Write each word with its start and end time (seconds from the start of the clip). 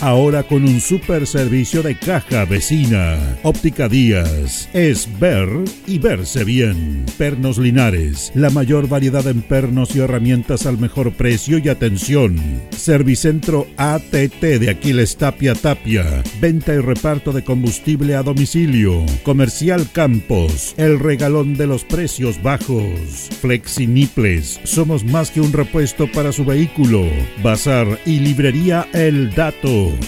ahora 0.00 0.42
con 0.42 0.64
un 0.64 0.80
super 0.80 1.26
servicio 1.26 1.82
de 1.82 1.96
caja 1.96 2.44
vecina. 2.44 3.38
Óptica 3.42 3.88
Díaz, 3.88 4.68
es 4.72 5.08
ver 5.18 5.48
y 5.86 5.98
verse 5.98 6.44
bien. 6.44 7.04
Pernos 7.16 7.58
Linares, 7.58 8.32
la 8.34 8.50
mayor 8.50 8.88
variedad 8.88 9.26
en 9.26 9.42
pernos 9.42 9.94
y 9.94 10.00
herramientas 10.00 10.66
al 10.66 10.78
mejor 10.78 11.12
precio 11.12 11.58
y 11.58 11.68
atención. 11.68 12.36
Servicentro 12.70 13.66
ATT 13.76 14.40
de 14.40 14.70
Aquiles 14.70 15.16
Tapia 15.16 15.54
Tapia, 15.54 16.22
venta 16.40 16.74
y 16.74 16.78
reparto 16.78 17.32
de 17.32 17.44
combustible 17.44 18.14
a 18.14 18.22
domicilio. 18.22 19.04
Comercial 19.22 19.88
Campos, 19.92 20.74
el 20.76 20.98
regalón 20.98 21.56
de 21.56 21.66
los 21.66 21.84
precios 21.84 22.42
bajos. 22.42 23.28
Flexiniples, 23.40 24.60
somos 24.64 25.04
más 25.04 25.30
que 25.30 25.40
un 25.40 25.52
repuesto 25.52 26.10
para 26.10 26.32
su 26.32 26.44
vehículo. 26.44 27.04
Bazar 27.42 27.98
y 28.04 28.20
librería 28.20 28.88
El 28.92 29.30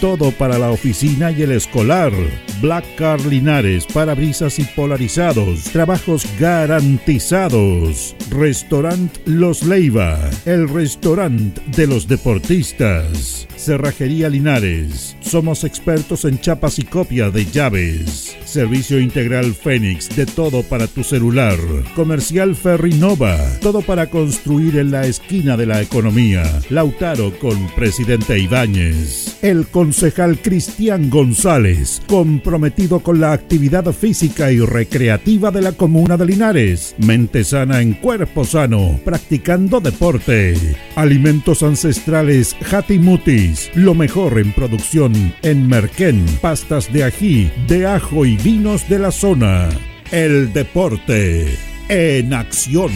Todo 0.00 0.30
para 0.32 0.58
la 0.58 0.70
oficina 0.70 1.30
y 1.30 1.42
el 1.42 1.52
escolar. 1.52 2.12
Black 2.60 2.84
Car 2.96 3.20
Linares, 3.24 3.86
parabrisas 3.86 4.58
y 4.58 4.64
polarizados. 4.64 5.64
Trabajos 5.64 6.26
garantizados. 6.38 8.14
Restaurant 8.30 9.16
Los 9.26 9.62
Leiva, 9.62 10.18
el 10.44 10.68
restaurante 10.68 11.60
de 11.76 11.86
los 11.86 12.06
deportistas. 12.06 13.46
Cerrajería 13.56 14.28
Linares. 14.28 15.16
Somos 15.20 15.64
expertos 15.64 16.24
en 16.24 16.40
chapas 16.40 16.78
y 16.78 16.84
copia 16.84 17.30
de 17.30 17.44
llaves. 17.44 18.36
Servicio 18.44 18.98
integral 18.98 19.54
Fénix, 19.54 20.14
de 20.16 20.26
todo 20.26 20.62
para 20.62 20.86
tu 20.86 21.04
celular. 21.04 21.58
Comercial 21.94 22.56
Ferrinova, 22.56 23.38
todo 23.60 23.82
para 23.82 24.08
construir 24.08 24.76
en 24.78 24.90
la 24.90 25.06
esquina 25.06 25.56
de 25.56 25.66
la 25.66 25.82
economía. 25.82 26.42
Lautaro 26.70 27.38
con 27.38 27.68
Presidente 27.74 28.38
Ibáñez. 28.38 29.29
El 29.42 29.66
concejal 29.66 30.38
Cristian 30.40 31.10
González, 31.10 32.02
comprometido 32.06 33.00
con 33.00 33.20
la 33.20 33.32
actividad 33.32 33.92
física 33.92 34.52
y 34.52 34.60
recreativa 34.60 35.50
de 35.50 35.62
la 35.62 35.72
comuna 35.72 36.16
de 36.16 36.26
Linares. 36.26 36.94
Mente 36.98 37.44
sana 37.44 37.80
en 37.80 37.94
cuerpo 37.94 38.44
sano, 38.44 39.00
practicando 39.04 39.80
deporte. 39.80 40.54
Alimentos 40.96 41.62
ancestrales 41.62 42.56
Hatimutis, 42.70 43.70
lo 43.74 43.94
mejor 43.94 44.38
en 44.38 44.52
producción 44.52 45.34
en 45.42 45.68
Merquén, 45.68 46.24
pastas 46.40 46.92
de 46.92 47.04
ají, 47.04 47.50
de 47.66 47.86
ajo 47.86 48.24
y 48.24 48.36
vinos 48.36 48.88
de 48.88 48.98
la 48.98 49.10
zona. 49.10 49.68
El 50.10 50.52
deporte 50.52 51.46
en 51.88 52.34
acción. 52.34 52.90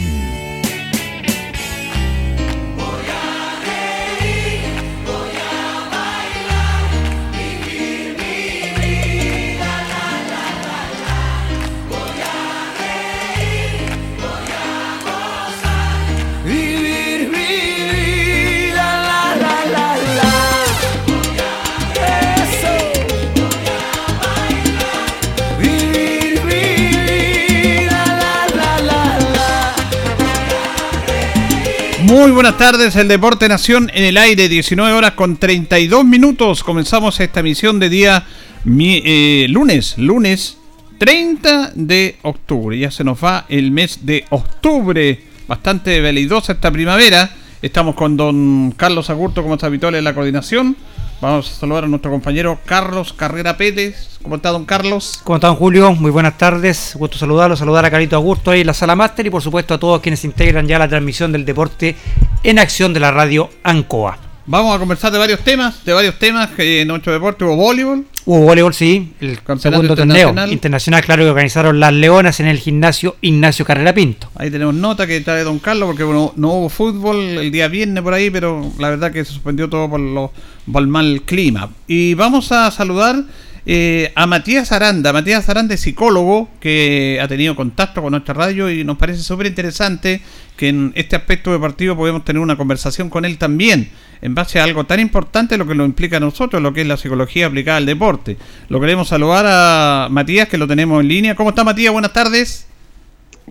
Muy 32.05 32.29
buenas 32.29 32.55
tardes, 32.59 32.95
el 32.97 33.07
Deporte 33.07 33.49
Nación 33.49 33.89
en 33.91 34.03
el 34.03 34.17
aire, 34.17 34.47
19 34.47 34.93
horas 34.93 35.13
con 35.13 35.37
32 35.37 36.05
minutos. 36.05 36.63
Comenzamos 36.63 37.19
esta 37.19 37.39
emisión 37.39 37.79
de 37.79 37.89
día 37.89 38.27
eh, 38.63 39.47
lunes, 39.49 39.97
lunes 39.97 40.59
30 40.99 41.71
de 41.73 42.17
octubre. 42.21 42.77
Ya 42.77 42.91
se 42.91 43.03
nos 43.03 43.23
va 43.23 43.45
el 43.49 43.71
mes 43.71 44.05
de 44.05 44.23
octubre, 44.29 45.19
bastante 45.47 45.99
velidosa 45.99 46.53
esta 46.53 46.69
primavera. 46.69 47.31
Estamos 47.63 47.95
con 47.95 48.15
don 48.15 48.71
Carlos 48.77 49.09
Agurto, 49.09 49.41
como 49.41 49.55
está 49.55 49.65
habitual 49.65 49.95
en 49.95 50.03
la 50.03 50.13
coordinación. 50.13 50.77
Vamos 51.21 51.49
a 51.49 51.59
saludar 51.59 51.85
a 51.85 51.87
nuestro 51.87 52.11
compañero 52.11 52.59
Carlos 52.65 53.13
Carrera 53.13 53.55
Pérez. 53.55 54.19
¿Cómo 54.21 54.35
está, 54.35 54.49
don 54.49 54.65
Carlos? 54.65 55.21
¿Cómo 55.23 55.37
está, 55.37 55.47
don 55.47 55.55
Julio? 55.55 55.93
Muy 55.93 56.11
buenas 56.11 56.37
tardes. 56.37 56.93
Gusto 56.95 57.17
saludarlo, 57.17 57.55
saludar 57.55 57.85
a 57.85 57.91
Carito 57.91 58.17
Augusto 58.17 58.51
ahí 58.51 58.61
en 58.61 58.67
la 58.67 58.73
sala 58.73 58.95
máster 58.95 59.25
y, 59.25 59.29
por 59.29 59.41
supuesto, 59.41 59.73
a 59.73 59.79
todos 59.79 60.01
quienes 60.01 60.25
integran 60.25 60.67
ya 60.67 60.77
la 60.77 60.89
transmisión 60.89 61.31
del 61.31 61.45
deporte 61.45 61.95
en 62.43 62.59
acción 62.59 62.93
de 62.93 62.99
la 62.99 63.11
radio 63.11 63.49
ANCOA. 63.63 64.24
Vamos 64.47 64.75
a 64.75 64.79
conversar 64.79 65.11
de 65.11 65.17
varios 65.17 65.39
temas, 65.39 65.83
de 65.83 65.91
varios 65.91 66.19
temas 66.19 66.51
que 66.51 66.81
en 66.81 66.87
nuestro 66.87 67.11
deporte 67.11 67.43
hubo 67.43 67.55
voleibol. 67.55 68.05
Hubo 68.25 68.41
voleibol, 68.41 68.75
sí, 68.75 69.11
el 69.19 69.39
segundo 69.57 69.95
torneo 69.95 70.35
internacional, 70.51 71.03
claro, 71.03 71.23
que 71.23 71.29
organizaron 71.29 71.79
las 71.79 71.91
Leonas 71.93 72.39
en 72.39 72.45
el 72.45 72.59
gimnasio 72.59 73.15
Ignacio 73.21 73.65
Carrera 73.65 73.91
Pinto. 73.95 74.29
Ahí 74.35 74.51
tenemos 74.51 74.75
nota 74.75 75.07
que 75.07 75.19
trae 75.21 75.43
Don 75.43 75.57
Carlos, 75.57 75.87
porque 75.87 76.03
bueno, 76.03 76.31
no 76.35 76.49
hubo 76.53 76.69
fútbol 76.69 77.17
el 77.17 77.51
día 77.51 77.67
viernes 77.69 78.03
por 78.03 78.13
ahí, 78.13 78.29
pero 78.29 78.71
la 78.77 78.91
verdad 78.91 79.11
que 79.11 79.25
se 79.25 79.31
suspendió 79.31 79.67
todo 79.67 79.89
por, 79.89 79.99
lo, 79.99 80.31
por 80.71 80.83
el 80.83 80.87
mal 80.89 81.23
clima. 81.25 81.71
Y 81.87 82.13
vamos 82.13 82.51
a 82.51 82.69
saludar 82.69 83.23
eh, 83.65 84.11
a 84.15 84.27
Matías 84.27 84.71
Aranda. 84.71 85.11
Matías 85.11 85.49
Aranda 85.49 85.73
es 85.73 85.81
psicólogo 85.81 86.49
que 86.59 87.19
ha 87.21 87.27
tenido 87.27 87.55
contacto 87.55 88.01
con 88.01 88.11
nuestra 88.11 88.33
radio 88.33 88.69
y 88.69 88.83
nos 88.83 88.97
parece 88.97 89.23
súper 89.23 89.47
interesante 89.47 90.21
que 90.55 90.69
en 90.69 90.91
este 90.95 91.15
aspecto 91.15 91.51
deportivo 91.51 91.95
podemos 91.95 92.23
tener 92.23 92.41
una 92.41 92.57
conversación 92.57 93.09
con 93.09 93.25
él 93.25 93.37
también, 93.37 93.89
en 94.21 94.35
base 94.35 94.59
a 94.59 94.63
algo 94.63 94.85
tan 94.85 94.99
importante 94.99 95.57
lo 95.57 95.67
que 95.67 95.75
lo 95.75 95.83
implica 95.83 96.17
a 96.17 96.19
nosotros, 96.19 96.61
lo 96.61 96.73
que 96.73 96.81
es 96.81 96.87
la 96.87 96.97
psicología 96.97 97.47
aplicada 97.47 97.77
al 97.77 97.85
deporte. 97.85 98.37
Lo 98.69 98.79
queremos 98.79 99.07
saludar 99.07 99.45
a 99.47 100.07
Matías, 100.09 100.47
que 100.47 100.57
lo 100.57 100.67
tenemos 100.67 101.01
en 101.01 101.07
línea. 101.07 101.35
¿Cómo 101.35 101.49
está 101.49 101.63
Matías? 101.63 101.91
Buenas 101.91 102.13
tardes. 102.13 102.67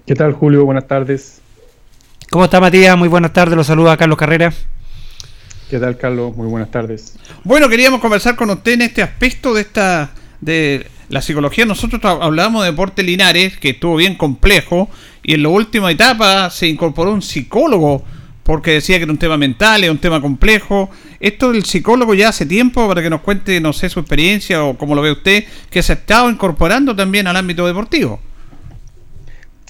¿Qué 0.06 0.14
tal 0.14 0.32
Julio? 0.32 0.64
Buenas 0.64 0.86
tardes. 0.86 1.40
¿Cómo 2.30 2.44
está 2.44 2.60
Matías? 2.60 2.96
Muy 2.96 3.08
buenas 3.08 3.32
tardes. 3.32 3.56
Lo 3.56 3.64
saluda 3.64 3.96
Carlos 3.96 4.18
Carrera. 4.18 4.52
¿Qué 5.70 5.78
tal, 5.78 5.96
Carlos? 5.96 6.36
Muy 6.36 6.46
buenas 6.46 6.70
tardes. 6.70 7.16
Bueno, 7.42 7.68
queríamos 7.68 8.00
conversar 8.00 8.36
con 8.36 8.50
usted 8.50 8.72
en 8.72 8.82
este 8.82 9.02
aspecto 9.02 9.54
de 9.54 9.62
esta 9.62 10.10
de 10.40 10.86
la 11.08 11.22
psicología. 11.22 11.64
Nosotros 11.64 12.04
hablábamos 12.04 12.64
de 12.64 12.70
deporte 12.70 13.02
Linares, 13.02 13.56
que 13.56 13.70
estuvo 13.70 13.96
bien 13.96 14.14
complejo, 14.14 14.90
y 15.22 15.34
en 15.34 15.42
la 15.42 15.48
última 15.48 15.90
etapa 15.90 16.50
se 16.50 16.68
incorporó 16.68 17.12
un 17.12 17.22
psicólogo 17.22 18.04
porque 18.42 18.72
decía 18.72 18.98
que 18.98 19.04
era 19.04 19.12
un 19.12 19.18
tema 19.18 19.38
mental, 19.38 19.82
era 19.82 19.90
un 19.90 19.98
tema 19.98 20.20
complejo. 20.20 20.90
Esto 21.18 21.50
del 21.50 21.64
psicólogo 21.64 22.12
ya 22.12 22.28
hace 22.28 22.44
tiempo 22.44 22.86
para 22.86 23.02
que 23.02 23.08
nos 23.08 23.22
cuente, 23.22 23.58
no 23.58 23.72
sé, 23.72 23.88
su 23.88 24.00
experiencia 24.00 24.62
o 24.62 24.76
cómo 24.76 24.94
lo 24.94 25.00
ve 25.00 25.12
usted, 25.12 25.44
que 25.70 25.82
se 25.82 25.92
ha 25.92 25.96
estado 25.96 26.28
incorporando 26.28 26.94
también 26.94 27.26
al 27.26 27.36
ámbito 27.36 27.66
deportivo. 27.66 28.20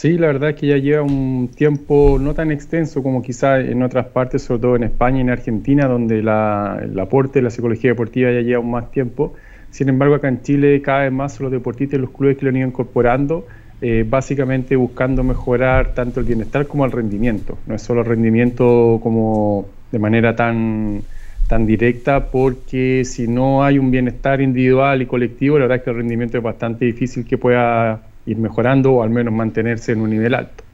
Sí, 0.04 0.18
la 0.18 0.26
verdad 0.26 0.50
es 0.50 0.56
que 0.56 0.66
ya 0.66 0.76
lleva 0.76 1.00
un 1.02 1.48
tiempo 1.56 2.18
no 2.20 2.34
tan 2.34 2.50
extenso 2.52 3.02
como 3.02 3.22
quizá 3.22 3.58
en 3.58 3.82
otras 3.82 4.08
partes, 4.08 4.42
sobre 4.42 4.60
todo 4.60 4.76
en 4.76 4.82
España 4.82 5.16
y 5.16 5.20
en 5.22 5.30
Argentina, 5.30 5.86
donde 5.86 6.22
la, 6.22 6.78
el 6.82 6.98
aporte 7.00 7.38
de 7.38 7.44
la 7.44 7.48
psicología 7.48 7.92
deportiva 7.92 8.30
ya 8.30 8.42
lleva 8.42 8.62
más 8.62 8.90
tiempo. 8.90 9.32
Sin 9.70 9.88
embargo, 9.88 10.14
acá 10.16 10.28
en 10.28 10.42
Chile 10.42 10.82
cada 10.82 11.04
vez 11.04 11.12
más 11.12 11.40
los 11.40 11.50
deportistas 11.50 11.96
y 11.98 12.02
los 12.02 12.10
clubes 12.10 12.36
que 12.36 12.44
lo 12.44 12.50
han 12.50 12.56
ido 12.58 12.68
incorporando, 12.68 13.46
eh, 13.80 14.04
básicamente 14.06 14.76
buscando 14.76 15.24
mejorar 15.24 15.94
tanto 15.94 16.20
el 16.20 16.26
bienestar 16.26 16.66
como 16.66 16.84
el 16.84 16.92
rendimiento. 16.92 17.62
No 17.64 17.74
es 17.74 17.80
solo 17.80 18.02
el 18.02 18.06
rendimiento 18.06 19.00
como 19.02 19.68
de 19.90 19.98
manera 19.98 20.36
tan, 20.36 21.02
tan 21.46 21.64
directa, 21.64 22.30
porque 22.30 23.06
si 23.06 23.26
no 23.26 23.64
hay 23.64 23.78
un 23.78 23.90
bienestar 23.90 24.42
individual 24.42 25.00
y 25.00 25.06
colectivo, 25.06 25.58
la 25.58 25.64
verdad 25.64 25.78
es 25.78 25.84
que 25.84 25.90
el 25.92 25.96
rendimiento 25.96 26.36
es 26.36 26.44
bastante 26.44 26.84
difícil 26.84 27.24
que 27.24 27.38
pueda 27.38 28.02
ir 28.26 28.36
mejorando 28.38 28.92
o 28.92 29.02
al 29.02 29.10
menos 29.10 29.32
mantenerse 29.32 29.92
en 29.92 30.00
un 30.00 30.10
nivel 30.10 30.34
alto. 30.34 30.64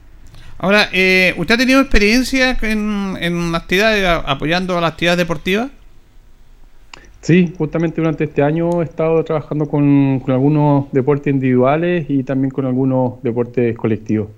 Ahora, 0.57 0.89
eh, 0.93 1.33
¿usted 1.37 1.55
ha 1.55 1.57
tenido 1.57 1.81
experiencia 1.81 2.57
en, 2.61 3.17
en 3.19 3.55
actividades, 3.55 4.05
apoyando 4.25 4.77
a 4.77 4.81
la 4.81 4.87
actividad 4.87 5.17
deportiva? 5.17 5.69
Sí, 7.21 7.53
justamente 7.57 8.01
durante 8.01 8.23
este 8.23 8.41
año 8.41 8.81
he 8.81 8.85
estado 8.85 9.23
trabajando 9.23 9.67
con, 9.67 10.19
con 10.19 10.33
algunos 10.33 10.91
deportes 10.91 11.33
individuales 11.33 12.05
y 12.09 12.23
también 12.23 12.51
con 12.51 12.65
algunos 12.65 13.21
deportes 13.23 13.75
colectivos. 13.77 14.29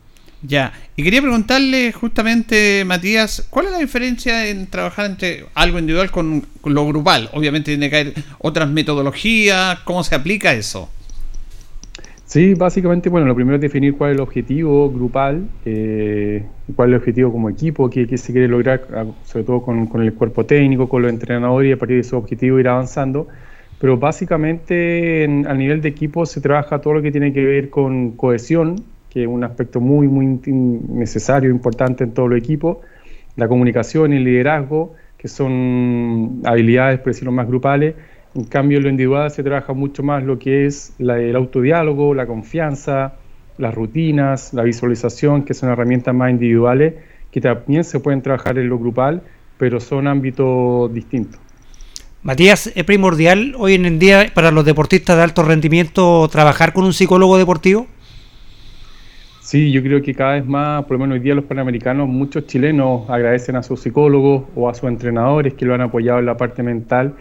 Ya, 0.45 0.74
y 0.98 1.04
quería 1.04 1.21
preguntarle 1.21 1.94
justamente, 1.94 2.83
Matías, 2.83 3.48
¿cuál 3.50 3.68
es 3.68 3.71
la 3.71 3.77
diferencia 3.77 4.48
en 4.50 4.68
trabajar 4.68 5.06
entre 5.06 5.45
algo 5.54 5.80
individual 5.80 6.12
con, 6.12 6.45
lo 6.65 6.86
grupal? 6.86 7.30
Obviamente 7.31 7.71
tiene 7.71 7.89
que 7.89 7.95
haber 7.95 8.13
otras 8.39 8.69
metodologías, 8.69 9.80
¿cómo 9.86 10.04
se 10.04 10.15
aplica 10.15 10.54
eso? 10.54 10.89
Sí, 12.33 12.56
básicamente, 12.56 13.09
bueno, 13.09 13.27
lo 13.27 13.35
primero 13.35 13.57
es 13.57 13.62
definir 13.62 13.95
cuál 13.95 14.09
es 14.09 14.15
el 14.15 14.21
objetivo 14.21 14.91
grupal, 14.91 15.51
eh, 15.65 16.50
cuál 16.75 16.89
es 16.89 16.94
el 16.94 17.00
objetivo 17.00 17.31
como 17.31 17.47
equipo, 17.47 17.91
qué, 17.91 18.18
se 18.18 18.31
quiere 18.31 18.47
lograr, 18.47 18.88
ah, 18.91 19.06
sobre 19.24 19.44
todo 19.45 19.62
con, 19.62 20.01
el 20.01 20.15
cuerpo 20.15 20.44
técnico, 20.44 20.89
con 20.89 21.03
los 21.03 21.12
entrenadores 21.12 21.69
y 21.69 21.74
a 21.74 21.77
partir 21.77 21.97
de 21.97 22.01
ese 22.01 22.15
objetivo 22.15 22.59
ir 22.59 22.68
avanzando. 22.68 23.27
Pero 23.77 24.00
básicamente 24.00 25.24
en, 25.24 25.45
a 25.45 25.53
nivel 25.53 25.80
de 25.81 25.89
equipo 25.89 26.25
se 26.25 26.41
trabaja 26.41 26.81
todo 26.81 26.95
lo 26.95 27.01
que 27.03 27.12
tiene 27.12 27.31
que 27.33 27.45
ver 27.45 27.69
con 27.69 28.13
cohesión, 28.18 28.77
que 29.09 29.21
es 29.24 29.27
un 29.27 29.44
aspecto 29.44 29.79
muy, 29.79 30.07
muy 30.07 30.25
necesario, 30.89 31.51
importante 31.51 32.03
en 32.03 32.15
todo 32.15 32.25
el 32.25 32.38
equipo, 32.39 32.81
la 33.36 33.47
comunicación 33.47 34.12
y 34.12 34.15
el 34.18 34.24
liderazgo, 34.24 34.95
que 35.18 35.27
son 35.27 36.41
habilidades, 36.45 36.97
por 36.97 37.09
decirlo 37.09 37.31
más 37.31 37.47
grupales. 37.47 37.94
En 38.35 38.45
cambio, 38.45 38.77
en 38.80 38.83
lo 38.83 38.89
individual 38.89 39.30
se 39.30 39.44
trabaja 39.44 39.74
mucho 39.74 40.01
más 40.01 40.24
lo 40.24 40.39
que 40.39 40.65
es 40.65 40.94
el 41.00 41.35
autodiálogo, 41.35 42.15
la 42.15 42.25
confianza, 42.25 43.13
las 43.57 43.74
rutinas, 43.75 44.53
la 44.53 44.63
visualización, 44.63 45.44
que 45.44 45.53
son 45.53 45.69
herramientas 45.69 46.15
más 46.15 46.31
individuales, 46.31 46.95
que 47.31 47.41
también 47.41 47.83
se 47.83 48.00
pueden 48.00 48.21
trabajar 48.21 48.57
en 48.57 48.69
lo 48.69 48.80
grupal, 48.80 49.21
pero 49.57 49.80
son 49.80 50.07
ámbitos 50.07 50.91
distintos. 50.94 51.39
Matías, 52.24 52.71
¿es 52.74 52.83
primordial 52.85 53.53
hoy 53.57 53.75
en 53.75 54.00
día 54.00 54.31
para 54.33 54.50
los 54.50 54.65
deportistas 54.65 55.18
de 55.18 55.24
alto 55.24 55.44
rendimiento 55.44 56.27
trabajar 56.29 56.74
con 56.74 56.86
un 56.86 56.94
psicólogo 56.94 57.38
deportivo? 57.38 57.86
Sí, 59.41 59.71
yo 59.71 59.83
creo 59.83 60.01
que 60.01 60.15
cada 60.15 60.36
vez 60.36 60.45
más, 60.45 60.86
por 60.86 60.94
lo 60.94 61.00
menos 61.00 61.15
hoy 61.15 61.19
día 61.19 61.36
los 61.36 61.44
panamericanos, 61.44 62.07
muchos 62.07 62.47
chilenos 62.47 63.09
agradecen 63.09 63.57
a 63.57 63.62
sus 63.62 63.81
psicólogos 63.81 64.45
o 64.56 64.69
a 64.69 64.74
sus 64.74 64.89
entrenadores 64.89 65.53
que 65.53 65.65
lo 65.65 65.75
han 65.75 65.81
apoyado 65.81 66.19
en 66.19 66.25
la 66.25 66.38
parte 66.38 66.63
mental, 66.63 67.13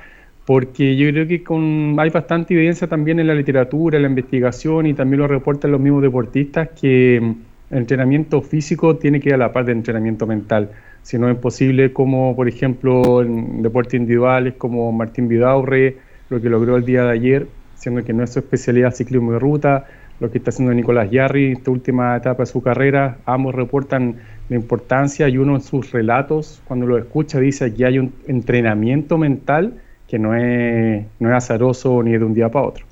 porque 0.44 0.96
yo 0.96 1.08
creo 1.10 1.26
que 1.26 1.44
con, 1.44 1.94
hay 1.98 2.10
bastante 2.10 2.54
evidencia 2.54 2.88
también 2.88 3.20
en 3.20 3.28
la 3.28 3.34
literatura, 3.34 3.96
en 3.96 4.02
la 4.02 4.08
investigación 4.08 4.86
y 4.86 4.94
también 4.94 5.20
lo 5.20 5.28
reportan 5.28 5.70
los 5.70 5.80
mismos 5.80 6.02
deportistas 6.02 6.70
que 6.70 7.16
el 7.16 7.78
entrenamiento 7.78 8.42
físico 8.42 8.96
tiene 8.96 9.20
que 9.20 9.30
ir 9.30 9.34
a 9.34 9.38
la 9.38 9.52
par 9.52 9.64
de 9.64 9.72
entrenamiento 9.72 10.26
mental. 10.26 10.70
Si 11.02 11.18
no 11.18 11.30
es 11.30 11.36
posible, 11.36 11.92
como 11.92 12.34
por 12.34 12.48
ejemplo 12.48 13.22
en 13.22 13.62
deportes 13.62 13.94
individuales 13.94 14.54
como 14.58 14.90
Martín 14.92 15.28
Vidaurre, 15.28 15.96
lo 16.28 16.40
que 16.40 16.48
logró 16.48 16.76
el 16.76 16.84
día 16.84 17.04
de 17.04 17.12
ayer, 17.12 17.46
siendo 17.76 18.04
que 18.04 18.12
no 18.12 18.24
es 18.24 18.32
su 18.32 18.40
especialidad 18.40 18.94
ciclismo 18.94 19.32
de 19.32 19.38
ruta, 19.38 19.86
lo 20.20 20.30
que 20.30 20.38
está 20.38 20.50
haciendo 20.50 20.72
Nicolás 20.72 21.10
Yarri 21.10 21.46
en 21.46 21.52
esta 21.52 21.70
última 21.70 22.16
etapa 22.16 22.44
de 22.44 22.46
su 22.46 22.62
carrera. 22.62 23.18
Ambos 23.26 23.54
reportan 23.54 24.16
la 24.48 24.56
importancia 24.56 25.28
y 25.28 25.36
uno 25.38 25.56
en 25.56 25.60
sus 25.62 25.90
relatos, 25.90 26.62
cuando 26.64 26.86
lo 26.86 26.96
escucha, 26.98 27.40
dice 27.40 27.74
que 27.74 27.84
hay 27.84 27.98
un 27.98 28.12
entrenamiento 28.28 29.18
mental 29.18 29.81
que 30.12 30.18
no 30.18 30.34
es, 30.34 31.06
no 31.20 31.30
es 31.30 31.34
azaroso 31.34 32.02
ni 32.02 32.12
de 32.12 32.22
un 32.22 32.34
día 32.34 32.50
para 32.50 32.66
otro. 32.66 32.84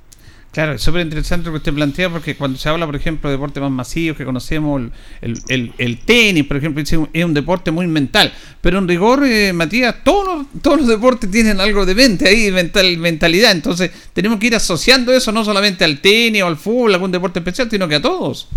Claro, 0.53 0.73
es 0.73 0.81
súper 0.81 1.03
interesante 1.03 1.45
lo 1.45 1.53
que 1.53 1.59
usted 1.59 1.75
plantea 1.75 2.09
porque 2.09 2.35
cuando 2.35 2.57
se 2.57 2.67
habla, 2.71 2.87
por 2.87 2.97
ejemplo, 2.97 3.29
de 3.29 3.37
deportes 3.37 3.63
más 3.63 3.71
masivos 3.71 4.17
que 4.17 4.25
conocemos, 4.25 4.91
el, 5.21 5.73
el, 5.77 5.99
tenis, 5.99 6.45
por 6.45 6.57
ejemplo, 6.57 6.83
es 6.83 7.25
un 7.25 7.35
deporte 7.35 7.71
muy 7.71 7.87
mental. 7.87 8.33
Pero 8.63 8.79
en 8.79 8.89
rigor, 8.89 9.23
eh, 9.27 9.53
Matías, 9.53 9.97
todos 10.03 10.39
los, 10.39 10.63
todos 10.63 10.79
los 10.79 10.89
deportes 10.89 11.31
tienen 11.31 11.61
algo 11.61 11.85
de 11.85 11.95
mente 11.95 12.27
ahí, 12.27 12.51
mental, 12.51 12.97
mentalidad. 12.97 13.53
Entonces, 13.53 13.91
tenemos 14.15 14.39
que 14.39 14.47
ir 14.47 14.55
asociando 14.55 15.13
eso 15.13 15.31
no 15.31 15.45
solamente 15.45 15.85
al 15.85 16.01
tenis 16.01 16.43
o 16.43 16.47
al 16.47 16.57
fútbol, 16.57 16.95
algún 16.95 17.13
deporte 17.13 17.41
especial, 17.41 17.69
sino 17.71 17.87
que 17.87 17.97
a 17.97 18.03
todos. 18.03 18.49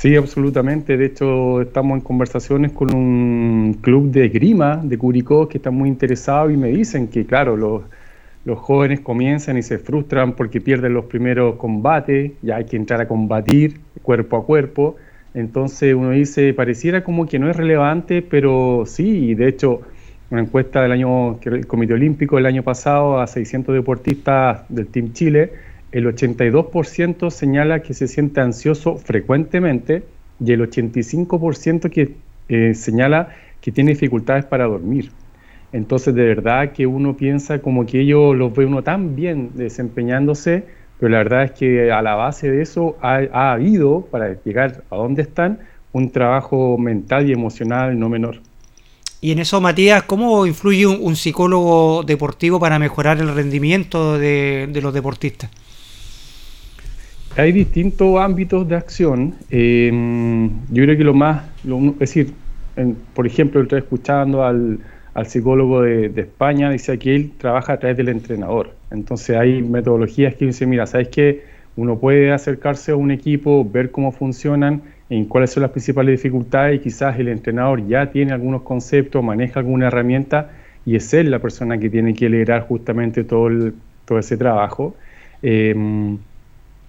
Sí, 0.00 0.16
absolutamente. 0.16 0.96
De 0.96 1.04
hecho, 1.04 1.60
estamos 1.60 1.98
en 1.98 2.00
conversaciones 2.02 2.72
con 2.72 2.94
un 2.94 3.74
club 3.82 4.10
de 4.10 4.30
grima 4.30 4.78
de 4.82 4.96
Curicó 4.96 5.46
que 5.46 5.58
está 5.58 5.70
muy 5.70 5.90
interesado 5.90 6.50
y 6.50 6.56
me 6.56 6.68
dicen 6.68 7.08
que, 7.08 7.26
claro, 7.26 7.54
los 7.54 8.58
jóvenes 8.60 9.00
comienzan 9.00 9.58
y 9.58 9.62
se 9.62 9.78
frustran 9.78 10.32
porque 10.32 10.62
pierden 10.62 10.94
los 10.94 11.04
primeros 11.04 11.56
combates, 11.56 12.32
ya 12.40 12.56
hay 12.56 12.64
que 12.64 12.76
entrar 12.76 13.02
a 13.02 13.08
combatir 13.08 13.78
cuerpo 14.00 14.38
a 14.38 14.46
cuerpo. 14.46 14.96
Entonces 15.34 15.94
uno 15.94 16.12
dice, 16.12 16.54
pareciera 16.54 17.04
como 17.04 17.26
que 17.26 17.38
no 17.38 17.50
es 17.50 17.56
relevante, 17.56 18.22
pero 18.22 18.84
sí, 18.86 19.34
de 19.34 19.48
hecho, 19.48 19.82
una 20.30 20.40
encuesta 20.40 20.80
del 20.80 20.92
año, 20.92 21.38
el 21.44 21.66
Comité 21.66 21.92
Olímpico 21.92 22.36
del 22.36 22.46
año 22.46 22.62
pasado 22.62 23.20
a 23.20 23.26
600 23.26 23.74
deportistas 23.74 24.62
del 24.70 24.86
Team 24.86 25.12
Chile, 25.12 25.52
el 25.92 26.06
82% 26.06 27.30
señala 27.30 27.82
que 27.82 27.94
se 27.94 28.08
siente 28.08 28.40
ansioso 28.40 28.96
frecuentemente 28.96 30.04
y 30.44 30.52
el 30.52 30.60
85% 30.60 31.90
que 31.90 32.14
eh, 32.48 32.74
señala 32.74 33.30
que 33.60 33.72
tiene 33.72 33.92
dificultades 33.92 34.44
para 34.44 34.66
dormir. 34.66 35.10
Entonces, 35.72 36.14
de 36.14 36.24
verdad 36.24 36.72
que 36.72 36.86
uno 36.86 37.16
piensa 37.16 37.60
como 37.60 37.86
que 37.86 38.00
ellos 38.00 38.36
los 38.36 38.54
ve 38.54 38.66
uno 38.66 38.82
tan 38.82 39.14
bien 39.14 39.50
desempeñándose, 39.54 40.64
pero 40.98 41.10
la 41.10 41.18
verdad 41.18 41.44
es 41.44 41.52
que 41.52 41.92
a 41.92 42.02
la 42.02 42.14
base 42.14 42.50
de 42.50 42.62
eso 42.62 42.96
ha, 43.00 43.52
habido, 43.52 44.02
para 44.10 44.42
llegar 44.42 44.82
a 44.90 44.96
donde 44.96 45.22
están, 45.22 45.60
un 45.92 46.10
trabajo 46.10 46.76
mental 46.78 47.28
y 47.28 47.32
emocional 47.32 47.98
no 47.98 48.08
menor. 48.08 48.40
Y 49.20 49.32
en 49.32 49.38
eso, 49.38 49.60
Matías, 49.60 50.02
¿cómo 50.04 50.46
influye 50.46 50.86
un, 50.86 51.14
psicólogo 51.14 52.02
deportivo 52.02 52.58
para 52.58 52.78
mejorar 52.78 53.18
el 53.18 53.34
rendimiento 53.34 54.18
de, 54.18 54.68
los 54.82 54.94
deportistas? 54.94 55.50
Hay 57.40 57.52
distintos 57.52 58.20
ámbitos 58.20 58.68
de 58.68 58.76
acción. 58.76 59.34
Eh, 59.48 59.90
yo 60.70 60.84
creo 60.84 60.94
que 60.94 61.04
lo 61.04 61.14
más, 61.14 61.42
es 61.64 61.98
decir, 61.98 62.34
por 63.14 63.26
ejemplo, 63.26 63.62
estoy 63.62 63.78
escuchando 63.78 64.44
al, 64.44 64.78
al 65.14 65.26
psicólogo 65.26 65.80
de, 65.80 66.12
España, 66.16 66.70
dice 66.70 66.98
que 66.98 67.16
él 67.16 67.32
trabaja 67.38 67.72
a 67.72 67.78
través 67.78 67.96
del 67.96 68.10
entrenador. 68.10 68.76
Entonces 68.90 69.38
hay 69.38 69.62
metodologías 69.62 70.34
que 70.34 70.48
dice, 70.48 70.66
mira, 70.66 70.86
¿sabes 70.86 71.08
qué? 71.08 71.42
Uno 71.76 71.98
puede 71.98 72.30
acercarse 72.30 72.92
a 72.92 72.96
un 72.96 73.10
equipo, 73.10 73.64
ver 73.64 73.90
cómo 73.90 74.12
funcionan, 74.12 74.82
en 75.08 75.24
cuáles 75.24 75.50
son 75.52 75.62
las 75.62 75.70
principales 75.70 76.20
dificultades 76.20 76.78
y 76.78 76.82
quizás 76.82 77.18
el 77.18 77.28
entrenador 77.28 77.88
ya 77.88 78.10
tiene 78.10 78.32
algunos 78.32 78.62
conceptos, 78.62 79.24
maneja 79.24 79.60
alguna 79.60 79.86
herramienta 79.86 80.50
y 80.84 80.94
es 80.94 81.14
él 81.14 81.30
la 81.30 81.38
persona 81.38 81.78
que 81.78 81.88
tiene 81.88 82.12
que 82.12 82.28
liderar 82.28 82.66
justamente 82.68 83.24
todo, 83.24 83.48
todo 84.04 84.18
ese 84.18 84.36
trabajo. 84.36 84.94
Eh, 85.42 85.74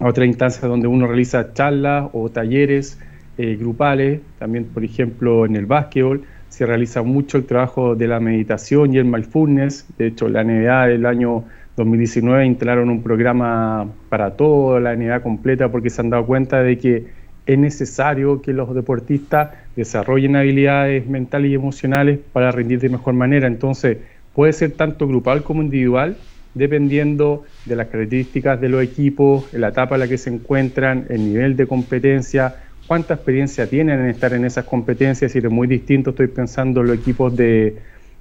otra 0.08 0.24
instancia 0.26 0.68
donde 0.68 0.86
uno 0.86 1.06
realiza 1.06 1.52
charlas 1.52 2.10
o 2.12 2.28
talleres 2.30 2.98
eh, 3.38 3.56
grupales, 3.56 4.20
también 4.38 4.64
por 4.66 4.84
ejemplo 4.84 5.46
en 5.46 5.56
el 5.56 5.66
básquetbol, 5.66 6.22
se 6.48 6.66
realiza 6.66 7.02
mucho 7.02 7.38
el 7.38 7.44
trabajo 7.44 7.94
de 7.94 8.06
la 8.06 8.20
meditación 8.20 8.92
y 8.92 8.98
el 8.98 9.06
mindfulness. 9.06 9.86
De 9.96 10.08
hecho, 10.08 10.28
la 10.28 10.44
NBA 10.44 10.88
del 10.88 11.06
año 11.06 11.44
2019 11.76 12.44
instalaron 12.44 12.90
un 12.90 13.02
programa 13.02 13.88
para 14.10 14.36
toda 14.36 14.78
la 14.78 14.94
NBA 14.94 15.20
completa 15.20 15.70
porque 15.70 15.88
se 15.88 16.02
han 16.02 16.10
dado 16.10 16.26
cuenta 16.26 16.62
de 16.62 16.76
que 16.76 17.06
es 17.46 17.58
necesario 17.58 18.42
que 18.42 18.52
los 18.52 18.74
deportistas 18.74 19.50
desarrollen 19.74 20.36
habilidades 20.36 21.06
mentales 21.06 21.50
y 21.50 21.54
emocionales 21.54 22.18
para 22.32 22.50
rendir 22.50 22.80
de 22.80 22.90
mejor 22.90 23.14
manera. 23.14 23.46
Entonces, 23.46 23.98
puede 24.34 24.52
ser 24.52 24.72
tanto 24.72 25.08
grupal 25.08 25.42
como 25.42 25.62
individual, 25.62 26.16
dependiendo 26.54 27.44
de 27.64 27.76
las 27.76 27.88
características 27.88 28.60
de 28.60 28.68
los 28.68 28.82
equipos, 28.82 29.52
la 29.52 29.68
etapa 29.68 29.96
en 29.96 30.00
la 30.00 30.08
que 30.08 30.18
se 30.18 30.30
encuentran, 30.30 31.06
el 31.08 31.24
nivel 31.24 31.56
de 31.56 31.66
competencia, 31.66 32.56
cuánta 32.86 33.14
experiencia 33.14 33.66
tienen 33.66 34.00
en 34.00 34.06
estar 34.06 34.32
en 34.34 34.44
esas 34.44 34.64
competencias, 34.64 35.34
y 35.34 35.38
es 35.38 35.50
muy 35.50 35.66
distinto, 35.66 36.10
estoy 36.10 36.26
pensando 36.28 36.80
en 36.80 36.88
los 36.88 36.98
equipos 36.98 37.34
de, 37.36 37.76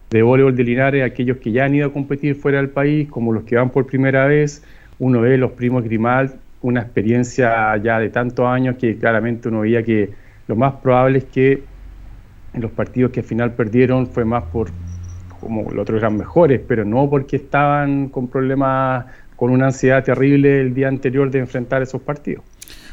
de 0.10 0.22
voleibol 0.22 0.56
de 0.56 0.64
Linares, 0.64 1.04
aquellos 1.04 1.38
que 1.38 1.52
ya 1.52 1.66
han 1.66 1.76
ido 1.76 1.88
a 1.88 1.94
competir 1.94 2.36
fuera 2.36 2.58
del 2.58 2.70
país, 2.70 3.10
como 3.10 3.34
los 3.34 3.44
que 3.44 3.56
van 3.56 3.70
por 3.70 3.86
primera 3.86 4.26
vez, 4.26 4.64
uno 5.00 5.22
ve 5.22 5.38
los 5.38 5.52
primos 5.52 5.84
Grimal, 5.84 6.36
una 6.62 6.82
experiencia 6.82 7.76
ya 7.78 8.00
de 8.00 8.10
tantos 8.10 8.46
años 8.46 8.76
que 8.78 8.98
claramente 8.98 9.50
uno 9.50 9.62
veía 9.62 9.84
que 9.84 10.12
lo 10.48 10.56
más 10.56 10.74
probable 10.76 11.20
es 11.20 11.24
que 11.26 11.64
en 12.54 12.62
los 12.62 12.72
partidos 12.72 13.12
que 13.12 13.22
al 13.22 13.26
final 13.26 13.54
perdieron 13.54 14.08
fue 14.08 14.26
más 14.26 14.44
por 14.44 14.70
como 15.42 15.70
los 15.72 15.82
otros 15.82 16.00
eran 16.00 16.16
mejores, 16.18 16.62
pero 16.66 16.86
no 16.86 17.10
porque 17.10 17.36
estaban 17.36 18.10
con 18.10 18.28
problemas, 18.28 19.06
con 19.36 19.52
una 19.52 19.66
ansiedad 19.68 20.04
terrible 20.04 20.62
el 20.62 20.74
día 20.74 20.88
anterior 20.88 21.30
de 21.30 21.40
enfrentar 21.40 21.82
esos 21.82 22.02
partidos. 22.02 22.44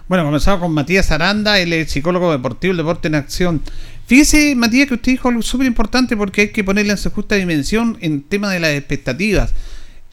Bueno, 0.08 0.24
comenzamos 0.24 0.60
con 0.60 0.72
Matías 0.72 1.10
Aranda, 1.12 1.58
es 1.58 1.90
psicólogo 1.90 2.32
deportivo, 2.32 2.70
el 2.70 2.78
deporte 2.78 3.08
en 3.08 3.14
acción. 3.14 3.60
Fíjese, 4.06 4.54
Matías, 4.54 4.88
que 4.88 4.94
usted 4.94 5.12
dijo 5.12 5.28
algo 5.28 5.42
súper 5.42 5.66
importante 5.66 6.16
porque 6.16 6.40
hay 6.40 6.48
que 6.48 6.64
ponerle 6.64 6.92
en 6.92 6.98
su 6.98 7.10
justa 7.10 7.34
dimensión 7.34 7.98
en 8.00 8.22
tema 8.22 8.50
de 8.50 8.58
las 8.58 8.70
expectativas. 8.70 9.54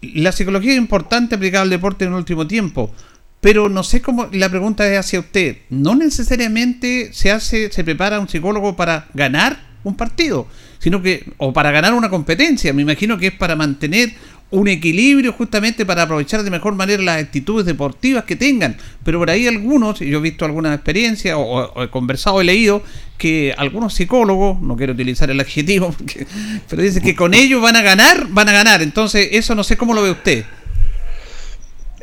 La 0.01 0.33
psicología 0.33 0.73
es 0.73 0.77
importante 0.77 1.35
aplicada 1.35 1.63
al 1.63 1.69
deporte 1.69 2.03
en 2.03 2.11
el 2.11 2.17
último 2.17 2.45
tiempo, 2.45 2.91
pero 3.39 3.69
no 3.69 3.83
sé 3.83 4.01
cómo, 4.01 4.27
la 4.33 4.49
pregunta 4.49 4.85
es 4.91 4.99
hacia 4.99 5.21
usted, 5.21 5.59
no 5.69 5.95
necesariamente 5.95 7.13
se 7.13 7.31
hace, 7.31 7.71
se 7.71 7.83
prepara 7.85 8.19
un 8.19 8.27
psicólogo 8.27 8.75
para 8.75 9.07
ganar 9.13 9.64
un 9.89 9.95
partido, 9.95 10.47
sino 10.79 11.01
que, 11.01 11.31
o 11.37 11.53
para 11.53 11.71
ganar 11.71 11.93
una 11.93 12.09
competencia, 12.09 12.73
me 12.73 12.81
imagino 12.81 13.17
que 13.17 13.27
es 13.27 13.33
para 13.33 13.55
mantener 13.55 14.13
un 14.51 14.67
equilibrio 14.67 15.33
justamente 15.33 15.85
para 15.85 16.03
aprovechar 16.03 16.43
de 16.43 16.51
mejor 16.51 16.75
manera 16.75 17.01
las 17.01 17.21
actitudes 17.21 17.65
deportivas 17.65 18.23
que 18.25 18.35
tengan. 18.35 18.77
Pero 19.03 19.19
por 19.19 19.29
ahí 19.29 19.47
algunos, 19.47 19.99
yo 19.99 20.19
he 20.19 20.21
visto 20.21 20.45
algunas 20.45 20.75
experiencias 20.75 21.35
o, 21.37 21.83
he 21.83 21.89
conversado, 21.89 22.41
he 22.41 22.43
leído 22.43 22.83
que 23.17 23.53
algunos 23.57 23.93
psicólogos, 23.93 24.61
no 24.61 24.75
quiero 24.75 24.93
utilizar 24.93 25.29
el 25.29 25.39
adjetivo, 25.39 25.95
pero 26.69 26.81
dicen 26.81 27.03
que 27.03 27.15
con 27.15 27.33
ellos 27.33 27.61
van 27.61 27.75
a 27.75 27.81
ganar, 27.81 28.27
van 28.29 28.49
a 28.49 28.51
ganar. 28.51 28.81
Entonces, 28.81 29.29
eso 29.31 29.55
no 29.55 29.63
sé 29.63 29.77
cómo 29.77 29.93
lo 29.93 30.03
ve 30.03 30.11
usted. 30.11 30.45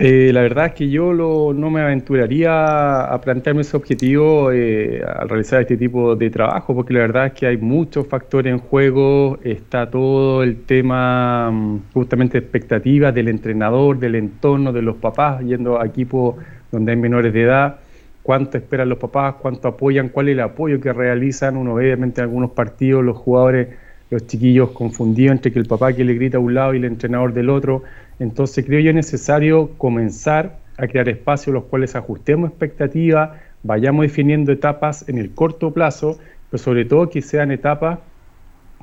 Eh, 0.04 0.32
la 0.32 0.40
verdad 0.40 0.66
es 0.66 0.72
que 0.72 0.90
yo 0.90 1.12
no 1.14 1.70
me 1.70 1.80
aventuraría 1.80 3.02
a 3.04 3.20
plantearme 3.20 3.60
ese 3.60 3.76
objetivo 3.76 4.50
eh, 4.50 5.00
al 5.00 5.28
realizar 5.28 5.60
este 5.60 5.76
tipo 5.76 6.16
de 6.16 6.28
trabajo, 6.28 6.74
porque 6.74 6.92
la 6.92 7.00
verdad 7.00 7.26
es 7.26 7.32
que 7.34 7.46
hay 7.46 7.56
muchos 7.56 8.08
factores 8.08 8.52
en 8.52 8.58
juego, 8.58 9.38
está 9.44 9.88
todo 9.88 10.42
el 10.42 10.64
tema 10.64 11.52
mm, 11.52 11.92
justamente 11.94 12.38
expectativas 12.38 13.14
del 13.14 13.28
entrenador, 13.28 13.96
del 14.00 14.16
entorno, 14.16 14.72
de 14.72 14.82
los 14.82 14.96
papás, 14.96 15.40
yendo 15.44 15.80
a 15.80 15.86
equipos 15.86 16.34
donde 16.72 16.90
hay 16.90 16.98
menores 16.98 17.32
de 17.32 17.42
edad, 17.42 17.76
cuánto 18.24 18.58
esperan 18.58 18.88
los 18.88 18.98
papás, 18.98 19.36
cuánto 19.40 19.68
apoyan, 19.68 20.08
cuál 20.08 20.30
es 20.30 20.32
el 20.32 20.40
apoyo 20.40 20.80
que 20.80 20.92
realizan, 20.92 21.56
uno 21.56 21.74
obviamente 21.74 22.20
en 22.20 22.24
algunos 22.24 22.50
partidos 22.50 23.04
los 23.04 23.16
jugadores, 23.16 23.68
los 24.12 24.26
chiquillos 24.26 24.72
confundidos 24.72 25.32
entre 25.32 25.52
que 25.52 25.58
el 25.58 25.64
papá 25.64 25.94
que 25.94 26.04
le 26.04 26.12
grita 26.12 26.36
a 26.36 26.40
un 26.40 26.52
lado 26.52 26.74
y 26.74 26.76
el 26.76 26.84
entrenador 26.84 27.32
del 27.32 27.48
otro, 27.48 27.82
entonces 28.18 28.62
creo 28.66 28.80
yo 28.80 28.92
necesario 28.92 29.70
comenzar 29.78 30.58
a 30.76 30.86
crear 30.86 31.08
espacios 31.08 31.54
los 31.54 31.64
cuales 31.64 31.96
ajustemos 31.96 32.50
expectativas, 32.50 33.30
vayamos 33.62 34.02
definiendo 34.02 34.52
etapas 34.52 35.08
en 35.08 35.16
el 35.16 35.30
corto 35.30 35.72
plazo, 35.72 36.18
pero 36.50 36.62
sobre 36.62 36.84
todo 36.84 37.08
que 37.08 37.22
sean 37.22 37.50
etapas 37.52 38.00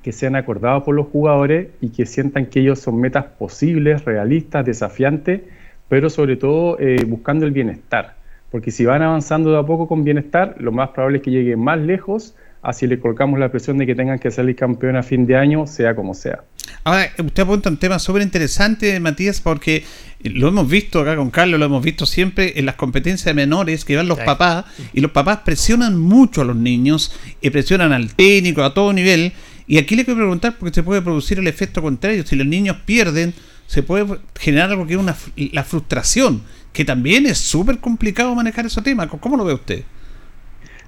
que 0.02 0.12
sean 0.14 0.36
acordadas 0.36 0.82
por 0.84 0.96
los 0.96 1.08
jugadores 1.08 1.68
y 1.80 1.90
que 1.90 2.06
sientan 2.06 2.48
que 2.48 2.62
ellos 2.62 2.80
son 2.80 3.00
metas 3.00 3.26
posibles, 3.26 4.06
realistas, 4.06 4.66
desafiantes, 4.66 5.42
pero 5.90 6.10
sobre 6.10 6.38
todo 6.38 6.80
eh, 6.80 7.04
buscando 7.06 7.46
el 7.46 7.52
bienestar. 7.52 8.16
Porque 8.50 8.72
si 8.72 8.86
van 8.86 9.04
avanzando 9.04 9.52
de 9.52 9.60
a 9.60 9.64
poco 9.64 9.88
con 9.88 10.04
bienestar, 10.04 10.56
lo 10.58 10.72
más 10.72 10.90
probable 10.90 11.18
es 11.18 11.24
que 11.24 11.32
lleguen 11.32 11.60
más 11.60 11.80
lejos 11.80 12.36
así 12.62 12.88
le 12.88 13.00
colocamos 13.00 13.40
la 13.40 13.50
presión 13.50 13.78
de 13.78 13.86
que 13.86 13.96
tengan 13.96 14.20
que 14.20 14.32
salir 14.32 14.56
campeón 14.56 14.96
a 14.96 15.04
fin 15.04 15.26
de 15.26 15.36
año, 15.36 15.66
sea 15.68 15.96
como 15.96 16.14
sea. 16.14 16.44
Ahora, 16.84 17.10
usted 17.18 17.44
apunta 17.44 17.70
un 17.70 17.78
tema 17.78 18.00
súper 18.00 18.22
interesante, 18.22 19.00
Matías, 19.00 19.42
porque 19.42 19.84
lo 20.24 20.50
hemos 20.50 20.70
visto 20.70 21.02
acá 21.02 21.16
con 21.16 21.30
Carlos, 21.30 21.60
lo 21.60 21.66
hemos 21.66 21.84
visto 21.84 22.06
siempre 22.06 22.54
en 22.58 22.66
las 22.66 22.76
competencias 22.76 23.34
menores 23.34 23.86
que 23.86 23.96
van 23.96 24.08
los 24.08 24.20
papás, 24.20 24.66
y 24.94 25.02
los 25.02 25.12
papás 25.12 25.40
presionan 25.46 25.98
mucho 25.98 26.42
a 26.42 26.46
los 26.46 26.56
niños, 26.56 27.14
y 27.42 27.50
presionan 27.50 27.94
al 27.94 28.14
técnico 28.14 28.64
a 28.64 28.74
todo 28.74 28.94
nivel, 28.94 29.34
y 29.68 29.78
aquí 29.78 29.96
le 29.96 30.04
quiero 30.04 30.20
preguntar 30.20 30.56
porque 30.58 30.74
se 30.74 30.84
puede 30.84 31.02
producir 31.02 31.40
el 31.40 31.48
efecto 31.48 31.82
contrario, 31.82 32.26
si 32.26 32.36
los 32.36 32.48
niños 32.48 32.78
pierden, 32.86 33.34
se 33.68 33.84
puede 33.84 34.20
generar 34.40 34.72
algo 34.72 34.88
que 34.88 34.94
es 34.94 35.00
una, 35.00 35.16
la 35.36 35.64
frustración, 35.64 36.42
que 36.74 36.86
también 36.86 37.26
es 37.26 37.38
súper 37.38 37.78
complicado 37.78 38.34
manejar 38.34 38.66
esos 38.66 38.84
temas. 38.84 39.10
¿Cómo 39.20 39.38
lo 39.38 39.46
ve 39.46 39.54
usted? 39.54 39.84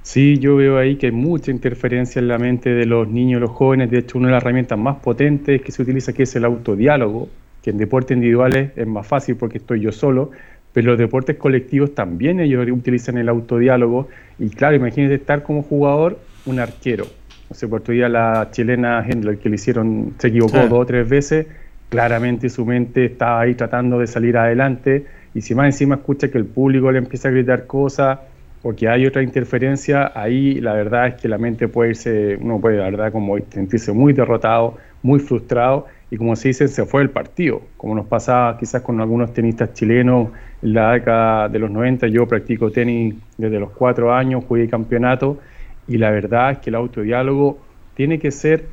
Sí, 0.03 0.39
yo 0.39 0.55
veo 0.55 0.77
ahí 0.77 0.95
que 0.95 1.07
hay 1.07 1.11
mucha 1.11 1.51
interferencia 1.51 2.19
en 2.19 2.27
la 2.27 2.39
mente 2.39 2.71
de 2.71 2.85
los 2.85 3.07
niños 3.07 3.39
los 3.39 3.51
jóvenes. 3.51 3.91
De 3.91 3.99
hecho, 3.99 4.17
una 4.17 4.27
de 4.27 4.33
las 4.33 4.43
herramientas 4.43 4.77
más 4.77 4.97
potentes 4.97 5.61
que 5.61 5.71
se 5.71 5.81
utiliza 5.81 6.11
aquí 6.11 6.23
es 6.23 6.35
el 6.35 6.45
autodiálogo, 6.45 7.29
que 7.61 7.69
en 7.69 7.77
deportes 7.77 8.15
individuales 8.15 8.71
es 8.75 8.87
más 8.87 9.05
fácil 9.05 9.35
porque 9.35 9.59
estoy 9.59 9.81
yo 9.81 9.91
solo, 9.91 10.31
pero 10.73 10.91
los 10.91 10.97
deportes 10.97 11.37
colectivos 11.37 11.93
también 11.93 12.39
ellos 12.39 12.65
utilizan 12.71 13.17
el 13.19 13.29
autodiálogo. 13.29 14.07
Y 14.39 14.49
claro, 14.49 14.75
imagínate 14.75 15.15
estar 15.15 15.43
como 15.43 15.61
jugador 15.61 16.19
un 16.45 16.59
arquero. 16.59 17.05
No 17.49 17.55
sé, 17.55 17.67
por 17.67 17.81
otro 17.81 17.93
día 17.93 18.09
la 18.09 18.49
chilena 18.51 19.05
Hendler, 19.07 19.37
que 19.37 19.49
le 19.49 19.55
hicieron, 19.55 20.15
se 20.17 20.29
equivocó 20.29 20.57
dos 20.67 20.79
o 20.79 20.85
tres 20.85 21.07
veces, 21.07 21.45
claramente 21.89 22.49
su 22.49 22.65
mente 22.65 23.05
estaba 23.05 23.41
ahí 23.41 23.53
tratando 23.53 23.99
de 23.99 24.07
salir 24.07 24.35
adelante. 24.35 25.05
Y 25.35 25.41
si 25.41 25.53
más 25.53 25.67
encima 25.67 25.95
escucha 25.95 26.29
que 26.29 26.39
el 26.39 26.45
público 26.45 26.91
le 26.91 26.97
empieza 26.97 27.27
a 27.27 27.31
gritar 27.31 27.67
cosas 27.67 28.19
porque 28.61 28.87
hay 28.87 29.05
otra 29.05 29.23
interferencia, 29.23 30.11
ahí 30.13 30.61
la 30.61 30.73
verdad 30.73 31.07
es 31.07 31.15
que 31.15 31.27
la 31.27 31.37
mente 31.37 31.67
puede 31.67 31.91
irse, 31.91 32.37
uno 32.39 32.59
puede 32.59 32.77
la 32.77 32.85
verdad 32.85 33.11
como 33.11 33.37
sentirse 33.49 33.91
muy 33.91 34.13
derrotado, 34.13 34.77
muy 35.01 35.19
frustrado 35.19 35.87
y 36.11 36.17
como 36.17 36.35
se 36.35 36.49
dice, 36.49 36.67
se 36.67 36.85
fue 36.85 37.01
el 37.01 37.09
partido, 37.09 37.61
como 37.77 37.95
nos 37.95 38.05
pasaba 38.05 38.57
quizás 38.57 38.81
con 38.81 38.99
algunos 39.01 39.33
tenistas 39.33 39.73
chilenos 39.73 40.29
en 40.61 40.73
la 40.73 40.91
década 40.91 41.49
de 41.49 41.57
los 41.57 41.71
90, 41.71 42.07
yo 42.07 42.27
practico 42.27 42.69
tenis 42.69 43.15
desde 43.37 43.59
los 43.59 43.71
cuatro 43.71 44.13
años, 44.13 44.43
jugué 44.47 44.67
campeonato 44.67 45.39
y 45.87 45.97
la 45.97 46.11
verdad 46.11 46.51
es 46.51 46.57
que 46.59 46.69
el 46.69 46.75
autodiálogo 46.75 47.57
tiene 47.95 48.19
que 48.19 48.29
ser 48.29 48.65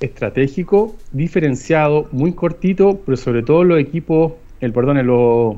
estratégico, 0.00 0.96
diferenciado, 1.12 2.08
muy 2.10 2.32
cortito, 2.32 3.00
pero 3.04 3.16
sobre 3.16 3.42
todo 3.42 3.64
los 3.64 3.78
equipos, 3.78 4.32
el 4.60 4.72
perdón, 4.72 4.98
en 4.98 5.06
los, 5.06 5.56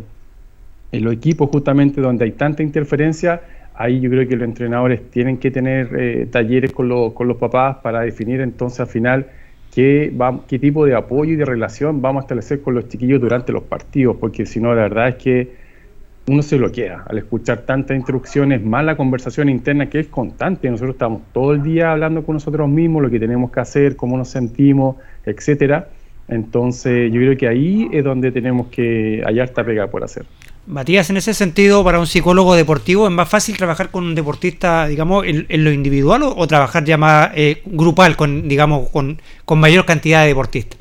en 0.93 1.05
los 1.05 1.15
equipos 1.15 1.49
justamente 1.51 2.01
donde 2.01 2.25
hay 2.25 2.33
tanta 2.33 2.63
interferencia, 2.63 3.41
ahí 3.81 3.99
yo 3.99 4.11
creo 4.11 4.29
que 4.29 4.37
los 4.37 4.47
entrenadores 4.47 5.11
tienen 5.11 5.39
que 5.39 5.51
tener 5.51 5.89
eh, 5.99 6.29
talleres 6.31 6.71
con, 6.71 7.13
con, 7.13 7.27
los 7.27 7.39
papás 7.39 7.79
para 7.83 8.03
definir 8.03 8.43
entonces 8.43 8.81
al 8.81 8.89
final 8.89 9.27
qué, 9.75 10.13
tipo 10.61 10.85
de 10.85 10.95
apoyo 10.95 11.33
y 11.33 11.37
de 11.37 11.47
relación 11.47 12.03
vamos 12.03 12.21
a 12.21 12.25
establecer 12.25 12.61
con 12.61 12.75
los 12.75 12.89
chiquillos 12.89 13.23
durante 13.23 13.53
los 13.53 13.63
partidos, 13.63 14.17
porque 14.21 14.45
si 14.45 14.61
no, 14.61 14.75
la 14.75 14.83
verdad 14.83 15.09
es 15.09 15.15
que 15.15 15.49
uno 16.27 16.43
se 16.43 16.59
lo 16.59 16.71
queda 16.71 17.05
al 17.09 17.17
escuchar 17.17 17.63
tantas 17.63 17.97
instrucciones, 17.97 18.63
más 18.63 18.85
la 18.85 18.97
conversación 18.97 19.49
interna 19.49 19.89
que 19.89 20.01
es 20.01 20.09
constante. 20.09 20.71
Nosotros 20.71 20.95
estamos 20.95 21.23
todo 21.33 21.55
el 21.55 21.63
día 21.63 21.93
hablando 21.93 22.23
con 22.23 22.35
nosotros 22.35 22.69
mismos, 22.69 23.03
lo 23.03 23.11
que 23.11 23.19
tenemos 23.19 23.51
que 23.51 23.61
hacer, 23.61 23.97
cómo 23.97 24.19
nos 24.19 24.29
sentimos, 24.29 24.97
etcétera. 25.25 25.89
Entonces, 26.29 27.11
yo 27.11 27.19
creo 27.21 27.37
que 27.37 27.49
ahí 27.49 27.89
es 27.93 28.05
donde 28.05 28.31
tenemos 28.31 28.69
que 28.69 29.23
hallar 29.25 29.49
esta 29.49 29.65
pega 29.65 29.89
por 29.89 30.05
hacer. 30.05 30.27
Matías, 30.67 31.11
en 31.11 31.17
ese 31.17 31.35
sentido, 31.35 31.83
para 31.83 31.99
un 31.99 32.07
psicólogo 32.07 32.55
deportivo, 32.55 33.07
¿es 33.09 33.13
más 33.13 33.29
fácil 33.29 33.57
trabajar 33.57 33.91
con 33.91 34.05
un 34.05 34.15
deportista, 34.15 34.87
digamos, 34.87 35.25
en, 35.27 35.65
lo 35.65 35.73
individual 35.73 36.23
o, 36.23 36.47
trabajar 36.47 36.85
ya 36.85 36.97
más 36.97 37.31
eh, 37.35 37.63
grupal, 37.65 38.17
con, 38.17 38.47
digamos, 38.47 38.89
con, 38.91 39.19
mayor 39.57 39.85
cantidad 39.87 40.23
de 40.23 40.29
deportistas? 40.29 40.79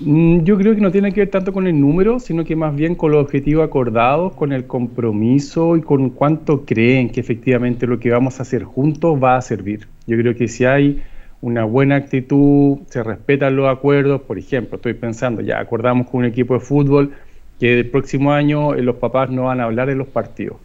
Mm, 0.00 0.44
yo 0.44 0.56
creo 0.56 0.74
que 0.74 0.80
no 0.80 0.90
tiene 0.90 1.12
que 1.12 1.20
ver 1.20 1.30
tanto 1.30 1.52
con 1.52 1.66
el 1.66 1.78
número, 1.78 2.18
sino 2.20 2.44
que 2.44 2.56
más 2.56 2.74
bien 2.74 2.94
con 2.94 3.12
los 3.12 3.22
objetivos 3.22 3.64
acordados, 3.64 4.32
con 4.34 4.52
el 4.52 4.66
compromiso 4.66 5.76
y 5.76 5.82
con 5.82 6.10
cuánto 6.10 6.64
creen 6.64 7.10
que 7.10 7.20
efectivamente 7.20 7.86
lo 7.86 7.98
que 7.98 8.10
vamos 8.10 8.38
a 8.38 8.42
hacer 8.42 8.64
juntos 8.64 9.22
va 9.22 9.36
a 9.36 9.42
servir. 9.42 9.88
Yo 10.06 10.16
creo 10.16 10.34
que 10.34 10.48
si 10.48 10.64
hay 10.64 11.02
una 11.40 11.64
buena 11.64 11.96
actitud, 11.96 12.78
se 12.88 13.02
respetan 13.02 13.54
los 13.54 13.68
acuerdos, 13.68 14.22
por 14.22 14.38
ejemplo, 14.38 14.76
estoy 14.76 14.94
pensando, 14.94 15.42
ya 15.42 15.58
acordamos 15.58 16.08
con 16.08 16.20
un 16.20 16.24
equipo 16.24 16.54
de 16.54 16.60
fútbol, 16.60 17.12
que 17.58 17.80
el 17.80 17.90
próximo 17.90 18.32
año 18.32 18.74
eh, 18.74 18.82
los 18.82 18.96
papás 18.96 19.30
no 19.30 19.44
van 19.44 19.60
a 19.60 19.64
hablar 19.64 19.90
en 19.90 19.98
los 19.98 20.08
partidos. 20.08 20.56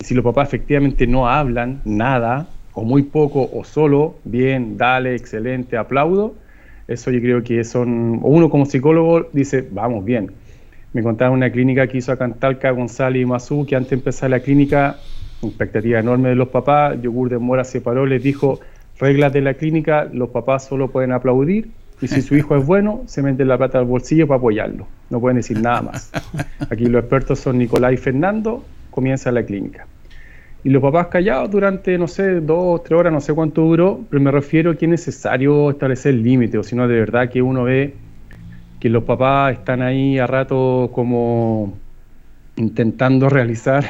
Y 0.00 0.04
si 0.04 0.14
los 0.14 0.24
papás 0.24 0.48
efectivamente 0.48 1.06
no 1.06 1.28
hablan 1.28 1.80
nada, 1.84 2.48
o 2.74 2.82
muy 2.82 3.04
poco, 3.04 3.48
o 3.52 3.64
solo, 3.64 4.16
bien, 4.24 4.76
dale, 4.76 5.14
excelente, 5.14 5.76
aplaudo, 5.76 6.34
eso 6.88 7.10
yo 7.10 7.20
creo 7.20 7.42
que 7.42 7.64
son, 7.64 8.18
uno 8.22 8.50
como 8.50 8.66
psicólogo 8.66 9.28
dice, 9.32 9.66
vamos 9.70 10.04
bien. 10.04 10.32
Me 10.92 11.02
contaba 11.02 11.30
una 11.30 11.50
clínica 11.50 11.86
que 11.86 11.98
hizo 11.98 12.12
a 12.12 12.16
Cantalca, 12.16 12.70
González 12.70 13.22
y 13.22 13.26
Mazú, 13.26 13.64
que 13.66 13.76
antes 13.76 13.90
de 13.90 13.96
empezar 13.96 14.30
la 14.30 14.40
clínica, 14.40 14.96
expectativa 15.42 15.98
enorme 15.98 16.30
de 16.30 16.34
los 16.34 16.48
papás, 16.48 17.00
Yogur 17.00 17.30
de 17.30 17.38
Mora 17.38 17.64
se 17.64 17.80
paró, 17.80 18.06
les 18.06 18.22
dijo, 18.22 18.60
reglas 18.98 19.32
de 19.32 19.40
la 19.40 19.54
clínica, 19.54 20.08
los 20.12 20.30
papás 20.30 20.66
solo 20.66 20.90
pueden 20.90 21.12
aplaudir, 21.12 21.70
y 22.00 22.08
si 22.08 22.22
su 22.22 22.36
hijo 22.36 22.56
es 22.56 22.66
bueno, 22.66 23.02
se 23.06 23.22
mete 23.22 23.44
la 23.44 23.56
plata 23.56 23.78
al 23.78 23.84
bolsillo 23.84 24.26
para 24.26 24.38
apoyarlo. 24.38 24.86
No 25.10 25.20
pueden 25.20 25.36
decir 25.36 25.60
nada 25.60 25.82
más. 25.82 26.10
Aquí 26.70 26.86
los 26.86 27.00
expertos 27.00 27.38
son 27.38 27.58
Nicolás 27.58 27.92
y 27.92 27.96
Fernando, 27.96 28.64
comienza 28.90 29.30
la 29.30 29.44
clínica. 29.44 29.86
Y 30.64 30.70
los 30.70 30.82
papás 30.82 31.08
callados 31.08 31.50
durante, 31.50 31.98
no 31.98 32.08
sé, 32.08 32.40
dos, 32.40 32.82
tres 32.82 32.98
horas, 32.98 33.12
no 33.12 33.20
sé 33.20 33.34
cuánto 33.34 33.62
duró, 33.62 34.00
pero 34.08 34.22
me 34.22 34.30
refiero 34.30 34.70
a 34.70 34.76
que 34.76 34.86
es 34.86 34.90
necesario 34.90 35.70
establecer 35.70 36.14
límites, 36.14 36.58
o 36.58 36.62
si 36.62 36.74
no, 36.74 36.88
de 36.88 36.98
verdad 36.98 37.28
que 37.28 37.42
uno 37.42 37.64
ve 37.64 37.94
que 38.80 38.88
los 38.88 39.04
papás 39.04 39.58
están 39.58 39.82
ahí 39.82 40.18
a 40.18 40.26
rato 40.26 40.90
como 40.92 41.74
intentando 42.56 43.28
realizar 43.28 43.84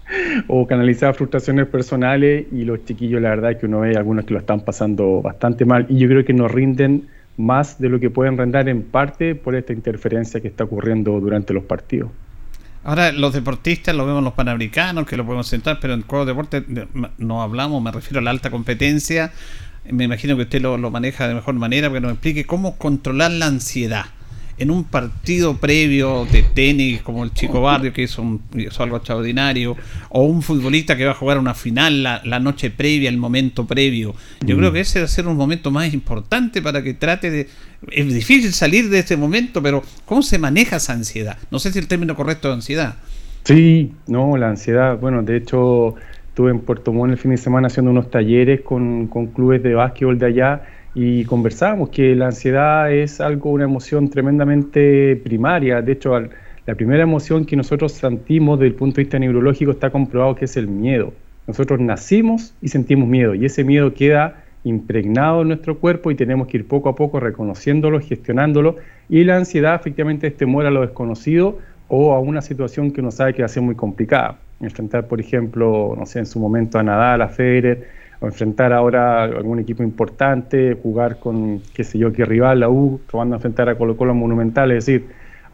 o 0.48 0.66
canalizar 0.66 1.14
frustraciones 1.14 1.66
personales 1.66 2.46
y 2.52 2.64
los 2.64 2.84
chiquillos, 2.84 3.20
la 3.20 3.30
verdad 3.30 3.52
es 3.52 3.58
que 3.58 3.66
uno 3.66 3.80
ve 3.80 3.96
algunos 3.96 4.24
que 4.24 4.34
lo 4.34 4.40
están 4.40 4.60
pasando 4.60 5.22
bastante 5.22 5.64
mal 5.64 5.86
y 5.88 5.98
yo 5.98 6.08
creo 6.08 6.24
que 6.24 6.32
nos 6.32 6.50
rinden 6.50 7.08
más 7.36 7.78
de 7.78 7.88
lo 7.88 8.00
que 8.00 8.10
pueden 8.10 8.38
rendir 8.38 8.68
en 8.68 8.82
parte 8.82 9.34
por 9.34 9.54
esta 9.54 9.72
interferencia 9.72 10.40
que 10.40 10.48
está 10.48 10.64
ocurriendo 10.64 11.18
durante 11.20 11.52
los 11.52 11.64
partidos. 11.64 12.10
Ahora, 12.84 13.10
los 13.10 13.32
deportistas 13.32 13.96
lo 13.96 14.06
vemos 14.06 14.22
los 14.22 14.34
panamericanos, 14.34 15.06
que 15.06 15.16
lo 15.16 15.24
podemos 15.24 15.48
sentar, 15.48 15.78
pero 15.80 15.94
en 15.94 16.00
el 16.00 16.06
juego 16.06 16.24
de 16.24 16.32
deporte 16.32 16.64
no 17.18 17.42
hablamos, 17.42 17.82
me 17.82 17.90
refiero 17.90 18.20
a 18.20 18.22
la 18.22 18.30
alta 18.30 18.50
competencia. 18.50 19.32
Me 19.90 20.04
imagino 20.04 20.36
que 20.36 20.42
usted 20.42 20.60
lo, 20.60 20.78
maneja 20.90 21.26
de 21.26 21.34
mejor 21.34 21.54
manera, 21.54 21.88
porque 21.88 22.00
nos 22.00 22.12
explique 22.12 22.44
cómo 22.44 22.76
controlar 22.76 23.32
la 23.32 23.46
ansiedad. 23.46 24.04
En 24.58 24.70
un 24.70 24.84
partido 24.84 25.58
previo 25.58 26.26
de 26.30 26.42
tenis 26.42 27.02
como 27.02 27.24
el 27.24 27.32
Chico 27.32 27.60
Barrio, 27.60 27.92
que 27.92 28.02
hizo, 28.02 28.22
un, 28.22 28.42
algo 28.78 28.96
extraordinario, 28.96 29.76
o 30.08 30.24
un 30.24 30.42
futbolista 30.42 30.96
que 30.96 31.04
va 31.04 31.12
a 31.12 31.14
jugar 31.14 31.38
una 31.38 31.54
final 31.54 32.02
la, 32.02 32.40
noche 32.40 32.70
previa, 32.70 33.08
el 33.08 33.18
momento 33.18 33.66
previo. 33.66 34.14
Yo 34.40 34.56
creo 34.56 34.70
mm. 34.70 34.74
que 34.74 34.80
ese 34.80 35.00
va 35.00 35.04
a 35.04 35.08
ser 35.08 35.26
un 35.26 35.36
momento 35.36 35.70
más 35.70 35.92
importante 35.92 36.62
para 36.62 36.82
que 36.82 36.94
trate 36.94 37.30
de... 37.30 37.48
Es 37.90 38.12
difícil 38.12 38.52
salir 38.52 38.88
de 38.88 39.00
este 39.00 39.16
momento, 39.16 39.62
pero 39.62 39.82
¿cómo 40.06 40.22
se 40.22 40.38
maneja 40.38 40.76
esa 40.76 40.94
ansiedad? 40.94 41.36
No 41.50 41.58
sé 41.58 41.72
si 41.72 41.78
el 41.78 41.88
término 41.88 42.16
correcto 42.16 42.48
es 42.48 42.54
ansiedad. 42.54 42.96
Sí, 43.44 43.92
no, 44.06 44.36
la 44.36 44.48
ansiedad, 44.48 44.98
bueno, 44.98 45.22
de 45.22 45.36
hecho 45.36 45.94
estuve 46.28 46.50
en 46.50 46.60
Puerto 46.60 46.92
Montt 46.92 47.12
el 47.12 47.18
fin 47.18 47.30
de 47.30 47.36
semana 47.36 47.68
haciendo 47.68 47.90
unos 47.90 48.10
talleres 48.10 48.62
con, 48.62 49.06
con 49.06 49.26
clubes 49.28 49.62
de 49.62 49.74
básquetbol 49.74 50.18
de 50.18 50.26
allá 50.26 50.62
y 50.98 51.26
conversábamos 51.26 51.90
que 51.90 52.16
la 52.16 52.28
ansiedad 52.28 52.90
es 52.90 53.20
algo, 53.20 53.50
una 53.50 53.64
emoción 53.64 54.08
tremendamente 54.08 55.14
primaria. 55.16 55.82
De 55.82 55.92
hecho, 55.92 56.18
la 56.18 56.74
primera 56.74 57.02
emoción 57.02 57.44
que 57.44 57.54
nosotros 57.54 57.92
sentimos 57.92 58.58
desde 58.58 58.68
el 58.68 58.74
punto 58.76 58.96
de 58.96 59.02
vista 59.02 59.18
neurológico 59.18 59.72
está 59.72 59.90
comprobado 59.90 60.34
que 60.34 60.46
es 60.46 60.56
el 60.56 60.68
miedo. 60.68 61.12
Nosotros 61.46 61.80
nacimos 61.80 62.54
y 62.62 62.68
sentimos 62.68 63.06
miedo 63.10 63.34
y 63.34 63.44
ese 63.44 63.62
miedo 63.62 63.92
queda 63.92 64.42
impregnado 64.64 65.42
en 65.42 65.48
nuestro 65.48 65.78
cuerpo 65.78 66.10
y 66.10 66.14
tenemos 66.14 66.48
que 66.48 66.56
ir 66.56 66.66
poco 66.66 66.88
a 66.88 66.94
poco 66.94 67.20
reconociéndolo, 67.20 68.00
gestionándolo 68.00 68.76
y 69.10 69.22
la 69.24 69.36
ansiedad 69.36 69.74
efectivamente 69.74 70.26
es 70.28 70.36
temor 70.38 70.64
a 70.64 70.70
lo 70.70 70.80
desconocido 70.80 71.58
o 71.88 72.14
a 72.14 72.20
una 72.20 72.40
situación 72.40 72.90
que 72.90 73.02
uno 73.02 73.10
sabe 73.10 73.34
que 73.34 73.42
va 73.42 73.46
a 73.46 73.50
ser 73.50 73.62
muy 73.62 73.74
complicada. 73.74 74.38
Enfrentar, 74.60 75.08
por 75.08 75.20
ejemplo, 75.20 75.94
no 75.94 76.06
sé, 76.06 76.20
en 76.20 76.26
su 76.26 76.40
momento 76.40 76.78
a 76.78 76.82
Nadal, 76.82 77.20
a 77.20 77.28
Federer, 77.28 77.86
o 78.20 78.26
enfrentar 78.26 78.72
ahora 78.72 79.24
algún 79.24 79.58
equipo 79.58 79.82
importante, 79.82 80.76
jugar 80.82 81.18
con, 81.18 81.60
qué 81.74 81.84
sé 81.84 81.98
yo, 81.98 82.12
qué 82.12 82.24
rival, 82.24 82.60
la 82.60 82.68
U, 82.68 83.00
probando 83.10 83.36
enfrentar 83.36 83.68
a 83.68 83.76
Colo 83.76 83.96
Colo 83.96 84.14
Monumental, 84.14 84.72
es 84.72 84.86
decir, 84.86 85.06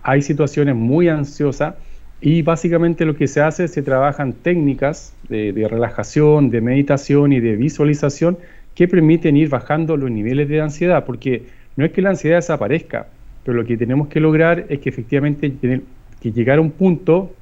hay 0.02 0.22
situaciones 0.22 0.74
muy 0.74 1.08
ansiosas 1.08 1.74
y 2.20 2.42
básicamente 2.42 3.04
lo 3.04 3.16
que 3.16 3.26
se 3.26 3.40
hace 3.40 3.68
se 3.68 3.82
trabajan 3.82 4.32
técnicas 4.32 5.14
de, 5.28 5.52
de 5.52 5.66
relajación, 5.66 6.50
de 6.50 6.60
meditación 6.60 7.32
y 7.32 7.40
de 7.40 7.56
visualización 7.56 8.38
que 8.74 8.88
permiten 8.88 9.36
ir 9.36 9.48
bajando 9.48 9.96
los 9.96 10.10
niveles 10.10 10.48
de 10.48 10.60
ansiedad, 10.60 11.04
porque 11.04 11.42
no 11.76 11.84
es 11.84 11.92
que 11.92 12.02
la 12.02 12.10
ansiedad 12.10 12.36
desaparezca, 12.36 13.06
pero 13.44 13.56
lo 13.56 13.64
que 13.64 13.76
tenemos 13.76 14.08
que 14.08 14.20
lograr 14.20 14.66
es 14.68 14.78
que 14.80 14.88
efectivamente 14.88 15.52
que 16.20 16.32
llegar 16.32 16.58
a 16.58 16.60
un 16.60 16.70
punto 16.70 17.32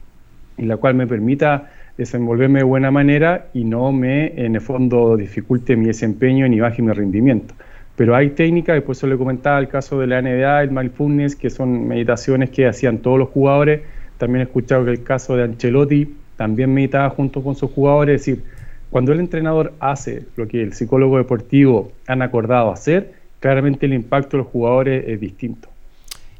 en 0.56 0.68
la 0.68 0.76
cual 0.76 0.94
me 0.94 1.06
permita 1.06 1.70
desenvolverme 2.00 2.60
de 2.60 2.64
buena 2.64 2.90
manera 2.90 3.48
y 3.52 3.62
no 3.62 3.92
me, 3.92 4.32
en 4.42 4.54
el 4.54 4.62
fondo, 4.62 5.18
dificulte 5.18 5.76
mi 5.76 5.84
desempeño 5.84 6.48
ni 6.48 6.58
baje 6.58 6.80
mi 6.80 6.92
rendimiento. 6.92 7.54
Pero 7.94 8.16
hay 8.16 8.30
técnicas, 8.30 8.76
después 8.76 8.96
se 8.96 9.06
le 9.06 9.18
comentaba 9.18 9.58
el 9.58 9.68
caso 9.68 10.00
de 10.00 10.06
la 10.06 10.22
NBA, 10.22 10.62
el 10.62 10.70
mindfulness, 10.70 11.36
que 11.36 11.50
son 11.50 11.86
meditaciones 11.86 12.48
que 12.48 12.66
hacían 12.66 13.00
todos 13.00 13.18
los 13.18 13.28
jugadores. 13.28 13.82
También 14.16 14.40
he 14.40 14.44
escuchado 14.44 14.86
que 14.86 14.92
el 14.92 15.02
caso 15.02 15.36
de 15.36 15.42
Ancelotti 15.44 16.14
también 16.36 16.72
meditaba 16.72 17.10
junto 17.10 17.42
con 17.42 17.54
sus 17.54 17.70
jugadores. 17.70 18.22
Es 18.22 18.26
decir, 18.26 18.44
cuando 18.88 19.12
el 19.12 19.20
entrenador 19.20 19.74
hace 19.78 20.22
lo 20.36 20.48
que 20.48 20.62
el 20.62 20.72
psicólogo 20.72 21.18
deportivo 21.18 21.92
han 22.06 22.22
acordado 22.22 22.72
hacer, 22.72 23.12
claramente 23.40 23.84
el 23.84 23.92
impacto 23.92 24.38
de 24.38 24.44
los 24.44 24.50
jugadores 24.50 25.04
es 25.06 25.20
distinto. 25.20 25.68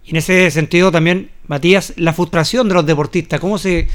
Y 0.06 0.12
en 0.12 0.16
ese 0.16 0.50
sentido 0.50 0.90
también, 0.90 1.28
Matías, 1.46 1.92
la 1.98 2.14
frustración 2.14 2.66
de 2.68 2.74
los 2.74 2.86
deportistas, 2.86 3.38
¿cómo 3.38 3.58
se 3.58 3.88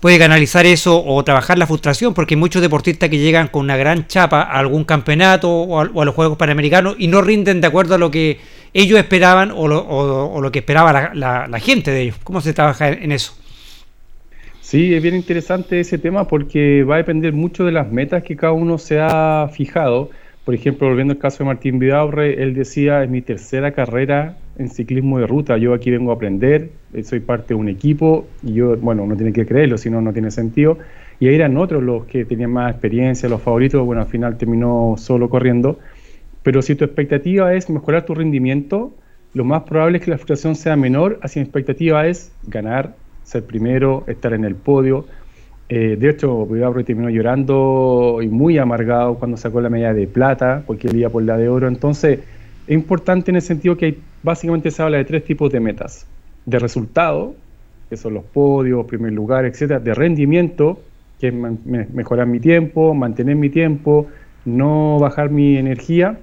puede 0.00 0.18
canalizar 0.18 0.66
eso 0.66 1.02
o 1.04 1.22
trabajar 1.24 1.58
la 1.58 1.66
frustración, 1.66 2.14
porque 2.14 2.34
hay 2.34 2.40
muchos 2.40 2.62
deportistas 2.62 3.08
que 3.08 3.18
llegan 3.18 3.48
con 3.48 3.62
una 3.62 3.76
gran 3.76 4.06
chapa 4.06 4.42
a 4.42 4.58
algún 4.58 4.84
campeonato 4.84 5.50
o 5.50 5.80
a, 5.80 6.04
los 6.04 6.14
Juegos 6.14 6.36
Panamericanos 6.36 6.96
y 6.98 7.08
no 7.08 7.22
rinden 7.22 7.60
de 7.60 7.66
acuerdo 7.66 7.94
a 7.94 7.98
lo 7.98 8.10
que 8.10 8.38
ellos 8.74 8.98
esperaban 8.98 9.50
o 9.54 9.68
lo, 9.68 10.52
que 10.52 10.58
esperaba 10.58 11.14
la, 11.14 11.60
gente 11.60 11.90
de 11.90 12.02
ellos. 12.02 12.16
¿Cómo 12.22 12.40
se 12.40 12.52
trabaja 12.52 12.88
en 12.90 13.12
eso? 13.12 13.34
Sí, 14.60 14.94
es 14.94 15.02
bien 15.02 15.14
interesante 15.14 15.78
ese 15.78 15.96
tema 15.96 16.26
porque 16.26 16.82
va 16.82 16.96
a 16.96 16.98
depender 16.98 17.32
mucho 17.32 17.64
de 17.64 17.72
las 17.72 17.90
metas 17.90 18.24
que 18.24 18.36
cada 18.36 18.52
uno 18.52 18.78
se 18.78 19.00
ha 19.00 19.48
fijado. 19.52 20.10
Por 20.44 20.54
ejemplo, 20.54 20.88
volviendo 20.88 21.12
al 21.12 21.18
caso 21.18 21.38
de 21.38 21.44
Martín 21.44 21.78
Vidaurre, 21.78 22.42
él 22.42 22.52
decía, 22.54 23.02
es 23.02 23.08
mi 23.08 23.22
tercera 23.22 23.72
carrera 23.72 24.36
en 24.58 24.70
ciclismo 24.70 25.18
de 25.18 25.26
ruta, 25.26 25.56
yo 25.56 25.74
aquí 25.74 25.90
vengo 25.90 26.10
a 26.10 26.14
aprender, 26.14 26.70
eh, 26.92 27.02
soy 27.02 27.20
parte 27.20 27.48
de 27.48 27.54
un 27.54 27.68
equipo, 27.68 28.26
y 28.42 28.54
yo, 28.54 28.76
bueno, 28.76 29.02
uno 29.04 29.16
tiene 29.16 29.32
que 29.32 29.46
creerlo, 29.46 29.78
si 29.78 29.90
no, 29.90 30.00
no 30.00 30.12
tiene 30.12 30.30
sentido. 30.30 30.78
Y 31.20 31.28
ahí 31.28 31.34
eran 31.34 31.56
otros 31.56 31.82
los 31.82 32.04
que 32.06 32.24
tenían 32.24 32.52
más 32.52 32.72
experiencia, 32.72 33.28
los 33.28 33.42
favoritos, 33.42 33.84
bueno, 33.84 34.02
al 34.02 34.08
final 34.08 34.36
terminó 34.36 34.94
solo 34.98 35.28
corriendo. 35.28 35.78
Pero 36.42 36.62
si 36.62 36.74
tu 36.74 36.84
expectativa 36.84 37.54
es 37.54 37.68
mejorar 37.68 38.04
tu 38.04 38.14
rendimiento, 38.14 38.92
lo 39.34 39.44
más 39.44 39.62
probable 39.64 39.98
es 39.98 40.04
que 40.04 40.10
la 40.10 40.16
frustración 40.16 40.54
sea 40.54 40.76
menor, 40.76 41.18
así 41.22 41.38
mi 41.40 41.44
expectativa 41.44 42.06
es 42.06 42.32
ganar, 42.46 42.94
ser 43.22 43.44
primero, 43.44 44.04
estar 44.06 44.32
en 44.32 44.44
el 44.44 44.54
podio. 44.54 45.06
Eh, 45.68 45.96
de 45.98 46.10
hecho, 46.10 46.46
Vidaurre 46.46 46.84
terminó 46.84 47.10
llorando 47.10 48.20
y 48.22 48.28
muy 48.28 48.56
amargado 48.58 49.16
cuando 49.16 49.36
sacó 49.36 49.60
la 49.60 49.68
medalla 49.68 49.94
de 49.94 50.06
plata, 50.06 50.62
porque 50.66 50.88
él 50.88 50.96
iba 50.96 51.10
por 51.10 51.24
la 51.24 51.36
de 51.36 51.48
oro. 51.48 51.66
Entonces, 51.66 52.20
es 52.66 52.74
importante 52.74 53.30
en 53.30 53.36
el 53.36 53.42
sentido 53.42 53.76
que 53.76 53.98
básicamente 54.22 54.70
se 54.70 54.82
habla 54.82 54.98
de 54.98 55.04
tres 55.04 55.24
tipos 55.24 55.52
de 55.52 55.60
metas. 55.60 56.06
De 56.44 56.58
resultado, 56.58 57.34
que 57.88 57.96
son 57.96 58.14
los 58.14 58.24
podios, 58.24 58.86
primer 58.86 59.12
lugar, 59.12 59.44
etcétera. 59.44 59.78
De 59.78 59.94
rendimiento, 59.94 60.80
que 61.20 61.28
es 61.28 61.34
mejorar 61.34 62.26
mi 62.26 62.40
tiempo, 62.40 62.94
mantener 62.94 63.36
mi 63.36 63.50
tiempo, 63.50 64.08
no 64.44 64.98
bajar 64.98 65.30
mi 65.30 65.56
energía. 65.56 66.18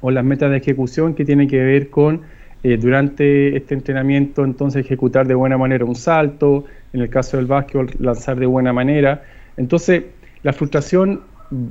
O 0.00 0.10
las 0.10 0.24
metas 0.24 0.50
de 0.50 0.58
ejecución, 0.58 1.14
que 1.14 1.24
tienen 1.24 1.48
que 1.48 1.62
ver 1.62 1.88
con 1.88 2.22
eh, 2.64 2.76
durante 2.76 3.56
este 3.56 3.74
entrenamiento, 3.74 4.44
entonces 4.44 4.84
ejecutar 4.84 5.26
de 5.26 5.34
buena 5.34 5.56
manera 5.56 5.84
un 5.84 5.94
salto, 5.94 6.64
en 6.92 7.00
el 7.00 7.08
caso 7.08 7.36
del 7.36 7.46
básquetbol, 7.46 7.90
lanzar 7.98 8.38
de 8.38 8.46
buena 8.46 8.72
manera. 8.72 9.22
Entonces, 9.56 10.04
la 10.42 10.52
frustración 10.52 11.22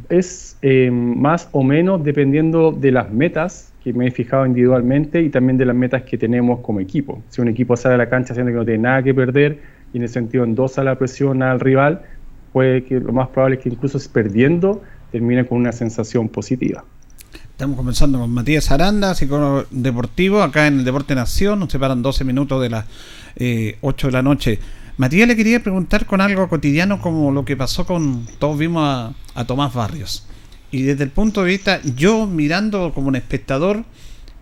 es 0.10 0.58
eh, 0.62 0.90
más 0.92 1.50
o 1.52 1.64
menos 1.64 2.04
dependiendo 2.04 2.72
de 2.72 2.92
las 2.92 3.12
metas 3.12 3.71
que 3.84 3.94
me 3.94 4.08
he 4.08 4.12
fijado 4.12 4.46
individualmente 4.46 5.22
y 5.22 5.30
también 5.30 5.58
de 5.58 5.66
las 5.66 5.76
metas 5.76 6.04
que 6.04 6.18
tenemos 6.18 6.60
como 6.60 6.80
equipo. 6.80 7.24
Si 7.30 7.42
un 7.42 7.48
equipo 7.48 7.76
sale 7.76 7.96
a 7.96 7.98
la 7.98 8.10
cancha 8.10 8.34
siendo 8.34 8.52
que 8.52 8.58
no 8.58 8.66
tiene 8.66 8.84
nada 8.84 9.04
que 9.04 9.14
perder 9.14 9.60
y 9.94 9.98
en 9.98 10.04
ese 10.04 10.16
sentido 10.16 10.44
endosa 10.44 10.84
la 10.84 10.98
presión 10.98 11.42
al 11.42 11.60
rival, 11.60 12.02
puede 12.54 12.84
que 12.84 13.00
lo 13.00 13.12
más 13.12 13.30
probable 13.30 13.56
es 13.58 13.64
que 13.64 13.70
incluso 13.70 14.00
perdiendo 14.12 14.82
termine 15.12 15.46
con 15.46 15.58
una 15.58 15.72
sensación 15.72 16.30
positiva. 16.30 16.84
Estamos 17.62 17.78
comenzando 17.78 18.20
con 18.20 18.32
Matías 18.32 18.72
Aranda, 18.72 19.14
psicólogo 19.14 19.66
deportivo, 19.70 20.42
acá 20.42 20.68
en 20.68 20.80
el 20.80 20.86
Deporte 20.86 21.14
Nación. 21.14 21.60
Nos 21.60 21.72
separan 21.72 22.02
12 22.02 22.24
minutos 22.24 22.62
de 22.62 22.70
las 22.70 22.86
8 22.86 22.98
eh, 23.38 23.78
de 23.82 24.12
la 24.12 24.22
noche. 24.22 24.60
Matías 24.98 25.28
le 25.28 25.36
quería 25.36 25.62
preguntar 25.62 26.06
con 26.06 26.22
algo 26.22 26.48
cotidiano 26.48 27.00
como 27.00 27.32
lo 27.32 27.46
que 27.46 27.56
pasó 27.56 27.86
con, 27.86 28.26
todos 28.40 28.58
vimos 28.58 28.84
a, 28.84 29.14
a 29.40 29.46
Tomás 29.46 29.74
Barrios. 29.74 30.26
Y 30.72 30.84
desde 30.84 31.04
el 31.04 31.10
punto 31.10 31.44
de 31.44 31.50
vista, 31.50 31.82
yo 31.96 32.26
mirando 32.28 32.94
como 32.94 33.10
un 33.10 33.16
espectador, 33.16 33.84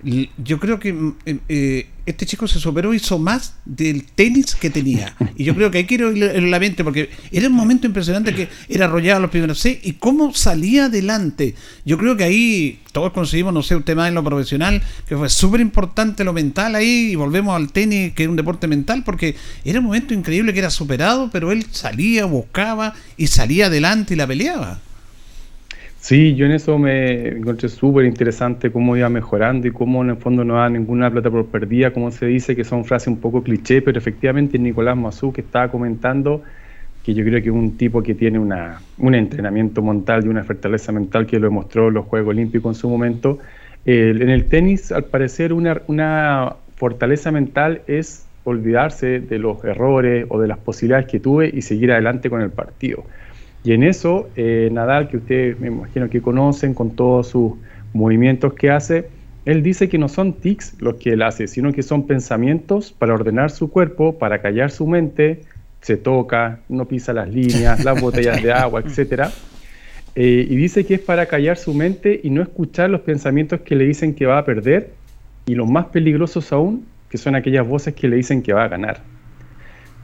yo 0.04 0.60
creo 0.60 0.80
que 0.80 0.94
mm, 0.94 1.16
eh, 1.26 1.40
eh, 1.50 1.88
este 2.06 2.26
chico 2.26 2.48
se 2.48 2.60
superó, 2.60 2.94
hizo 2.94 3.20
más 3.20 3.56
del 3.66 4.06
tenis 4.06 4.56
que 4.56 4.70
tenía. 4.70 5.16
Y 5.36 5.44
yo 5.44 5.54
creo 5.56 5.70
que 5.70 5.80
hay 5.80 5.86
que 5.86 5.96
ir 5.96 6.02
en 6.02 6.50
la 6.50 6.60
mente, 6.60 6.84
porque 6.84 7.10
era 7.32 7.48
un 7.48 7.54
momento 7.54 7.86
impresionante 7.86 8.34
que 8.34 8.48
era 8.68 8.86
arrollado 8.86 9.20
los 9.20 9.30
primeros 9.30 9.60
seis 9.60 9.80
y 9.84 9.94
cómo 9.94 10.34
salía 10.34 10.86
adelante. 10.86 11.54
Yo 11.86 11.98
creo 11.98 12.18
que 12.18 12.24
ahí 12.24 12.80
todos 12.94 13.12
conseguimos, 13.14 13.54
no 13.54 13.62
sé, 13.62 13.76
un 13.76 13.84
tema 13.84 14.08
en 14.08 14.16
lo 14.16 14.24
profesional, 14.24 14.82
que 15.08 15.16
fue 15.16 15.30
súper 15.30 15.62
importante 15.62 16.24
lo 16.24 16.34
mental 16.34 16.76
ahí, 16.76 17.12
y 17.12 17.16
volvemos 17.16 17.56
al 17.56 17.72
tenis, 17.72 18.14
que 18.14 18.24
es 18.24 18.30
un 18.30 18.36
deporte 18.36 18.68
mental, 18.68 19.04
porque 19.04 19.36
era 19.64 19.80
un 19.80 19.86
momento 19.86 20.14
increíble 20.14 20.54
que 20.54 20.60
era 20.60 20.72
superado, 20.72 21.30
pero 21.32 21.52
él 21.52 21.66
salía, 21.72 22.26
buscaba 22.26 22.96
y 23.18 23.28
salía 23.28 23.68
adelante 23.68 24.16
y 24.16 24.18
la 24.18 24.26
peleaba. 24.26 24.80
Sí, 26.02 26.34
yo 26.36 26.46
en 26.46 26.54
eso 26.54 26.78
me 26.78 27.28
encontré 27.28 27.68
súper 27.68 28.06
interesante 28.06 28.72
cómo 28.72 28.96
iba 28.96 29.10
mejorando 29.10 29.68
y 29.68 29.72
cómo 29.72 30.02
en 30.02 30.12
el 30.12 30.18
fondo 30.18 30.46
no 30.46 30.56
da 30.56 30.70
ninguna 30.70 31.12
plata 31.12 31.30
por 31.30 31.48
perdida, 31.52 31.92
como 31.92 32.10
se 32.10 32.26
dice, 32.26 32.56
que 32.56 32.64
son 32.64 32.86
frases 32.86 33.10
un 33.10 33.20
poco 33.20 33.44
cliché, 33.44 33.82
pero 33.82 33.98
efectivamente 34.00 34.58
Nicolás 34.58 34.96
Mazú 34.98 35.34
que 35.34 35.42
estaba 35.42 35.70
comentando 35.70 36.42
que 37.04 37.14
yo 37.14 37.24
creo 37.26 37.42
que 37.42 37.50
es 37.50 37.56
un 37.56 37.78
tipo 37.78 38.02
que 38.02 38.16
tiene 38.16 38.40
una, 38.40 38.82
un 38.98 39.14
entrenamiento 39.14 39.82
mental 39.82 40.26
y 40.26 40.30
una 40.30 40.44
fortaleza 40.46 40.92
mental 40.94 41.26
que 41.28 41.38
lo 41.38 41.48
demostró 41.48 41.92
los 41.92 42.06
Juegos 42.06 42.30
Olímpicos 42.30 42.78
en 42.78 42.80
su 42.82 42.90
momento. 42.90 43.40
en 43.86 44.30
el 44.30 44.46
tenis, 44.46 44.92
al 44.94 45.06
parecer, 45.06 45.52
una, 45.54 45.82
una 45.88 46.56
fortaleza 46.76 47.32
mental 47.32 47.82
es 47.88 48.26
olvidarse 48.44 49.20
de 49.20 49.38
los 49.38 49.64
errores 49.66 50.26
o 50.30 50.40
de 50.40 50.48
las 50.48 50.60
posibilidades 50.60 51.08
que 51.08 51.20
tuve 51.20 51.52
y 51.54 51.62
seguir 51.62 51.92
adelante 51.92 52.30
con 52.30 52.42
el 52.42 52.52
partido. 52.52 53.04
Y 53.64 53.74
en 53.74 53.84
eso, 53.84 54.30
eh, 54.36 54.70
Nadal, 54.72 55.10
que 55.10 55.18
ustedes 55.18 55.60
me 55.60 55.68
imagino 55.68 56.10
que 56.10 56.22
conocen 56.22 56.74
con 56.74 56.92
todos 56.92 57.28
sus 57.28 57.54
movimientos 57.94 58.54
que 58.54 58.72
hace, 58.72 59.10
él 59.46 59.64
dice 59.64 59.90
que 59.90 59.98
no 59.98 60.08
son 60.10 60.34
tics 60.34 60.76
los 60.80 60.96
que 60.96 61.12
él 61.12 61.22
hace, 61.22 61.48
sino 61.48 61.74
que 61.74 61.84
son 61.84 62.08
pensamientos 62.08 62.92
para 62.92 63.14
ordenar 63.14 63.52
su 63.52 63.70
cuerpo, 63.70 64.18
para 64.18 64.42
callar 64.42 64.72
su 64.72 64.88
mente, 64.88 65.42
se 65.82 65.98
toca, 65.98 66.60
no 66.70 66.86
pisa 66.86 67.14
las 67.14 67.30
líneas, 67.30 67.84
las 67.84 68.00
botellas 68.02 68.42
de 68.44 68.52
agua, 68.52 68.82
etc. 68.82 69.24
Eh, 70.16 70.46
y 70.50 70.56
dice 70.56 70.86
que 70.86 70.96
es 70.96 71.00
para 71.02 71.26
callar 71.26 71.58
su 71.58 71.74
mente 71.74 72.20
y 72.24 72.30
no 72.30 72.42
escuchar 72.42 72.90
los 72.90 73.02
pensamientos 73.02 73.62
que 73.62 73.76
le 73.76 73.86
dicen 73.86 74.14
que 74.14 74.26
va 74.26 74.38
a 74.38 74.46
perder, 74.46 74.92
y 75.46 75.56
los 75.56 75.68
más 75.68 75.86
peligrosos 75.88 76.52
aún, 76.54 76.86
que 77.10 77.18
son 77.18 77.36
aquellas 77.36 77.68
voces 77.68 77.96
que 77.96 78.08
le 78.08 78.18
dicen 78.18 78.44
que 78.44 78.54
va 78.54 78.66
a 78.66 78.68
ganar. 78.68 79.02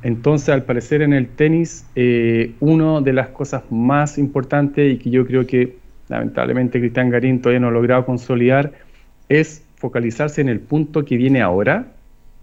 Entonces, 0.06 0.50
al 0.50 0.66
parecer 0.66 1.02
en 1.02 1.14
el 1.14 1.30
tenis, 1.30 1.84
eh, 1.96 2.52
una 2.60 3.02
de 3.02 3.12
las 3.12 3.30
cosas 3.30 3.64
más 3.72 4.20
importantes 4.20 4.94
y 4.94 5.00
que 5.00 5.10
yo 5.10 5.26
creo 5.26 5.48
que 5.48 5.78
lamentablemente 6.10 6.80
Cristian 6.80 7.10
Garín 7.10 7.42
todavía 7.42 7.60
no 7.60 7.70
ha 7.70 7.72
logrado 7.72 8.06
consolidar 8.06 8.74
es 9.30 9.66
focalizarse 9.78 10.42
en 10.42 10.50
el 10.50 10.60
punto 10.60 11.06
que 11.06 11.18
viene 11.18 11.42
ahora 11.42 11.88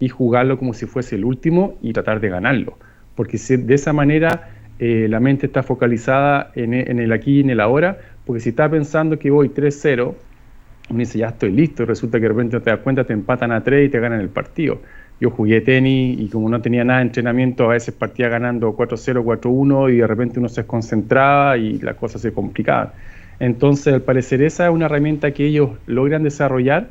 y 0.01 0.09
jugarlo 0.09 0.59
como 0.59 0.73
si 0.73 0.87
fuese 0.87 1.15
el 1.15 1.23
último 1.23 1.75
y 1.81 1.93
tratar 1.93 2.19
de 2.19 2.27
ganarlo. 2.27 2.77
Porque 3.15 3.37
de 3.37 3.73
esa 3.73 3.93
manera 3.93 4.49
eh, 4.77 5.07
la 5.09 5.21
mente 5.21 5.45
está 5.45 5.63
focalizada 5.63 6.51
en, 6.55 6.73
en, 6.73 6.99
el 6.99 7.13
aquí 7.13 7.37
y 7.37 7.39
en 7.39 7.51
el 7.51 7.61
ahora, 7.61 7.97
porque 8.25 8.41
si 8.41 8.49
está 8.49 8.69
pensando 8.69 9.17
que 9.17 9.31
voy 9.31 9.47
3-0, 9.47 10.13
uno 10.89 10.99
dice 10.99 11.17
ya 11.17 11.27
estoy 11.27 11.53
listo 11.53 11.83
y 11.83 11.85
resulta 11.85 12.17
que 12.17 12.23
de 12.23 12.27
repente 12.27 12.59
te 12.59 12.71
das 12.71 12.79
cuenta, 12.81 13.05
te 13.05 13.13
empatan 13.13 13.53
a 13.53 13.63
3 13.63 13.87
y 13.87 13.89
te 13.89 14.01
ganan 14.01 14.19
el 14.19 14.27
partido. 14.27 14.81
Yo 15.19 15.29
jugué 15.29 15.61
tenis 15.61 16.19
y 16.19 16.27
como 16.27 16.49
no 16.49 16.61
tenía 16.61 16.83
nada 16.83 16.99
de 16.99 17.05
entrenamiento, 17.05 17.65
a 17.65 17.73
veces 17.73 17.93
partía 17.93 18.29
ganando 18.29 18.75
4-0, 18.75 19.23
4-1 19.23 19.93
y 19.93 19.97
de 19.97 20.07
repente 20.07 20.39
uno 20.39 20.49
se 20.49 20.61
desconcentraba 20.61 21.57
y 21.57 21.79
las 21.79 21.95
cosas 21.95 22.21
se 22.21 22.33
complicaban. 22.33 22.91
Entonces, 23.39 23.93
al 23.93 24.01
parecer 24.01 24.41
esa 24.41 24.67
es 24.67 24.73
una 24.73 24.85
herramienta 24.85 25.31
que 25.31 25.45
ellos 25.45 25.71
logran 25.87 26.23
desarrollar 26.23 26.89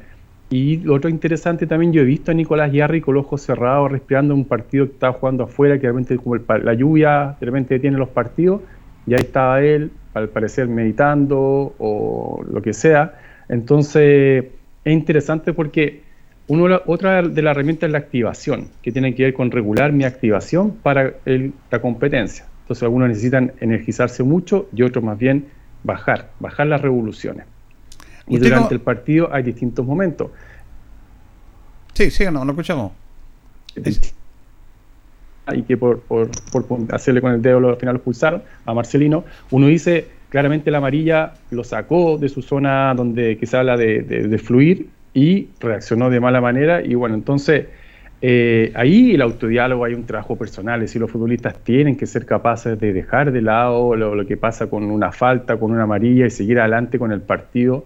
y 0.53 0.77
lo 0.79 0.95
otro 0.95 1.09
interesante 1.09 1.67
también, 1.67 1.95
yo 1.95 2.03
he 2.03 2.05
visto 2.05 2.31
a 2.31 2.35
Nicolás 2.35 2.71
Yarri 2.73 3.01
con 3.01 3.15
los 3.15 3.25
ojos 3.25 3.41
cerrados, 3.41 3.91
respirando 3.91 4.35
un 4.35 4.45
partido 4.45 4.85
que 4.85 4.93
estaba 4.93 5.15
jugando 5.15 5.45
afuera, 5.45 5.77
que 5.77 5.87
de 5.87 5.93
repente 5.93 6.19
como 6.19 6.37
la 6.37 6.75
lluvia 6.75 7.37
de 7.41 7.51
detiene 7.63 7.97
los 7.97 8.11
partidos, 8.11 8.61
y 9.07 9.15
ahí 9.15 9.21
estaba 9.21 9.63
él, 9.63 9.91
al 10.13 10.29
parecer 10.29 10.69
meditando 10.69 11.75
o 11.79 12.45
lo 12.47 12.61
que 12.61 12.75
sea. 12.75 13.15
Entonces, 13.49 14.45
es 14.85 14.93
interesante 14.93 15.55
porque 15.55 16.02
uno, 16.53 16.83
otra 16.85 17.23
de 17.23 17.41
las 17.43 17.53
herramientas 17.53 17.89
es 17.89 17.93
la 17.93 17.99
activación, 17.99 18.69
que 18.83 18.93
tiene 18.93 19.15
que 19.15 19.25
ver 19.25 19.33
con 19.33 19.51
regular 19.51 19.91
mi 19.93 20.05
activación 20.05 20.73
para 20.73 21.15
la 21.25 21.81
competencia. 21.81 22.45
Entonces, 22.61 22.83
algunos 22.83 23.09
necesitan 23.09 23.53
energizarse 23.61 24.23
mucho 24.23 24.69
y 24.75 24.83
otros 24.83 25.03
más 25.03 25.19
bien 25.19 25.47
bajar, 25.83 26.31
bajar 26.41 26.67
las 26.67 26.83
revoluciones. 26.83 27.47
Y 28.29 28.37
durante 28.37 28.75
el 28.75 28.81
partido 28.81 29.33
hay 29.33 29.43
distintos 29.45 29.87
momentos. 29.87 30.31
Sí, 31.95 32.11
sí, 32.11 32.25
no, 32.31 32.45
lo 32.45 32.53
escuchamos. 32.53 32.93
Y 35.55 35.63
que 35.63 35.77
por, 35.79 36.01
por, 36.01 36.29
hacerle 36.91 37.23
con 37.23 37.33
el 37.33 37.41
dedo 37.41 37.67
al 37.67 37.77
final 37.77 37.95
los 37.95 38.03
pulsaron 38.03 38.43
a 38.67 38.75
Marcelino, 38.75 39.25
uno 39.51 39.69
dice 39.69 40.07
claramente 40.29 40.71
la 40.71 40.79
amarilla 40.79 41.33
lo 41.51 41.65
sacó 41.65 42.19
de 42.19 42.29
su 42.29 42.43
zona 42.43 42.95
donde 42.95 43.39
quizá 43.39 43.61
habla 43.61 43.79
de, 43.79 44.03
de, 44.03 44.39
fluir 44.39 44.89
y 45.15 45.49
reaccionó 45.61 46.11
de 46.11 46.21
mala 46.21 46.41
manera 46.41 46.83
y 46.83 46.95
bueno, 46.95 47.15
entonces 47.15 47.67
eh, 48.25 48.71
ahí 48.77 49.15
el 49.15 49.23
autodiálogo 49.23 49.85
hay 49.85 49.95
un 49.95 50.07
trabajo 50.07 50.37
personal, 50.37 50.81
es 50.81 50.91
decir, 50.91 51.01
los 51.01 51.11
futbolistas 51.11 51.59
tienen 51.59 51.97
que 51.97 52.07
ser 52.07 52.25
capaces 52.25 52.79
de 52.79 52.93
dejar 52.93 53.33
de 53.33 53.43
lado 53.43 53.97
lo, 53.97 54.27
que 54.27 54.37
pasa 54.37 54.71
con 54.71 54.85
una 54.85 55.11
falta, 55.11 55.57
con 55.57 55.73
una 55.73 55.83
amarilla 55.83 56.27
y 56.27 56.31
seguir 56.31 56.61
adelante 56.61 57.01
con 57.01 57.11
el 57.11 57.21
partido. 57.21 57.85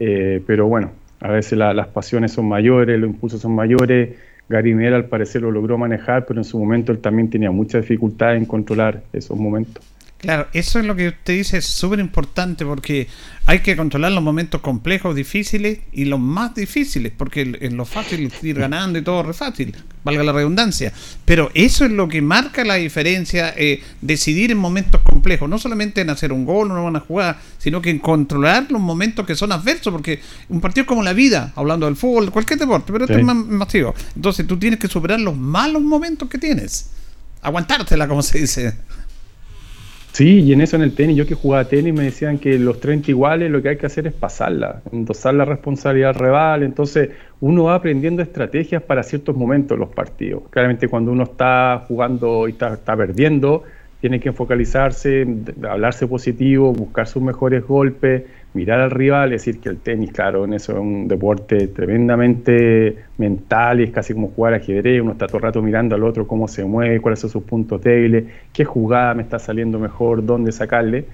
Eh, 0.00 0.42
pero 0.46 0.66
bueno, 0.66 0.92
a 1.20 1.30
veces 1.30 1.58
las 1.58 1.86
pasiones 1.88 2.32
son 2.32 2.48
mayores, 2.48 2.98
los 2.98 3.10
impulsos 3.10 3.40
son 3.40 3.54
mayores. 3.54 4.16
Gary 4.48 4.72
al 4.86 5.06
parecer 5.06 5.42
lo 5.42 5.50
logró 5.50 5.78
manejar, 5.78 6.26
pero 6.26 6.40
en 6.40 6.44
su 6.44 6.58
momento 6.58 6.92
él 6.92 6.98
también 6.98 7.30
tenía 7.30 7.50
mucha 7.50 7.78
dificultad 7.78 8.36
en 8.36 8.44
controlar 8.46 9.02
esos 9.12 9.38
momentos. 9.38 9.93
Claro, 10.24 10.48
eso 10.54 10.78
es 10.78 10.86
lo 10.86 10.96
que 10.96 11.08
usted 11.08 11.34
dice, 11.34 11.58
es 11.58 11.66
súper 11.66 11.98
importante 11.98 12.64
porque 12.64 13.08
hay 13.44 13.58
que 13.58 13.76
controlar 13.76 14.10
los 14.12 14.24
momentos 14.24 14.62
complejos, 14.62 15.14
difíciles 15.14 15.80
y 15.92 16.06
los 16.06 16.18
más 16.18 16.54
difíciles, 16.54 17.12
porque 17.14 17.58
en 17.60 17.76
lo 17.76 17.84
fácil 17.84 18.26
es 18.26 18.42
ir 18.42 18.58
ganando 18.58 18.98
y 18.98 19.02
todo 19.02 19.30
es 19.30 19.36
fácil, 19.36 19.76
valga 20.02 20.22
la 20.22 20.32
redundancia. 20.32 20.94
Pero 21.26 21.50
eso 21.52 21.84
es 21.84 21.90
lo 21.90 22.08
que 22.08 22.22
marca 22.22 22.64
la 22.64 22.76
diferencia, 22.76 23.52
eh, 23.54 23.82
decidir 24.00 24.50
en 24.50 24.56
momentos 24.56 25.02
complejos, 25.02 25.46
no 25.46 25.58
solamente 25.58 26.00
en 26.00 26.08
hacer 26.08 26.32
un 26.32 26.46
gol 26.46 26.70
o 26.70 26.82
una 26.82 27.00
jugada, 27.00 27.38
sino 27.58 27.82
que 27.82 27.90
en 27.90 27.98
controlar 27.98 28.68
los 28.70 28.80
momentos 28.80 29.26
que 29.26 29.34
son 29.34 29.52
adversos, 29.52 29.92
porque 29.92 30.20
un 30.48 30.62
partido 30.62 30.84
es 30.84 30.88
como 30.88 31.02
la 31.02 31.12
vida, 31.12 31.52
hablando 31.54 31.84
del 31.84 31.96
fútbol, 31.96 32.30
cualquier 32.30 32.60
deporte, 32.60 32.94
pero 32.94 33.04
esto 33.04 33.18
es 33.18 33.24
más 33.24 33.36
masivo. 33.36 33.94
Entonces 34.16 34.46
tú 34.46 34.58
tienes 34.58 34.80
que 34.80 34.88
superar 34.88 35.20
los 35.20 35.36
malos 35.36 35.82
momentos 35.82 36.30
que 36.30 36.38
tienes, 36.38 36.88
aguantártela, 37.42 38.08
como 38.08 38.22
se 38.22 38.38
dice. 38.38 38.74
Sí, 40.14 40.42
y 40.42 40.52
en 40.52 40.60
eso 40.60 40.76
en 40.76 40.82
el 40.82 40.94
tenis, 40.94 41.16
yo 41.16 41.26
que 41.26 41.34
jugaba 41.34 41.64
tenis 41.64 41.92
me 41.92 42.04
decían 42.04 42.38
que 42.38 42.56
los 42.56 42.78
30 42.78 43.10
iguales 43.10 43.50
lo 43.50 43.60
que 43.60 43.70
hay 43.70 43.76
que 43.76 43.86
hacer 43.86 44.06
es 44.06 44.12
pasarla, 44.12 44.80
endosar 44.92 45.34
la 45.34 45.44
responsabilidad 45.44 46.10
al 46.10 46.14
rival, 46.14 46.62
entonces 46.62 47.10
uno 47.40 47.64
va 47.64 47.74
aprendiendo 47.74 48.22
estrategias 48.22 48.80
para 48.80 49.02
ciertos 49.02 49.36
momentos 49.36 49.76
los 49.76 49.88
partidos. 49.88 50.44
Claramente 50.50 50.86
cuando 50.86 51.10
uno 51.10 51.24
está 51.24 51.84
jugando 51.88 52.46
y 52.46 52.52
está, 52.52 52.74
está 52.74 52.96
perdiendo, 52.96 53.64
tiene 54.00 54.20
que 54.20 54.32
focalizarse, 54.32 55.26
hablarse 55.68 56.06
positivo, 56.06 56.72
buscar 56.72 57.08
sus 57.08 57.20
mejores 57.20 57.66
golpes, 57.66 58.22
mirar 58.54 58.80
al 58.80 58.90
rival, 58.92 59.30
decir, 59.30 59.60
que 59.60 59.68
el 59.68 59.78
tenis, 59.78 60.12
claro, 60.12 60.44
en 60.44 60.54
eso 60.54 60.72
es 60.72 60.78
un 60.78 61.08
deporte 61.08 61.66
tremendamente 61.68 62.96
mental 63.18 63.80
y 63.80 63.84
es 63.84 63.90
casi 63.90 64.14
como 64.14 64.28
jugar 64.28 64.54
ajedrez, 64.54 65.02
uno 65.02 65.12
está 65.12 65.26
todo 65.26 65.38
el 65.38 65.42
rato 65.42 65.60
mirando 65.60 65.96
al 65.96 66.04
otro 66.04 66.26
cómo 66.26 66.46
se 66.46 66.64
mueve, 66.64 67.00
cuáles 67.00 67.18
son 67.18 67.30
sus 67.30 67.42
puntos 67.42 67.82
débiles, 67.82 68.24
qué 68.52 68.64
jugada 68.64 69.12
me 69.14 69.22
está 69.22 69.40
saliendo 69.40 69.78
mejor, 69.78 70.24
dónde 70.24 70.52
sacarle. 70.52 71.04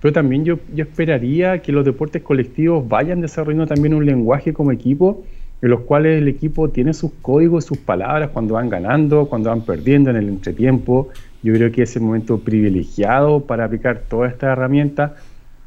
Pero 0.00 0.12
también 0.12 0.44
yo, 0.44 0.58
yo 0.74 0.84
esperaría 0.84 1.60
que 1.60 1.72
los 1.72 1.84
deportes 1.84 2.22
colectivos 2.22 2.88
vayan 2.88 3.20
desarrollando 3.20 3.66
también 3.66 3.92
un 3.92 4.06
lenguaje 4.06 4.54
como 4.54 4.72
equipo, 4.72 5.24
en 5.60 5.70
los 5.70 5.80
cuales 5.80 6.22
el 6.22 6.28
equipo 6.28 6.70
tiene 6.70 6.94
sus 6.94 7.12
códigos, 7.20 7.64
sus 7.64 7.78
palabras 7.78 8.30
cuando 8.30 8.54
van 8.54 8.70
ganando, 8.70 9.26
cuando 9.26 9.50
van 9.50 9.62
perdiendo 9.62 10.08
en 10.08 10.16
el 10.16 10.28
entretiempo. 10.28 11.08
Yo 11.42 11.52
creo 11.52 11.70
que 11.70 11.82
es 11.82 11.96
el 11.96 12.02
momento 12.02 12.38
privilegiado 12.38 13.40
para 13.40 13.64
aplicar 13.64 14.02
todas 14.08 14.32
estas 14.32 14.52
herramientas 14.52 15.12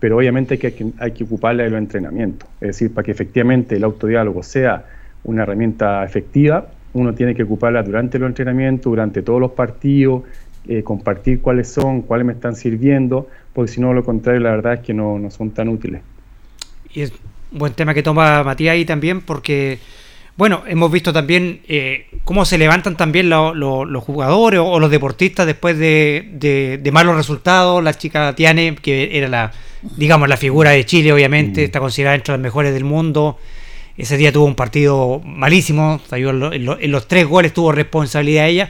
pero 0.01 0.17
obviamente 0.17 0.55
hay 0.55 0.59
que, 0.59 0.87
hay 0.97 1.11
que 1.11 1.23
ocuparla 1.23 1.61
de 1.61 1.69
los 1.69 1.77
entrenamientos. 1.77 2.49
Es 2.59 2.69
decir, 2.69 2.91
para 2.91 3.05
que 3.05 3.11
efectivamente 3.11 3.75
el 3.75 3.83
autodiálogo 3.83 4.41
sea 4.41 4.83
una 5.23 5.43
herramienta 5.43 6.03
efectiva, 6.03 6.69
uno 6.93 7.13
tiene 7.13 7.35
que 7.35 7.43
ocuparla 7.43 7.83
durante 7.83 8.17
los 8.17 8.27
entrenamientos, 8.27 8.89
durante 8.89 9.21
todos 9.21 9.39
los 9.39 9.51
partidos, 9.51 10.23
eh, 10.67 10.81
compartir 10.81 11.39
cuáles 11.39 11.71
son, 11.71 12.01
cuáles 12.01 12.25
me 12.25 12.33
están 12.33 12.55
sirviendo, 12.55 13.29
porque 13.53 13.73
si 13.73 13.79
no, 13.79 13.93
lo 13.93 14.03
contrario, 14.03 14.41
la 14.41 14.49
verdad 14.49 14.73
es 14.73 14.79
que 14.79 14.95
no, 14.95 15.19
no 15.19 15.29
son 15.29 15.51
tan 15.51 15.69
útiles. 15.69 16.01
Y 16.91 17.01
es 17.01 17.13
un 17.51 17.59
buen 17.59 17.73
tema 17.73 17.93
que 17.93 18.01
toma 18.01 18.43
Matías 18.43 18.73
ahí 18.73 18.85
también, 18.85 19.21
porque, 19.21 19.77
bueno, 20.35 20.63
hemos 20.65 20.91
visto 20.91 21.13
también 21.13 21.61
eh, 21.67 22.07
cómo 22.23 22.43
se 22.45 22.57
levantan 22.57 22.97
también 22.97 23.29
los 23.29 24.03
jugadores 24.03 24.61
o, 24.63 24.79
los 24.79 24.89
deportistas 24.89 25.45
después 25.45 25.77
de, 25.77 26.79
de 26.81 26.91
malos 26.91 27.15
resultados. 27.15 27.83
La 27.83 27.93
chica 27.93 28.33
Tiane, 28.33 28.75
que 28.81 29.15
era 29.15 29.27
la 29.27 29.51
digamos, 29.81 30.29
la 30.29 30.37
figura 30.37 30.71
de 30.71 30.85
Chile, 30.85 31.11
obviamente, 31.13 31.61
mm. 31.61 31.65
está 31.65 31.79
considerada 31.79 32.15
entre 32.15 32.33
las 32.33 32.41
mejores 32.41 32.73
del 32.73 32.83
mundo. 32.83 33.37
Ese 33.97 34.17
día 34.17 34.31
tuvo 34.31 34.45
un 34.45 34.55
partido 34.55 35.21
malísimo, 35.25 36.01
en, 36.11 36.91
los 36.91 37.07
tres 37.07 37.27
goles 37.27 37.53
tuvo 37.53 37.71
responsabilidad 37.71 38.47
ella. 38.47 38.69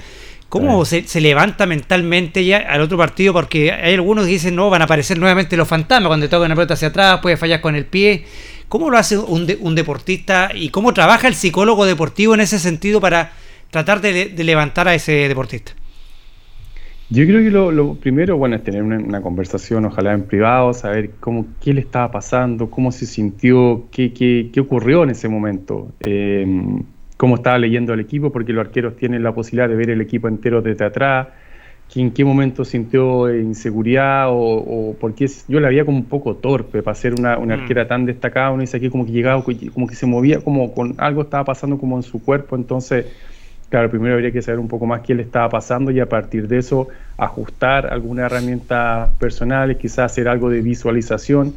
¿Cómo 0.49 0.83
se, 0.83 1.05
levanta 1.21 1.65
mentalmente 1.65 2.43
ya 2.43 2.57
al 2.57 2.81
otro 2.81 2.97
partido? 2.97 3.31
Porque 3.31 3.71
hay 3.71 3.93
algunos 3.93 4.25
que 4.25 4.31
dicen, 4.31 4.55
no, 4.55 4.69
van 4.69 4.81
a 4.81 4.85
aparecer 4.85 5.17
nuevamente 5.17 5.55
los 5.55 5.67
fantasmas 5.67 6.09
cuando 6.09 6.27
toca 6.27 6.45
una 6.45 6.55
pelota 6.55 6.73
hacia 6.73 6.89
atrás, 6.89 7.19
puede 7.21 7.37
fallar 7.37 7.61
con 7.61 7.75
el 7.75 7.85
pie. 7.85 8.25
¿Cómo 8.67 8.89
lo 8.89 8.97
hace 8.97 9.17
un, 9.17 9.47
un 9.61 9.75
deportista 9.75 10.51
y 10.53 10.69
cómo 10.69 10.93
trabaja 10.93 11.29
el 11.29 11.35
psicólogo 11.35 11.85
deportivo 11.85 12.33
en 12.33 12.41
ese 12.41 12.59
sentido 12.59 12.99
para 12.99 13.31
tratar 13.69 14.01
de 14.01 14.33
levantar 14.43 14.89
a 14.89 14.95
ese 14.95 15.29
deportista? 15.29 15.73
Yo 17.11 17.25
creo 17.25 17.43
que 17.43 17.51
lo, 17.51 17.95
primero, 17.95 18.37
bueno, 18.37 18.55
es 18.55 18.63
tener 18.63 18.83
una, 18.83 19.21
conversación, 19.21 19.83
ojalá 19.83 20.13
en 20.13 20.23
privado, 20.23 20.73
saber 20.73 21.11
cómo, 21.19 21.45
qué 21.59 21.73
le 21.73 21.81
estaba 21.81 22.09
pasando, 22.09 22.69
cómo 22.69 22.93
se 22.93 23.05
sintió, 23.05 23.83
qué, 23.91 24.13
qué, 24.13 24.49
qué 24.53 24.61
ocurrió 24.61 25.03
en 25.03 25.09
ese 25.09 25.27
momento, 25.27 25.91
eh, 25.99 26.47
cómo 27.17 27.35
estaba 27.35 27.57
leyendo 27.57 27.91
al 27.91 27.99
equipo, 27.99 28.31
porque 28.31 28.53
los 28.53 28.65
arqueros 28.65 28.95
tienen 28.95 29.23
la 29.23 29.35
posibilidad 29.35 29.67
de 29.67 29.75
ver 29.75 29.89
el 29.89 29.99
equipo 29.99 30.29
entero 30.29 30.61
desde 30.61 30.85
atrás, 30.85 31.27
en 31.95 32.11
qué 32.11 32.23
momento 32.23 32.63
sintió 32.63 33.33
inseguridad 33.35 34.27
o, 34.29 34.95
porque 34.97 35.27
yo 35.49 35.59
la 35.59 35.67
veía 35.67 35.83
como 35.83 35.97
un 35.97 36.05
poco 36.05 36.35
torpe 36.35 36.81
para 36.81 36.95
ser 36.95 37.13
una, 37.13 37.37
una 37.37 37.57
mm. 37.57 37.59
arquera 37.59 37.87
tan 37.89 38.05
destacada, 38.05 38.51
uno 38.51 38.61
dice 38.61 38.77
aquí 38.77 38.89
como 38.89 39.05
que 39.05 39.11
llegaba, 39.11 39.43
como 39.43 39.87
que 39.87 39.95
se 39.95 40.05
movía, 40.05 40.39
como 40.39 40.73
con 40.73 40.95
algo 40.97 41.23
estaba 41.23 41.43
pasando 41.43 41.77
como 41.77 41.97
en 41.97 42.03
su 42.03 42.23
cuerpo, 42.23 42.55
entonces 42.55 43.07
Claro, 43.71 43.89
primero 43.89 44.15
habría 44.15 44.33
que 44.33 44.41
saber 44.41 44.59
un 44.59 44.67
poco 44.67 44.85
más 44.85 44.99
qué 44.99 45.15
le 45.15 45.21
estaba 45.21 45.47
pasando 45.47 45.91
y 45.91 46.01
a 46.01 46.05
partir 46.09 46.49
de 46.49 46.57
eso 46.57 46.89
ajustar 47.15 47.85
alguna 47.85 48.25
herramienta 48.25 49.13
personal, 49.17 49.77
quizás 49.77 50.11
hacer 50.11 50.27
algo 50.27 50.49
de 50.49 50.59
visualización, 50.59 51.53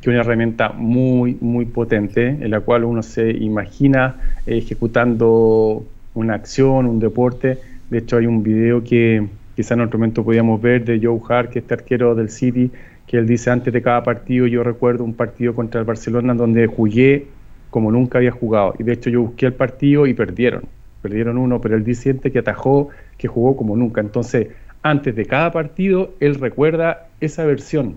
que 0.00 0.02
es 0.02 0.06
una 0.06 0.20
herramienta 0.20 0.68
muy, 0.68 1.36
muy 1.40 1.64
potente, 1.64 2.28
en 2.28 2.48
la 2.52 2.60
cual 2.60 2.84
uno 2.84 3.02
se 3.02 3.32
imagina 3.32 4.14
ejecutando 4.46 5.84
una 6.14 6.34
acción, 6.34 6.86
un 6.86 7.00
deporte. 7.00 7.58
De 7.90 7.98
hecho, 7.98 8.18
hay 8.18 8.26
un 8.26 8.44
video 8.44 8.84
que 8.84 9.26
quizás 9.56 9.72
en 9.72 9.80
otro 9.80 9.98
momento 9.98 10.22
podíamos 10.22 10.62
ver 10.62 10.84
de 10.84 11.00
Joe 11.02 11.18
Hart, 11.28 11.50
que 11.50 11.58
es 11.58 11.64
este 11.64 11.74
arquero 11.74 12.14
del 12.14 12.30
City, 12.30 12.70
que 13.04 13.16
él 13.16 13.26
dice 13.26 13.50
antes 13.50 13.72
de 13.72 13.82
cada 13.82 14.04
partido, 14.04 14.46
yo 14.46 14.62
recuerdo 14.62 15.02
un 15.02 15.14
partido 15.14 15.56
contra 15.56 15.80
el 15.80 15.86
Barcelona 15.86 16.34
donde 16.34 16.68
jugué 16.68 17.26
como 17.70 17.90
nunca 17.90 18.18
había 18.18 18.30
jugado. 18.30 18.74
Y 18.78 18.84
de 18.84 18.92
hecho 18.92 19.10
yo 19.10 19.22
busqué 19.22 19.46
el 19.46 19.54
partido 19.54 20.06
y 20.06 20.14
perdieron 20.14 20.77
perdieron 21.02 21.38
uno, 21.38 21.60
pero 21.60 21.76
él 21.76 21.94
siente 21.94 22.30
que 22.32 22.40
atajó, 22.40 22.88
que 23.16 23.28
jugó 23.28 23.56
como 23.56 23.76
nunca. 23.76 24.00
Entonces, 24.00 24.48
antes 24.82 25.14
de 25.14 25.26
cada 25.26 25.52
partido, 25.52 26.14
él 26.20 26.36
recuerda 26.36 27.08
esa 27.20 27.44
versión 27.44 27.96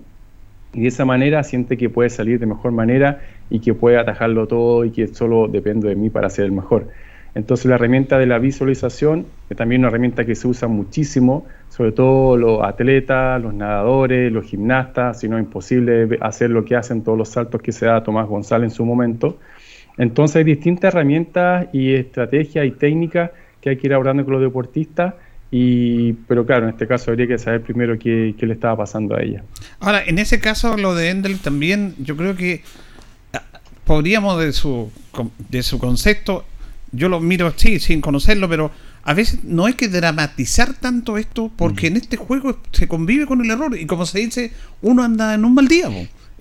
y 0.72 0.82
de 0.82 0.88
esa 0.88 1.04
manera 1.04 1.42
siente 1.42 1.76
que 1.76 1.90
puede 1.90 2.10
salir 2.10 2.38
de 2.40 2.46
mejor 2.46 2.72
manera 2.72 3.20
y 3.50 3.60
que 3.60 3.74
puede 3.74 3.98
atajarlo 3.98 4.46
todo 4.46 4.84
y 4.84 4.90
que 4.90 5.06
solo 5.08 5.48
depende 5.48 5.88
de 5.88 5.96
mí 5.96 6.10
para 6.10 6.30
ser 6.30 6.46
el 6.46 6.52
mejor. 6.52 6.88
Entonces 7.34 7.66
la 7.66 7.76
herramienta 7.76 8.18
de 8.18 8.26
la 8.26 8.38
visualización, 8.38 9.26
que 9.48 9.54
también 9.54 9.80
es 9.80 9.82
una 9.82 9.88
herramienta 9.88 10.24
que 10.26 10.34
se 10.34 10.46
usa 10.48 10.68
muchísimo, 10.68 11.46
sobre 11.70 11.92
todo 11.92 12.36
los 12.36 12.62
atletas, 12.62 13.40
los 13.40 13.54
nadadores, 13.54 14.30
los 14.30 14.44
gimnastas, 14.44 15.20
si 15.20 15.28
no 15.28 15.38
es 15.38 15.44
imposible 15.44 16.18
hacer 16.20 16.50
lo 16.50 16.64
que 16.64 16.76
hacen 16.76 17.02
todos 17.02 17.16
los 17.16 17.30
saltos 17.30 17.62
que 17.62 17.72
se 17.72 17.86
da 17.86 18.02
Tomás 18.02 18.28
González 18.28 18.70
en 18.70 18.74
su 18.74 18.84
momento. 18.84 19.38
Entonces 19.98 20.36
hay 20.36 20.44
distintas 20.44 20.94
herramientas 20.94 21.66
y 21.72 21.94
estrategias 21.94 22.66
y 22.66 22.70
técnicas 22.70 23.30
que 23.60 23.70
hay 23.70 23.76
que 23.76 23.86
ir 23.86 23.94
abordando 23.94 24.24
con 24.24 24.34
los 24.34 24.42
deportistas 24.42 25.14
y, 25.54 26.14
pero 26.26 26.46
claro, 26.46 26.64
en 26.64 26.70
este 26.70 26.86
caso 26.86 27.10
habría 27.10 27.26
que 27.26 27.38
saber 27.38 27.60
primero 27.60 27.98
qué, 27.98 28.34
qué, 28.38 28.46
le 28.46 28.54
estaba 28.54 28.78
pasando 28.78 29.14
a 29.14 29.22
ella. 29.22 29.44
Ahora, 29.80 30.02
en 30.02 30.18
ese 30.18 30.40
caso, 30.40 30.78
lo 30.78 30.94
de 30.94 31.10
Endel 31.10 31.38
también, 31.40 31.94
yo 31.98 32.16
creo 32.16 32.34
que 32.34 32.62
ah, 33.34 33.42
podríamos 33.84 34.40
de 34.40 34.54
su, 34.54 34.90
de 35.50 35.62
su 35.62 35.78
concepto, 35.78 36.46
yo 36.90 37.10
lo 37.10 37.20
miro 37.20 37.48
así, 37.48 37.78
sin 37.80 38.00
conocerlo, 38.00 38.48
pero 38.48 38.70
a 39.02 39.12
veces 39.12 39.44
no 39.44 39.66
hay 39.66 39.74
que 39.74 39.88
dramatizar 39.88 40.72
tanto 40.72 41.18
esto, 41.18 41.52
porque 41.54 41.88
en 41.88 41.98
este 41.98 42.16
juego 42.16 42.56
se 42.72 42.88
convive 42.88 43.26
con 43.26 43.44
el 43.44 43.50
error, 43.50 43.76
y 43.78 43.84
como 43.84 44.06
se 44.06 44.20
dice, 44.20 44.52
uno 44.80 45.02
anda 45.02 45.34
en 45.34 45.44
un 45.44 45.52
mal 45.52 45.68
día. 45.68 45.88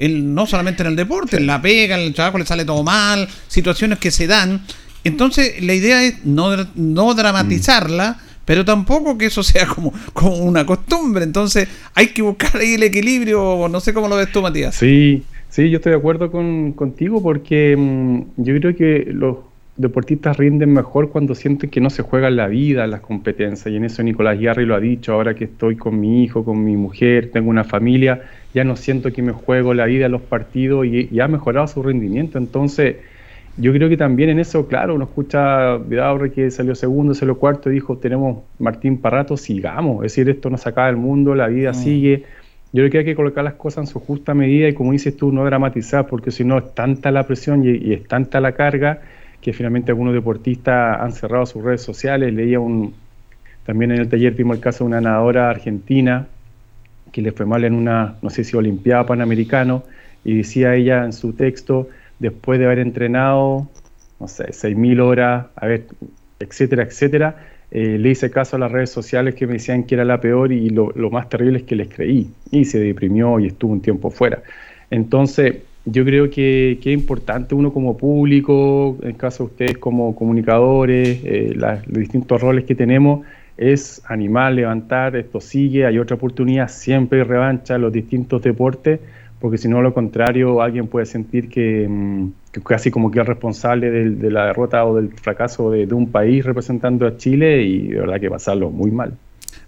El, 0.01 0.33
no 0.33 0.45
solamente 0.45 0.83
en 0.83 0.87
el 0.87 0.95
deporte, 0.95 1.37
en 1.37 1.47
la 1.47 1.61
pega, 1.61 1.95
en 1.95 2.07
el 2.07 2.13
trabajo 2.13 2.37
le 2.37 2.45
sale 2.45 2.65
todo 2.65 2.83
mal, 2.83 3.27
situaciones 3.47 3.99
que 3.99 4.11
se 4.11 4.27
dan. 4.27 4.61
Entonces, 5.03 5.63
la 5.63 5.73
idea 5.73 6.03
es 6.03 6.25
no, 6.25 6.49
no 6.75 7.13
dramatizarla 7.13 8.17
pero 8.45 8.65
tampoco 8.65 9.17
que 9.17 9.27
eso 9.27 9.43
sea 9.43 9.65
como, 9.65 9.93
como 10.13 10.35
una 10.37 10.65
costumbre. 10.65 11.23
Entonces 11.23 11.69
hay 11.95 12.07
que 12.07 12.21
buscar 12.21 12.57
ahí 12.57 12.73
el 12.73 12.83
equilibrio, 12.83 13.67
no 13.69 13.79
sé 13.79 13.93
cómo 13.93 14.07
lo 14.07 14.17
ves 14.17 14.31
tú, 14.31 14.41
Matías. 14.41 14.75
Sí, 14.75 15.23
sí, 15.49 15.69
yo 15.69 15.77
estoy 15.77 15.91
de 15.91 15.97
acuerdo 15.97 16.31
con, 16.31 16.73
contigo 16.73 17.21
porque 17.21 17.75
mm, 17.77 18.21
yo 18.37 18.55
creo 18.59 18.75
que 18.75 19.07
los 19.11 19.37
deportistas 19.77 20.37
rinden 20.37 20.73
mejor 20.73 21.09
cuando 21.09 21.33
sienten 21.33 21.69
que 21.69 21.81
no 21.81 21.89
se 21.89 22.03
juegan 22.03 22.35
la 22.35 22.47
vida, 22.47 22.85
las 22.87 23.01
competencias. 23.01 23.71
Y 23.71 23.77
en 23.77 23.85
eso 23.85 24.03
Nicolás 24.03 24.39
Yarri 24.39 24.65
lo 24.65 24.75
ha 24.75 24.79
dicho, 24.79 25.13
ahora 25.13 25.33
que 25.33 25.45
estoy 25.45 25.75
con 25.75 25.99
mi 25.99 26.23
hijo, 26.23 26.43
con 26.43 26.63
mi 26.63 26.77
mujer, 26.77 27.31
tengo 27.31 27.49
una 27.49 27.63
familia, 27.63 28.21
ya 28.53 28.63
no 28.63 28.75
siento 28.75 29.11
que 29.11 29.21
me 29.21 29.31
juego 29.31 29.73
la 29.73 29.85
vida 29.85 30.05
en 30.07 30.11
los 30.11 30.21
partidos 30.21 30.85
y, 30.85 31.09
y 31.11 31.19
ha 31.19 31.27
mejorado 31.27 31.67
su 31.67 31.81
rendimiento. 31.81 32.37
Entonces 32.37 32.97
yo 33.57 33.73
creo 33.73 33.89
que 33.89 33.97
también 33.97 34.29
en 34.29 34.39
eso, 34.39 34.67
claro, 34.67 34.95
uno 34.95 35.05
escucha 35.05 35.77
Vidaurre 35.77 36.31
que 36.31 36.49
salió 36.51 36.73
segundo, 36.73 37.13
salió 37.13 37.37
cuarto 37.37 37.69
y 37.69 37.73
dijo, 37.73 37.97
tenemos 37.97 38.43
Martín 38.59 38.97
Parrato, 38.97 39.35
sigamos. 39.35 40.05
Es 40.05 40.13
decir, 40.13 40.29
esto 40.29 40.49
no 40.49 40.57
se 40.57 40.69
acaba 40.69 40.87
del 40.87 40.95
mundo, 40.95 41.35
la 41.35 41.47
vida 41.47 41.71
mm. 41.71 41.75
sigue. 41.75 42.23
Yo 42.73 42.81
creo 42.81 42.89
que 42.89 42.97
hay 42.99 43.05
que 43.05 43.15
colocar 43.15 43.43
las 43.43 43.55
cosas 43.55 43.85
en 43.85 43.87
su 43.87 43.99
justa 43.99 44.33
medida 44.33 44.69
y 44.69 44.73
como 44.73 44.93
dices 44.93 45.17
tú, 45.17 45.33
no 45.33 45.43
dramatizar, 45.43 46.07
porque 46.07 46.31
si 46.31 46.45
no 46.45 46.57
es 46.57 46.73
tanta 46.73 47.11
la 47.11 47.27
presión 47.27 47.63
y, 47.65 47.93
es 47.93 48.07
tanta 48.07 48.39
la 48.39 48.53
carga 48.53 49.01
que 49.41 49.53
finalmente 49.53 49.91
algunos 49.91 50.13
deportistas 50.13 50.99
han 50.99 51.11
cerrado 51.11 51.45
sus 51.45 51.63
redes 51.63 51.81
sociales. 51.81 52.33
Leía 52.33 52.59
un, 52.59 52.93
también 53.65 53.91
en 53.91 53.99
el 53.99 54.09
taller 54.09 54.33
vimos 54.33 54.57
el 54.57 54.61
caso 54.61 54.83
de 54.83 54.89
una 54.89 55.01
nadadora 55.01 55.49
argentina 55.49 56.27
que 57.11 57.21
le 57.21 57.31
fue 57.31 57.45
mal 57.45 57.63
en 57.63 57.73
una, 57.73 58.15
no 58.21 58.29
sé 58.29 58.43
si 58.43 58.55
Olimpiada 58.55 59.05
Panamericano, 59.05 59.83
y 60.23 60.37
decía 60.37 60.75
ella 60.75 61.03
en 61.03 61.13
su 61.13 61.33
texto, 61.33 61.89
después 62.19 62.59
de 62.59 62.65
haber 62.65 62.79
entrenado, 62.79 63.67
no 64.19 64.27
sé, 64.27 64.45
6.000 64.51 65.01
horas, 65.01 65.47
a 65.55 65.65
ver, 65.65 65.87
etcétera, 66.39 66.83
etcétera, 66.83 67.35
eh, 67.71 67.97
le 67.97 68.09
hice 68.09 68.29
caso 68.29 68.57
a 68.57 68.59
las 68.59 68.71
redes 68.71 68.89
sociales 68.89 69.35
que 69.35 69.47
me 69.47 69.53
decían 69.53 69.85
que 69.85 69.95
era 69.95 70.03
la 70.03 70.19
peor 70.19 70.51
y 70.51 70.69
lo, 70.69 70.93
más 71.09 71.29
terrible 71.29 71.59
es 71.59 71.63
que 71.63 71.75
les 71.75 71.87
creí 71.87 72.29
y 72.51 72.65
se 72.65 72.79
deprimió 72.79 73.39
y 73.39 73.47
estuvo 73.47 73.71
un 73.71 73.81
tiempo 73.81 74.09
fuera. 74.09 74.43
Entonces, 74.89 75.55
yo 75.85 76.05
creo 76.05 76.29
que, 76.29 76.73
es 76.73 76.85
importante 76.85 77.55
uno 77.55 77.73
como 77.73 77.97
público, 77.97 78.97
en 79.01 79.13
caso 79.13 79.45
de 79.45 79.49
ustedes 79.51 79.77
como 79.77 80.15
comunicadores, 80.15 81.21
eh, 81.23 81.53
los 81.55 81.99
distintos 81.99 82.41
roles 82.41 82.65
que 82.65 82.75
tenemos, 82.75 83.25
es 83.57 84.01
animar, 84.05 84.53
levantar, 84.53 85.15
esto 85.15 85.39
sigue, 85.41 85.85
hay 85.85 85.99
otra 85.99 86.15
oportunidad, 86.15 86.67
siempre 86.67 87.23
revancha 87.23 87.77
los 87.77 87.91
distintos 87.91 88.41
deportes 88.41 88.99
porque 89.41 89.57
si 89.57 89.67
no, 89.67 89.81
lo 89.81 89.91
contrario, 89.91 90.61
alguien 90.61 90.87
puede 90.87 91.07
sentir 91.07 91.49
que, 91.49 91.87
mm, 91.89 92.59
casi 92.63 92.91
como 92.91 93.09
que 93.09 93.19
es 93.19 93.25
responsable 93.25 93.89
de, 93.89 94.29
la 94.29 94.45
derrota 94.45 94.85
o 94.85 94.95
del 94.95 95.09
fracaso 95.13 95.71
de, 95.71 95.91
un 95.95 96.11
país 96.11 96.45
representando 96.45 97.07
a 97.07 97.17
Chile 97.17 97.63
y 97.63 97.87
de 97.87 97.99
verdad 98.01 98.19
que 98.19 98.29
pasarlo 98.29 98.69
muy 98.69 98.91
mal. 98.91 99.17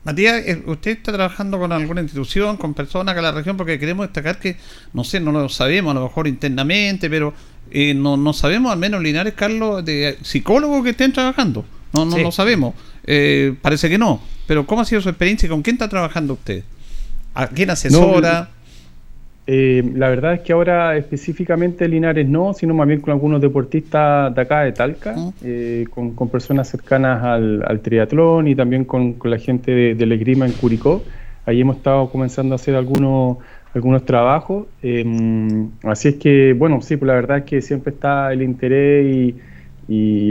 Matías, 0.03 0.43
eh, 0.45 0.63
¿usted 0.65 0.91
está 0.91 1.11
trabajando 1.11 1.59
con 1.59 1.71
alguna 1.71 2.01
institución, 2.01 2.57
con 2.57 2.73
personas 2.73 3.15
de 3.15 3.21
la 3.21 3.31
región? 3.31 3.57
Porque 3.57 3.79
queremos 3.79 4.05
destacar 4.05 4.39
que, 4.39 4.57
no 4.93 5.03
sé, 5.03 5.19
no 5.19 5.31
lo 5.31 5.49
sabemos, 5.49 5.91
a 5.91 5.93
lo 5.95 6.03
mejor 6.03 6.27
internamente, 6.27 7.09
pero 7.09 7.33
eh, 7.71 7.93
no, 7.93 8.17
no 8.17 8.33
sabemos, 8.33 8.71
al 8.71 8.79
menos 8.79 9.01
Linares, 9.01 9.33
Carlos, 9.33 9.83
de 9.85 10.17
psicólogos 10.21 10.83
que 10.83 10.91
estén 10.91 11.13
trabajando. 11.13 11.65
No, 11.93 12.05
no 12.05 12.17
lo 12.17 12.31
sabemos. 12.31 12.73
Eh, 13.05 13.55
parece 13.61 13.89
que 13.89 13.97
no. 13.97 14.21
Pero 14.47 14.65
¿cómo 14.65 14.81
ha 14.81 14.85
sido 14.85 15.01
su 15.01 15.09
experiencia 15.09 15.45
y 15.45 15.49
con 15.49 15.61
quién 15.61 15.75
está 15.75 15.87
trabajando 15.87 16.33
usted? 16.33 16.63
¿A 17.33 17.47
quién 17.47 17.69
asesora? 17.69 18.49
Eh, 19.45 19.83
la 19.95 20.07
verdad 20.07 20.35
es 20.35 20.39
que 20.39 20.53
ahora 20.53 20.95
específicamente 20.95 21.87
Linares 21.87 22.27
no, 22.27 22.53
sino 22.53 22.73
más 22.73 22.87
bien 22.87 23.01
con 23.01 23.11
algunos 23.11 23.41
deportistas 23.41 24.33
de 24.33 24.41
acá 24.41 24.61
de 24.61 24.71
Talca, 24.71 25.15
eh, 25.43 25.85
con, 25.89 26.29
personas 26.29 26.69
cercanas 26.69 27.21
al, 27.23 27.79
triatlón 27.81 28.47
y 28.47 28.55
también 28.55 28.85
con, 28.85 29.17
la 29.23 29.37
gente 29.37 29.71
de, 29.71 29.95
de 29.95 30.05
Legrima 30.05 30.45
en 30.45 30.53
Curicó. 30.53 31.03
Ahí 31.45 31.59
hemos 31.59 31.77
estado 31.77 32.09
comenzando 32.09 32.53
a 32.53 32.55
hacer 32.55 32.75
algunos, 32.75 33.37
algunos 33.73 34.05
trabajos. 34.05 34.67
Em, 34.81 35.71
así 35.83 36.09
es 36.09 36.15
que, 36.15 36.53
bueno, 36.53 36.81
sí, 36.81 36.95
pues 36.95 37.07
la 37.07 37.15
verdad 37.15 37.39
es 37.39 37.43
que 37.43 37.61
siempre 37.61 37.91
está 37.93 38.31
el 38.31 38.41
interés 38.41 39.05
y, 39.05 39.35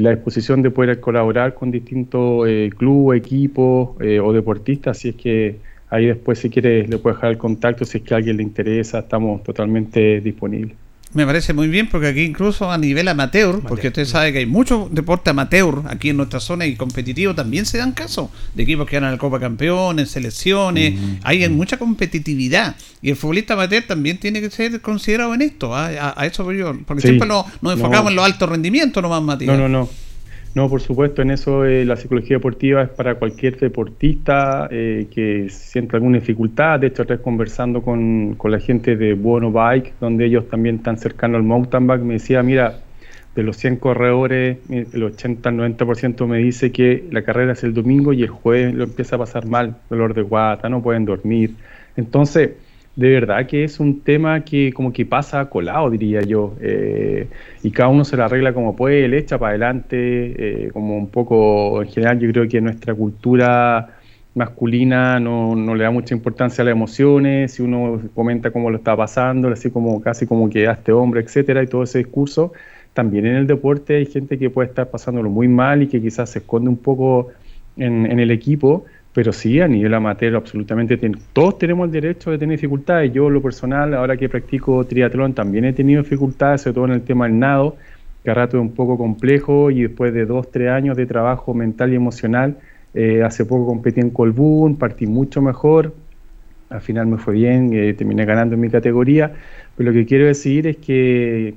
la 0.00 0.10
disposición 0.10 0.62
de 0.62 0.70
poder 0.70 0.98
colaborar 0.98 1.54
con 1.54 1.70
distintos 1.70 2.48
eh, 2.48 2.70
clubes, 2.76 3.20
equipos 3.20 3.90
o 4.00 4.32
deportistas. 4.32 4.96
Así 4.96 5.10
es 5.10 5.14
que 5.14 5.58
Ahí 5.92 6.06
después, 6.06 6.38
si 6.38 6.48
quiere, 6.48 6.88
le 6.88 6.96
puede 6.96 7.16
dejar 7.16 7.32
el 7.32 7.36
contacto 7.36 7.84
si 7.84 7.98
es 7.98 8.04
que 8.04 8.14
a 8.14 8.16
alguien 8.16 8.38
le 8.38 8.42
interesa, 8.42 9.00
estamos 9.00 9.44
totalmente 9.44 10.22
disponibles. 10.22 10.74
Me 11.12 11.26
parece 11.26 11.52
muy 11.52 11.68
bien 11.68 11.90
porque 11.90 12.06
aquí 12.06 12.22
incluso 12.22 12.72
a 12.72 12.78
nivel 12.78 13.08
amateur, 13.08 13.60
porque 13.60 13.88
usted 13.88 14.06
sabe 14.06 14.32
que 14.32 14.38
hay 14.38 14.46
mucho 14.46 14.88
deporte 14.90 15.28
amateur 15.28 15.82
aquí 15.88 16.08
en 16.08 16.16
nuestra 16.16 16.40
zona 16.40 16.64
y 16.64 16.76
competitivo, 16.76 17.34
también 17.34 17.66
se 17.66 17.76
dan 17.76 17.92
casos 17.92 18.30
de 18.54 18.62
equipos 18.62 18.88
que 18.88 18.96
ganan 18.96 19.12
el 19.12 19.18
Copa 19.18 19.38
Campeones, 19.38 20.10
selecciones, 20.10 20.94
hay 21.24 21.46
mucha 21.50 21.76
competitividad 21.76 22.74
y 23.02 23.10
el 23.10 23.16
futbolista 23.16 23.52
amateur 23.52 23.82
también 23.82 24.16
tiene 24.16 24.40
que 24.40 24.48
ser 24.48 24.80
considerado 24.80 25.34
en 25.34 25.42
esto, 25.42 25.76
¿ah? 25.76 26.14
a, 26.16 26.24
eso 26.24 26.50
yo, 26.52 26.74
porque 26.86 27.02
siempre 27.02 27.28
nos, 27.28 27.44
enfocamos 27.62 28.08
en 28.08 28.16
los 28.16 28.24
altos 28.24 28.48
rendimientos 28.48 29.02
nomás, 29.02 29.20
Matías. 29.20 29.58
No, 29.58 29.68
no, 29.68 29.80
no. 29.80 29.90
No, 30.54 30.68
por 30.68 30.82
supuesto, 30.82 31.22
en 31.22 31.30
eso 31.30 31.64
eh, 31.64 31.84
la 31.86 31.96
psicología 31.96 32.36
deportiva 32.36 32.82
es 32.82 32.90
para 32.90 33.14
cualquier 33.14 33.58
deportista 33.58 34.68
eh, 34.70 35.06
que 35.10 35.48
sienta 35.48 35.96
alguna 35.96 36.18
dificultad. 36.18 36.78
De 36.78 36.88
hecho, 36.88 37.02
estoy 37.02 37.18
conversando 37.18 37.80
con, 37.80 38.34
con, 38.34 38.50
la 38.50 38.60
gente 38.60 38.96
de 38.96 39.14
Buono 39.14 39.50
Bike, 39.50 39.94
donde 39.98 40.26
ellos 40.26 40.48
también 40.50 40.76
están 40.76 40.98
cercanos 40.98 41.38
al 41.38 41.44
mountain 41.44 41.86
bike. 41.86 42.02
Me 42.02 42.14
decía, 42.14 42.42
mira, 42.42 42.80
de 43.34 43.42
los 43.42 43.56
100 43.56 43.76
corredores, 43.76 44.58
el 44.68 45.02
80-90% 45.02 46.26
me 46.26 46.38
dice 46.38 46.70
que 46.70 47.08
la 47.10 47.22
carrera 47.22 47.52
es 47.52 47.64
el 47.64 47.72
domingo 47.72 48.12
y 48.12 48.22
el 48.22 48.28
jueves 48.28 48.74
lo 48.74 48.84
empieza 48.84 49.16
a 49.16 49.20
pasar 49.20 49.46
mal, 49.46 49.78
dolor 49.88 50.12
de 50.12 50.20
guata, 50.20 50.68
no 50.68 50.82
pueden 50.82 51.06
dormir. 51.06 51.54
Entonces, 51.96 52.50
de 52.94 53.08
verdad 53.08 53.46
que 53.46 53.64
es 53.64 53.80
un 53.80 54.00
tema 54.00 54.44
que 54.44 54.72
como 54.72 54.92
que 54.92 55.06
pasa 55.06 55.48
colado, 55.48 55.90
diría 55.90 56.22
yo, 56.22 56.56
eh, 56.60 57.26
y 57.62 57.70
cada 57.70 57.88
uno 57.88 58.04
se 58.04 58.16
la 58.16 58.26
arregla 58.26 58.52
como 58.52 58.76
puede, 58.76 59.08
le 59.08 59.18
echa 59.18 59.38
para 59.38 59.50
adelante, 59.50 59.96
eh, 60.66 60.70
como 60.72 60.98
un 60.98 61.08
poco, 61.08 61.82
en 61.82 61.88
general 61.88 62.18
yo 62.18 62.30
creo 62.30 62.48
que 62.48 62.60
nuestra 62.60 62.94
cultura 62.94 63.98
masculina 64.34 65.20
no, 65.20 65.54
no, 65.54 65.74
le 65.74 65.84
da 65.84 65.90
mucha 65.90 66.14
importancia 66.14 66.62
a 66.62 66.64
las 66.66 66.72
emociones, 66.72 67.52
si 67.54 67.62
uno 67.62 68.00
comenta 68.14 68.50
cómo 68.50 68.70
lo 68.70 68.76
está 68.76 68.96
pasando, 68.96 69.48
así 69.48 69.70
como 69.70 70.00
casi 70.02 70.26
como 70.26 70.50
que 70.50 70.68
a 70.68 70.72
este 70.72 70.92
hombre, 70.92 71.22
etcétera, 71.22 71.62
y 71.62 71.66
todo 71.66 71.82
ese 71.84 71.98
discurso, 71.98 72.52
también 72.92 73.24
en 73.26 73.36
el 73.36 73.46
deporte 73.46 73.96
hay 73.96 74.06
gente 74.06 74.38
que 74.38 74.50
puede 74.50 74.68
estar 74.68 74.90
pasándolo 74.90 75.30
muy 75.30 75.48
mal 75.48 75.82
y 75.82 75.86
que 75.88 76.00
quizás 76.00 76.30
se 76.30 76.40
esconde 76.40 76.68
un 76.68 76.76
poco 76.76 77.28
en, 77.76 78.04
en 78.10 78.20
el 78.20 78.30
equipo, 78.30 78.84
pero 79.14 79.32
sí, 79.32 79.60
a 79.60 79.68
nivel 79.68 79.92
amateur, 79.92 80.36
absolutamente. 80.36 80.98
todos 81.32 81.58
tenemos 81.58 81.86
el 81.86 81.92
derecho 81.92 82.30
de 82.30 82.38
tener 82.38 82.56
dificultades. 82.56 83.12
Yo, 83.12 83.28
lo 83.28 83.42
personal, 83.42 83.92
ahora 83.94 84.16
que 84.16 84.28
practico 84.28 84.84
triatlón, 84.84 85.34
también 85.34 85.66
he 85.66 85.72
tenido 85.74 86.02
dificultades, 86.02 86.62
sobre 86.62 86.74
todo 86.74 86.84
en 86.86 86.92
el 86.92 87.02
tema 87.02 87.26
del 87.26 87.38
nado, 87.38 87.76
que 88.24 88.30
a 88.30 88.34
rato 88.34 88.56
es 88.56 88.62
un 88.62 88.72
poco 88.72 88.96
complejo. 88.96 89.70
Y 89.70 89.82
después 89.82 90.14
de 90.14 90.24
dos, 90.24 90.50
tres 90.50 90.70
años 90.70 90.96
de 90.96 91.04
trabajo 91.04 91.52
mental 91.52 91.92
y 91.92 91.96
emocional, 91.96 92.56
eh, 92.94 93.22
hace 93.22 93.44
poco 93.44 93.66
competí 93.66 94.00
en 94.00 94.10
Colbún, 94.10 94.76
partí 94.76 95.06
mucho 95.06 95.42
mejor. 95.42 95.94
Al 96.70 96.80
final 96.80 97.06
me 97.06 97.18
fue 97.18 97.34
bien, 97.34 97.70
eh, 97.74 97.92
terminé 97.92 98.24
ganando 98.24 98.54
en 98.54 98.62
mi 98.62 98.70
categoría. 98.70 99.30
Pero 99.76 99.90
lo 99.90 99.94
que 99.94 100.06
quiero 100.06 100.26
decir 100.26 100.66
es 100.66 100.78
que, 100.78 101.54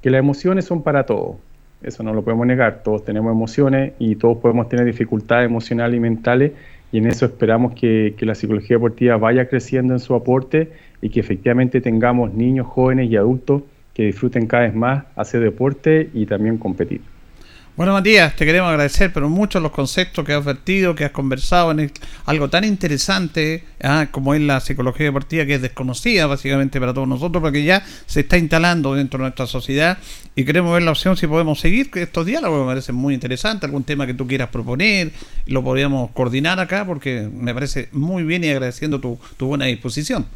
que 0.00 0.10
las 0.10 0.20
emociones 0.20 0.66
son 0.66 0.82
para 0.82 1.04
todos 1.04 1.36
eso 1.82 2.02
no 2.02 2.14
lo 2.14 2.22
podemos 2.22 2.46
negar, 2.46 2.82
todos 2.84 3.04
tenemos 3.04 3.32
emociones 3.32 3.94
y 3.98 4.16
todos 4.16 4.38
podemos 4.38 4.68
tener 4.68 4.84
dificultades 4.86 5.46
emocionales 5.46 5.96
y 5.96 6.00
mentales 6.00 6.52
y 6.92 6.98
en 6.98 7.06
eso 7.06 7.24
esperamos 7.24 7.72
que, 7.74 8.14
la 8.20 8.34
psicología 8.34 8.76
deportiva 8.76 9.16
vaya 9.16 9.48
creciendo 9.48 9.94
en 9.94 10.00
su 10.00 10.14
aporte 10.14 10.70
y 11.00 11.08
que 11.08 11.20
efectivamente 11.20 11.80
tengamos 11.80 12.34
niños, 12.34 12.66
jóvenes 12.66 13.10
y 13.10 13.16
adultos 13.16 13.62
que 13.94 14.04
disfruten 14.04 14.46
cada 14.46 14.64
vez 14.64 14.74
más 14.74 15.04
hacer 15.16 15.40
deporte 15.40 16.10
y 16.12 16.26
también 16.26 16.58
competir. 16.58 17.00
Bueno, 17.74 17.94
Matías, 17.94 18.36
te 18.36 18.44
queremos 18.44 18.68
agradecer, 18.68 19.14
pero 19.14 19.30
mucho 19.30 19.58
los 19.58 19.72
conceptos 19.72 20.26
que 20.26 20.34
has 20.34 20.44
vertido, 20.44 20.94
que 20.94 21.06
has 21.06 21.10
conversado 21.10 21.70
en 21.70 21.90
algo 22.26 22.50
tan 22.50 22.64
interesante 22.64 23.64
¿ah? 23.82 24.08
como 24.10 24.34
es 24.34 24.42
la 24.42 24.60
psicología 24.60 25.06
deportiva, 25.06 25.46
que 25.46 25.54
es 25.54 25.62
desconocida 25.62 26.26
básicamente 26.26 26.78
para 26.78 26.92
todos 26.92 27.08
nosotros, 27.08 27.40
porque 27.40 27.64
ya 27.64 27.82
se 28.04 28.20
está 28.20 28.36
instalando 28.36 28.94
dentro 28.94 29.16
de 29.16 29.22
nuestra 29.22 29.46
sociedad 29.46 29.96
y 30.36 30.44
queremos 30.44 30.74
ver 30.74 30.82
la 30.82 30.90
opción 30.90 31.16
si 31.16 31.26
podemos 31.26 31.60
seguir 31.60 31.90
estos 31.94 32.26
diálogos, 32.26 32.60
me 32.60 32.66
parecen 32.66 32.94
muy 32.94 33.14
interesantes, 33.14 33.64
algún 33.64 33.84
tema 33.84 34.06
que 34.06 34.12
tú 34.12 34.26
quieras 34.26 34.50
proponer, 34.50 35.10
lo 35.46 35.64
podríamos 35.64 36.10
coordinar 36.10 36.60
acá, 36.60 36.84
porque 36.84 37.26
me 37.34 37.54
parece 37.54 37.88
muy 37.92 38.22
bien 38.22 38.44
y 38.44 38.50
agradeciendo 38.50 39.00
tu 39.00 39.18
buena 39.46 39.64
disposición. 39.64 40.26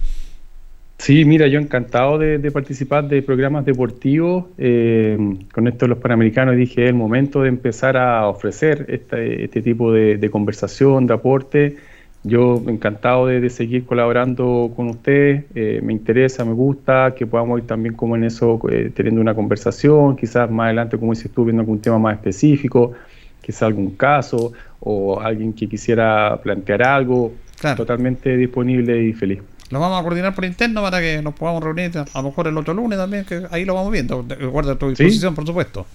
Sí, 0.99 1.25
mira, 1.25 1.47
yo 1.47 1.61
encantado 1.61 2.19
de, 2.19 2.51
participar 2.51 3.07
de 3.09 3.23
programas 3.23 3.65
deportivos. 3.65 4.47
Eh, 4.59 5.17
con 5.53 5.69
esto 5.69 5.85
de 5.85 5.91
los 5.91 5.99
Panamericanos 5.99 6.57
dije, 6.57 6.85
es 6.85 6.89
el 6.89 6.95
momento 6.95 7.43
de 7.43 7.51
empezar 7.51 7.97
a 7.97 8.27
ofrecer 8.29 8.87
este, 8.89 9.45
este 9.45 9.63
tipo 9.63 9.93
de, 9.93 10.31
conversación, 10.31 11.07
de 11.07 11.15
aporte. 11.15 11.77
Yo 12.25 12.61
encantado 12.67 13.27
de, 13.27 13.49
seguir 13.51 13.85
colaborando 13.85 14.73
con 14.75 14.89
ustedes. 14.89 15.45
Eh, 15.55 15.81
me 15.83 15.93
interesa, 15.93 16.45
me 16.45 16.55
gusta 16.55 17.15
que 17.15 17.27
podamos 17.27 17.61
ir 17.61 17.67
también 17.67 17.95
como 17.95 18.17
en 18.17 18.25
eso, 18.25 18.59
eh, 18.71 18.91
teniendo 18.93 19.21
una 19.21 19.35
conversación, 19.35 20.17
quizás 20.17 20.51
más 20.51 20.67
adelante, 20.67 20.99
como 20.99 21.13
dices 21.13 21.31
tú, 21.31 21.45
viendo 21.45 21.61
algún 21.61 21.81
tema 21.81 21.99
más 21.99 22.15
específico, 22.15 22.95
quizás 23.43 23.65
algún 23.65 23.91
caso 23.91 24.53
o 24.81 25.21
alguien 25.21 25.53
que 25.53 25.69
quisiera 25.69 26.41
plantear 26.43 26.83
algo. 26.83 27.33
Totalmente 27.77 28.37
disponible 28.37 29.03
y 29.03 29.13
feliz. 29.13 29.41
Lo 29.71 29.81
vamos 29.81 29.99
a 29.99 30.03
coordinar 30.03 30.35
por 30.35 30.45
interno 30.45 30.83
para 30.83 31.01
que 31.01 31.21
nos 31.23 31.35
podamos 31.35 31.63
reunir 31.63 31.91
a 31.97 32.05
lo 32.15 32.23
mejor 32.23 32.47
el 32.47 32.57
otro 32.57 32.73
lunes 32.75 32.99
también, 32.99 33.25
que 33.25 33.43
ahí 33.51 33.65
lo 33.65 33.75
vamos 33.75 33.93
viendo. 33.93 34.23
Guarda 34.51 34.77
tu 34.77 34.89
disposición, 34.91 35.35
por 35.35 35.47
supuesto. 35.47 35.87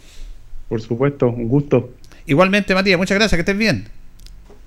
Por 0.67 0.81
supuesto, 0.81 1.29
un 1.29 1.47
gusto. 1.47 1.91
Igualmente, 2.25 2.73
Matías, 2.75 2.97
muchas 2.97 3.15
gracias, 3.15 3.37
que 3.37 3.41
estés 3.41 3.57
bien. 3.57 3.87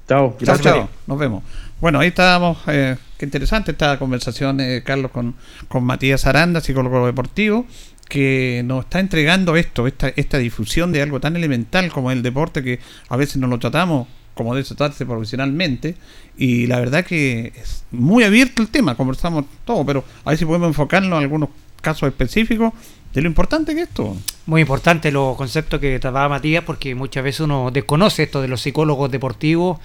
Chao, 0.09 0.37
gracias. 0.39 0.63
Chao, 0.63 0.89
nos 1.07 1.19
vemos. 1.19 1.43
Bueno, 1.81 1.99
ahí 1.99 2.09
estábamos, 2.09 2.59
eh, 2.67 2.97
qué 3.19 3.27
interesante 3.27 3.73
esta 3.73 3.99
conversación, 3.99 4.61
eh, 4.61 4.83
Carlos, 4.85 5.11
con, 5.11 5.35
con 5.69 5.85
Matías 5.85 6.27
Aranda, 6.27 6.61
psicólogo 6.61 7.07
deportivo, 7.07 7.67
que 8.09 8.63
nos 8.65 8.85
está 8.85 9.01
entregando 9.01 9.57
esto, 9.57 9.87
esta, 9.87 10.09
esta 10.09 10.39
difusión 10.39 10.93
de 10.93 11.03
algo 11.03 11.21
tan 11.21 11.37
elemental 11.37 11.91
como 11.91 12.11
el 12.11 12.23
deporte 12.23 12.63
que 12.63 12.81
a 13.09 13.17
veces 13.17 13.37
no 13.37 13.47
lo 13.49 13.59
tratamos 13.59 14.09
como 14.35 14.55
debe 14.55 14.67
tratarse 14.67 15.07
profesionalmente. 15.07 15.95
Y 16.37 16.67
la 16.67 16.79
verdad 16.81 17.05
que 17.05 17.53
es 17.57 17.85
muy 17.91 18.25
abierto 18.25 18.63
el 18.63 18.69
tema, 18.69 18.97
conversamos 18.97 19.45
todo, 19.65 19.85
pero 19.87 20.05
a 20.25 20.31
ver 20.31 20.39
si 20.39 20.45
podemos 20.45 20.69
enfocarnos 20.69 21.17
en 21.19 21.23
algunos 21.23 21.49
casos 21.81 22.09
específicos 22.09 22.73
de 23.15 23.23
lo 23.23 23.29
importante 23.29 23.75
que 23.75 23.83
es 23.83 23.89
esto. 23.89 24.17
Muy 24.47 24.63
importante 24.63 25.13
los 25.13 25.37
conceptos 25.37 25.81
que 25.81 25.99
trataba 26.01 26.29
Matías, 26.29 26.65
porque 26.65 26.95
muchas 26.95 27.23
veces 27.23 27.41
uno 27.41 27.71
desconoce 27.71 28.25
esto 28.25 28.43
de 28.43 28.49
los 28.49 28.61
psicólogos 28.61 29.11
deportivos. 29.11 29.79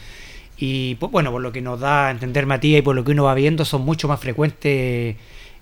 Y 0.58 0.96
pues, 0.96 1.12
bueno, 1.12 1.32
por 1.32 1.42
lo 1.42 1.52
que 1.52 1.62
nos 1.62 1.80
da 1.80 2.08
a 2.08 2.12
entender 2.12 2.46
Matías 2.46 2.80
y 2.80 2.82
por 2.82 2.96
lo 2.96 3.04
que 3.04 3.12
uno 3.12 3.26
va 3.26 3.36
viendo, 3.36 3.64
son 3.66 3.84
mucho 3.84 4.08
más 4.08 4.20
frecuentes 4.20 5.16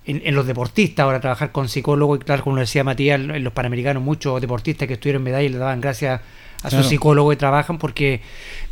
en, 0.06 0.34
los 0.34 0.46
deportistas 0.46 1.04
ahora 1.04 1.20
trabajar 1.20 1.52
con 1.52 1.68
psicólogos. 1.68 2.20
Y 2.20 2.24
claro, 2.24 2.42
como 2.42 2.56
decía 2.56 2.82
Matías, 2.82 3.20
en 3.20 3.44
los 3.44 3.52
panamericanos, 3.52 4.02
muchos 4.02 4.40
deportistas 4.40 4.88
que 4.88 4.94
estuvieron 4.94 5.20
en 5.20 5.24
medalla 5.24 5.48
le 5.48 5.58
daban 5.58 5.80
gracias 5.82 6.22
a 6.62 6.70
sus 6.70 6.86
psicólogos 6.86 7.34
que 7.34 7.36
trabajan, 7.36 7.78
porque 7.78 8.20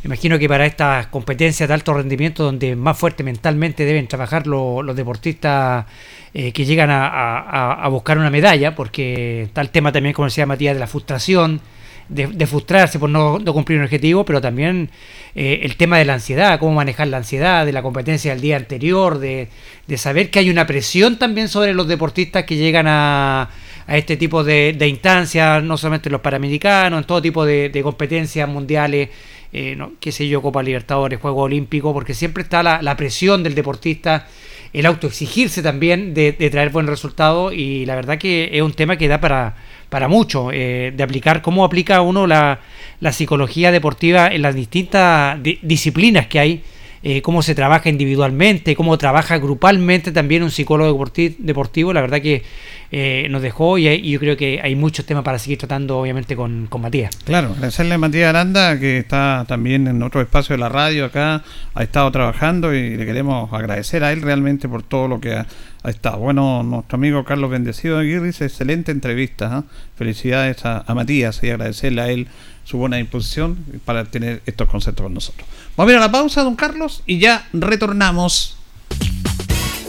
me 0.03 0.07
imagino 0.09 0.37
que 0.37 0.49
para 0.49 0.65
estas 0.65 1.07
competencias 1.07 1.67
de 1.67 1.73
alto 1.73 1.93
rendimiento, 1.93 2.43
donde 2.43 2.75
más 2.75 2.97
fuerte 2.97 3.23
mentalmente 3.23 3.85
deben 3.85 4.07
trabajar 4.07 4.45
los 4.45 4.95
deportistas 4.95 5.85
eh, 6.33 6.51
que 6.51 6.65
llegan 6.65 6.89
a, 6.91 7.87
buscar 7.89 8.17
una 8.17 8.29
medalla, 8.29 8.75
porque 8.75 9.43
está 9.43 9.61
el 9.61 9.69
tema 9.69 9.91
también, 9.91 10.13
como 10.13 10.25
decía 10.25 10.45
Matías, 10.45 10.75
de 10.75 10.79
la 10.79 10.87
frustración, 10.87 11.61
de, 12.09 12.47
frustrarse 12.47 12.99
por 12.99 13.09
no, 13.09 13.39
cumplir 13.53 13.79
un 13.79 13.85
objetivo, 13.85 14.25
pero 14.25 14.41
también 14.41 14.89
eh, 15.35 15.61
el 15.63 15.77
tema 15.77 15.97
de 15.97 16.05
la 16.05 16.13
ansiedad, 16.13 16.59
cómo 16.59 16.73
manejar 16.73 17.07
la 17.07 17.17
ansiedad, 17.17 17.65
de 17.65 17.71
la 17.71 17.81
competencia 17.81 18.31
del 18.31 18.41
día 18.41 18.57
anterior, 18.57 19.19
de, 19.19 19.47
de 19.87 19.97
saber 19.97 20.29
que 20.29 20.39
hay 20.39 20.49
una 20.49 20.67
presión 20.67 21.17
también 21.17 21.47
sobre 21.47 21.73
los 21.73 21.87
deportistas 21.87 22.43
que 22.43 22.55
llegan 22.57 22.87
a 22.87 23.49
a 23.87 23.97
este 23.97 24.17
tipo 24.17 24.43
de, 24.43 24.75
de 24.77 24.87
instancias, 24.87 25.63
no 25.63 25.77
solamente 25.77 26.09
en 26.09 26.13
los 26.13 26.21
Panamericanos, 26.21 26.99
en 26.99 27.07
todo 27.07 27.21
tipo 27.21 27.45
de, 27.45 27.71
competencias 27.81 28.47
mundiales, 28.47 29.09
eh, 29.53 29.77
qué 30.01 30.11
sé 30.11 30.27
yo, 30.27 30.41
Copa 30.41 30.61
Libertadores, 30.61 31.19
Juegos 31.21 31.45
Olímpicos, 31.45 31.93
porque 31.93 32.13
siempre 32.13 32.43
está 32.43 32.61
la, 32.61 32.97
presión 32.97 33.43
del 33.43 33.55
deportista, 33.55 34.27
el 34.73 34.85
autoexigirse 34.85 35.63
también 35.63 36.13
de, 36.13 36.33
traer 36.33 36.69
buen 36.69 36.85
resultado 36.85 37.53
y 37.53 37.85
la 37.85 37.95
verdad 37.95 38.17
que 38.17 38.49
es 38.51 38.61
un 38.61 38.73
tema 38.73 38.97
que 38.97 39.07
da 39.07 39.21
para, 39.21 39.55
para 39.89 40.09
mucho, 40.09 40.51
eh, 40.51 40.91
de 40.95 41.03
aplicar 41.03 41.41
cómo 41.41 41.63
aplica 41.63 42.01
uno 42.01 42.27
la, 42.27 42.59
la 42.99 43.13
psicología 43.13 43.71
deportiva 43.71 44.27
en 44.27 44.41
las 44.41 44.53
distintas 44.53 45.39
disciplinas 45.61 46.27
que 46.27 46.39
hay 46.39 46.63
eh, 47.03 47.21
cómo 47.21 47.41
se 47.41 47.55
trabaja 47.55 47.89
individualmente, 47.89 48.75
cómo 48.75 48.97
trabaja 48.97 49.37
grupalmente 49.37 50.11
también 50.11 50.43
un 50.43 50.51
psicólogo 50.51 51.11
deportivo, 51.39 51.93
la 51.93 52.01
verdad 52.01 52.21
que 52.21 52.43
eh, 52.91 53.27
nos 53.29 53.41
dejó 53.41 53.77
y, 53.77 54.01
yo 54.01 54.19
creo 54.19 54.37
que 54.37 54.61
hay 54.63 54.75
muchos 54.75 55.05
temas 55.05 55.23
para 55.23 55.39
seguir 55.39 55.57
tratando 55.57 55.99
obviamente 55.99 56.35
con, 56.35 56.69
Matías. 56.79 57.15
Claro, 57.17 57.49
agradecerle 57.49 57.95
a 57.95 57.97
Matías 57.97 58.29
Aranda 58.29 58.79
que 58.79 58.99
está 58.99 59.45
también 59.47 59.87
en 59.87 60.01
otro 60.03 60.21
espacio 60.21 60.55
de 60.55 60.59
la 60.59 60.69
radio 60.69 61.05
acá, 61.05 61.43
ha 61.73 61.83
estado 61.83 62.09
trabajando 62.11 62.73
y 62.73 62.95
le 62.95 63.05
queremos 63.05 63.51
agradecer 63.51 64.03
a 64.03 64.11
él 64.11 64.21
realmente 64.21 64.69
por 64.69 64.83
todo 64.83 65.07
lo 65.07 65.19
que 65.19 65.33
ha, 65.33 65.45
estado. 65.89 66.17
Bueno, 66.17 66.63
nuestro 66.63 66.95
amigo 66.95 67.23
Carlos 67.23 67.49
Bendecido 67.49 67.97
Aguirre 67.97 68.27
dice 68.27 68.45
excelente 68.45 68.91
entrevista, 68.91 69.57
¿ah? 69.57 69.63
felicidades 69.97 70.65
a, 70.65 70.83
a 70.85 70.95
Matías 70.95 71.41
y 71.43 71.49
agradecerle 71.49 72.01
a 72.01 72.09
él 72.09 72.27
su 72.63 72.77
buena 72.77 72.97
disposición 72.97 73.57
para 73.85 74.03
tener 74.05 74.41
estos 74.45 74.67
conceptos 74.67 75.03
con 75.03 75.13
nosotros. 75.13 75.47
Vamos 75.77 75.91
a 75.91 75.93
ir 75.93 75.97
a 75.97 76.01
la 76.01 76.11
pausa, 76.11 76.43
don 76.43 76.55
Carlos, 76.55 77.01
y 77.05 77.19
ya 77.19 77.47
retornamos. 77.53 78.57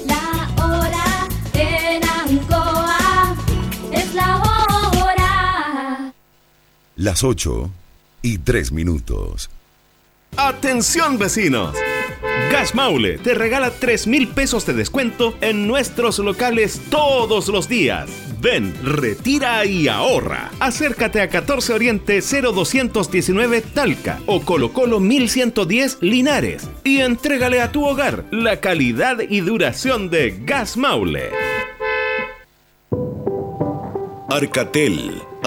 La 0.07 0.65
hora 0.65 1.29
en 1.55 2.05
Ancoa 2.05 3.37
es 3.93 4.15
la 4.15 4.37
hora. 4.37 6.13
Las 6.95 7.25
8 7.25 7.71
y 8.23 8.39
3 8.39 8.73
minutos. 8.73 9.51
Atención 10.37 11.19
vecinos. 11.19 11.75
Gas 12.51 12.75
Maule 12.75 13.19
te 13.19 13.35
regala 13.35 13.71
3 13.71 14.07
mil 14.07 14.29
pesos 14.29 14.67
de 14.67 14.73
descuento 14.73 15.37
en 15.41 15.67
nuestros 15.67 16.19
locales 16.19 16.81
todos 16.91 17.49
los 17.49 17.69
días. 17.69 18.11
Ven, 18.41 18.75
retira 18.83 19.65
y 19.65 19.89
ahorra. 19.89 20.51
Acércate 20.61 21.21
a 21.21 21.29
14 21.29 21.73
Oriente 21.73 22.21
0219 22.21 23.61
Talca 23.63 24.21
o 24.27 24.41
Colo 24.43 24.73
Colo 24.73 25.01
1110 25.01 25.99
Linares 26.01 26.69
y 26.85 27.01
entrégale 27.01 27.61
a 27.61 27.73
tu 27.73 27.85
hogar 27.85 28.25
la 28.31 28.61
calidad 28.61 29.19
y 29.21 29.41
duración 29.41 30.11
de 30.11 30.41
Gas 30.45 30.77
Maule. 30.77 31.31
Arcatel 34.31 35.23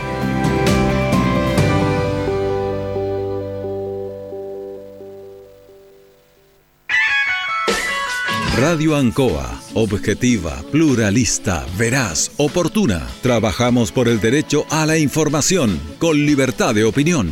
Radio 8.58 8.96
Ancoa, 8.96 9.62
objetiva, 9.76 10.64
pluralista, 10.72 11.64
veraz, 11.78 12.32
oportuna. 12.38 13.08
Trabajamos 13.22 13.92
por 13.92 14.08
el 14.08 14.20
derecho 14.20 14.66
a 14.72 14.88
la 14.88 14.98
información, 14.98 15.80
con 16.00 16.26
libertad 16.26 16.74
de 16.74 16.86
opinión. 16.86 17.32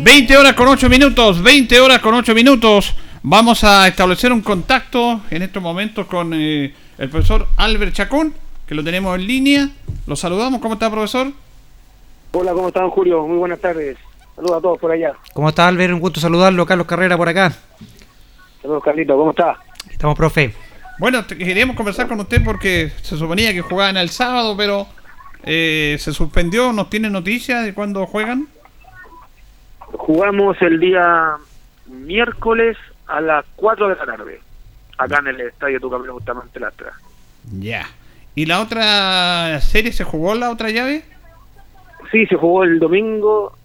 20 0.00 0.36
horas 0.36 0.52
con 0.54 0.68
8 0.68 0.88
minutos, 0.88 1.42
20 1.42 1.80
horas 1.80 1.98
con 1.98 2.14
8 2.14 2.32
minutos. 2.34 2.94
Vamos 3.22 3.64
a 3.64 3.88
establecer 3.88 4.32
un 4.32 4.42
contacto 4.42 5.22
en 5.28 5.42
estos 5.42 5.60
momentos 5.60 6.06
con 6.06 6.32
eh, 6.34 6.72
el 6.98 7.08
profesor 7.10 7.48
Albert 7.56 7.94
Chacón, 7.94 8.32
que 8.64 8.76
lo 8.76 8.84
tenemos 8.84 9.18
en 9.18 9.26
línea. 9.26 9.68
Lo 10.06 10.14
saludamos. 10.14 10.60
¿Cómo 10.60 10.74
está, 10.74 10.88
profesor? 10.88 11.32
Hola, 12.32 12.52
¿cómo 12.52 12.68
están, 12.68 12.88
Julio? 12.90 13.26
Muy 13.26 13.38
buenas 13.38 13.58
tardes. 13.58 13.98
Saludos 14.36 14.58
a 14.58 14.60
todos 14.60 14.78
por 14.78 14.92
allá. 14.92 15.14
¿Cómo 15.34 15.48
está, 15.48 15.66
Albert? 15.66 15.92
Un 15.92 16.00
gusto 16.00 16.20
saludarlo. 16.20 16.64
Carlos 16.64 16.86
Carrera 16.86 17.16
por 17.16 17.28
acá. 17.28 17.52
Saludos, 18.62 18.84
Carlito. 18.84 19.16
¿Cómo 19.16 19.30
está? 19.30 19.58
Estamos, 19.90 20.16
profe. 20.16 20.54
Bueno, 21.00 21.26
queríamos 21.26 21.74
conversar 21.74 22.06
con 22.06 22.20
usted 22.20 22.42
porque 22.44 22.92
se 23.02 23.16
suponía 23.16 23.52
que 23.52 23.62
jugaban 23.62 23.96
el 23.96 24.10
sábado, 24.10 24.56
pero 24.56 24.86
eh, 25.42 25.96
se 25.98 26.12
suspendió, 26.12 26.72
¿nos 26.72 26.88
tiene 26.88 27.10
noticias 27.10 27.64
de 27.64 27.74
cuándo 27.74 28.06
juegan? 28.06 28.48
Jugamos 29.92 30.60
el 30.62 30.80
día 30.80 31.36
miércoles 31.86 32.76
a 33.06 33.20
las 33.20 33.44
4 33.56 33.88
de 33.88 33.96
la 33.96 34.04
tarde, 34.06 34.40
acá 34.98 35.18
en 35.20 35.28
el 35.28 35.40
estadio 35.42 35.80
Tucapel 35.80 36.10
Bustamante 36.10 36.60
Lastra. 36.60 36.92
Ya. 37.58 37.86
¿Y 38.34 38.46
la 38.46 38.60
otra 38.60 39.60
serie 39.60 39.92
se 39.92 40.04
jugó 40.04 40.34
la 40.34 40.50
otra 40.50 40.70
llave? 40.70 41.02
Sí, 42.10 42.26
se 42.26 42.36
jugó 42.36 42.64
el 42.64 42.78
domingo. 42.78 43.56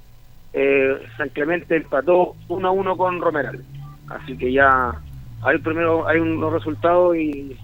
eh, 0.54 0.98
San 1.18 1.30
Clemente 1.30 1.76
empató 1.76 2.36
1 2.48 2.68
a 2.68 2.72
1 2.72 2.98
con 2.98 3.22
Romeral. 3.22 3.64
Así 4.10 4.38
que 4.38 4.52
ya 4.52 4.94
hay 5.42 5.58
primero 5.60 6.08
hay 6.08 6.20
unos 6.20 6.54
resultados 6.54 7.16
y, 7.18 7.58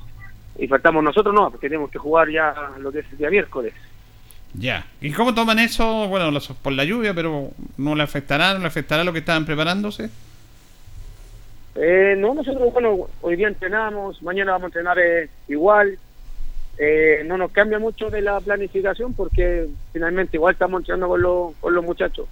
y 0.57 0.67
faltamos 0.67 1.03
nosotros, 1.03 1.33
no, 1.33 1.49
porque 1.51 1.69
tenemos 1.69 1.89
que 1.91 1.97
jugar 1.99 2.29
ya 2.29 2.53
lo 2.79 2.91
que 2.91 2.99
es 2.99 3.05
el 3.11 3.17
día 3.17 3.29
miércoles. 3.29 3.73
Ya. 4.53 4.85
¿Y 5.01 5.11
cómo 5.11 5.33
toman 5.33 5.59
eso? 5.59 6.07
Bueno, 6.07 6.31
los- 6.31 6.47
por 6.47 6.73
la 6.73 6.83
lluvia, 6.83 7.13
pero 7.13 7.51
¿no 7.77 7.95
le 7.95 8.03
afectará, 8.03 8.53
no 8.53 8.59
le 8.59 8.67
afectará 8.67 9.03
lo 9.03 9.13
que 9.13 9.19
estaban 9.19 9.45
preparándose? 9.45 10.09
Eh, 11.75 12.15
no, 12.17 12.33
nosotros, 12.33 12.73
bueno, 12.73 13.07
hoy 13.21 13.35
día 13.35 13.47
entrenamos, 13.47 14.21
mañana 14.21 14.53
vamos 14.53 14.65
a 14.65 14.67
entrenar 14.67 14.99
eh, 14.99 15.29
igual. 15.47 15.97
Eh, 16.77 17.23
no 17.25 17.37
nos 17.37 17.51
cambia 17.51 17.77
mucho 17.77 18.09
de 18.09 18.21
la 18.21 18.39
planificación 18.39 19.13
porque 19.13 19.67
finalmente 19.91 20.37
igual 20.37 20.53
estamos 20.53 20.81
entrenando 20.81 21.09
con 21.09 21.21
los, 21.21 21.55
con 21.59 21.75
los 21.75 21.83
muchachos. 21.85 22.27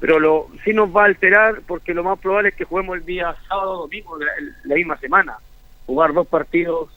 Pero 0.00 0.18
lo 0.18 0.48
sí 0.64 0.72
nos 0.72 0.94
va 0.94 1.02
a 1.02 1.06
alterar 1.06 1.62
porque 1.66 1.94
lo 1.94 2.02
más 2.04 2.18
probable 2.18 2.50
es 2.50 2.54
que 2.56 2.64
juguemos 2.64 2.96
el 2.96 3.06
día 3.06 3.34
sábado 3.48 3.78
domingo 3.78 4.18
la 4.64 4.74
misma 4.74 4.98
semana. 4.98 5.38
Jugar 5.86 6.12
dos 6.12 6.26
partidos 6.26 6.90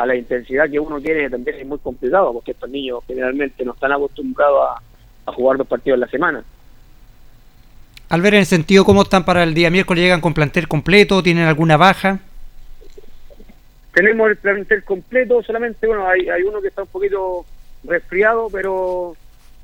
a 0.00 0.06
la 0.06 0.14
intensidad 0.14 0.70
que 0.70 0.78
uno 0.78 1.00
quiere 1.00 1.28
también 1.28 1.58
es 1.58 1.66
muy 1.66 1.78
complicado 1.78 2.32
porque 2.32 2.52
estos 2.52 2.70
niños 2.70 3.00
generalmente 3.06 3.64
no 3.64 3.72
están 3.72 3.92
acostumbrados 3.92 4.60
a, 4.70 5.30
a 5.30 5.32
jugar 5.34 5.58
dos 5.58 5.66
partidos 5.66 5.96
en 5.96 6.00
la 6.00 6.08
semana. 6.08 6.44
Al 8.08 8.20
ver 8.22 8.34
en 8.34 8.40
el 8.40 8.46
sentido 8.46 8.84
cómo 8.84 9.02
están 9.02 9.24
para 9.24 9.42
el 9.42 9.54
día 9.54 9.70
miércoles, 9.70 10.02
llegan 10.02 10.20
con 10.20 10.34
plantel 10.34 10.68
completo, 10.68 11.22
tienen 11.22 11.44
alguna 11.46 11.76
baja. 11.76 12.20
tenemos 13.92 14.30
el 14.30 14.36
plantel 14.36 14.84
completo, 14.84 15.42
solamente 15.42 15.86
bueno 15.86 16.06
hay, 16.06 16.28
hay 16.28 16.42
uno 16.42 16.60
que 16.62 16.68
está 16.68 16.82
un 16.82 16.88
poquito 16.88 17.44
resfriado, 17.84 18.48
pero 18.52 19.14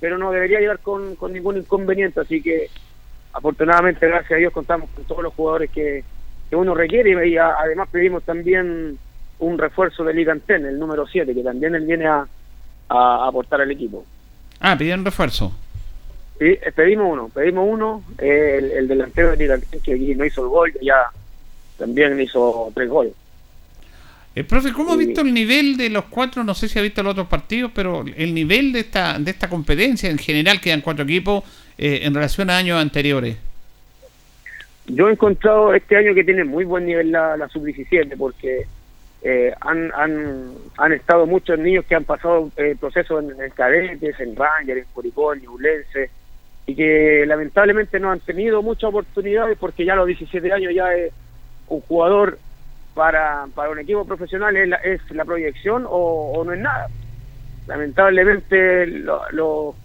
pero 0.01 0.19
no 0.19 0.33
debería 0.33 0.59
llegar 0.61 0.81
con, 0.81 1.15
con 1.17 1.33
ningún 1.33 1.57
inconveniente, 1.57 2.21
así 2.21 2.43
que 2.43 2.69
afortunadamente 3.33 4.07
gracias 4.09 4.33
a 4.33 4.37
Dios 4.37 4.53
contamos 4.53 4.91
con 4.91 5.05
todos 5.05 5.23
los 5.23 5.33
jugadores 5.35 5.71
que, 5.71 6.05
que 6.51 6.57
uno 6.57 6.75
requiere 6.75 7.27
y 7.29 7.37
a- 7.37 7.55
además 7.59 7.89
pedimos 7.91 8.23
también 8.25 8.99
un 9.45 9.59
refuerzo 9.59 10.05
de 10.05 10.15
Liganten, 10.15 10.67
el 10.67 10.79
número 10.79 11.07
7, 11.07 11.35
que 11.35 11.43
también 11.43 11.75
él 11.75 11.85
viene 11.85 12.07
a, 12.07 12.27
a 12.89 13.27
aportar 13.29 13.61
al 13.61 13.71
equipo. 13.71 14.05
Ah, 14.61 14.77
pidieron 14.77 15.05
refuerzo. 15.05 15.53
Sí, 16.39 16.47
eh, 16.47 16.73
pedimos 16.75 17.13
uno, 17.13 17.29
pedimos 17.29 17.69
uno, 17.69 18.03
eh, 18.19 18.57
el, 18.59 18.73
el 18.73 18.89
delantero 18.89 19.31
de 19.31 19.37
Liganten 19.37 19.81
que 19.81 19.95
aquí 19.95 20.15
no 20.15 20.25
hizo 20.25 20.43
el 20.43 20.49
gol, 20.49 20.73
que 20.73 20.85
ya 20.85 20.97
también 21.79 22.21
hizo 22.21 22.71
tres 22.75 22.89
goles. 22.89 23.13
Eh, 24.37 24.43
profe, 24.43 24.73
¿cómo 24.73 24.93
ha 24.93 24.97
visto 24.97 25.21
el 25.21 25.33
nivel 25.33 25.77
de 25.77 25.91
los 25.91 26.07
cuatro? 26.07 26.43
No 26.43 26.55
sé 26.55 26.69
si 26.69 26.79
ha 26.79 26.83
visto 26.83 27.05
los 27.05 27.13
otros 27.13 27.29
partidos, 27.29 27.71
pero 27.73 28.05
el 28.17 28.35
nivel 28.35 28.73
de 28.73 28.81
esta 28.81 29.17
de 29.19 29.31
esta 29.31 29.49
competencia 29.49 30.11
en 30.11 30.19
general, 30.19 30.61
quedan 30.61 30.81
cuatro 30.81 31.05
equipos 31.05 31.45
eh, 31.79 32.01
en 32.03 32.15
relación 32.15 32.51
a 32.51 32.57
años 32.57 32.81
anteriores. 32.81 33.37
Yo 34.87 35.09
he 35.09 35.13
encontrado 35.13 35.73
este 35.73 35.97
año 35.97 36.15
que 36.15 36.25
tiene 36.25 36.43
muy 36.43 36.65
buen 36.65 36.85
nivel 36.85 37.13
la, 37.13 37.37
la 37.37 37.49
sub-17 37.49 38.17
porque 38.19 38.67
eh, 39.25 39.55
han, 39.63 39.91
han, 39.95 40.55
han 40.79 40.93
estado 40.93 41.27
muchos 41.27 41.59
niños 41.59 41.87
que 41.87 41.97
han 41.97 42.05
pasado 42.05 42.51
eh, 42.57 42.77
procesos 42.79 43.25
en, 43.25 43.51
cadetes, 43.53 44.21
en 44.21 44.37
Ranger, 44.37 44.79
en 44.79 44.87
Curicó, 44.93 45.35
en 45.35 45.43
Ñublense 45.43 46.11
y 46.67 46.77
que 46.77 47.25
lamentablemente 47.27 48.01
no 48.01 48.11
han 48.13 48.21
tenido 48.21 48.63
muchas 48.63 48.91
oportunidades 48.91 49.59
porque 49.59 49.85
ya 49.87 49.95
a 49.95 49.97
los 49.97 50.07
17 50.09 50.53
años 50.53 50.73
ya 50.75 50.95
es 50.95 51.13
un 51.69 51.81
jugador 51.83 52.39
para, 52.95 53.47
para 53.55 53.71
un 53.71 53.81
equipo 53.81 54.07
profesional 54.07 54.57
es 54.57 54.69
la, 54.69 54.77
es 54.79 55.01
la 55.11 55.25
proyección 55.25 55.87
o, 55.87 56.33
o 56.37 56.45
no 56.45 56.53
es 56.55 56.61
nada. 56.61 56.91
Lamentablemente 57.67 58.87
lo, 58.87 59.23
lo- 59.33 59.77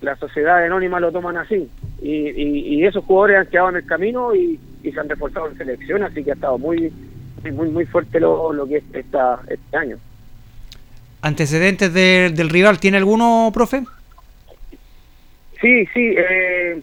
la 0.00 0.16
sociedad 0.16 0.64
anónima 0.64 0.98
lo 1.00 1.12
toman 1.12 1.36
así 1.36 1.70
y, 2.00 2.30
y, 2.30 2.74
y 2.76 2.86
esos 2.86 3.04
jugadores 3.04 3.38
han 3.38 3.46
quedado 3.48 3.68
en 3.70 3.76
el 3.76 3.86
camino 3.86 4.34
y, 4.34 4.58
y 4.82 4.92
se 4.92 4.98
han 5.00 5.08
reforzado 5.10 5.48
en 5.48 5.56
selección, 5.58 6.02
así 6.02 6.24
que 6.24 6.30
ha 6.30 6.34
estado 6.34 6.58
muy 6.58 6.90
muy 7.44 7.68
muy, 7.70 7.86
fuerte 7.86 8.20
lo, 8.20 8.52
lo 8.52 8.66
que 8.66 8.78
es 8.78 8.84
esta, 8.92 9.40
este 9.48 9.76
año. 9.76 9.96
¿Antecedentes 11.22 11.92
de- 11.92 12.30
del 12.34 12.48
rival 12.48 12.78
tiene 12.80 12.96
alguno, 12.96 13.50
profe? 13.52 13.84
Sí, 15.60 15.86
sí, 15.92 16.14
eh, 16.16 16.80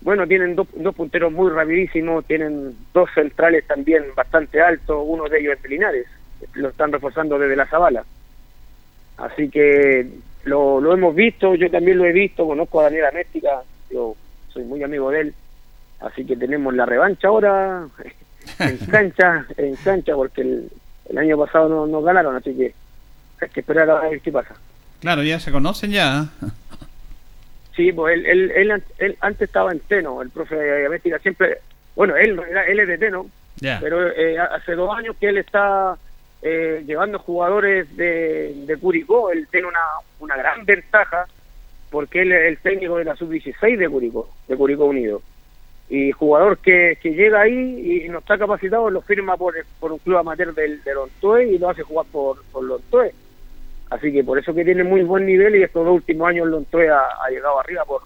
bueno, 0.00 0.26
tienen 0.26 0.54
dos, 0.56 0.66
dos 0.74 0.94
punteros 0.94 1.30
muy 1.32 1.50
rapidísimos, 1.50 2.24
tienen 2.24 2.74
dos 2.94 3.10
centrales 3.14 3.66
también 3.66 4.04
bastante 4.16 4.60
altos, 4.60 5.02
uno 5.06 5.28
de 5.28 5.40
ellos 5.40 5.58
es 5.62 5.70
Linares, 5.70 6.06
lo 6.54 6.68
están 6.70 6.92
reforzando 6.92 7.38
desde 7.38 7.56
la 7.56 7.66
Zabala. 7.66 8.04
Así 9.18 9.48
que 9.50 10.08
lo, 10.44 10.80
lo 10.80 10.94
hemos 10.94 11.14
visto, 11.14 11.54
yo 11.54 11.70
también 11.70 11.98
lo 11.98 12.04
he 12.06 12.12
visto, 12.12 12.46
conozco 12.46 12.80
a 12.80 12.84
Daniel 12.84 13.06
Améstica, 13.06 13.62
yo 13.90 14.16
soy 14.48 14.64
muy 14.64 14.82
amigo 14.82 15.10
de 15.10 15.20
él, 15.20 15.34
así 16.00 16.24
que 16.24 16.36
tenemos 16.36 16.72
la 16.74 16.86
revancha 16.86 17.28
ahora 17.28 17.86
en 18.58 18.76
cancha, 18.78 19.46
en 19.56 19.76
cancha, 19.76 20.14
porque 20.14 20.40
el, 20.42 20.70
el 21.10 21.18
año 21.18 21.38
pasado 21.38 21.68
no 21.68 21.86
nos 21.86 22.04
ganaron, 22.04 22.36
así 22.36 22.54
que 22.54 22.74
hay 23.40 23.48
que 23.48 23.60
esperar 23.60 23.88
a 23.90 24.08
ver 24.08 24.20
qué 24.20 24.32
pasa. 24.32 24.54
Claro, 25.00 25.22
ya 25.22 25.38
se 25.40 25.52
conocen 25.52 25.90
ya. 25.90 26.22
¿eh? 26.42 26.46
Sí, 27.76 27.92
pues 27.92 28.14
él, 28.14 28.26
él, 28.26 28.50
él, 28.70 28.82
él 28.98 29.16
antes 29.20 29.42
estaba 29.48 29.72
en 29.72 29.80
Teno, 29.80 30.22
el 30.22 30.30
profe 30.30 30.54
de 30.56 30.78
diabética 30.80 31.18
siempre, 31.18 31.58
bueno, 31.96 32.16
él, 32.16 32.40
él 32.68 32.80
es 32.80 32.88
de 32.88 32.98
Teno, 32.98 33.26
Ya. 33.60 33.78
pero 33.80 34.08
eh, 34.10 34.38
hace 34.38 34.72
dos 34.74 34.96
años 34.96 35.16
que 35.18 35.28
él 35.28 35.38
está 35.38 35.96
eh, 36.42 36.84
llevando 36.86 37.18
jugadores 37.18 37.94
de, 37.96 38.54
de 38.66 38.76
Curicó, 38.76 39.30
él 39.32 39.48
tiene 39.50 39.66
una, 39.66 39.80
una 40.20 40.36
gran 40.36 40.64
ventaja 40.64 41.26
porque 41.90 42.22
él 42.22 42.32
es 42.32 42.48
el 42.48 42.58
técnico 42.58 42.96
de 42.96 43.04
la 43.04 43.16
sub-16 43.16 43.76
de 43.76 43.88
Curicó, 43.88 44.28
de 44.48 44.56
Curicó 44.56 44.84
Unido. 44.86 45.22
Y 45.88 46.12
jugador 46.12 46.58
que, 46.58 46.98
que 47.00 47.10
llega 47.10 47.42
ahí 47.42 48.04
y 48.04 48.08
no 48.08 48.18
está 48.18 48.38
capacitado 48.38 48.88
lo 48.88 49.02
firma 49.02 49.36
por, 49.36 49.54
por 49.78 49.92
un 49.92 49.98
club 49.98 50.16
amateur 50.16 50.54
del, 50.54 50.82
del 50.82 50.94
Lontoe 50.94 51.44
y 51.44 51.58
lo 51.58 51.68
hace 51.68 51.82
jugar 51.82 52.06
por, 52.10 52.42
por. 52.44 52.64
Así 53.90 54.12
que 54.12 54.24
por 54.24 54.38
eso 54.38 54.54
que 54.54 54.64
tiene 54.64 54.82
muy 54.82 55.02
buen 55.02 55.26
nivel 55.26 55.56
y 55.56 55.62
estos 55.62 55.84
dos 55.84 55.94
últimos 55.94 56.28
años 56.28 56.48
Lontoe 56.48 56.88
ha, 56.88 57.28
llegado 57.30 57.60
arriba 57.60 57.84
por, 57.84 58.02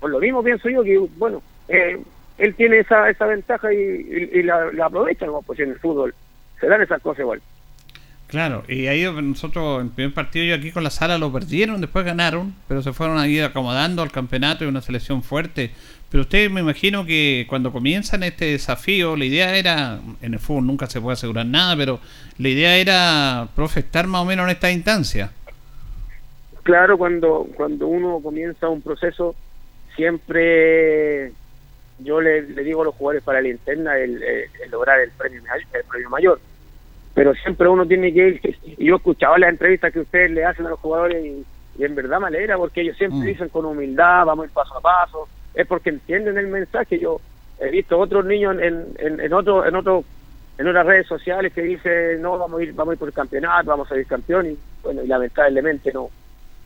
por 0.00 0.10
lo 0.10 0.18
mismo 0.18 0.42
pienso 0.42 0.68
yo 0.68 0.82
que 0.82 0.98
bueno 1.18 1.42
eh, 1.68 2.00
él 2.38 2.54
tiene 2.54 2.78
esa, 2.78 3.08
esa 3.10 3.26
ventaja 3.26 3.72
y, 3.72 4.42
la, 4.42 4.70
aprovecha 4.82 5.26
pues 5.46 5.60
en 5.60 5.70
el 5.70 5.78
fútbol 5.78 6.14
se 6.58 6.66
dan 6.66 6.82
esas 6.82 7.02
cosas 7.02 7.20
igual 7.20 7.40
Claro, 8.30 8.62
y 8.68 8.86
ahí 8.86 9.02
nosotros, 9.22 9.80
en 9.80 9.86
el 9.88 9.92
primer 9.92 10.14
partido 10.14 10.44
yo 10.46 10.54
aquí 10.54 10.70
con 10.70 10.84
la 10.84 10.90
sala 10.90 11.18
lo 11.18 11.32
perdieron, 11.32 11.80
después 11.80 12.04
ganaron, 12.04 12.54
pero 12.68 12.80
se 12.80 12.92
fueron 12.92 13.18
ahí 13.18 13.40
acomodando 13.40 14.02
al 14.02 14.12
campeonato 14.12 14.64
y 14.64 14.68
una 14.68 14.82
selección 14.82 15.24
fuerte. 15.24 15.72
Pero 16.10 16.22
ustedes 16.22 16.48
me 16.48 16.60
imagino 16.60 17.04
que 17.04 17.46
cuando 17.48 17.72
comienzan 17.72 18.22
este 18.22 18.44
desafío, 18.46 19.16
la 19.16 19.24
idea 19.24 19.56
era, 19.56 19.98
en 20.22 20.32
el 20.34 20.38
fútbol 20.38 20.64
nunca 20.66 20.86
se 20.86 21.00
puede 21.00 21.14
asegurar 21.14 21.46
nada, 21.46 21.76
pero 21.76 21.98
la 22.38 22.48
idea 22.48 22.76
era, 22.76 23.48
profe, 23.56 23.80
estar 23.80 24.06
más 24.06 24.22
o 24.22 24.24
menos 24.24 24.44
en 24.44 24.50
esta 24.50 24.70
instancia. 24.70 25.32
claro 26.62 26.98
cuando 26.98 27.48
cuando 27.56 27.86
uno 27.88 28.20
comienza 28.22 28.68
un 28.68 28.82
proceso 28.82 29.34
siempre 29.96 31.32
yo 31.98 32.20
le, 32.20 32.42
digo 32.42 32.82
a 32.82 32.84
los 32.86 32.94
jugadores 32.94 33.22
para 33.24 33.40
la 33.42 33.48
interna 33.48 33.96
el, 33.98 34.22
el- 34.22 34.70
lograr 34.70 35.00
el 35.00 35.10
premio 35.10 35.42
el 35.72 35.84
premio 35.84 36.10
mayor 36.10 36.40
pero 37.14 37.34
siempre 37.34 37.68
uno 37.68 37.86
tiene 37.86 38.12
que 38.12 38.28
ir 38.28 38.58
y 38.62 38.86
yo 38.86 38.96
escuchaba 38.96 39.38
las 39.38 39.50
entrevistas 39.50 39.92
que 39.92 40.00
ustedes 40.00 40.30
le 40.30 40.44
hacen 40.44 40.66
a 40.66 40.70
los 40.70 40.78
jugadores 40.80 41.24
y, 41.24 41.44
y 41.78 41.84
en 41.84 41.94
verdad 41.94 42.20
me 42.20 42.28
alegra 42.28 42.56
porque 42.56 42.80
ellos 42.82 42.96
siempre 42.96 43.18
Mm. 43.20 43.24
dicen 43.26 43.48
con 43.48 43.64
humildad 43.66 44.24
vamos 44.26 44.44
a 44.44 44.46
ir 44.46 44.52
paso 44.52 44.76
a 44.76 44.80
paso 44.80 45.28
es 45.54 45.66
porque 45.66 45.90
entienden 45.90 46.38
el 46.38 46.46
mensaje 46.48 46.98
yo 46.98 47.20
he 47.58 47.70
visto 47.70 47.98
otros 47.98 48.24
niños 48.24 48.56
en, 48.60 48.94
en, 48.98 49.20
en 49.20 49.32
otro 49.32 49.66
en 49.66 49.74
otro 49.74 50.04
en 50.58 50.68
otras 50.68 50.86
redes 50.86 51.06
sociales 51.06 51.52
que 51.52 51.62
dicen 51.62 52.22
no 52.22 52.38
vamos 52.38 52.60
a 52.60 52.62
ir 52.62 52.72
vamos 52.74 52.92
a 52.92 52.94
ir 52.94 52.98
por 52.98 53.08
el 53.08 53.14
campeonato 53.14 53.70
vamos 53.70 53.86
a 53.86 53.90
salir 53.90 54.06
campeón 54.06 54.46
y 54.52 54.58
bueno 54.82 55.02
y 55.02 55.06
lamentablemente 55.06 55.92
no 55.92 56.10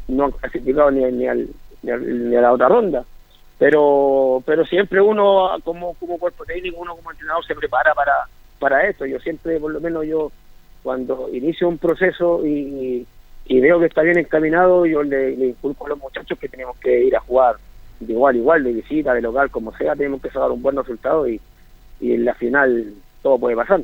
no 0.08 0.24
han 0.26 0.30
clasificado 0.32 0.90
ni, 0.90 1.02
ni, 1.12 1.26
al, 1.26 1.48
ni, 1.82 1.90
al- 1.90 2.30
ni 2.30 2.36
a 2.36 2.40
la 2.42 2.52
otra 2.52 2.68
ronda 2.68 3.04
pero 3.58 4.42
pero 4.46 4.64
siempre 4.66 5.00
uno 5.00 5.50
como 5.64 5.94
como 5.94 6.18
cuerpo 6.18 6.44
técnico 6.44 6.78
uno 6.80 6.94
como 6.96 7.10
entrenador 7.10 7.44
se 7.46 7.54
prepara 7.54 7.94
para 7.94 8.12
para 8.58 8.88
esto 8.88 9.06
yo 9.06 9.18
siempre 9.20 9.58
por 9.58 9.72
lo 9.72 9.80
menos 9.80 10.06
yo 10.06 10.32
cuando 10.82 11.28
inicio 11.32 11.68
un 11.68 11.78
proceso 11.78 12.46
y, 12.46 13.06
y 13.46 13.60
veo 13.60 13.80
que 13.80 13.86
está 13.86 14.02
bien 14.02 14.18
encaminado 14.18 14.86
yo 14.86 15.02
le, 15.02 15.36
le 15.36 15.48
inculco 15.48 15.86
a 15.86 15.90
los 15.90 15.98
muchachos 15.98 16.38
que 16.38 16.48
tenemos 16.48 16.76
que 16.78 17.04
ir 17.04 17.16
a 17.16 17.20
jugar 17.20 17.56
de 18.00 18.12
igual 18.12 18.36
igual 18.36 18.64
de 18.64 18.72
visita 18.72 19.14
de 19.14 19.22
local 19.22 19.50
como 19.50 19.76
sea 19.76 19.94
tenemos 19.96 20.20
que 20.20 20.28
sacar 20.28 20.50
un 20.50 20.62
buen 20.62 20.76
resultado 20.76 21.28
y, 21.28 21.40
en 22.00 22.24
la 22.24 22.34
final 22.34 22.92
todo 23.22 23.38
puede 23.38 23.56
pasar 23.56 23.80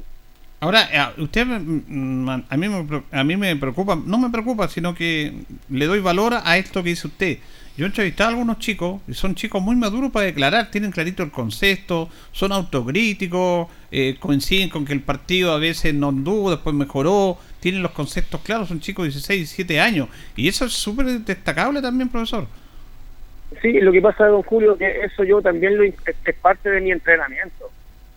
Ahora, 0.62 0.82
eh, 0.92 1.22
usted, 1.22 1.46
mm, 1.46 1.84
mm, 1.88 2.44
a 2.50 2.56
mí, 2.58 2.68
me, 2.68 3.02
a 3.12 3.24
mí 3.24 3.36
me 3.38 3.56
preocupa, 3.56 3.96
no 3.96 4.18
me 4.18 4.28
preocupa, 4.28 4.68
sino 4.68 4.94
que 4.94 5.32
le 5.70 5.86
doy 5.86 6.00
valor 6.00 6.34
a 6.34 6.58
esto 6.58 6.82
que 6.82 6.90
dice 6.90 7.06
usted. 7.06 7.38
Yo 7.76 7.86
he 7.86 7.88
entrevistado 7.88 8.28
a 8.28 8.32
algunos 8.32 8.58
chicos, 8.58 9.00
y 9.08 9.14
son 9.14 9.34
chicos 9.34 9.62
muy 9.62 9.76
maduros 9.76 10.10
para 10.10 10.26
declarar, 10.26 10.70
tienen 10.70 10.90
clarito 10.90 11.22
el 11.22 11.30
concepto, 11.30 12.08
son 12.32 12.52
autocríticos, 12.52 13.68
eh, 13.90 14.16
coinciden 14.20 14.68
con 14.68 14.84
que 14.84 14.92
el 14.92 15.00
partido 15.02 15.52
a 15.52 15.58
veces 15.58 15.94
no 15.94 16.08
anduvo, 16.08 16.50
después 16.50 16.74
mejoró, 16.74 17.38
tienen 17.60 17.82
los 17.82 17.92
conceptos 17.92 18.40
claros, 18.42 18.68
son 18.68 18.80
chicos 18.80 19.04
de 19.04 19.10
16, 19.10 19.40
17 19.40 19.80
años. 19.80 20.08
Y 20.36 20.48
eso 20.48 20.64
es 20.64 20.72
súper 20.72 21.06
destacable 21.06 21.80
también, 21.80 22.08
profesor. 22.08 22.46
Sí, 23.62 23.72
lo 23.80 23.92
que 23.92 24.02
pasa, 24.02 24.26
don 24.26 24.42
Julio, 24.42 24.76
que 24.76 25.04
eso 25.04 25.24
yo 25.24 25.40
también 25.40 25.76
lo 25.76 25.84
es 25.84 25.94
parte 26.40 26.70
de 26.70 26.80
mi 26.80 26.92
entrenamiento. 26.92 27.70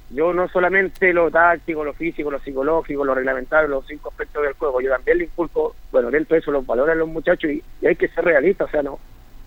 Yo 0.10 0.32
no 0.32 0.48
solamente 0.48 1.12
lo 1.12 1.32
táctico, 1.32 1.84
lo 1.84 1.94
físico, 1.94 2.30
lo 2.30 2.40
psicológico, 2.40 3.04
lo 3.04 3.16
reglamentario, 3.16 3.68
los 3.68 3.88
cinco 3.88 4.10
aspectos 4.10 4.44
del 4.44 4.54
juego, 4.54 4.80
yo 4.80 4.92
también 4.92 5.18
le 5.18 5.24
inculco, 5.24 5.76
bueno, 5.92 6.12
dentro 6.12 6.36
de 6.36 6.42
eso 6.42 6.52
los 6.52 6.66
valores 6.66 6.94
a 6.94 6.98
los 6.98 7.08
muchachos 7.08 7.50
y, 7.50 7.64
y 7.82 7.88
hay 7.88 7.96
que 7.96 8.08
ser 8.10 8.24
realistas, 8.24 8.68
o 8.68 8.72
sea, 8.72 8.84
no, 8.84 9.00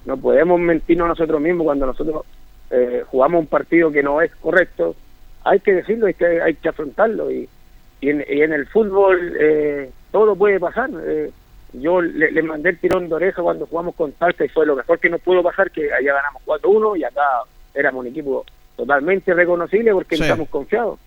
no 0.06 0.16
podemos 0.16 0.58
mentirnos 0.60 1.08
nosotros 1.08 1.40
mismos 1.40 1.64
cuando 1.64 1.86
nosotros 1.86 2.24
eh, 2.70 3.02
jugamos 3.06 3.40
un 3.40 3.46
partido 3.46 3.90
que 3.90 4.02
no 4.02 4.20
es 4.22 4.34
correcto, 4.36 4.94
hay 5.44 5.60
que 5.60 5.74
decirlo, 5.74 6.06
hay 6.06 6.14
que, 6.14 6.40
hay 6.42 6.54
que 6.54 6.68
afrontarlo 6.68 7.30
y, 7.30 7.48
y, 8.00 8.10
en, 8.10 8.24
y 8.28 8.42
en 8.42 8.52
el 8.52 8.66
fútbol 8.66 9.36
eh, 9.38 9.90
todo 10.10 10.34
puede 10.36 10.58
pasar. 10.58 10.90
eh, 11.04 11.30
yo 11.72 12.00
le, 12.00 12.30
le 12.30 12.42
mandé 12.42 12.70
el 12.70 12.78
tirón 12.78 13.08
de 13.08 13.14
oreja 13.16 13.42
cuando 13.42 13.66
jugamos 13.66 13.94
con 13.96 14.12
Talca 14.12 14.44
y 14.44 14.48
fue 14.48 14.64
lo 14.64 14.76
mejor 14.76 14.98
que 14.98 15.10
nos 15.10 15.20
pudo 15.20 15.42
pasar, 15.42 15.70
que 15.70 15.92
allá 15.92 16.14
ganamos 16.14 16.42
4-1 16.46 16.98
y 16.98 17.04
acá 17.04 17.22
éramos 17.74 18.00
un 18.00 18.06
equipo 18.06 18.46
totalmente 18.76 19.34
reconocible 19.34 19.92
porque 19.92 20.16
Sí. 20.16 20.22
estamos 20.22 20.48
confiados. 20.48 20.98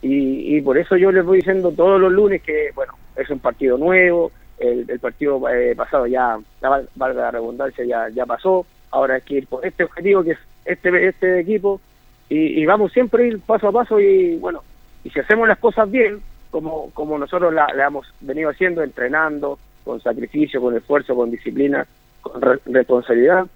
Y, 0.00 0.56
y 0.56 0.60
por 0.62 0.78
eso 0.78 0.96
yo 0.96 1.10
les 1.10 1.24
voy 1.24 1.38
diciendo 1.38 1.72
todos 1.72 2.00
los 2.00 2.12
lunes 2.12 2.40
que, 2.42 2.70
bueno, 2.74 2.94
es 3.16 3.28
un 3.30 3.40
partido 3.40 3.76
nuevo, 3.76 4.30
el, 4.60 4.84
el 4.88 4.98
partido 5.00 5.48
eh, 5.48 5.74
pasado 5.76 6.06
ya, 6.06 6.38
val- 6.60 6.88
valga 6.94 7.22
la 7.22 7.30
redundancia, 7.30 7.84
ya, 7.84 8.08
ya 8.08 8.26
pasó, 8.26 8.66
ahora 8.90 9.14
hay 9.16 9.20
que 9.22 9.34
ir 9.34 9.46
por 9.46 9.64
este 9.66 9.84
objetivo 9.84 10.22
que 10.24 10.32
es 10.32 10.38
este, 10.64 11.08
este 11.08 11.40
equipo 11.40 11.80
y, 12.28 12.64
vamos 12.66 12.92
siempre 12.92 13.24
a 13.24 13.26
ir 13.28 13.40
paso 13.40 13.68
a 13.68 13.72
paso 13.72 13.98
y 14.00 14.36
bueno, 14.36 14.62
y 15.04 15.10
si 15.10 15.18
hacemos 15.20 15.48
las 15.48 15.58
cosas 15.58 15.90
bien, 15.90 16.20
como, 16.50 16.90
como 16.90 17.18
nosotros 17.18 17.52
la, 17.54 17.66
la 17.74 17.86
hemos 17.86 18.06
venido 18.20 18.50
haciendo, 18.50 18.82
entrenando, 18.82 19.58
con 19.84 20.00
sacrificio, 20.02 20.60
con 20.60 20.76
esfuerzo, 20.76 21.14
con 21.14 21.30
disciplina, 21.30 21.86
con 22.20 22.40
re- 22.42 22.58
responsabilidad, 22.66 23.46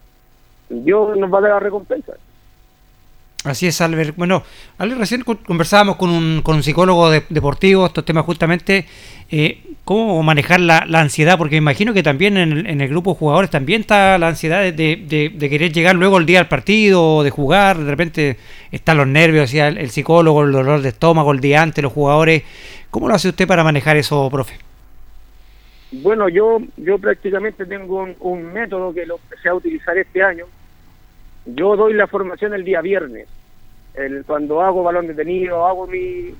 Dios 0.70 1.16
nos 1.18 1.32
va 1.32 1.38
a 1.38 1.40
dar 1.42 1.50
la 1.50 1.60
recompensa. 1.60 2.12
Así 3.44 3.66
es, 3.66 3.80
Albert. 3.80 4.16
Bueno, 4.16 4.42
Albert, 4.78 5.00
recién 5.00 5.22
con- 5.22 5.36
conversábamos 5.38 5.96
con 5.96 6.10
un, 6.10 6.42
con 6.42 6.56
un 6.56 6.62
psicólogo 6.62 7.10
de- 7.10 7.24
deportivo 7.28 7.84
estos 7.86 8.04
temas 8.04 8.24
justamente, 8.24 8.86
eh, 9.30 9.71
cómo 9.84 10.22
manejar 10.22 10.60
la, 10.60 10.84
la 10.86 11.00
ansiedad, 11.00 11.36
porque 11.38 11.56
me 11.56 11.58
imagino 11.64 11.92
que 11.92 12.02
también 12.02 12.36
en 12.36 12.52
el, 12.52 12.66
en 12.66 12.80
el 12.80 12.88
grupo 12.88 13.12
de 13.12 13.18
jugadores 13.18 13.50
también 13.50 13.80
está 13.80 14.16
la 14.18 14.28
ansiedad 14.28 14.62
de, 14.62 14.72
de- 14.72 15.50
querer 15.50 15.72
llegar 15.72 15.96
luego 15.96 16.18
el 16.18 16.26
día 16.26 16.40
al 16.40 16.48
partido, 16.48 17.22
de 17.22 17.30
jugar, 17.30 17.78
de 17.78 17.90
repente 17.90 18.36
están 18.70 18.96
los 18.98 19.06
nervios, 19.06 19.42
decía 19.50 19.68
el, 19.68 19.78
el 19.78 19.90
psicólogo, 19.90 20.42
el 20.44 20.52
dolor 20.52 20.82
de 20.82 20.90
estómago 20.90 21.32
el 21.32 21.40
día 21.40 21.62
antes, 21.62 21.82
los 21.82 21.92
jugadores. 21.92 22.42
¿Cómo 22.90 23.08
lo 23.08 23.14
hace 23.14 23.28
usted 23.28 23.46
para 23.46 23.64
manejar 23.64 23.96
eso, 23.96 24.28
profe? 24.30 24.54
Bueno, 25.92 26.28
yo 26.28 26.58
yo 26.76 26.98
prácticamente 26.98 27.66
tengo 27.66 28.06
un, 28.20 28.52
método 28.52 28.94
que 28.94 29.04
lo 29.04 29.16
empecé 29.16 29.48
a 29.50 29.54
utilizar 29.54 29.96
este 29.98 30.22
año. 30.22 30.46
Yo 31.44 31.76
doy 31.76 31.92
la 31.92 32.06
formación 32.06 32.54
el 32.54 32.64
día 32.64 32.80
viernes. 32.80 33.28
El, 33.94 34.24
cuando 34.24 34.62
hago 34.62 34.82
balón 34.82 35.06
detenido, 35.06 35.66
hago 35.66 35.86
mi... 35.86 36.34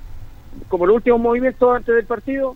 Como 0.69 0.85
los 0.87 0.95
últimos 0.95 1.19
movimientos 1.19 1.75
antes 1.75 1.93
del 1.93 2.05
partido, 2.05 2.55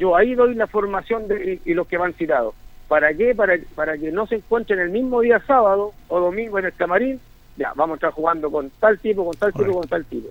yo 0.00 0.16
ahí 0.16 0.34
doy 0.34 0.54
la 0.54 0.66
formación 0.66 1.28
de, 1.28 1.60
y, 1.64 1.70
y 1.70 1.74
los 1.74 1.86
que 1.86 1.98
van 1.98 2.14
citados. 2.14 2.54
¿Para 2.88 3.12
qué? 3.12 3.34
Para, 3.34 3.56
para 3.74 3.98
que 3.98 4.10
no 4.10 4.26
se 4.26 4.36
encuentren 4.36 4.80
el 4.80 4.88
mismo 4.90 5.20
día 5.20 5.38
sábado 5.46 5.92
o 6.08 6.18
domingo 6.18 6.58
en 6.58 6.64
el 6.64 6.72
camarín. 6.72 7.20
Ya, 7.56 7.72
vamos 7.76 7.94
a 7.94 7.96
estar 7.96 8.10
jugando 8.12 8.50
con 8.50 8.70
tal 8.80 8.98
tipo, 8.98 9.26
con 9.26 9.36
tal 9.36 9.52
tipo, 9.52 9.74
con 9.74 9.86
tal 9.86 10.04
tipo. 10.06 10.28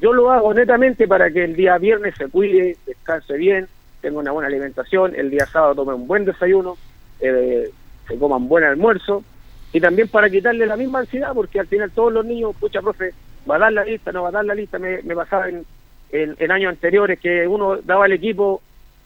Yo 0.00 0.12
lo 0.12 0.30
hago 0.32 0.52
netamente 0.52 1.06
para 1.06 1.30
que 1.30 1.44
el 1.44 1.54
día 1.54 1.78
viernes 1.78 2.16
se 2.16 2.28
cuide, 2.28 2.76
descanse 2.84 3.36
bien, 3.36 3.68
tenga 4.00 4.18
una 4.18 4.32
buena 4.32 4.48
alimentación, 4.48 5.14
el 5.14 5.30
día 5.30 5.46
sábado 5.46 5.76
tome 5.76 5.94
un 5.94 6.08
buen 6.08 6.24
desayuno, 6.24 6.76
eh, 7.20 7.70
se 8.08 8.18
coma 8.18 8.36
un 8.36 8.48
buen 8.48 8.64
almuerzo 8.64 9.22
y 9.72 9.80
también 9.80 10.08
para 10.08 10.28
quitarle 10.28 10.66
la 10.66 10.76
misma 10.76 10.98
ansiedad 10.98 11.32
porque 11.32 11.60
al 11.60 11.68
final 11.68 11.92
todos 11.92 12.12
los 12.12 12.26
niños, 12.26 12.56
pucha 12.58 12.82
profe, 12.82 13.14
va 13.48 13.56
a 13.56 13.60
dar 13.60 13.72
la 13.72 13.84
lista, 13.84 14.10
no 14.10 14.24
va 14.24 14.30
a 14.30 14.32
dar 14.32 14.44
la 14.44 14.54
lista, 14.54 14.78
me, 14.78 15.00
me 15.02 15.14
pasaba 15.14 15.48
en, 15.48 15.64
en, 16.10 16.34
en 16.38 16.50
años 16.50 16.70
anteriores 16.70 17.20
que 17.20 17.46
uno 17.46 17.76
daba 17.76 18.06
el 18.06 18.12
equipo 18.12 18.60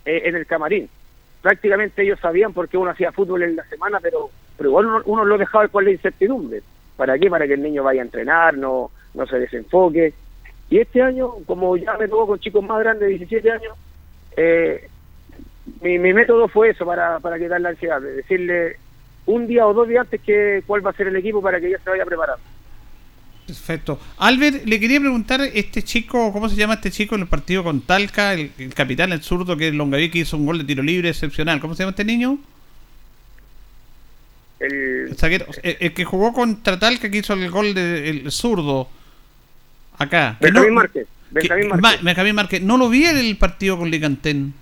eh, 0.05 0.23
en 0.25 0.37
el 0.37 0.47
camarín. 0.47 0.89
Prácticamente 1.43 2.03
ellos 2.03 2.21
sabían 2.21 2.53
por 2.53 2.69
qué 2.69 2.77
uno 2.77 2.91
hacía 2.91 3.13
fútbol 3.13 3.43
en 3.43 3.57
la 3.57 3.65
semana, 3.65 3.99
pero, 4.01 4.31
pero 4.57 4.73
uno, 4.73 5.01
uno 5.05 5.25
lo 5.25 5.39
dejaba 5.39 5.69
con 5.69 5.85
la 5.85 5.91
incertidumbre. 5.91 6.63
¿Para 6.97 7.19
qué? 7.19 7.31
Para 7.31 7.47
que 7.47 7.55
el 7.55 7.63
niño 7.63 7.83
vaya 7.83 8.03
a 8.03 8.05
entrenar, 8.05 8.57
no, 8.57 8.91
no 9.15 9.27
se 9.27 9.39
desenfoque. 9.39 10.13
Y 10.69 10.79
este 10.79 11.03
año, 11.03 11.31
como 11.47 11.77
ya 11.77 11.97
me 11.97 12.09
tocó 12.09 12.27
con 12.27 12.39
chicos 12.39 12.63
más 12.63 12.79
grandes 12.81 13.09
de 13.09 13.19
17 13.19 13.51
años, 13.51 13.77
eh, 14.37 14.89
mi, 15.83 15.99
mi 15.99 16.13
método 16.13 16.49
fue 16.49 16.71
eso, 16.71 16.85
para, 16.85 17.19
para 17.21 17.39
quitar 17.39 17.61
la 17.61 17.71
ansiedad, 17.71 18.01
de 18.01 18.13
decirle 18.13 18.77
un 19.27 19.47
día 19.47 19.67
o 19.67 19.75
dos 19.75 19.89
días 19.89 20.03
antes 20.03 20.21
que 20.21 20.63
cuál 20.67 20.85
va 20.85 20.91
a 20.91 20.95
ser 20.95 21.09
el 21.09 21.17
equipo 21.17 21.41
para 21.41 21.61
que 21.61 21.71
ya 21.71 21.79
se 21.79 21.91
vaya 21.91 22.05
preparando. 22.05 22.43
Perfecto. 23.51 23.99
Albert, 24.19 24.65
le 24.65 24.79
quería 24.79 25.01
preguntar, 25.01 25.41
este 25.41 25.83
chico, 25.83 26.33
¿cómo 26.33 26.49
se 26.49 26.57
llama 26.57 26.75
este 26.75 26.91
chico 26.91 27.15
en 27.17 27.23
el 27.23 27.27
partido 27.27 27.65
con 27.65 27.81
Talca? 27.81 28.33
El, 28.35 28.53
el 28.59 28.73
capitán, 28.75 29.13
el 29.13 29.23
zurdo, 29.23 29.57
que 29.57 29.69
es 29.69 29.75
Longaví, 29.75 30.11
que 30.11 30.21
hizo 30.21 30.37
un 30.37 30.47
gol 30.47 30.59
de 30.59 30.65
tiro 30.65 30.83
libre 30.83 31.09
excepcional. 31.09 31.61
¿Cómo 31.61 31.75
se 31.75 31.83
llama 31.83 31.91
este 31.91 32.05
niño? 32.05 32.39
El, 34.61 35.17
que 35.95 36.05
jugó 36.05 36.33
contra 36.33 36.79
Talca, 36.79 37.11
que 37.11 37.19
hizo 37.19 37.33
el 37.35 37.51
gol 37.51 37.73
de 37.75 38.11
el 38.11 38.31
zurdo. 38.31 38.89
Acá. 39.99 40.37
Benjamín 40.41 40.69
no- 40.71 40.75
Márquez. 40.77 41.07
que- 41.07 41.11
Benjamín 41.31 41.69
Márquez. 41.69 42.03
Benjamín 42.03 42.35
Márquez. 42.35 42.63
No 42.63 42.77
lo 42.77 42.89
vi 42.89 43.05
en 43.07 43.17
el 43.17 43.37
partido 43.37 43.79
con 43.79 43.91
Licantén. 43.91 44.53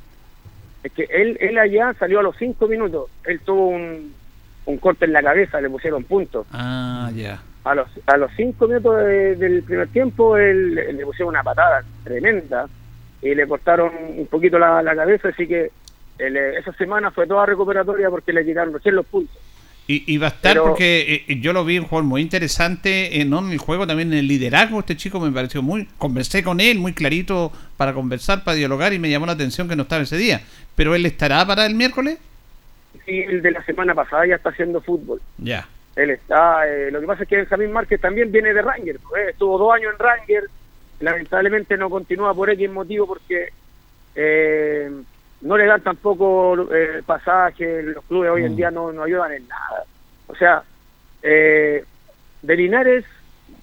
Es 0.84 0.93
que 0.93 1.03
él, 1.11 1.36
él 1.41 1.59
allá 1.59 1.95
salió 1.99 2.20
a 2.20 2.22
los 2.22 2.36
cinco 2.39 2.68
minutos. 2.68 3.11
Él 3.24 3.41
tuvo 3.45 3.68
un, 3.68 4.12
un 4.66 4.76
corte 4.78 5.05
en 5.07 5.12
la 5.12 5.22
cabeza, 5.22 5.61
le 5.61 5.68
pusieron 5.68 6.05
puntos. 6.05 6.47
Ah, 6.53 7.11
ya. 7.16 7.43
A 7.70 7.74
los, 7.74 7.88
a 8.06 8.16
los 8.16 8.30
cinco 8.36 8.66
minutos 8.66 8.96
de- 9.04 9.36
del 9.36 9.62
primer 9.62 9.88
tiempo, 9.88 10.36
él 10.36 10.74
le 10.74 11.04
pusieron 11.04 11.28
una 11.30 11.42
patada 11.42 11.84
tremenda 12.04 12.66
y 13.20 13.34
le 13.34 13.46
cortaron 13.46 13.90
un 14.16 14.26
poquito 14.26 14.58
la, 14.58 14.82
la 14.82 14.94
cabeza. 14.94 15.28
Así 15.28 15.46
que 15.46 15.70
él, 16.18 16.36
eh, 16.36 16.58
esa 16.58 16.72
semana 16.74 17.10
fue 17.10 17.26
toda 17.26 17.44
recuperatoria 17.46 18.08
porque 18.10 18.32
le 18.32 18.44
quitaron 18.44 18.72
recién 18.72 18.94
los 18.94 19.04
puntos. 19.06 19.36
Y, 19.86 20.04
y 20.12 20.18
va 20.18 20.26
a 20.26 20.30
estar 20.30 20.52
Pero- 20.52 20.64
porque 20.68 21.24
eh, 21.28 21.40
yo 21.40 21.52
lo 21.52 21.64
vi 21.64 21.78
un 21.78 21.84
jugador 21.86 22.04
muy 22.08 22.20
interesante, 22.22 23.18
eh, 23.18 23.22
en 23.22 23.32
el 23.34 23.58
juego, 23.58 23.86
también 23.86 24.12
en 24.12 24.18
el 24.20 24.28
liderazgo. 24.28 24.80
Este 24.80 24.96
chico 24.96 25.18
me 25.20 25.30
pareció 25.32 25.62
muy. 25.62 25.88
Conversé 25.98 26.42
con 26.42 26.60
él, 26.60 26.78
muy 26.78 26.92
clarito 26.92 27.52
para 27.76 27.92
conversar, 27.94 28.44
para 28.44 28.56
dialogar, 28.56 28.92
y 28.92 28.98
me 28.98 29.10
llamó 29.10 29.26
la 29.26 29.32
atención 29.32 29.68
que 29.68 29.76
no 29.76 29.82
estaba 29.84 30.02
ese 30.02 30.16
día. 30.16 30.40
Pero 30.74 30.94
él 30.94 31.04
estará 31.06 31.44
para 31.46 31.64
el 31.66 31.74
miércoles. 31.74 32.18
Sí, 33.06 33.18
el 33.20 33.40
de 33.42 33.50
la 33.50 33.64
semana 33.64 33.94
pasada 33.94 34.26
ya 34.26 34.34
está 34.36 34.50
haciendo 34.50 34.80
fútbol. 34.82 35.20
Ya. 35.38 35.66
Él 35.99 36.11
está, 36.11 36.68
eh, 36.68 36.90
lo 36.92 37.01
que 37.01 37.07
pasa 37.07 37.22
es 37.24 37.28
que 37.28 37.36
Benjamín 37.38 37.72
Márquez 37.72 38.01
también 38.01 38.30
viene 38.30 38.55
de 38.55 38.62
Ranger, 38.62 38.99
pues, 39.01 39.20
eh, 39.22 39.30
estuvo 39.30 39.59
dos 39.59 39.74
años 39.74 39.92
en 39.92 39.99
Ranger, 39.99 40.44
lamentablemente 41.01 41.76
no 41.76 41.90
continúa 41.90 42.32
por 42.34 42.49
X 42.51 42.70
motivo 42.70 43.07
porque 43.09 43.49
eh, 44.14 44.90
no 45.40 45.57
le 45.57 45.66
dan 45.66 45.80
tampoco 45.80 46.68
eh, 46.72 47.03
pasaje, 47.05 47.82
los 47.82 48.05
clubes 48.05 48.30
hoy 48.30 48.44
en 48.44 48.53
Mm. 48.53 48.57
día 48.57 48.70
no, 48.70 48.92
no 48.92 49.03
ayudan 49.03 49.32
en 49.32 49.49
nada. 49.49 49.84
O 50.28 50.34
sea, 50.36 50.62
eh, 51.22 51.84
de 52.42 52.57
Linares 52.57 53.05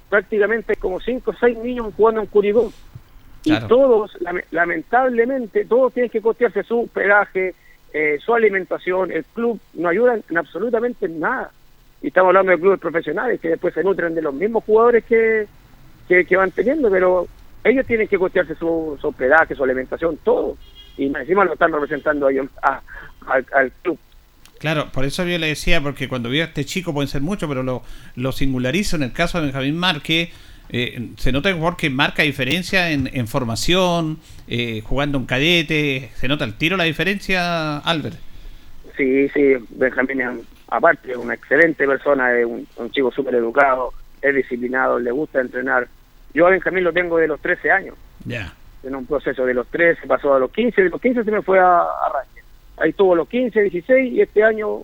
prácticamente 0.10 0.74
hay 0.74 0.78
como 0.78 1.00
cinco 1.00 1.32
o 1.32 1.36
seis 1.36 1.58
niños 1.58 1.94
jugando 1.96 2.22
en 2.22 2.28
Curicó. 2.28 2.72
Claro. 3.44 3.66
Y 3.66 3.70
todos, 3.70 4.18
lame- 4.22 4.46
lamentablemente, 4.52 5.66
todos 5.66 5.94
tienen 5.94 6.10
que 6.10 6.22
costearse 6.22 6.64
su 6.64 6.82
hospedaje, 6.82 7.54
eh, 7.94 8.18
su 8.20 8.34
alimentación, 8.34 9.12
el 9.12 9.24
club 9.26 9.60
no 9.74 9.88
ayuda 9.90 10.18
en 10.30 10.38
absolutamente 10.38 11.06
en 11.06 11.20
nada. 11.20 11.52
Y 12.02 12.08
estamos 12.08 12.30
hablando 12.30 12.52
de 12.52 12.60
clubes 12.60 12.80
profesionales 12.80 13.40
que 13.40 13.50
después 13.50 13.74
se 13.74 13.84
nutren 13.84 14.14
de 14.14 14.22
los 14.22 14.34
mismos 14.34 14.64
jugadores 14.64 15.04
que, 15.06 15.48
que, 16.08 16.26
que 16.26 16.38
van 16.38 16.52
teniendo, 16.52 16.90
pero 16.92 17.28
ellos 17.64 17.86
tienen 17.88 18.08
que 18.08 18.18
costearse 18.20 18.56
su, 18.56 18.98
su 19.02 19.08
hospedaje, 19.08 19.56
su 19.56 19.64
alimentación, 19.64 20.18
todo. 20.24 20.58
Y 20.98 21.06
encima 21.08 21.44
lo 21.44 21.54
están 21.54 21.74
representando 21.74 22.28
a 22.62 22.82
al, 23.28 23.46
al 23.54 23.72
club. 23.82 23.98
Claro, 24.60 24.90
por 24.92 25.04
eso 25.04 25.26
yo 25.26 25.38
le 25.38 25.48
decía, 25.48 25.82
porque 25.82 26.08
cuando 26.08 26.30
veo 26.30 26.44
a 26.44 26.48
este 26.48 26.64
chico 26.64 26.94
pueden 26.94 27.08
ser 27.10 27.22
muchos, 27.22 27.50
pero 27.50 27.64
lo, 27.64 27.84
lo 28.16 28.32
singularizo 28.32 28.96
en 28.96 29.04
el 29.04 29.12
caso 29.12 29.40
de 29.40 29.46
Benjamín 29.46 29.78
Márquez. 29.78 30.30
eh, 30.70 31.10
se 31.18 31.32
nota 31.32 31.50
un 31.50 31.56
jugador 31.56 31.78
que 31.78 31.90
marca 31.90 32.24
diferencia 32.24 32.92
en, 32.92 33.10
en 33.14 33.28
formación, 33.28 34.20
eh, 34.48 34.82
jugando 34.84 35.18
un 35.18 35.26
cadete. 35.26 36.12
Se 36.16 36.28
nota 36.28 36.46
el 36.46 36.54
tiro 36.54 36.78
la 36.78 36.86
diferencia, 36.86 37.78
Albert. 37.80 38.18
Sí, 38.96 39.28
sí, 39.30 39.56
Benjamín 39.72 40.22
aparte 40.68 41.12
es 41.12 41.18
una 41.18 41.34
excelente 41.34 41.86
persona, 41.88 42.34
es 42.38 42.46
un, 42.46 42.68
un 42.78 42.92
chico 42.92 43.12
súper 43.12 43.36
educado, 43.36 43.94
es 44.22 44.34
disciplinado, 44.36 45.00
le 45.00 45.12
gusta 45.12 45.42
entrenar. 45.42 45.88
Yo 46.34 46.48
a 46.48 46.50
Benjamín 46.52 46.84
lo 46.84 46.94
tengo 46.94 47.18
de 47.18 47.28
los 47.28 47.40
13 47.42 47.72
años. 47.72 47.96
Ya. 48.26 48.54
en 48.84 48.96
un 48.96 49.06
proceso 49.06 49.46
de 49.46 49.54
los 49.54 49.68
13 49.68 50.08
pasó 50.08 50.34
a 50.34 50.40
los 50.40 50.52
15, 50.52 50.84
de 50.84 50.90
los 50.90 51.00
15 51.02 51.24
se 51.24 51.32
me 51.32 51.42
fue 51.42 51.60
a, 51.60 51.82
a. 51.82 52.24
Ahí 52.78 52.90
estuvo 52.90 53.16
los 53.16 53.28
15, 53.30 53.62
16 53.62 54.14
y 54.14 54.22
este 54.22 54.44
año 54.44 54.82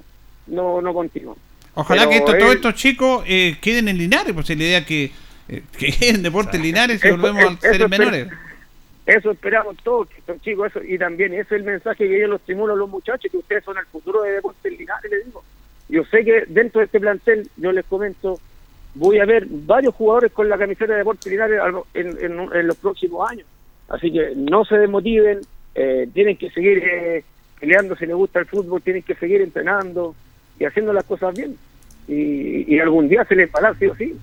no, 0.47 0.81
no 0.81 0.93
continuó. 0.93 1.35
Ojalá 1.73 2.01
Pero 2.07 2.09
que 2.11 2.17
esto- 2.17 2.37
todos 2.37 2.55
estos 2.55 2.75
chicos 2.75 3.23
eh, 3.27 3.57
queden 3.61 3.87
en 3.89 3.97
Linares, 3.97 4.33
pues 4.33 4.47
si 4.47 4.55
la 4.55 4.63
idea 4.63 4.85
que, 4.85 5.11
eh, 5.49 5.63
que 5.77 5.91
queden 5.91 6.23
Deportes 6.23 6.59
Linares 6.61 7.03
y 7.03 7.07
Eso- 7.07 7.17
volvemos 7.17 7.43
a 7.43 7.47
esper- 7.67 7.89
menores. 7.89 8.27
Eso 9.05 9.31
esperamos 9.31 9.75
todos, 9.83 10.07
que 10.09 10.19
estos 10.19 10.39
chicos, 10.41 10.67
eso, 10.69 10.83
y 10.83 10.97
también 10.97 11.33
ese 11.33 11.41
es 11.41 11.51
el 11.53 11.63
mensaje 11.63 12.07
que 12.07 12.19
yo 12.19 12.27
los 12.27 12.39
estimulo 12.39 12.73
a 12.73 12.77
los 12.77 12.87
muchachos, 12.89 13.31
que 13.31 13.37
ustedes 13.37 13.63
son 13.63 13.77
el 13.77 13.85
futuro 13.87 14.21
de 14.21 14.31
Deportes 14.33 14.77
Linares, 14.77 15.11
les 15.11 15.25
digo. 15.25 15.43
Yo 15.91 16.05
sé 16.05 16.23
que 16.23 16.45
dentro 16.47 16.79
de 16.79 16.85
este 16.85 17.01
plantel, 17.01 17.49
yo 17.57 17.73
les 17.73 17.83
comento, 17.83 18.39
voy 18.95 19.19
a 19.19 19.25
ver 19.25 19.45
varios 19.49 19.93
jugadores 19.93 20.31
con 20.31 20.47
la 20.47 20.57
camiseta 20.57 20.93
de 20.93 20.99
Deportes 20.99 21.29
Linares 21.29 21.59
en, 21.93 22.67
los 22.67 22.77
próximos 22.77 23.29
años. 23.29 23.45
Así 23.89 24.09
que 24.09 24.31
no 24.37 24.63
se 24.63 24.77
desmotiven, 24.77 25.41
eh, 25.75 26.07
tienen 26.13 26.37
que 26.37 26.49
seguir 26.51 26.81
eh, 26.81 27.25
peleando 27.59 27.97
si 27.97 28.05
les 28.05 28.15
gusta 28.15 28.39
el 28.39 28.45
fútbol, 28.45 28.81
tienen 28.81 29.03
que 29.03 29.15
seguir 29.15 29.41
entrenando 29.41 30.15
y 30.57 30.63
haciendo 30.63 30.93
las 30.93 31.03
cosas 31.03 31.35
bien. 31.35 31.57
Y, 32.07 32.79
algún 32.79 33.09
día 33.09 33.25
se 33.25 33.35
les 33.35 33.51
dar, 33.51 33.77
sí 33.77 33.85
o 33.85 33.95
sí. 33.95 34.15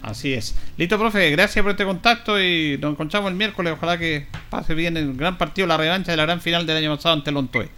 Así 0.00 0.32
es. 0.32 0.56
Listo, 0.78 0.98
profe, 0.98 1.30
gracias 1.30 1.62
por 1.62 1.72
este 1.72 1.84
contacto 1.84 2.42
y 2.42 2.78
nos 2.80 2.92
encontramos 2.92 3.30
el 3.30 3.36
miércoles. 3.36 3.74
Ojalá 3.74 3.98
que 3.98 4.26
pase 4.48 4.74
bien 4.74 4.96
el 4.96 5.14
gran 5.14 5.36
partido, 5.36 5.66
la 5.66 5.76
revancha 5.76 6.10
de 6.10 6.16
la 6.16 6.24
gran 6.24 6.40
final 6.40 6.66
del 6.66 6.78
año 6.78 6.96
pasado 6.96 7.16
ante 7.16 7.32
Lontoy. 7.32 7.68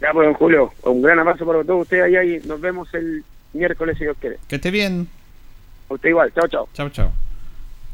Ya, 0.00 0.12
pues, 0.12 0.26
don 0.26 0.34
Julio, 0.34 0.72
un 0.82 1.02
gran 1.02 1.18
abrazo 1.18 1.46
para 1.46 1.64
todos 1.64 1.82
ustedes 1.82 2.04
allá 2.04 2.22
y 2.24 2.40
nos 2.46 2.60
vemos 2.60 2.92
el 2.94 3.24
miércoles 3.52 3.96
si 3.98 4.04
Dios 4.04 4.16
quiere. 4.20 4.36
Que 4.48 4.56
esté 4.56 4.70
bien. 4.70 5.08
A 5.88 5.94
usted 5.94 6.10
igual, 6.10 6.32
chao, 6.34 6.46
chao. 6.48 6.68
Chao, 6.74 6.88
chao. 6.90 7.12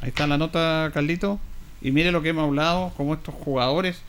Ahí 0.01 0.09
está 0.09 0.27
la 0.27 0.37
nota, 0.39 0.91
Carlito. 0.93 1.39
Y 1.81 1.91
mire 1.93 2.11
lo 2.13 2.23
que 2.23 2.31
hemos 2.31 2.45
hablado, 2.49 2.93
como 2.97 3.15
estos 3.15 3.35
jugadores 3.35 4.01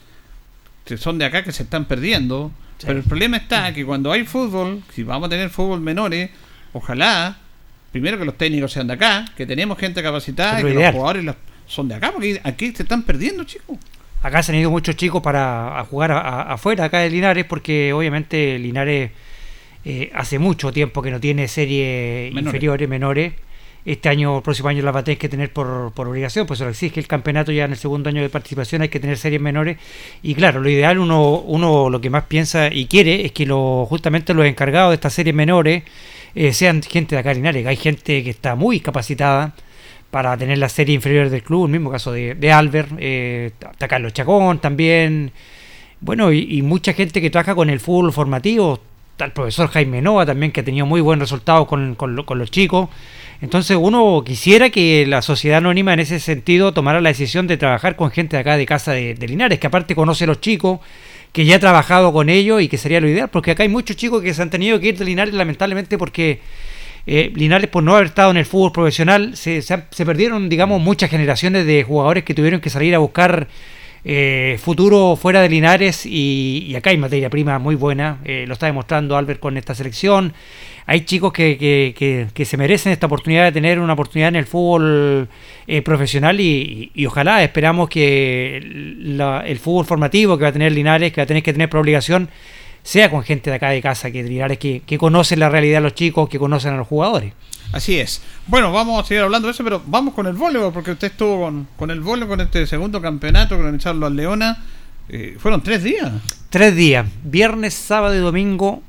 que 0.84 0.96
son 0.96 1.18
de 1.18 1.24
acá 1.24 1.42
que 1.44 1.52
se 1.52 1.62
están 1.62 1.84
perdiendo. 1.86 2.50
Pero 2.84 2.98
el 2.98 3.04
problema 3.04 3.36
está 3.36 3.72
que 3.72 3.84
cuando 3.86 4.10
hay 4.12 4.24
fútbol, 4.24 4.82
si 4.92 5.02
vamos 5.04 5.28
a 5.28 5.30
tener 5.30 5.48
fútbol 5.50 5.80
menores, 5.80 6.30
ojalá, 6.72 7.36
primero 7.92 8.18
que 8.18 8.24
los 8.24 8.36
técnicos 8.36 8.72
sean 8.72 8.86
de 8.88 8.94
acá, 8.94 9.24
que 9.36 9.46
tenemos 9.46 9.78
gente 9.78 10.02
capacitada 10.02 10.60
y 10.60 10.64
que 10.64 10.74
los 10.74 10.92
jugadores 10.92 11.24
los- 11.24 11.36
son 11.66 11.88
de 11.88 11.94
acá, 11.94 12.10
porque 12.12 12.40
aquí 12.44 12.72
se 12.74 12.82
están 12.82 13.02
perdiendo, 13.04 13.44
chicos. 13.44 13.78
Acá 14.24 14.42
se 14.42 14.52
han 14.52 14.58
ido 14.58 14.70
muchos 14.70 14.96
chicos 14.96 15.22
para 15.22 15.78
a 15.78 15.84
jugar 15.84 16.10
a- 16.12 16.18
a- 16.18 16.52
afuera, 16.54 16.84
acá 16.84 17.00
de 17.00 17.10
Linares, 17.10 17.44
porque 17.44 17.92
obviamente 17.92 18.58
Linares 18.58 19.10
eh, 19.84 20.10
hace 20.14 20.38
mucho 20.38 20.72
tiempo 20.72 21.02
que 21.02 21.10
no 21.10 21.20
tiene 21.20 21.46
series 21.46 22.32
Menores. 22.32 22.46
inferiores, 22.46 22.88
menores. 22.88 23.32
Este 23.84 24.08
año, 24.08 24.38
el 24.38 24.42
próximo 24.42 24.70
año 24.70 24.82
las 24.82 24.94
va 24.96 25.00
a 25.00 25.04
tener 25.04 25.18
que 25.18 25.28
tener 25.28 25.52
por, 25.52 25.92
por 25.92 26.08
obligación, 26.08 26.46
pues 26.46 26.56
se 26.58 26.64
lo 26.64 26.70
exige 26.70 26.98
el 27.00 27.06
campeonato 27.06 27.52
ya 27.52 27.66
en 27.66 27.72
el 27.72 27.76
segundo 27.76 28.08
año 28.08 28.22
de 28.22 28.30
participación, 28.30 28.80
hay 28.80 28.88
que 28.88 28.98
tener 28.98 29.18
series 29.18 29.42
menores. 29.42 29.76
Y 30.22 30.34
claro, 30.34 30.60
lo 30.62 30.70
ideal, 30.70 30.98
uno, 30.98 31.32
uno 31.40 31.90
lo 31.90 32.00
que 32.00 32.08
más 32.08 32.24
piensa 32.24 32.68
y 32.72 32.86
quiere 32.86 33.26
es 33.26 33.32
que 33.32 33.44
lo, 33.44 33.84
justamente 33.84 34.32
los 34.32 34.46
encargados 34.46 34.92
de 34.92 34.94
estas 34.94 35.12
series 35.12 35.34
menores 35.34 35.82
eh, 36.34 36.54
sean 36.54 36.82
gente 36.82 37.14
de 37.14 37.20
acá 37.20 37.28
de 37.28 37.34
Linares. 37.34 37.66
Hay 37.66 37.76
gente 37.76 38.24
que 38.24 38.30
está 38.30 38.54
muy 38.54 38.80
capacitada 38.80 39.52
para 40.14 40.36
tener 40.36 40.58
la 40.58 40.68
serie 40.68 40.94
inferior 40.94 41.28
del 41.28 41.42
club, 41.42 41.64
el 41.64 41.72
mismo 41.72 41.90
caso 41.90 42.12
de, 42.12 42.36
de 42.36 42.52
Albert, 42.52 42.90
eh, 43.00 43.50
está 43.60 43.88
Carlos 43.88 44.12
Chacón 44.12 44.60
también, 44.60 45.32
bueno, 45.98 46.30
y, 46.30 46.62
mucha 46.62 46.92
gente 46.92 47.20
que 47.20 47.30
trabaja 47.30 47.56
con 47.56 47.68
el 47.68 47.80
fútbol 47.80 48.12
formativo, 48.12 48.78
está 49.10 49.24
el 49.24 49.32
profesor 49.32 49.66
Jaime 49.70 50.00
Nova 50.00 50.24
también, 50.24 50.52
que 50.52 50.60
ha 50.60 50.64
tenido 50.64 50.86
muy 50.86 51.00
buen 51.00 51.18
resultado 51.18 51.66
con, 51.66 51.96
con 51.96 52.14
con 52.22 52.38
los 52.38 52.48
chicos. 52.52 52.90
Entonces 53.40 53.76
uno 53.76 54.22
quisiera 54.24 54.70
que 54.70 55.04
la 55.04 55.20
sociedad 55.20 55.58
anónima 55.58 55.92
en 55.94 55.98
ese 55.98 56.20
sentido 56.20 56.72
tomara 56.72 57.00
la 57.00 57.08
decisión 57.08 57.48
de 57.48 57.56
trabajar 57.56 57.96
con 57.96 58.12
gente 58.12 58.36
de 58.36 58.42
acá 58.42 58.56
de 58.56 58.66
Casa 58.66 58.92
de, 58.92 59.16
de 59.16 59.26
Linares, 59.26 59.58
que 59.58 59.66
aparte 59.66 59.96
conoce 59.96 60.22
a 60.22 60.26
los 60.28 60.40
chicos, 60.40 60.78
que 61.32 61.44
ya 61.44 61.56
ha 61.56 61.58
trabajado 61.58 62.12
con 62.12 62.28
ellos 62.28 62.62
y 62.62 62.68
que 62.68 62.78
sería 62.78 63.00
lo 63.00 63.08
ideal, 63.08 63.30
porque 63.30 63.50
acá 63.50 63.64
hay 63.64 63.68
muchos 63.68 63.96
chicos 63.96 64.22
que 64.22 64.32
se 64.32 64.40
han 64.40 64.50
tenido 64.50 64.78
que 64.78 64.90
ir 64.90 64.96
de 64.96 65.06
Linares 65.06 65.34
lamentablemente 65.34 65.98
porque 65.98 66.38
eh, 67.06 67.32
Linares 67.34 67.68
por 67.68 67.82
no 67.82 67.94
haber 67.94 68.06
estado 68.06 68.30
en 68.30 68.36
el 68.38 68.46
fútbol 68.46 68.72
profesional 68.72 69.36
se, 69.36 69.60
se 69.62 70.06
perdieron 70.06 70.48
digamos 70.48 70.80
muchas 70.80 71.10
generaciones 71.10 71.66
de 71.66 71.82
jugadores 71.82 72.24
que 72.24 72.34
tuvieron 72.34 72.60
que 72.60 72.70
salir 72.70 72.94
a 72.94 72.98
buscar 72.98 73.48
eh, 74.06 74.58
futuro 74.62 75.16
fuera 75.16 75.40
de 75.40 75.48
Linares 75.48 76.04
y, 76.04 76.74
acá 76.76 76.90
hay 76.90 76.98
materia 76.98 77.30
prima 77.30 77.58
muy 77.58 77.74
buena, 77.74 78.18
eh, 78.24 78.44
lo 78.46 78.52
está 78.52 78.66
demostrando 78.66 79.16
Albert 79.16 79.40
con 79.40 79.56
esta 79.56 79.74
selección. 79.74 80.34
Hay 80.86 81.06
chicos 81.06 81.32
que, 81.32 81.56
que- 81.56 81.94
que- 81.96 82.26
que 82.34 82.44
se 82.44 82.58
merecen 82.58 82.92
esta 82.92 83.06
oportunidad 83.06 83.44
de 83.44 83.52
tener 83.52 83.80
una 83.80 83.94
oportunidad 83.94 84.28
en 84.28 84.36
el 84.36 84.44
fútbol 84.44 85.28
eh, 85.66 85.80
profesional 85.80 86.38
y, 86.38 86.90
y 86.94 87.06
ojalá 87.06 87.42
esperamos 87.42 87.88
que 87.88 88.58
el 88.58 89.58
fútbol 89.58 89.86
formativo 89.86 90.36
que 90.36 90.42
va 90.42 90.48
a 90.50 90.52
tener 90.52 90.72
Linares, 90.72 91.10
que 91.10 91.22
va 91.22 91.24
a 91.24 91.26
tener 91.26 91.42
que 91.42 91.54
tener 91.54 91.70
por 91.70 91.80
obligación, 91.80 92.28
sea 92.84 93.10
con 93.10 93.24
gente 93.24 93.50
de 93.50 93.56
acá 93.56 93.70
de 93.70 93.82
casa, 93.82 94.12
que 94.12 94.22
Linares 94.22 94.58
que, 94.58 94.82
que 94.86 94.98
conocen 94.98 95.40
la 95.40 95.48
realidad 95.48 95.78
de 95.78 95.82
los 95.82 95.94
chicos, 95.94 96.28
que 96.28 96.38
conocen 96.38 96.74
a 96.74 96.76
los 96.76 96.86
jugadores. 96.86 97.32
Así 97.72 97.98
es. 97.98 98.22
Bueno, 98.46 98.70
vamos 98.72 99.02
a 99.02 99.08
seguir 99.08 99.22
hablando 99.24 99.48
de 99.48 99.52
eso, 99.52 99.64
pero 99.64 99.82
vamos 99.86 100.14
con 100.14 100.26
el 100.26 100.34
voleibol, 100.34 100.72
porque 100.72 100.92
usted 100.92 101.08
estuvo 101.08 101.40
con, 101.40 101.66
con 101.76 101.90
el 101.90 102.00
voleibol, 102.00 102.36
con 102.36 102.46
este 102.46 102.66
segundo 102.66 103.00
campeonato 103.00 103.56
que 103.56 103.62
organizaron 103.62 103.98
los 103.98 104.12
Leona. 104.12 104.62
Eh, 105.08 105.36
fueron 105.38 105.62
tres 105.62 105.82
días. 105.82 106.12
Tres 106.50 106.76
días, 106.76 107.06
viernes, 107.24 107.74
sábado 107.74 108.14
y 108.14 108.18
domingo. 108.18 108.82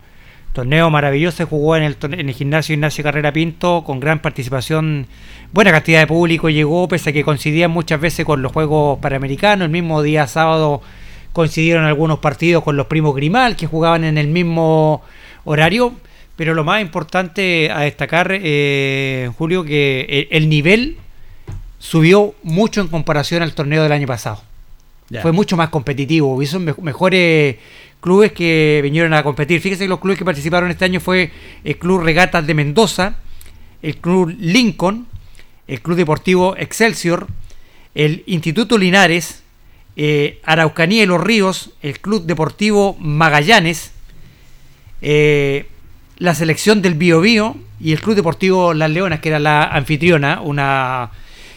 Torneo 0.54 0.90
maravilloso, 0.90 1.38
se 1.38 1.46
jugó 1.46 1.76
en 1.76 1.84
el, 1.84 1.98
en 2.02 2.30
el 2.30 2.36
gimnasio 2.36 2.74
Ignacio 2.74 3.04
Carrera 3.04 3.34
Pinto, 3.34 3.84
con 3.86 4.00
gran 4.00 4.20
participación, 4.20 5.08
buena 5.52 5.72
cantidad 5.72 6.02
de 6.02 6.08
público 6.08 6.50
llegó, 6.50 6.88
pese 6.88 7.10
a 7.10 7.14
que 7.14 7.26
coincidían 7.26 7.72
muchas 7.72 8.00
veces 8.00 8.26
con 8.26 8.42
los 8.42 8.52
Juegos 8.52 9.00
Panamericanos. 9.00 9.66
El 9.66 9.72
mismo 9.72 10.02
día 10.02 10.28
sábado 10.28 10.82
coincidieron 11.36 11.84
algunos 11.86 12.20
partidos 12.20 12.64
con 12.64 12.78
los 12.78 12.88
primos 12.88 13.14
Grimal, 13.14 13.56
que 13.58 13.68
jugaban 13.68 14.06
en 14.06 14.18
el 14.18 14.30
mismo 14.30 15.04
horario. 15.44 15.94
Pero 16.38 16.54
lo 16.54 16.64
más 16.64 16.82
importante 16.82 17.70
a 17.72 17.82
destacar, 17.82 18.30
eh, 18.32 19.30
Julio, 19.38 19.64
que 19.66 20.06
el- 20.10 20.28
el 20.32 20.50
nivel 20.50 20.98
subió 21.78 22.34
mucho 22.44 22.82
en 22.82 22.88
comparación 22.88 23.44
al 23.44 23.54
torneo 23.54 23.84
del 23.84 23.92
año 23.92 24.08
pasado 24.08 24.42
fue 25.22 25.32
mucho 25.34 25.56
más 25.56 25.70
competitivo. 25.70 26.34
Hubo 26.36 26.60
me- 26.60 26.74
mejores 26.82 27.58
clubes 28.02 28.32
que 28.32 28.80
vinieron 28.82 29.14
a 29.14 29.22
competir. 29.24 29.62
Fíjese 29.62 29.84
que 29.84 29.90
los 29.90 30.00
clubes 30.00 30.18
que 30.18 30.26
participaron 30.26 30.72
este 30.72 30.86
año 30.86 31.00
fue 31.00 31.32
el 31.64 31.78
Club 31.78 32.02
Regatas 32.02 32.46
de 32.48 32.54
Mendoza, 32.54 33.18
el 33.82 33.98
Club 33.98 34.36
Lincoln, 34.40 35.06
el 35.68 35.82
Club 35.82 35.98
Deportivo 35.98 36.56
Excelsior, 36.58 37.28
el 37.94 38.24
Instituto 38.26 38.78
Linares, 38.78 39.44
eh, 39.96 40.40
Araucanía 40.44 41.04
y 41.04 41.06
Los 41.06 41.22
Ríos, 41.22 41.72
el 41.82 42.00
Club 42.00 42.26
Deportivo 42.26 42.96
Magallanes, 43.00 43.92
eh, 45.02 45.68
la 46.18 46.34
selección 46.34 46.82
del 46.82 46.96
Bio 46.96 47.22
Bio 47.22 47.58
y 47.80 47.92
el 47.92 48.02
Club 48.02 48.16
Deportivo 48.16 48.74
Las 48.74 48.90
Leonas, 48.90 49.20
que 49.20 49.30
era 49.30 49.40
la 49.40 49.64
anfitriona, 49.66 50.42
una 50.42 51.12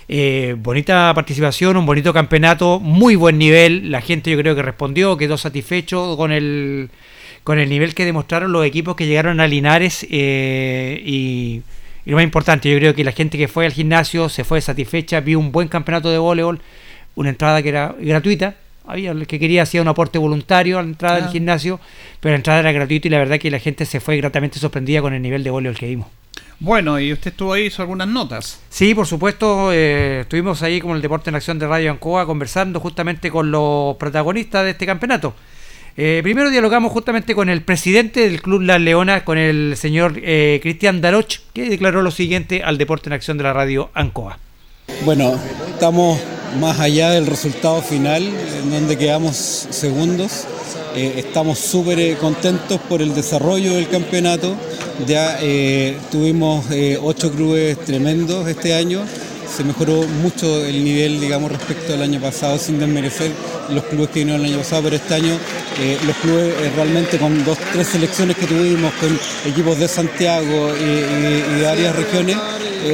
eh, 0.08 0.56
bonita 0.58 1.12
participación, 1.14 1.76
un 1.76 1.86
bonito 1.86 2.12
campeonato, 2.12 2.80
muy 2.80 3.14
buen 3.14 3.38
nivel, 3.38 3.90
la 3.90 4.00
gente 4.00 4.30
yo 4.30 4.38
creo 4.38 4.54
que 4.54 4.62
respondió, 4.62 5.16
quedó 5.16 5.36
satisfecho 5.36 6.16
con 6.16 6.32
el 6.32 6.90
con 7.44 7.58
el 7.58 7.70
nivel 7.70 7.94
que 7.94 8.04
demostraron 8.04 8.52
los 8.52 8.66
equipos 8.66 8.94
que 8.94 9.06
llegaron 9.06 9.40
a 9.40 9.46
Linares 9.46 10.06
eh, 10.10 11.00
y, 11.04 11.62
y 12.04 12.10
lo 12.10 12.16
más 12.16 12.24
importante, 12.24 12.70
yo 12.70 12.78
creo 12.78 12.94
que 12.94 13.04
la 13.04 13.12
gente 13.12 13.38
que 13.38 13.48
fue 13.48 13.64
al 13.64 13.72
gimnasio 13.72 14.28
se 14.28 14.44
fue 14.44 14.60
satisfecha, 14.60 15.20
vio 15.20 15.38
un 15.38 15.52
buen 15.52 15.68
campeonato 15.68 16.10
de 16.10 16.18
voleibol, 16.18 16.60
una 17.14 17.30
entrada 17.30 17.62
que 17.62 17.68
era 17.68 17.94
gratuita, 17.98 18.56
había 18.88 19.10
el 19.10 19.26
que 19.26 19.38
quería 19.38 19.62
hacía 19.62 19.82
un 19.82 19.88
aporte 19.88 20.18
voluntario 20.18 20.78
a 20.78 20.82
la 20.82 20.88
entrada 20.88 21.20
del 21.20 21.28
gimnasio, 21.28 21.78
pero 22.20 22.32
la 22.32 22.36
entrada 22.36 22.60
era 22.60 22.72
gratuita 22.72 23.06
y 23.06 23.10
la 23.10 23.18
verdad 23.18 23.38
que 23.38 23.50
la 23.50 23.58
gente 23.58 23.84
se 23.84 24.00
fue 24.00 24.16
gratamente 24.16 24.58
sorprendida 24.58 25.02
con 25.02 25.12
el 25.12 25.20
nivel 25.20 25.44
de 25.44 25.50
voleibol 25.50 25.78
que 25.78 25.86
vimos. 25.86 26.08
Bueno, 26.60 26.98
y 26.98 27.12
usted 27.12 27.30
estuvo 27.30 27.52
ahí, 27.52 27.66
hizo 27.66 27.82
algunas 27.82 28.08
notas. 28.08 28.60
Sí, 28.68 28.94
por 28.94 29.06
supuesto, 29.06 29.72
eh, 29.72 30.20
estuvimos 30.22 30.62
ahí 30.62 30.80
como 30.80 30.96
el 30.96 31.02
Deporte 31.02 31.30
en 31.30 31.36
Acción 31.36 31.58
de 31.58 31.68
Radio 31.68 31.90
Ancoa 31.90 32.26
conversando 32.26 32.80
justamente 32.80 33.30
con 33.30 33.50
los 33.50 33.96
protagonistas 33.96 34.64
de 34.64 34.70
este 34.70 34.86
campeonato. 34.86 35.34
Eh, 35.96 36.20
primero 36.22 36.50
dialogamos 36.50 36.92
justamente 36.92 37.34
con 37.34 37.48
el 37.48 37.62
presidente 37.62 38.20
del 38.20 38.40
Club 38.40 38.62
Las 38.62 38.80
Leonas, 38.80 39.22
con 39.22 39.36
el 39.36 39.76
señor 39.76 40.14
eh, 40.16 40.58
Cristian 40.62 41.00
Daroch, 41.00 41.40
que 41.52 41.68
declaró 41.68 42.02
lo 42.02 42.10
siguiente 42.10 42.62
al 42.62 42.78
Deporte 42.78 43.08
en 43.08 43.12
Acción 43.12 43.36
de 43.36 43.44
la 43.44 43.52
Radio 43.52 43.90
Ancoa. 43.94 44.38
Bueno, 45.04 45.38
estamos 45.68 46.20
más 46.60 46.80
allá 46.80 47.10
del 47.10 47.26
resultado 47.26 47.82
final, 47.82 48.22
en 48.22 48.70
donde 48.70 48.96
quedamos 48.96 49.36
segundos. 49.36 50.46
Eh, 50.94 51.14
estamos 51.18 51.58
súper 51.58 51.98
eh, 52.00 52.16
contentos 52.20 52.80
por 52.88 53.02
el 53.02 53.14
desarrollo 53.14 53.74
del 53.74 53.88
campeonato. 53.88 54.56
Ya 55.06 55.38
eh, 55.40 55.96
tuvimos 56.10 56.66
ocho 57.02 57.30
clubes 57.30 57.78
tremendos 57.84 58.48
este 58.48 58.74
año. 58.74 59.02
Se 59.54 59.64
mejoró 59.64 60.02
mucho 60.22 60.64
el 60.64 60.84
nivel, 60.84 61.20
digamos, 61.20 61.50
respecto 61.52 61.94
al 61.94 62.02
año 62.02 62.20
pasado, 62.20 62.58
sin 62.58 62.78
desmerecer 62.78 63.30
los 63.70 63.84
clubes 63.84 64.10
que 64.10 64.20
vinieron 64.20 64.44
el 64.44 64.52
año 64.52 64.58
pasado, 64.58 64.82
pero 64.84 64.96
este 64.96 65.14
año 65.14 65.38
los 66.06 66.16
clubes 66.16 66.54
realmente 66.76 67.18
con 67.18 67.44
dos, 67.44 67.56
tres 67.72 67.88
selecciones 67.88 68.36
que 68.36 68.46
tuvimos, 68.46 68.92
con 68.94 69.18
equipos 69.50 69.78
de 69.78 69.88
Santiago 69.88 70.74
y, 70.76 71.56
de 71.56 71.62
varias 71.64 71.96
regiones, 71.96 72.36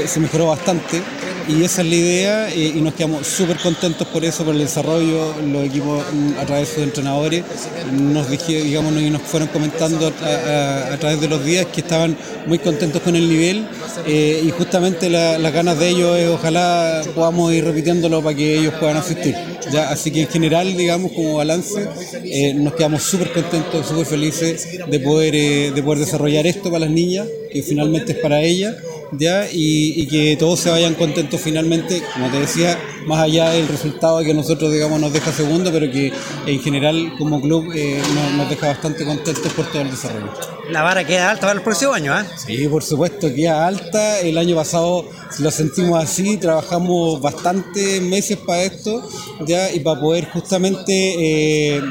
se 0.07 0.21
mejoró 0.21 0.47
bastante. 0.47 1.03
Y 1.49 1.63
esa 1.65 1.83
es 1.83 1.89
la 1.89 1.95
idea 1.95 2.49
eh, 2.51 2.73
y 2.77 2.81
nos 2.81 2.95
quedamos 2.95 3.27
súper 3.27 3.59
contentos 3.59 4.07
por 4.09 4.25
eso, 4.25 4.45
por 4.45 4.55
el 4.55 4.61
desarrollo, 4.61 5.35
los 5.53 5.67
equipos 5.67 6.03
mm, 6.13 6.39
a 6.41 6.47
través 6.47 6.69
de 6.69 6.75
sus 6.75 6.83
entrenadores 6.85 7.45
nos 7.93 8.31
dije, 8.31 8.61
y 8.61 9.11
nos 9.11 9.23
fueron 9.23 9.49
comentando 9.49 10.07
a, 10.09 10.97
través 10.99 11.21
de 11.21 11.29
los 11.29 11.45
días 11.45 11.67
que 11.67 11.81
estaban 11.81 12.17
muy 12.47 12.59
contentos 12.59 13.03
con 13.03 13.15
el 13.17 13.29
nivel 13.29 13.67
eh, 14.07 14.43
y 14.47 14.51
justamente 14.51 15.09
la- 15.11 15.39
las 15.39 15.53
ganas 15.53 15.79
de 15.79 15.89
ellos 15.91 16.19
es 16.19 16.29
ojalá 16.29 17.03
podamos 17.15 17.53
ir 17.53 17.65
repitiéndolo 17.65 18.23
para 18.23 18.37
que 18.37 18.59
ellos 18.59 18.75
puedan 18.81 18.97
asistir. 18.97 19.35
¿ya? 19.73 19.91
Así 19.91 20.11
que 20.11 20.23
en 20.23 20.29
general, 20.29 20.77
digamos, 20.77 21.13
como 21.13 21.37
balance, 21.37 21.89
eh, 22.25 22.55
nos 22.55 22.75
quedamos 22.75 23.03
súper 23.03 23.33
contentos, 23.33 23.87
súper 23.87 24.07
felices 24.07 24.67
de 24.91 25.01
poder, 25.01 25.75
de 25.75 25.83
poder 25.83 26.01
desarrollar 26.01 26.47
esto 26.47 26.65
para 26.71 26.81
las 26.81 26.91
niñas, 26.91 27.27
que 27.53 27.63
finalmente 27.63 28.13
es 28.13 28.19
para 28.19 28.41
ellas, 28.43 28.75
¿ya? 29.13 29.51
Y, 29.51 30.01
y 30.01 30.07
que 30.07 30.37
todos 30.37 30.61
se 30.61 30.71
vayan 30.71 30.95
contentos 30.95 31.41
finalmente, 31.41 32.03
como 32.13 32.31
te 32.31 32.41
decía, 32.41 32.79
más 33.07 33.21
allá 33.21 33.51
del 33.51 33.69
resultado 33.69 34.21
que 34.21 34.35
nosotros, 34.35 34.73
digamos, 34.73 35.01
nos 35.01 35.13
deja 35.13 35.33
segundo, 35.33 35.71
pero 35.73 35.91
que 35.91 36.13
en 36.47 36.61
general 36.61 37.13
como 37.19 37.41
club 37.41 37.73
eh, 37.75 38.01
nos, 38.15 38.33
nos 38.33 38.51
deja 38.51 38.69
bastante 38.69 39.05
contentos 39.05 39.53
por 39.53 39.67
todo 39.67 39.83
el 39.83 39.91
desarrollo. 39.91 40.33
La 40.71 40.83
vara 40.83 41.05
queda 41.05 41.31
alta 41.31 41.43
para 41.43 41.53
el 41.53 41.63
próximo 41.63 41.93
año, 41.93 42.13
¿ah? 42.15 42.25
Sí, 42.37 42.67
por 42.69 42.83
supuesto, 42.83 43.33
queda 43.35 43.67
alta. 43.67 44.21
El 44.21 44.39
año 44.39 44.57
pasado 44.57 45.07
lo 45.39 45.51
sentimos 45.51 46.03
así, 46.03 46.37
trabajamos 46.39 47.21
bastantes 47.21 48.01
meses 48.01 48.39
para 48.39 48.63
esto, 48.63 49.07
ya, 49.47 49.73
y 49.73 49.81
para 49.81 50.01
poder 50.01 50.31
justamente 50.31 51.77
eh, 51.77 51.83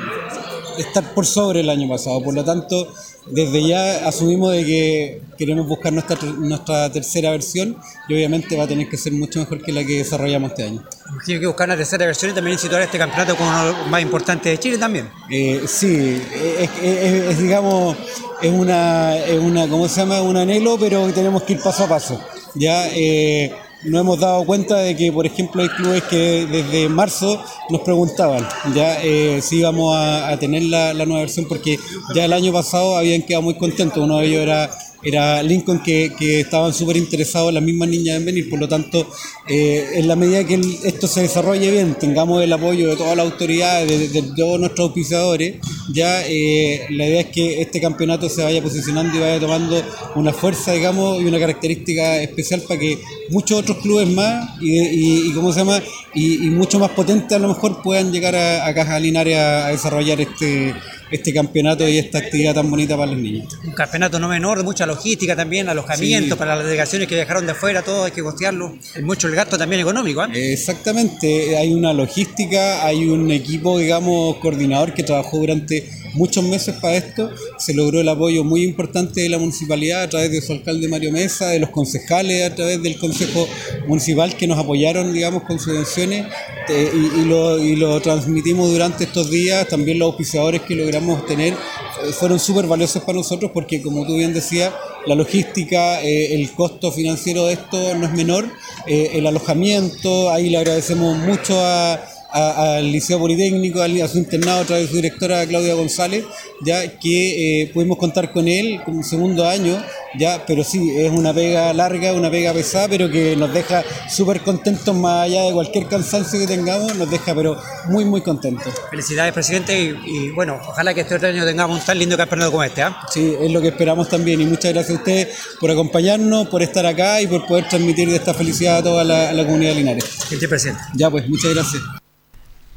estar 0.78 1.14
por 1.14 1.26
sobre 1.26 1.62
el 1.62 1.70
año 1.70 1.88
pasado. 1.90 2.22
Por 2.22 2.34
lo 2.34 2.44
tanto, 2.44 2.88
desde 3.28 3.68
ya 3.68 4.08
asumimos 4.08 4.52
de 4.54 4.66
que 4.66 5.22
queremos 5.38 5.68
buscar 5.68 5.94
nuestra, 5.94 6.18
nuestra 6.38 6.92
tercera 6.92 7.32
versión 7.32 7.78
y 8.08 8.14
obviamente 8.14 8.56
va 8.58 8.64
a 8.64 8.68
tener 8.68 8.90
que 8.90 8.98
ser 8.98 9.14
mucho 9.14 9.40
mejor 9.40 9.62
que 9.62 9.72
la 9.72 9.84
que 9.86 9.98
desarrollamos 9.98 10.52
este 10.52 10.64
año. 10.64 10.84
Tiene 11.26 11.42
que 11.42 11.48
buscar 11.48 11.68
una 11.68 11.78
tercera 11.78 12.06
versión 12.06 12.32
y 12.32 12.34
también 12.34 12.58
situar 12.60 12.82
este 12.82 12.98
campeonato 12.98 13.36
como 13.36 13.50
uno 13.50 13.66
de 13.66 13.72
los 13.72 13.88
más 13.88 14.02
importantes 14.02 14.52
de 14.52 14.60
Chile 14.60 14.78
también. 14.78 15.10
Eh, 15.32 15.64
sí, 15.68 16.22
es, 16.60 16.70
es- 16.82 17.24
es, 17.32 17.40
digamos, 17.40 17.96
es 18.42 18.52
una, 18.52 19.18
es 19.18 19.40
una, 19.40 19.68
¿cómo 19.68 19.88
se 19.88 20.02
llama? 20.02 20.22
Un 20.22 20.38
anhelo, 20.38 20.78
pero 20.80 21.06
tenemos 21.14 21.44
que 21.44 21.54
ir 21.54 21.60
paso 21.62 21.86
a 21.86 21.88
paso. 21.88 22.20
Ya 22.56 22.88
eh, 22.90 23.52
nos 23.86 24.02
hemos 24.02 24.20
dado 24.20 24.46
cuenta 24.46 24.78
de 24.78 24.96
que, 24.96 25.12
por 25.12 25.26
ejemplo, 25.26 25.62
hay 25.62 25.70
clubes 25.70 26.04
que 26.04 26.46
desde 26.46 26.90
marzo 26.90 27.42
nos 27.70 27.82
preguntaban 27.82 28.48
ya 28.74 29.02
eh, 29.04 29.42
si 29.42 29.58
íbamos 29.60 29.96
a, 29.96 30.38
tener 30.40 30.64
la 30.64 30.94
nueva 30.94 31.22
versión, 31.22 31.46
porque 31.48 31.78
ya 32.16 32.26
el 32.26 32.34
año 32.34 32.52
pasado 32.52 32.98
habían 32.98 33.22
quedado 33.22 33.44
muy 33.44 33.56
contentos. 33.56 34.04
Uno 34.04 34.18
de 34.18 34.26
ellos 34.28 34.42
era 34.42 34.70
era 35.04 35.44
Lincoln 35.44 35.82
que, 35.84 36.14
que 36.18 36.42
estaban 36.42 36.74
súper 36.74 36.98
interesados 36.98 37.54
las 37.54 37.64
mismas 37.64 37.90
niñas 37.90 38.18
en 38.18 38.26
venir, 38.26 38.50
por 38.50 38.60
lo 38.60 38.68
tanto, 38.68 39.08
eh, 39.48 39.86
en 39.96 40.08
la 40.08 40.16
medida 40.16 40.46
que 40.46 40.60
esto 40.84 41.08
se 41.08 41.22
desarrolle 41.22 41.70
bien, 41.72 41.96
tengamos 41.96 42.42
el 42.42 42.54
apoyo 42.54 42.90
de 42.90 42.96
todas 42.96 43.18
las 43.18 43.26
autoridades, 43.26 44.14
de, 44.14 44.22
todos 44.36 44.60
nuestros 44.60 44.88
auspiciadores, 44.88 45.56
ya 45.92 46.26
eh, 46.28 46.86
la 46.90 47.06
idea 47.08 47.22
es 47.22 47.28
que 47.28 47.62
este 47.62 47.82
campeonato 47.82 48.30
se 48.30 48.44
vaya 48.44 48.62
posicionando 48.62 49.18
y 49.18 49.22
vaya 49.22 49.40
tomando 49.40 49.82
una 50.16 50.32
fuerza, 50.32 50.72
digamos, 50.72 51.22
y 51.22 51.26
una 51.26 51.40
característica 51.40 52.22
especial 52.22 52.62
para 52.62 52.80
que 52.80 53.00
muchos 53.30 53.60
otros 53.60 53.78
clubes 53.78 54.08
más 54.10 54.50
y, 54.62 54.80
y, 54.80 55.28
y 55.28 55.34
¿cómo 55.34 55.52
se 55.52 55.60
llama? 55.60 55.82
Y, 56.14 56.46
y 56.46 56.50
mucho 56.50 56.80
más 56.80 56.92
potentes 56.92 57.32
a 57.34 57.40
lo 57.40 57.50
mejor 57.50 57.82
puedan 57.82 58.12
llegar 58.12 58.36
a, 58.36 58.66
a 58.68 58.74
Caja 58.74 59.00
Linares 59.00 59.36
a, 59.38 59.68
a 59.68 59.70
desarrollar 59.70 60.22
este, 60.22 60.74
este 61.14 61.34
campeonato 61.34 61.88
y 61.88 61.98
esta 61.98 62.18
actividad 62.18 62.54
tan 62.56 62.70
bonita 62.70 62.98
para 62.98 63.12
los 63.12 63.22
niños. 63.22 63.58
Un 63.64 63.72
campeonato 63.74 64.20
no 64.20 64.28
menor, 64.28 64.64
mucha 64.64 64.86
logística 64.86 65.36
también, 65.36 65.70
alojamiento 65.70 66.36
Sí. 66.36 66.40
para 66.40 66.56
las 66.56 66.66
delegaciones 66.66 67.08
que 67.08 67.16
viajaron 67.16 67.46
de 67.46 67.52
afuera, 67.54 67.82
todo 67.84 68.06
hay 68.06 68.12
que 68.12 68.24
costearlo. 68.24 68.76
Es 68.96 69.04
mucho 69.04 69.28
el 69.28 69.36
gasto 69.36 69.58
también 69.58 69.82
económico, 69.82 70.22
¿ah? 70.22 70.30
Exactamente, 70.34 71.58
hay 71.58 71.74
una 71.74 71.94
logística, 71.94 72.86
hay 72.86 73.06
un 73.06 73.32
equipo, 73.32 73.78
digamos, 73.78 74.38
coordinador 74.38 74.94
que 74.94 75.04
trabajó 75.04 75.38
durante 75.38 75.90
muchos 76.14 76.44
meses 76.44 76.76
para 76.82 76.96
esto. 76.96 77.32
Se 77.58 77.74
logró 77.74 78.02
el 78.02 78.08
apoyo 78.10 78.44
muy 78.44 78.64
importante 78.64 79.22
de 79.22 79.30
la 79.30 79.38
municipalidad 79.38 80.04
a 80.04 80.10
través 80.10 80.32
de 80.32 80.42
su 80.42 80.52
alcalde 80.54 80.88
Mario 80.88 81.12
Mesa, 81.12 81.50
de 81.50 81.60
los 81.60 81.70
concejales 81.70 82.44
a 82.52 82.56
través 82.56 82.82
del 82.82 82.98
consejo 82.98 83.48
municipal 83.88 84.36
que 84.36 84.48
nos 84.48 84.58
apoyaron, 84.58 85.14
digamos, 85.14 85.44
con 85.44 85.60
subvenciones 85.60 86.26
eh, 86.70 86.92
y, 86.94 87.22
y 87.22 87.26
lo, 87.26 87.60
y 87.64 87.76
lo 87.76 88.00
transmitimos 88.02 88.72
durante 88.72 89.04
estos 89.06 89.30
días. 89.30 89.68
También 89.68 90.00
los 90.00 90.08
auspiciadores 90.08 90.62
que 90.62 90.76
logramos 90.76 91.03
tener 91.26 91.54
eh, 91.54 92.12
fueron 92.14 92.40
súper 92.40 92.68
valiosos 92.68 93.04
para 93.04 93.18
nosotros 93.18 93.52
porque, 93.54 93.82
como 93.82 94.06
tú 94.06 94.16
bien 94.16 94.34
decías, 94.34 94.74
la 95.06 95.16
logística, 95.16 96.02
eh, 96.02 96.34
el 96.36 96.52
costo 96.52 96.92
financiero 96.92 97.46
de 97.46 97.54
esto 97.54 97.96
no 97.96 98.06
es 98.06 98.14
menor, 98.14 98.46
eh, 98.88 99.12
el 99.14 99.28
alojamiento, 99.28 100.32
ahí 100.32 100.50
le 100.50 100.58
agradecemos 100.58 101.18
mucho 101.18 101.60
a, 101.60 102.00
a- 102.34 102.76
al 102.78 102.92
Liceo 102.92 103.20
Politécnico, 103.20 103.82
al- 103.82 104.02
a 104.02 104.08
su 104.08 104.18
internado 104.18 104.62
a 104.62 104.66
través 104.66 104.86
de 104.86 104.90
su 104.90 104.96
directora 104.96 105.46
Claudia 105.46 105.74
González, 105.76 106.26
ya 106.66 107.00
que 107.00 107.62
eh, 107.64 107.72
pudimos 107.74 107.98
contar 107.98 108.32
con 108.32 108.48
él 108.48 108.82
como 108.86 109.04
segundo 109.04 109.48
año, 109.48 109.82
ya, 110.18 110.44
pero 110.46 110.64
sí, 110.64 110.92
es 110.98 111.12
una 111.12 111.34
pega 111.34 111.74
larga, 111.74 112.14
una 112.14 112.30
pega 112.30 112.54
pesada, 112.54 112.88
pero 112.88 113.10
que 113.10 113.36
nos 113.36 113.52
deja 113.54 113.84
súper 114.10 114.42
contentos 114.42 114.96
más 114.96 115.26
allá 115.26 115.44
de 115.44 115.54
cualquier 115.54 115.88
cansancio 115.88 116.40
que 116.40 116.46
tengamos, 116.48 116.96
nos 116.96 117.10
deja 117.10 117.34
pero 117.34 117.58
muy 117.90 118.06
muy 118.06 118.22
contentos. 118.22 118.74
Felicidades, 118.90 119.34
presidente, 119.34 119.80
y, 119.82 119.88
y, 120.06 120.30
bueno, 120.30 120.60
ojalá 120.68 120.94
que 120.94 121.02
este 121.02 121.16
otro 121.16 121.30
año 121.30 121.46
tengamos 121.46 121.80
un 121.80 121.86
tan 121.86 121.98
lindo 121.98 122.16
campeonato 122.16 122.52
como 122.52 122.64
este, 122.64 122.84
¿ah? 122.84 122.98
Sí, 123.12 123.34
es 123.42 123.52
lo 123.52 123.60
que 123.62 123.70
esperamos 123.70 124.08
también 124.10 124.40
y 124.42 124.46
muchas 124.46 124.72
gracias 124.74 124.98
a 124.98 125.00
ustedes 125.00 125.28
por 125.60 125.72
acompañarnos, 125.72 126.48
por 126.48 126.62
estar 126.62 126.86
acá 126.86 127.20
y 127.22 127.28
por 127.28 127.46
poder 127.48 127.68
transmitir 127.68 128.08
esta 128.10 128.34
felicidad 128.34 128.78
a 128.78 128.84
toda 128.84 129.04
la, 129.04 129.30
a 129.30 129.34
la 129.34 129.44
comunidad 129.46 129.72
de 129.72 129.78
Linares. 129.78 130.06
Gente 130.30 130.48
presente. 130.48 130.80
Ya 130.96 131.10
pues, 131.10 131.28
muchas 131.28 131.54
gracias. 131.54 131.82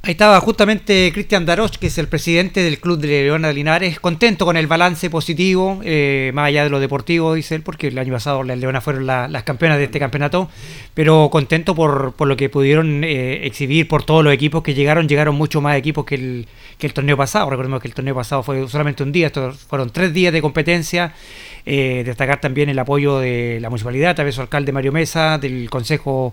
Ahí 0.06 0.12
estaba 0.12 0.38
justamente 0.40 1.10
Cristian 1.12 1.46
Daroch, 1.46 1.78
que 1.78 1.88
es 1.88 1.98
el 1.98 2.06
presidente 2.06 2.62
del 2.62 2.78
Club 2.78 3.00
de 3.00 3.08
Leona 3.08 3.48
de 3.48 3.54
Linares, 3.54 3.98
contento 3.98 4.44
con 4.44 4.56
el 4.56 4.68
balance 4.68 5.10
positivo, 5.10 5.80
eh, 5.82 6.30
más 6.32 6.46
allá 6.46 6.62
de 6.62 6.70
lo 6.70 6.78
deportivo, 6.78 7.34
dice 7.34 7.56
él, 7.56 7.62
porque 7.62 7.88
el 7.88 7.98
año 7.98 8.12
pasado 8.12 8.44
las 8.44 8.56
Leonas 8.56 8.84
fueron 8.84 9.04
la- 9.04 9.26
las 9.26 9.42
campeonas 9.42 9.78
de 9.78 9.84
este 9.86 9.98
campeonato, 9.98 10.48
pero 10.94 11.28
contento 11.32 11.74
por, 11.74 12.12
por 12.12 12.28
lo 12.28 12.36
que 12.36 12.48
pudieron 12.48 13.02
eh, 13.02 13.46
exhibir 13.48 13.88
por 13.88 14.04
todos 14.04 14.22
los 14.22 14.32
equipos 14.32 14.62
que 14.62 14.74
llegaron, 14.74 15.08
llegaron 15.08 15.34
mucho 15.34 15.60
más 15.60 15.76
equipos 15.76 16.04
que 16.04 16.14
el, 16.14 16.46
que 16.78 16.86
el 16.86 16.92
torneo 16.94 17.16
pasado, 17.16 17.50
recordemos 17.50 17.82
que 17.82 17.88
el 17.88 17.94
torneo 17.94 18.14
pasado 18.14 18.44
fue 18.44 18.68
solamente 18.68 19.02
un 19.02 19.10
día, 19.10 19.26
estos 19.26 19.58
fueron 19.58 19.90
tres 19.90 20.14
días 20.14 20.32
de 20.32 20.40
competencia, 20.40 21.14
eh, 21.68 22.04
destacar 22.06 22.40
también 22.40 22.68
el 22.68 22.78
apoyo 22.78 23.18
de 23.18 23.58
la 23.60 23.70
municipalidad, 23.70 24.10
a 24.12 24.14
través 24.14 24.34
de 24.34 24.36
su 24.36 24.42
alcalde 24.42 24.70
Mario 24.70 24.92
Mesa, 24.92 25.36
del 25.38 25.68
Consejo 25.68 26.32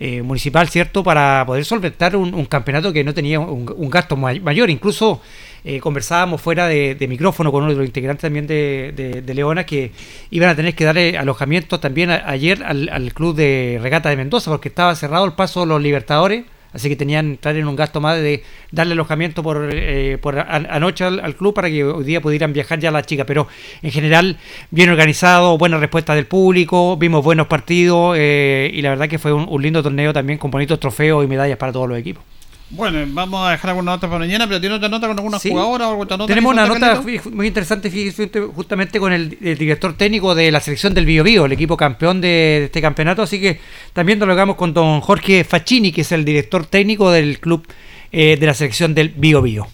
eh, 0.00 0.22
Municipal, 0.22 0.68
¿cierto? 0.68 1.02
Para 1.02 1.44
poder 1.46 1.64
solventar 1.64 2.16
un, 2.16 2.44
campeonato 2.46 2.92
que 2.92 3.04
no 3.04 3.14
tenía 3.14 3.40
un, 3.40 3.90
gasto 3.90 4.16
may- 4.16 4.40
mayor. 4.40 4.70
Incluso 4.70 5.20
eh, 5.64 5.78
conversábamos 5.80 6.40
fuera 6.40 6.66
de, 6.66 6.96
micrófono 7.08 7.52
con 7.52 7.62
uno 7.62 7.72
de 7.72 7.78
los 7.78 7.86
integrantes 7.86 8.22
también 8.22 8.46
de, 8.46 8.92
de- 8.96 9.22
de 9.22 9.34
Leona 9.34 9.64
que 9.64 9.92
iban 10.30 10.48
a 10.48 10.56
tener 10.56 10.74
que 10.74 10.84
darle 10.84 11.16
alojamiento 11.16 11.78
también 11.80 12.10
a- 12.10 12.22
ayer 12.28 12.62
al, 12.64 12.88
al 12.88 13.12
club 13.14 13.36
de 13.36 13.78
regata 13.82 14.08
de 14.08 14.16
Mendoza 14.16 14.50
porque 14.50 14.68
estaba 14.68 14.94
cerrado 14.94 15.24
el 15.24 15.32
paso 15.32 15.60
de 15.60 15.66
los 15.66 15.80
Libertadores. 15.82 16.44
Así 16.72 16.88
que 16.88 16.96
tenían 16.96 17.38
en 17.42 17.68
un 17.68 17.76
gasto 17.76 18.00
más 18.00 18.16
de 18.18 18.42
darle 18.70 18.92
alojamiento 18.94 19.42
por, 19.42 19.68
eh, 19.72 20.18
por 20.20 20.38
an- 20.38 20.66
anoche 20.70 21.04
al, 21.04 21.20
al 21.20 21.36
club 21.36 21.54
para 21.54 21.68
que 21.68 21.84
hoy 21.84 22.04
día 22.04 22.20
pudieran 22.20 22.52
viajar 22.52 22.78
ya 22.78 22.90
las 22.90 23.06
chicas. 23.06 23.26
Pero 23.26 23.46
en 23.82 23.90
general, 23.90 24.38
bien 24.70 24.90
organizado, 24.90 25.58
buena 25.58 25.78
respuesta 25.78 26.14
del 26.14 26.26
público, 26.26 26.96
vimos 26.96 27.22
buenos 27.22 27.46
partidos 27.46 28.16
eh, 28.18 28.70
y 28.72 28.82
la 28.82 28.90
verdad 28.90 29.08
que 29.08 29.18
fue 29.18 29.32
un, 29.32 29.46
un 29.48 29.62
lindo 29.62 29.82
torneo 29.82 30.12
también 30.12 30.38
con 30.38 30.50
bonitos 30.50 30.80
trofeos 30.80 31.24
y 31.24 31.26
medallas 31.28 31.58
para 31.58 31.72
todos 31.72 31.88
los 31.88 31.98
equipos. 31.98 32.24
Bueno, 32.74 33.00
vamos 33.08 33.46
a 33.46 33.50
dejar 33.52 33.70
alguna 33.70 33.92
nota 33.92 34.06
para 34.06 34.20
mañana, 34.20 34.46
pero 34.46 34.58
tiene 34.58 34.76
otra 34.76 34.88
nota 34.88 35.06
con 35.06 35.16
alguna 35.18 35.38
Sí. 35.38 35.50
jugadora 35.50 35.88
o 35.90 35.98
otra 36.00 36.16
nota. 36.16 36.26
Tenemos 36.28 36.52
una 36.52 36.66
nota 36.66 37.02
muy 37.30 37.46
interesante 37.46 37.90
fíjese, 37.90 38.30
justamente 38.54 38.98
con 38.98 39.12
el, 39.12 39.36
el 39.42 39.58
director 39.58 39.94
técnico 39.96 40.34
de 40.34 40.50
la 40.50 40.58
selección 40.60 40.94
del 40.94 41.04
Bio 41.04 41.22
Bio, 41.22 41.44
el 41.44 41.52
equipo 41.52 41.76
campeón 41.76 42.20
de, 42.22 42.28
de 42.28 42.64
este 42.64 42.80
campeonato, 42.80 43.20
así 43.22 43.40
que 43.40 43.60
también 43.92 44.18
dialogamos 44.18 44.56
con 44.56 44.72
don 44.72 45.02
Jorge 45.02 45.44
Facchini, 45.44 45.92
que 45.92 46.00
es 46.00 46.12
el 46.12 46.24
director 46.24 46.64
técnico 46.64 47.10
del 47.10 47.40
club 47.40 47.66
eh, 48.10 48.36
de 48.40 48.46
la 48.46 48.54
selección 48.54 48.94
del 48.94 49.10
Bio 49.10 49.42
Bio. 49.42 49.68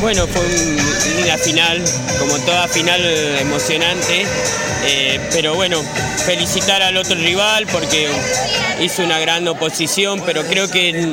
Bueno, 0.00 0.26
fue 0.26 0.40
un- 0.42 1.24
una 1.24 1.36
final, 1.36 1.82
como 2.20 2.36
toda 2.44 2.68
final 2.68 3.00
eh, 3.02 3.40
emocionante, 3.42 4.24
eh, 4.86 5.20
pero 5.32 5.54
bueno, 5.56 5.80
felicitar 6.24 6.82
al 6.82 6.96
otro 6.96 7.16
rival 7.16 7.66
porque 7.70 8.08
hizo 8.80 9.02
una 9.04 9.18
gran 9.18 9.46
oposición, 9.48 10.22
pero 10.24 10.42
creo 10.44 10.70
que 10.70 11.06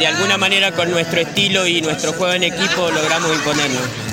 de 0.00 0.06
alguna 0.06 0.38
manera 0.38 0.72
con 0.72 0.90
nuestro 0.90 1.20
estilo 1.20 1.66
y 1.66 1.82
nuestro 1.82 2.14
juego 2.14 2.32
en 2.32 2.44
equipo 2.44 2.90
logramos 2.90 3.36
imponernos. 3.36 4.09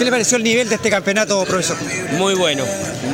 ¿Qué 0.00 0.04
le 0.06 0.10
pareció 0.12 0.38
el 0.38 0.44
nivel 0.44 0.66
de 0.66 0.76
este 0.76 0.88
campeonato, 0.88 1.44
profesor? 1.44 1.76
Muy 2.16 2.32
bueno, 2.32 2.64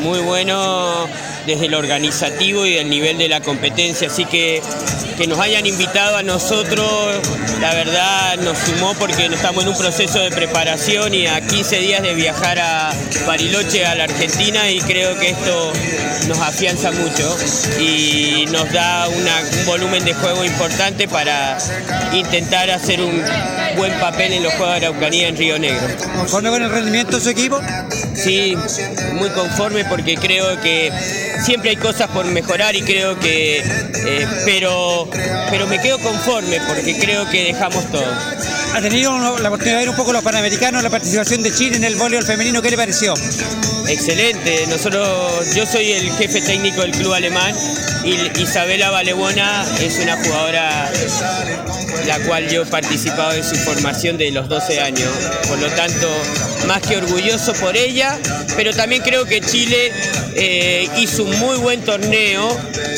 muy 0.02 0.20
bueno. 0.20 1.08
desde 1.44 1.68
lo 1.68 1.78
organizativo 1.78 2.64
y 2.66 2.76
el 2.76 2.88
nivel 2.90 3.18
de 3.18 3.28
la 3.28 3.40
competencia. 3.40 4.06
Así 4.08 4.24
que 4.24 4.60
que 5.16 5.26
nos 5.28 5.38
hayan 5.38 5.64
invitado 5.64 6.16
a 6.18 6.22
nosotros, 6.22 7.16
la 7.60 7.72
verdad 7.72 8.36
nos 8.42 8.58
sumó 8.58 8.92
porque 8.98 9.24
estamos 9.26 9.62
en 9.64 9.70
un 9.70 9.78
proceso 9.78 10.18
de 10.18 10.30
preparación 10.30 11.14
y 11.14 11.26
a 11.26 11.40
15 11.40 11.78
días 11.78 12.02
de 12.02 12.12
viajar 12.14 12.58
a 12.58 12.92
Bariloche, 13.26 13.86
a 13.86 13.94
la 13.94 14.04
Argentina, 14.04 14.68
y 14.70 14.80
creo 14.80 15.16
que 15.18 15.30
esto 15.30 15.72
nos 16.28 16.38
afianza 16.40 16.90
mucho 16.92 17.34
y 17.80 18.44
nos 18.50 18.70
da 18.72 19.08
una- 19.08 19.40
un 19.60 19.66
volumen 19.66 20.04
de 20.04 20.12
juego 20.14 20.44
importante 20.44 21.08
para 21.08 21.56
intentar 22.12 22.68
hacer 22.70 23.00
un 23.00 23.22
buen 23.76 23.92
papel 24.00 24.32
en 24.34 24.42
los 24.42 24.52
Juegos 24.54 24.80
de 24.80 24.86
Araucanía 24.86 25.28
en 25.28 25.36
Río 25.36 25.58
Negro. 25.58 25.86
¿Conforme 26.76 26.92
con 26.92 27.00
el 27.00 27.08
rendimiento 27.08 27.20
su 27.20 27.30
equipo? 27.30 27.60
Sí, 28.14 28.54
muy 29.14 29.30
conforme 29.30 29.84
porque 29.86 30.14
creo 30.16 30.60
que 30.60 30.92
siempre 31.42 31.70
hay 31.70 31.76
cosas 31.76 32.10
por 32.10 32.26
mejorar 32.26 32.76
y 32.76 32.82
creo 32.82 33.18
que, 33.18 33.58
eh, 33.60 34.26
pero, 34.44 35.08
pero 35.50 35.66
me 35.68 35.80
quedo 35.80 35.98
conforme 35.98 36.60
porque 36.68 36.98
creo 36.98 37.28
que 37.30 37.44
dejamos 37.44 37.90
todo. 37.90 38.04
¿Ha 38.76 38.82
tenido 38.82 39.10
la 39.38 39.48
oportunidad 39.48 39.78
de 39.78 39.86
ver 39.86 39.88
un 39.88 39.96
poco 39.96 40.12
los 40.12 40.22
panamericanos, 40.22 40.82
la 40.82 40.90
participación 40.90 41.42
de 41.42 41.50
Chile 41.50 41.76
en 41.76 41.84
el 41.84 41.96
voleibol 41.96 42.26
femenino? 42.26 42.60
¿Qué 42.60 42.68
le 42.68 42.76
pareció? 42.76 43.14
Excelente, 43.88 44.66
nosotros, 44.68 45.54
yo 45.54 45.64
soy 45.64 45.92
el 45.92 46.12
jefe 46.12 46.42
técnico 46.42 46.82
del 46.82 46.90
club 46.90 47.14
alemán 47.14 47.54
y 48.04 48.16
Isabela 48.38 48.90
Valebona 48.90 49.64
es 49.80 49.98
una 50.00 50.22
jugadora 50.22 50.92
la 52.06 52.18
cual 52.26 52.50
yo 52.50 52.64
he 52.64 52.66
participado 52.66 53.32
en 53.32 53.44
su 53.44 53.56
formación 53.56 54.18
de 54.18 54.30
los 54.30 54.46
12 54.46 54.78
años, 54.82 55.08
por 55.48 55.58
lo 55.58 55.68
tanto 55.68 56.06
más 56.66 56.82
que 56.82 56.98
orgulloso 56.98 57.54
por 57.54 57.78
ella, 57.78 58.18
pero 58.56 58.74
también 58.74 59.00
creo 59.00 59.24
que 59.24 59.40
Chile 59.40 59.90
eh, 60.34 60.86
hizo 60.98 61.24
un 61.24 61.38
muy 61.38 61.56
buen 61.56 61.80
torneo 61.80 62.54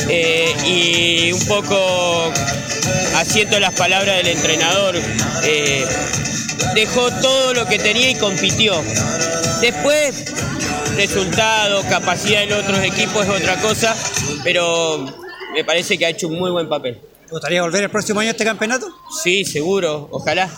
eh, 0.08 0.52
y 0.66 1.30
un 1.30 1.46
poco 1.46 2.32
haciendo 3.16 3.58
las 3.60 3.74
palabras 3.74 4.16
del 4.16 4.28
entrenador, 4.28 4.96
eh, 5.44 5.84
dejó 6.74 7.10
todo 7.20 7.54
lo 7.54 7.66
que 7.66 7.78
tenía 7.78 8.10
y 8.10 8.14
compitió. 8.16 8.74
Después 9.60 10.34
resultado, 10.96 11.82
capacidad 11.88 12.42
en 12.42 12.52
otros 12.52 12.80
equipos 12.80 13.24
es 13.24 13.30
otra 13.30 13.56
cosa, 13.60 13.96
pero 14.42 15.06
me 15.54 15.64
parece 15.64 15.96
que 15.96 16.06
ha 16.06 16.08
hecho 16.08 16.28
un 16.28 16.38
muy 16.38 16.50
buen 16.50 16.68
papel. 16.68 16.98
¿Te 17.26 17.32
gustaría 17.32 17.62
volver 17.62 17.84
el 17.84 17.90
próximo 17.90 18.20
año 18.20 18.28
a 18.28 18.32
este 18.32 18.44
campeonato? 18.44 18.88
Sí, 19.22 19.44
seguro, 19.44 20.08
ojalá. 20.10 20.50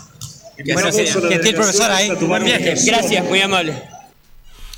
Que 0.57 0.72
Bueno, 0.72 0.91
gentil 0.93 1.55
profesora, 1.55 1.97
ahí. 1.97 2.11
Buen 2.11 2.45
viaje. 2.45 2.74
Gracias, 2.85 3.24
muy 3.24 3.41
amable. 3.41 3.74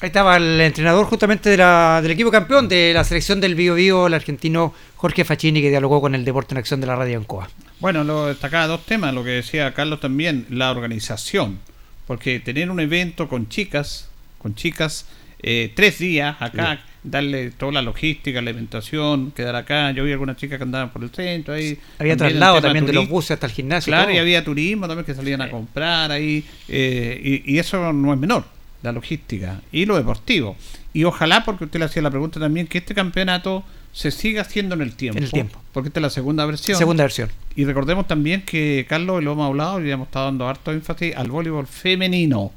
Ahí 0.03 0.09
estaba 0.09 0.36
el 0.36 0.61
entrenador 0.61 1.07
justamente 1.07 1.48
de 1.48 1.57
la- 1.59 2.00
del 2.03 2.11
equipo 2.11 2.30
campeón 2.32 2.68
de 2.68 2.92
la 2.92 3.05
selección 3.05 3.40
del 3.40 3.55
Bio 3.55 3.76
Bio, 3.76 4.09
el 4.09 4.14
argentino 4.14 4.74
Jorge 4.96 5.24
Facchini, 5.24 5.62
que 5.62 5.70
dialogó 5.70 6.00
con 6.00 6.14
el 6.16 6.24
Deporte 6.24 6.55
en 6.55 6.59
Acción 6.59 6.80
de 6.80 6.88
la 6.88 6.96
Radio 6.96 7.18
Ancoa. 7.18 7.48
Bueno, 7.78 8.03
lo 8.03 8.26
destacaba 8.26 8.66
dos 8.66 8.84
temas, 8.84 9.14
lo 9.14 9.22
que 9.22 9.30
decía 9.30 9.72
Carlos 9.74 10.00
también, 10.00 10.44
la 10.50 10.72
organización. 10.72 11.61
Porque 12.09 12.40
tener 12.40 12.68
un 12.68 12.80
evento 12.80 13.28
con 13.28 13.48
chicas, 13.48 14.09
con 14.38 14.57
chicas, 14.57 15.07
eh, 15.40 15.72
tres 15.74 15.98
días 16.00 16.36
acá, 16.40 16.80
darle 17.05 17.50
toda 17.53 17.70
la 17.72 17.82
logística, 17.82 18.42
la 18.42 18.50
alimentación, 18.50 19.30
quedar 19.30 19.55
acá. 19.55 19.92
Yo 19.92 20.03
vi 20.05 20.11
algunas 20.12 20.36
chicas 20.36 20.59
que 20.59 20.64
andaban 20.64 20.90
por 20.90 21.03
el 21.05 21.11
centro 21.11 21.55
ahí. 21.55 21.78
Había 22.00 22.12
el 22.14 22.18
traslado 22.18 22.61
también 22.61 22.86
de 22.86 22.92
los 22.92 23.09
buses 23.09 23.32
hasta 23.32 23.46
el 23.46 23.53
gimnasio. 23.53 23.92
Claro, 23.92 24.11
y 24.12 24.18
había 24.18 24.42
turismo 24.44 24.88
también 24.88 25.05
que 25.07 25.14
salían 25.14 25.42
a 25.42 25.48
comprar 25.50 26.11
ahí. 26.11 26.44
eh, 26.68 27.40
y, 27.46 27.55
y 27.55 27.59
eso 27.61 27.92
no 27.92 28.12
es 28.12 28.18
menor, 28.18 28.44
la 28.83 28.93
logística 28.93 29.61
y 29.70 29.87
lo 29.87 29.97
deportivo. 29.97 30.57
Y 30.93 31.05
ojalá, 31.05 31.45
porque 31.45 31.64
usted 31.64 31.78
le 31.78 31.87
hacía 31.87 32.03
la 32.03 32.11
pregunta 32.11 32.39
también, 32.39 32.66
que 32.66 32.78
este 32.78 32.95
campeonato 32.95 33.64
se 33.93 34.11
siga 34.11 34.43
haciendo 34.43 34.74
en 34.74 34.83
el 34.83 34.95
tiempo. 34.95 35.18
En 35.18 35.24
el 35.24 35.30
tiempo. 35.30 35.61
Porque 35.72 35.89
esta 35.89 36.01
es 36.01 36.03
la 36.03 36.11
segunda 36.11 36.47
versión. 36.47 36.78
Segunda 36.78 37.05
versión. 37.05 37.30
Y 37.55 37.64
recordemos 37.64 38.07
también 38.07 38.43
que, 38.43 38.87
Carlos, 38.89 39.20
y 39.20 39.24
lo 39.24 39.33
hemos 39.33 39.47
hablado 39.47 39.80
y 39.80 39.85
le 39.85 39.93
hemos 39.93 40.09
estado 40.09 40.26
dando 40.26 40.49
harto 40.49 40.72
énfasis 40.72 41.14
al 41.16 41.30
voleibol 41.30 41.66
femenino. 41.66 42.53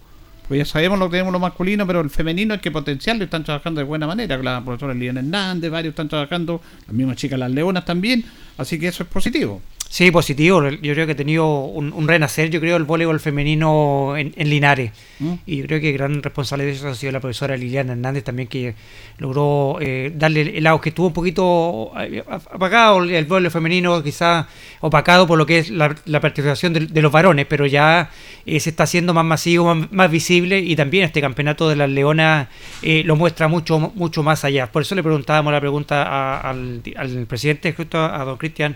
Pues 0.47 0.59
ya 0.59 0.65
sabemos 0.65 0.99
lo 0.99 1.07
que 1.07 1.13
tenemos 1.13 1.34
lo 1.34 1.39
masculino, 1.39 1.88
pero 1.88 2.01
el 2.01 2.09
femenino 2.09 2.53
hay 2.53 2.59
que 2.59 2.69
potenciarlo 2.71 3.23
y 3.23 3.26
están 3.26 3.43
trabajando 3.43 3.80
de 3.80 3.86
buena 3.86 4.05
manera. 4.05 4.38
La 4.38 4.63
profesora 4.63 4.93
Liliana 4.93 5.21
Hernández, 5.21 5.71
varios 5.71 5.93
están 5.93 6.07
trabajando, 6.07 6.61
las 6.86 6.95
mismas 6.95 7.17
chicas, 7.17 7.39
las 7.39 7.51
leonas 7.51 7.84
también. 7.84 8.23
Así 8.57 8.80
que 8.80 8.88
eso 8.88 9.03
es 9.03 9.09
positivo. 9.09 9.61
Sí, 9.95 10.11
positivo. 10.11 10.61
Yo 10.67 10.93
creo 10.93 11.05
que 11.05 11.13
ha 11.13 11.15
tenido 11.15 11.47
un, 11.47 11.93
un 11.93 12.05
renacer, 12.05 12.49
yo 12.49 12.59
creo, 12.59 12.75
el 12.75 12.83
voleibol 12.83 13.17
femenino 13.21 14.17
en, 14.17 14.33
en 14.35 14.49
Linares. 14.49 14.91
¿Mm? 15.19 15.33
Y 15.45 15.55
yo 15.59 15.67
creo 15.67 15.79
que 15.79 15.93
gran 15.93 16.21
responsable 16.21 16.65
de 16.65 16.71
eso 16.71 16.89
ha 16.89 16.95
sido 16.95 17.13
la 17.13 17.21
profesora 17.21 17.55
Liliana 17.55 17.93
Hernández 17.93 18.25
también, 18.25 18.49
que 18.49 18.75
logró 19.19 19.77
eh, 19.79 20.11
darle 20.13 20.57
el 20.57 20.63
lado 20.65 20.81
que 20.81 20.89
estuvo 20.89 21.07
un 21.07 21.13
poquito 21.13 21.93
eh, 21.97 22.21
apagado 22.27 23.03
el, 23.05 23.23
voleibol 23.23 23.49
femenino, 23.49 24.03
quizás 24.03 24.47
opacado 24.81 25.25
por 25.27 25.37
lo 25.37 25.45
que 25.45 25.59
es 25.59 25.69
la, 25.69 25.95
la 26.03 26.19
participación 26.19 26.73
de, 26.73 26.87
de 26.87 27.01
los 27.01 27.13
varones, 27.13 27.45
pero 27.47 27.65
ya 27.65 28.09
eh, 28.45 28.59
se 28.59 28.71
está 28.71 28.83
haciendo 28.83 29.13
más 29.13 29.23
masivo, 29.23 29.73
más, 29.73 29.89
más 29.93 30.11
visible 30.11 30.59
y 30.59 30.75
también 30.75 31.05
este 31.05 31.21
campeonato 31.21 31.69
de 31.69 31.77
las 31.77 31.89
leonas 31.89 32.49
eh, 32.81 33.03
lo 33.05 33.15
muestra 33.15 33.47
mucho 33.47 33.93
mucho 33.95 34.23
más 34.23 34.43
allá. 34.43 34.69
Por 34.69 34.81
eso 34.81 34.93
le 34.93 35.03
preguntábamos 35.03 35.53
la 35.53 35.61
pregunta 35.61 36.03
a- 36.03 36.41
al, 36.49 36.81
al 36.97 37.25
presidente, 37.27 37.71
justo 37.71 37.97
a, 37.97 38.25
don 38.25 38.35
Cristian, 38.35 38.75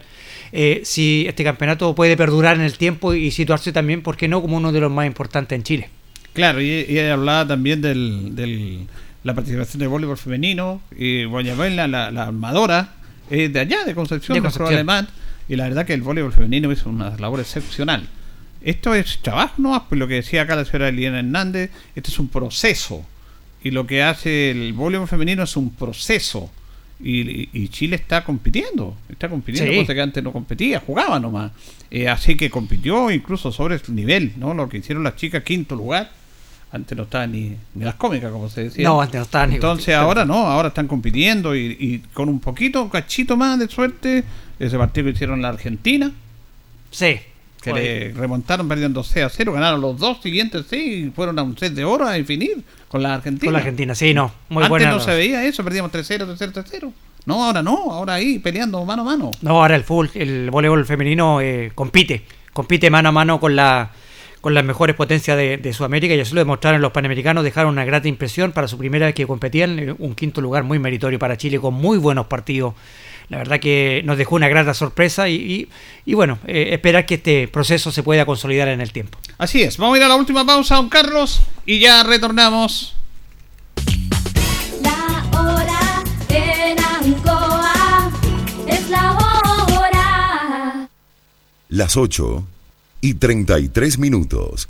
eh, 0.54 0.82
si 1.10 1.28
este 1.28 1.44
campeonato 1.44 1.96
puede 1.96 2.16
perdurar 2.16 2.56
en 2.56 2.62
el 2.62 2.78
tiempo 2.78 3.14
y 3.14 3.32
situarse 3.32 3.72
también, 3.72 4.02
¿por 4.02 4.16
qué 4.16 4.28
no?, 4.28 4.42
como 4.42 4.58
uno 4.58 4.72
de 4.72 4.80
los 4.80 4.92
más 4.92 5.08
importantes 5.08 5.56
en 5.56 5.64
Chile. 5.64 5.90
Claro, 6.34 6.62
y, 6.62 6.86
y 6.88 7.00
hablaba 7.00 7.48
también 7.48 7.82
del, 7.82 8.36
del- 8.36 8.88
la 9.24 9.34
participación 9.34 9.80
del 9.80 9.90
voleibol 9.90 10.18
femenino. 10.18 10.82
Y 10.96 11.26
Guayabela, 11.26 11.88
la, 11.88 12.12
la 12.12 12.24
armadora, 12.28 12.94
es 13.30 13.52
de 13.52 13.60
allá, 13.60 13.84
de 13.86 13.96
Concepción, 13.96 14.36
De 14.36 14.42
Concepción. 14.42 14.74
alemán. 14.74 15.08
Y 15.48 15.56
la 15.56 15.64
verdad 15.64 15.86
que 15.86 15.94
el 15.96 16.02
voleibol 16.04 16.32
femenino 16.32 16.72
hizo 16.72 16.90
una 16.90 17.18
labor 17.18 17.40
excepcional. 17.40 18.08
Esto 18.62 18.94
es 18.94 19.20
trabajo, 19.22 19.56
¿no? 19.58 19.86
Pues 19.90 19.98
lo 19.98 20.08
que 20.08 20.16
decía 20.16 20.44
acá 20.44 20.56
la 20.56 20.66
señora 20.66 20.92
Liliana 20.92 21.20
Hernández, 21.20 21.72
este 21.96 22.12
es 22.12 22.20
un 22.20 22.28
proceso. 22.28 23.04
Y 23.64 23.72
lo 23.72 23.88
que 23.88 24.04
hace 24.04 24.52
el 24.52 24.74
voleibol 24.74 25.08
femenino 25.08 25.44
es 25.44 25.58
un 25.58 25.72
proceso. 25.72 26.52
Y, 27.02 27.48
y- 27.54 27.68
Chile 27.70 27.96
está 27.96 28.24
compitiendo, 28.26 28.96
está 29.08 29.30
compitiendo, 29.30 29.72
Sí. 29.72 29.80
cosa 29.80 29.94
que 29.94 30.02
antes 30.02 30.22
no 30.24 30.34
competía, 30.34 30.82
jugaba 30.86 31.18
nomás. 31.20 31.52
Eh, 31.90 32.10
así 32.10 32.36
que 32.36 32.50
compitió 32.50 33.10
incluso 33.10 33.52
sobre 33.54 33.80
su 33.80 33.94
nivel, 33.94 34.34
¿no? 34.38 34.54
Lo 34.54 34.68
que 34.68 34.78
hicieron 34.80 35.04
las 35.06 35.16
chicas, 35.16 35.44
quinto 35.44 35.76
lugar. 35.76 36.12
Antes 36.72 36.96
no 36.98 37.04
estaban 37.04 37.32
ni, 37.32 37.56
ni 37.74 37.84
las 37.86 37.96
cómicas, 37.96 38.32
como 38.32 38.48
se 38.50 38.66
decía. 38.66 38.84
No, 38.84 39.02
antes 39.02 39.16
no 39.16 39.24
estaban 39.24 39.50
ni- 39.50 39.56
Entonces 39.56 39.96
ahora 39.96 40.26
no, 40.26 40.46
ahora 40.46 40.68
están 40.68 40.88
compitiendo 40.88 41.56
y, 41.56 41.78
y 41.80 42.00
con 42.14 42.28
un 42.30 42.40
poquito, 42.40 42.84
un 42.84 42.90
cachito 42.90 43.38
más 43.38 43.58
de 43.58 43.68
suerte, 43.70 44.24
ese 44.60 44.78
partido 44.78 45.06
que 45.06 45.12
hicieron 45.14 45.42
la 45.42 45.50
Argentina, 45.50 46.12
Sí. 46.92 47.16
Que 47.62 47.74
le 47.74 48.14
remontaron 48.14 48.68
perdiendo 48.68 49.04
6 49.04 49.26
a 49.26 49.30
0, 49.30 49.54
ganaron 49.54 49.82
los 49.82 49.98
dos 49.98 50.22
siguientes, 50.22 50.66
sí, 50.70 51.06
y 51.08 51.10
fueron 51.10 51.38
a 51.40 51.44
un 51.44 51.58
set 51.58 51.74
de 51.74 51.84
oro 51.84 52.08
a 52.08 52.14
definir 52.14 52.64
con 52.88 53.04
la 53.04 53.16
Argentina. 53.16 53.46
Con 53.48 53.54
la 53.54 53.60
Argentina, 53.60 53.96
sí, 53.96 54.14
no. 54.14 54.32
Muy 54.50 54.64
Antes 54.64 54.70
buena. 54.70 54.92
no 54.92 55.00
se 55.00 55.12
veía 55.12 55.46
eso, 55.46 55.64
perdíamos 55.64 55.92
3-0, 55.92 56.38
3-0, 56.38 56.54
3-0. 56.54 56.92
No, 57.26 57.44
ahora 57.44 57.62
no, 57.62 57.92
ahora 57.92 58.16
ahí 58.16 58.40
peleando 58.40 58.84
mano 58.86 59.02
a 59.02 59.06
mano. 59.06 59.32
No, 59.42 59.62
ahora 59.62 59.76
el 59.76 59.84
fútbol, 59.84 60.10
el 60.16 60.50
voleibol 60.50 60.86
femenino 60.86 61.42
eh, 61.42 61.72
compite, 61.76 62.24
compite 62.54 62.90
mano 62.90 63.10
a 63.10 63.12
mano 63.12 63.40
con 63.40 63.56
la 63.56 63.92
con 64.42 64.54
las 64.54 64.64
mejores 64.64 64.96
potencias 64.96 65.36
de, 65.36 65.58
de 65.58 65.74
Sudamérica 65.74 66.16
y 66.16 66.20
así 66.22 66.34
lo 66.34 66.40
demostraron 66.40 66.82
los 66.82 66.94
panamericanos, 66.94 67.44
dejaron 67.44 67.74
una 67.74 67.84
grata 67.84 68.08
impresión 68.08 68.54
para 68.54 68.70
su 68.70 68.78
primera 68.78 69.06
vez 69.08 69.14
que 69.14 69.28
competían, 69.28 69.98
un 70.00 70.16
quinto 70.16 70.40
lugar 70.40 70.64
muy 70.64 70.80
meritorio 70.80 71.20
para 71.20 71.36
Chile 71.36 71.60
con 71.60 71.74
muy 71.74 71.98
buenos 71.98 72.28
partidos. 72.28 72.74
La 73.30 73.38
verdad 73.38 73.60
que 73.60 74.02
nos 74.06 74.18
dejó 74.18 74.36
una 74.36 74.48
grata 74.48 74.74
sorpresa 74.74 75.30
y, 75.30 75.36
y- 75.36 75.70
y 76.06 76.14
bueno, 76.16 76.40
eh, 76.48 76.70
esperar 76.72 77.06
que 77.06 77.16
este 77.16 77.48
proceso 77.48 77.92
se 77.92 78.02
pueda 78.04 78.26
consolidar 78.26 78.68
en 78.70 78.82
el 78.82 78.92
tiempo. 78.92 79.20
Así 79.38 79.62
es, 79.62 79.78
vamos 79.78 79.96
a 79.96 79.98
ir 80.00 80.04
a 80.04 80.08
la 80.08 80.16
última 80.16 80.46
pausa, 80.46 80.76
don 80.76 80.90
Carlos, 80.90 81.42
y 81.66 81.80
ya 81.80 82.02
retornamos. 82.04 82.96
La 84.82 85.26
hora 85.40 86.04
en 86.30 86.78
Ancoa 86.80 88.12
es 88.68 88.90
la 88.90 89.12
hora. 89.14 90.90
Las 91.70 91.98
8 91.98 92.44
y 93.02 93.14
33 93.14 94.00
minutos. 94.00 94.68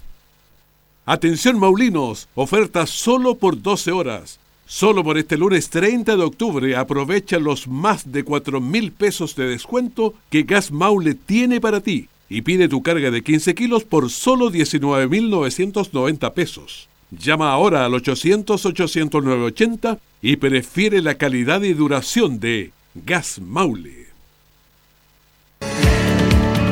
Atención 1.06 1.58
Maulinos, 1.60 2.28
ofertas 2.36 2.90
solo 2.90 3.36
por 3.36 3.62
12 3.62 3.92
horas. 3.92 4.40
Solo 4.72 5.04
por 5.04 5.18
este 5.18 5.36
lunes 5.36 5.72
30 5.72 6.16
de 6.16 6.22
octubre 6.22 6.76
aprovecha 6.76 7.40
los 7.40 7.68
más 7.68 8.12
de 8.12 8.24
4 8.24 8.62
mil 8.62 8.92
pesos 8.92 9.36
de 9.36 9.48
descuento 9.48 10.14
que 10.30 10.44
Gas 10.44 10.72
Maule 10.72 11.16
tiene 11.16 11.60
para 11.60 11.82
ti 11.82 12.08
y 12.30 12.44
pide 12.44 12.70
tu 12.70 12.84
carga 12.84 13.10
de 13.10 13.24
15 13.24 13.56
kilos 13.56 13.84
por 13.84 14.12
solo 14.12 14.52
19.990 14.52 16.34
pesos. 16.34 16.88
Llama 17.10 17.52
ahora 17.52 17.84
al 17.84 17.94
800-800-980 17.94 19.98
y 20.22 20.36
prefiere 20.36 21.02
la 21.02 21.16
calidad 21.16 21.64
y 21.64 21.74
duración 21.74 22.40
de 22.40 22.72
Gas 22.94 23.42
Maule. 23.42 24.09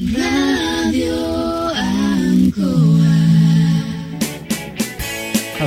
Radio 0.00 0.27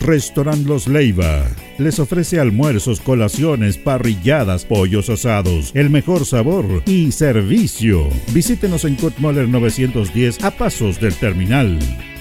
Restaurant 0.00 0.66
Los 0.66 0.88
Leiva. 0.88 1.46
Les 1.78 1.98
ofrece 1.98 2.40
almuerzos, 2.40 3.00
colaciones, 3.00 3.78
parrilladas, 3.78 4.64
pollos 4.64 5.10
asados, 5.10 5.72
el 5.74 5.90
mejor 5.90 6.24
sabor 6.24 6.82
y 6.86 7.12
servicio. 7.12 8.08
Visítenos 8.32 8.84
en 8.84 8.96
Kurt 8.96 9.18
Moller 9.18 9.48
910 9.48 10.42
a 10.44 10.50
pasos 10.50 11.00
del 11.00 11.14
terminal. 11.14 11.78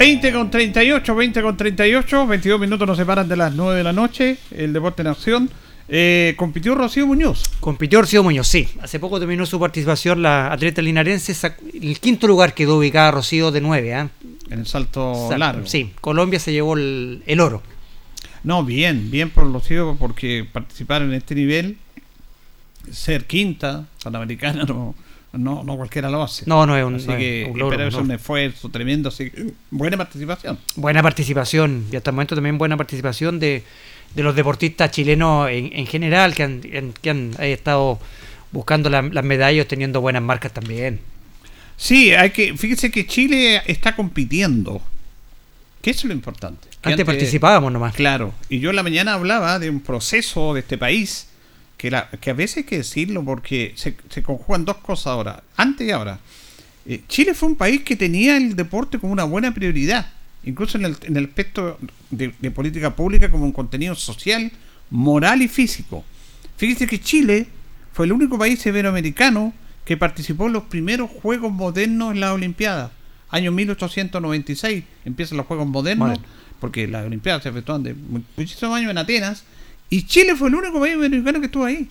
20 0.00 0.32
con 0.32 0.50
38, 0.50 1.14
20 1.14 1.42
con 1.42 1.56
38, 1.58 2.26
22 2.26 2.58
minutos 2.58 2.88
nos 2.88 2.96
separan 2.96 3.28
de 3.28 3.36
las 3.36 3.54
9 3.54 3.76
de 3.76 3.84
la 3.84 3.92
noche, 3.92 4.38
el 4.50 4.72
Deporte 4.72 5.02
en 5.02 5.08
Acción. 5.08 5.50
Eh, 5.90 6.32
compitió 6.38 6.74
Rocío 6.74 7.06
Muñoz. 7.06 7.50
Compitió 7.60 8.00
Rocío 8.00 8.22
Muñoz, 8.22 8.46
sí. 8.46 8.66
Hace 8.80 8.98
poco 8.98 9.18
terminó 9.18 9.44
su 9.44 9.60
participación 9.60 10.22
la 10.22 10.54
atleta 10.54 10.80
linarense. 10.80 11.36
El 11.74 12.00
quinto 12.00 12.26
lugar 12.26 12.54
quedó 12.54 12.78
ubicada 12.78 13.10
Rocío 13.10 13.50
de 13.50 13.60
9. 13.60 13.90
¿eh? 13.90 14.08
En 14.48 14.60
el 14.60 14.66
salto 14.66 15.28
largo. 15.36 15.66
Sí, 15.66 15.92
Colombia 16.00 16.40
se 16.40 16.52
llevó 16.52 16.78
el, 16.78 17.22
el 17.26 17.38
oro. 17.38 17.62
No, 18.42 18.64
bien, 18.64 19.10
bien 19.10 19.28
por 19.28 19.52
Rocío, 19.52 19.96
porque 19.98 20.46
participar 20.50 21.02
en 21.02 21.12
este 21.12 21.34
nivel, 21.34 21.76
ser 22.90 23.26
quinta, 23.26 23.86
panamericana, 24.02 24.64
no, 24.66 24.94
no, 25.32 25.62
no 25.64 25.76
cualquiera 25.76 26.10
lo 26.10 26.22
hace. 26.22 26.44
No, 26.46 26.66
no 26.66 26.76
es 26.76 26.84
un, 26.84 26.96
Así 26.96 27.06
no 27.06 27.12
es 27.14 27.18
que 27.18 27.48
un 27.50 27.58
logro, 27.58 27.76
pero 27.76 27.88
es 27.88 27.94
un 27.94 28.10
esfuerzo 28.10 28.68
tremendo. 28.68 29.08
Así 29.10 29.30
que, 29.30 29.52
buena 29.70 29.96
participación. 29.96 30.58
Buena 30.76 31.02
participación 31.02 31.86
y 31.92 31.96
hasta 31.96 32.10
el 32.10 32.14
momento 32.14 32.34
también 32.34 32.58
buena 32.58 32.76
participación 32.76 33.38
de, 33.38 33.62
de 34.14 34.22
los 34.22 34.34
deportistas 34.34 34.90
chilenos 34.90 35.48
en, 35.50 35.70
en 35.72 35.86
general 35.86 36.34
que 36.34 36.42
han, 36.42 36.60
en- 36.64 36.92
que 36.92 37.10
han 37.10 37.32
eh, 37.38 37.52
estado 37.52 37.98
buscando 38.52 38.90
la- 38.90 39.02
las 39.02 39.24
medallas 39.24 39.66
teniendo 39.68 40.00
buenas 40.00 40.22
marcas 40.22 40.52
también. 40.52 41.00
Sí, 41.76 42.12
hay 42.12 42.30
que, 42.30 42.56
fíjese 42.56 42.90
que 42.90 43.06
Chile 43.06 43.62
está 43.66 43.94
compitiendo. 43.96 44.82
Que 45.80 45.92
eso 45.92 46.00
es 46.00 46.04
lo 46.06 46.12
importante. 46.12 46.68
Que 46.82 46.90
Antes 46.90 47.06
participábamos 47.06 47.72
nomás. 47.72 47.94
Claro. 47.94 48.34
Y 48.50 48.58
yo 48.58 48.68
en 48.70 48.76
la 48.76 48.82
mañana 48.82 49.14
hablaba 49.14 49.58
de 49.58 49.70
un 49.70 49.80
proceso 49.80 50.52
de 50.52 50.60
este 50.60 50.76
país 50.76 51.28
que, 51.80 51.90
la, 51.90 52.10
que 52.10 52.28
a 52.30 52.34
veces 52.34 52.58
hay 52.58 52.64
que 52.64 52.76
decirlo 52.76 53.24
porque 53.24 53.72
se, 53.74 53.96
se 54.10 54.22
conjugan 54.22 54.66
dos 54.66 54.76
cosas 54.78 55.06
ahora, 55.08 55.42
antes 55.56 55.88
y 55.88 55.90
ahora. 55.90 56.18
Eh, 56.84 57.00
Chile 57.08 57.32
fue 57.32 57.48
un 57.48 57.56
país 57.56 57.80
que 57.82 57.96
tenía 57.96 58.36
el 58.36 58.54
deporte 58.54 58.98
como 58.98 59.14
una 59.14 59.24
buena 59.24 59.54
prioridad, 59.54 60.12
incluso 60.44 60.76
en 60.76 60.84
el, 60.84 60.96
en 61.04 61.16
el 61.16 61.24
aspecto 61.24 61.78
de, 62.10 62.34
de 62.38 62.50
política 62.50 62.94
pública 62.94 63.30
como 63.30 63.44
un 63.44 63.52
contenido 63.52 63.94
social, 63.94 64.52
moral 64.90 65.40
y 65.40 65.48
físico. 65.48 66.04
Fíjese 66.58 66.86
que 66.86 67.00
Chile 67.00 67.46
fue 67.94 68.04
el 68.04 68.12
único 68.12 68.38
país 68.38 68.64
iberoamericano 68.66 69.54
que 69.86 69.96
participó 69.96 70.48
en 70.48 70.52
los 70.52 70.64
primeros 70.64 71.10
Juegos 71.10 71.50
Modernos 71.50 72.12
en 72.12 72.20
las 72.20 72.32
Olimpiadas. 72.32 72.90
Año 73.30 73.52
1896 73.52 74.84
empiezan 75.06 75.38
los 75.38 75.46
Juegos 75.46 75.66
Modernos, 75.66 76.08
Moderno. 76.08 76.26
porque 76.60 76.86
las 76.86 77.06
Olimpiadas 77.06 77.42
se 77.42 77.48
efectuaban 77.48 77.82
de 77.84 77.94
mu- 77.94 78.20
muchísimos 78.36 78.76
años 78.76 78.90
en 78.90 78.98
Atenas, 78.98 79.44
y 79.90 80.04
Chile 80.04 80.36
fue 80.36 80.48
el 80.48 80.54
único 80.54 80.80
país 80.80 80.94
iberoamericano 80.94 81.40
que 81.40 81.46
estuvo 81.46 81.64
ahí. 81.64 81.88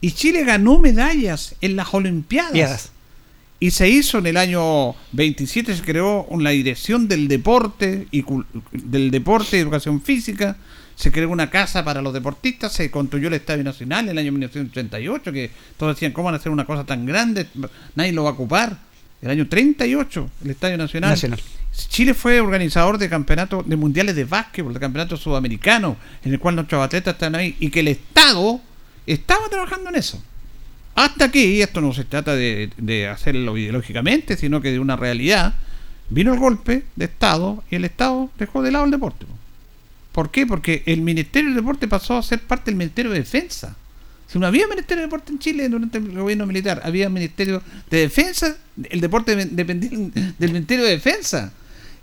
Y 0.00 0.10
Chile 0.10 0.44
ganó 0.44 0.78
medallas 0.78 1.54
en 1.60 1.76
las 1.76 1.94
Olimpiadas. 1.94 2.90
Y 3.60 3.70
se 3.70 3.88
hizo 3.88 4.18
en 4.18 4.26
el 4.26 4.36
año 4.36 4.96
27, 5.12 5.76
se 5.76 5.82
creó 5.82 6.24
una 6.24 6.50
dirección 6.50 7.06
del 7.06 7.28
deporte 7.28 8.08
y 8.10 8.24
del 8.72 9.12
deporte 9.12 9.56
y 9.56 9.60
educación 9.60 10.02
física. 10.02 10.56
Se 10.96 11.12
creó 11.12 11.30
una 11.30 11.48
casa 11.48 11.84
para 11.84 12.02
los 12.02 12.12
deportistas, 12.12 12.72
se 12.72 12.90
construyó 12.90 13.28
el 13.28 13.34
Estadio 13.34 13.62
Nacional 13.62 14.06
en 14.06 14.10
el 14.10 14.18
año 14.18 14.32
1938, 14.32 15.32
que 15.32 15.50
todos 15.76 15.94
decían, 15.94 16.10
¿cómo 16.10 16.24
van 16.26 16.34
a 16.34 16.38
hacer 16.38 16.50
una 16.50 16.64
cosa 16.64 16.84
tan 16.84 17.06
grande? 17.06 17.46
Nadie 17.94 18.12
lo 18.12 18.24
va 18.24 18.30
a 18.30 18.32
ocupar. 18.32 18.76
El 19.22 19.30
año 19.30 19.46
38, 19.46 20.30
el 20.44 20.50
Estadio 20.50 20.76
Nacional. 20.76 21.10
Nacional. 21.10 21.40
Chile 21.72 22.14
fue 22.14 22.40
organizador 22.40 22.98
de 22.98 23.08
campeonatos 23.08 23.68
de 23.68 23.76
mundiales 23.76 24.14
de 24.14 24.24
básquetbol, 24.24 24.74
de 24.74 24.80
campeonatos 24.80 25.20
sudamericanos, 25.20 25.96
en 26.24 26.32
el 26.32 26.38
cual 26.38 26.54
nuestros 26.54 26.84
atletas 26.84 27.14
están 27.14 27.34
ahí 27.34 27.56
y 27.60 27.70
que 27.70 27.80
el 27.80 27.88
Estado 27.88 28.60
estaba 29.06 29.48
trabajando 29.48 29.90
en 29.90 29.96
eso. 29.96 30.22
Hasta 30.94 31.26
aquí, 31.26 31.62
esto 31.62 31.80
no 31.80 31.94
se 31.94 32.04
trata 32.04 32.34
de, 32.34 33.08
hacerlo 33.10 33.56
ideológicamente, 33.56 34.36
sino 34.36 34.60
que 34.60 34.70
de 34.70 34.78
una 34.78 34.96
realidad, 34.96 35.54
vino 36.10 36.34
el 36.34 36.40
golpe 36.40 36.84
de 36.96 37.06
Estado 37.06 37.64
y 37.70 37.76
el 37.76 37.86
Estado 37.86 38.30
dejó 38.38 38.62
de 38.62 38.70
lado 38.70 38.84
el 38.84 38.90
deporte. 38.90 39.24
po. 39.24 39.32
¿Por 40.12 40.30
qué? 40.30 40.46
Porque 40.46 40.82
el 40.84 41.00
Ministerio 41.00 41.48
del 41.48 41.56
Deporte 41.56 41.88
pasó 41.88 42.18
a 42.18 42.22
ser 42.22 42.40
parte 42.42 42.66
del 42.66 42.76
Ministerio 42.76 43.10
de 43.10 43.20
Defensa. 43.20 43.74
Si 44.28 44.38
no 44.38 44.46
había 44.46 44.66
Ministerio 44.66 45.02
de 45.02 45.06
Deporte 45.06 45.32
en 45.32 45.38
Chile 45.38 45.68
durante 45.68 45.98
el 45.98 46.12
gobierno 46.12 46.46
militar, 46.46 46.82
había 46.84 47.08
Ministerio 47.08 47.62
de 47.90 47.98
Defensa, 47.98 48.56
el 48.90 49.00
deporte 49.00 49.36
dependía 49.36 49.90
del 50.38 50.52
Ministerio 50.52 50.84
de 50.84 50.90
Defensa. 50.90 51.52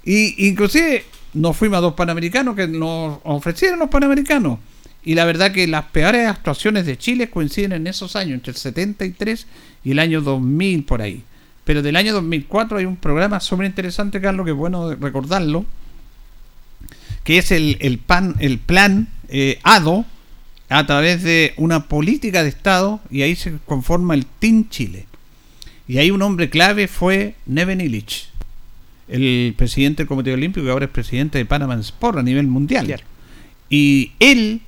Y 0.03 0.47
inclusive 0.47 1.05
nos 1.33 1.55
fuimos 1.57 1.77
a 1.77 1.81
dos 1.81 1.93
panamericanos 1.93 2.55
que 2.55 2.67
nos 2.67 3.19
ofrecieron 3.23 3.79
los 3.79 3.89
panamericanos. 3.89 4.59
Y 5.03 5.15
la 5.15 5.25
verdad 5.25 5.51
que 5.51 5.67
las 5.67 5.85
peores 5.85 6.27
actuaciones 6.27 6.85
de 6.85 6.97
Chile 6.97 7.29
coinciden 7.29 7.71
en 7.71 7.87
esos 7.87 8.15
años, 8.15 8.33
entre 8.35 8.51
el 8.51 8.57
73 8.57 9.47
y 9.83 9.91
el 9.91 9.99
año 9.99 10.21
2000 10.21 10.83
por 10.83 11.01
ahí. 11.01 11.23
Pero 11.63 11.81
del 11.81 11.95
año 11.95 12.13
2004 12.13 12.79
hay 12.79 12.85
un 12.85 12.97
programa 12.97 13.39
súper 13.39 13.67
interesante, 13.67 14.19
Carlos, 14.19 14.45
que 14.45 14.51
es 14.51 14.57
bueno 14.57 14.95
recordarlo, 14.95 15.65
que 17.23 17.37
es 17.37 17.51
el, 17.51 17.77
el, 17.79 17.99
pan, 17.99 18.35
el 18.39 18.57
plan 18.59 19.07
eh, 19.29 19.59
ADO, 19.63 20.05
a 20.69 20.85
través 20.85 21.23
de 21.23 21.53
una 21.57 21.87
política 21.87 22.43
de 22.43 22.49
Estado, 22.49 22.99
y 23.09 23.21
ahí 23.21 23.35
se 23.35 23.57
conforma 23.65 24.13
el 24.13 24.25
Team 24.25 24.69
Chile. 24.69 25.05
Y 25.87 25.97
ahí 25.97 26.11
un 26.11 26.21
hombre 26.21 26.49
clave 26.49 26.87
fue 26.87 27.35
Neven 27.45 27.81
Illich, 27.81 28.28
el 29.09 29.53
presidente 29.57 30.03
del 30.03 30.07
Comité 30.07 30.33
Olímpico, 30.33 30.65
que 30.65 30.71
ahora 30.71 30.85
es 30.85 30.91
presidente 30.91 31.37
de 31.37 31.45
Panama 31.45 31.75
Sport 31.79 32.19
a 32.19 32.23
nivel 32.23 32.47
mundial. 32.47 32.85
Y 33.69 34.11
él 34.19 34.61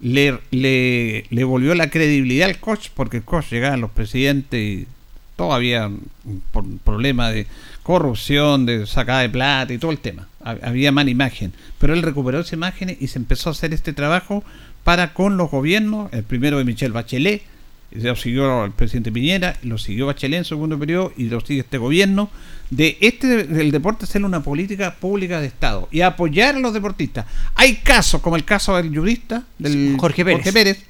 le, 0.00 0.38
le, 0.50 1.24
le 1.30 1.44
volvió 1.44 1.74
la 1.74 1.90
credibilidad 1.90 2.48
al 2.48 2.58
coach, 2.58 2.88
porque 2.94 3.18
el 3.18 3.22
coach 3.22 3.50
llegaba 3.50 3.74
a 3.74 3.78
los 3.78 3.90
presidentes 3.90 4.60
y 4.60 4.86
todavía 5.36 5.90
por 6.52 6.64
problema 6.78 7.30
de 7.30 7.46
corrupción, 7.82 8.66
de 8.66 8.86
sacada 8.86 9.20
de 9.20 9.28
plata 9.30 9.72
y 9.72 9.78
todo 9.78 9.90
el 9.90 9.98
tema. 9.98 10.28
Ha- 10.44 10.56
Había 10.62 10.92
mala 10.92 11.10
imagen. 11.10 11.52
Pero 11.78 11.94
él 11.94 12.02
recuperó 12.02 12.40
esa 12.40 12.54
imagen 12.54 12.96
y 12.98 13.06
se 13.08 13.18
empezó 13.18 13.48
a 13.50 13.52
hacer 13.52 13.72
este 13.72 13.92
trabajo 13.92 14.44
para 14.84 15.14
con 15.14 15.36
los 15.36 15.50
gobiernos, 15.50 16.12
el 16.12 16.24
primero 16.24 16.58
de 16.58 16.64
Michelle 16.64 16.92
Bachelet, 16.92 17.42
lo 17.94 18.16
siguió 18.16 18.64
el 18.64 18.72
presidente 18.72 19.12
Piñera, 19.12 19.56
lo 19.62 19.78
siguió 19.78 20.06
Bachelet 20.06 20.38
en 20.38 20.44
segundo 20.44 20.78
periodo 20.78 21.12
y 21.16 21.24
lo 21.24 21.40
sigue 21.40 21.60
este 21.60 21.78
gobierno, 21.78 22.30
de 22.70 22.96
este 23.00 23.46
del 23.46 23.70
deporte 23.70 24.04
hacer 24.04 24.24
una 24.24 24.42
política 24.42 24.94
pública 24.94 25.40
de 25.40 25.46
Estado 25.46 25.88
y 25.90 26.00
apoyar 26.00 26.56
a 26.56 26.58
los 26.58 26.72
deportistas. 26.72 27.26
Hay 27.54 27.76
casos, 27.76 28.22
como 28.22 28.36
el 28.36 28.44
caso 28.44 28.76
del 28.76 28.96
jurista, 28.96 29.44
del 29.58 29.96
Jorge 29.98 30.24
Pérez. 30.24 30.84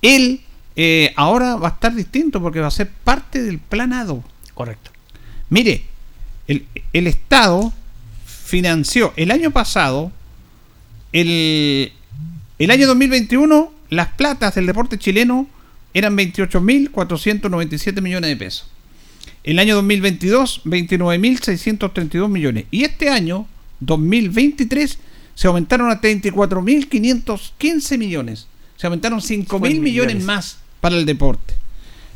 él 0.00 0.40
eh, 0.76 1.12
ahora 1.16 1.56
va 1.56 1.68
a 1.68 1.72
estar 1.72 1.94
distinto 1.94 2.40
porque 2.40 2.60
va 2.60 2.68
a 2.68 2.70
ser 2.70 2.88
parte 2.88 3.42
del 3.42 3.58
plan 3.58 3.92
ADO. 3.92 4.22
Correcto. 4.54 4.90
Mire, 5.50 5.82
el, 6.46 6.66
el 6.92 7.06
Estado 7.06 7.72
financió 8.24 9.12
el 9.16 9.30
año 9.30 9.50
pasado, 9.50 10.12
el, 11.12 11.92
el 12.58 12.70
año 12.70 12.86
2021, 12.86 13.72
las 13.90 14.08
platas 14.08 14.54
del 14.54 14.66
deporte 14.66 14.98
chileno 14.98 15.46
eran 15.98 16.16
28.497 16.16 18.00
millones 18.00 18.30
de 18.30 18.36
pesos. 18.36 18.70
El 19.44 19.58
año 19.58 19.74
2022, 19.76 20.62
29.632 20.64 22.28
millones. 22.28 22.64
Y 22.70 22.84
este 22.84 23.08
año, 23.08 23.46
2023, 23.80 24.98
se 25.34 25.46
aumentaron 25.46 25.90
a 25.90 26.00
34.515 26.00 27.98
millones. 27.98 28.46
Se 28.76 28.86
aumentaron 28.86 29.20
5.000 29.20 29.60
millones 29.60 29.80
millones. 29.80 30.24
más 30.24 30.58
para 30.80 30.96
el 30.96 31.04
deporte. 31.06 31.54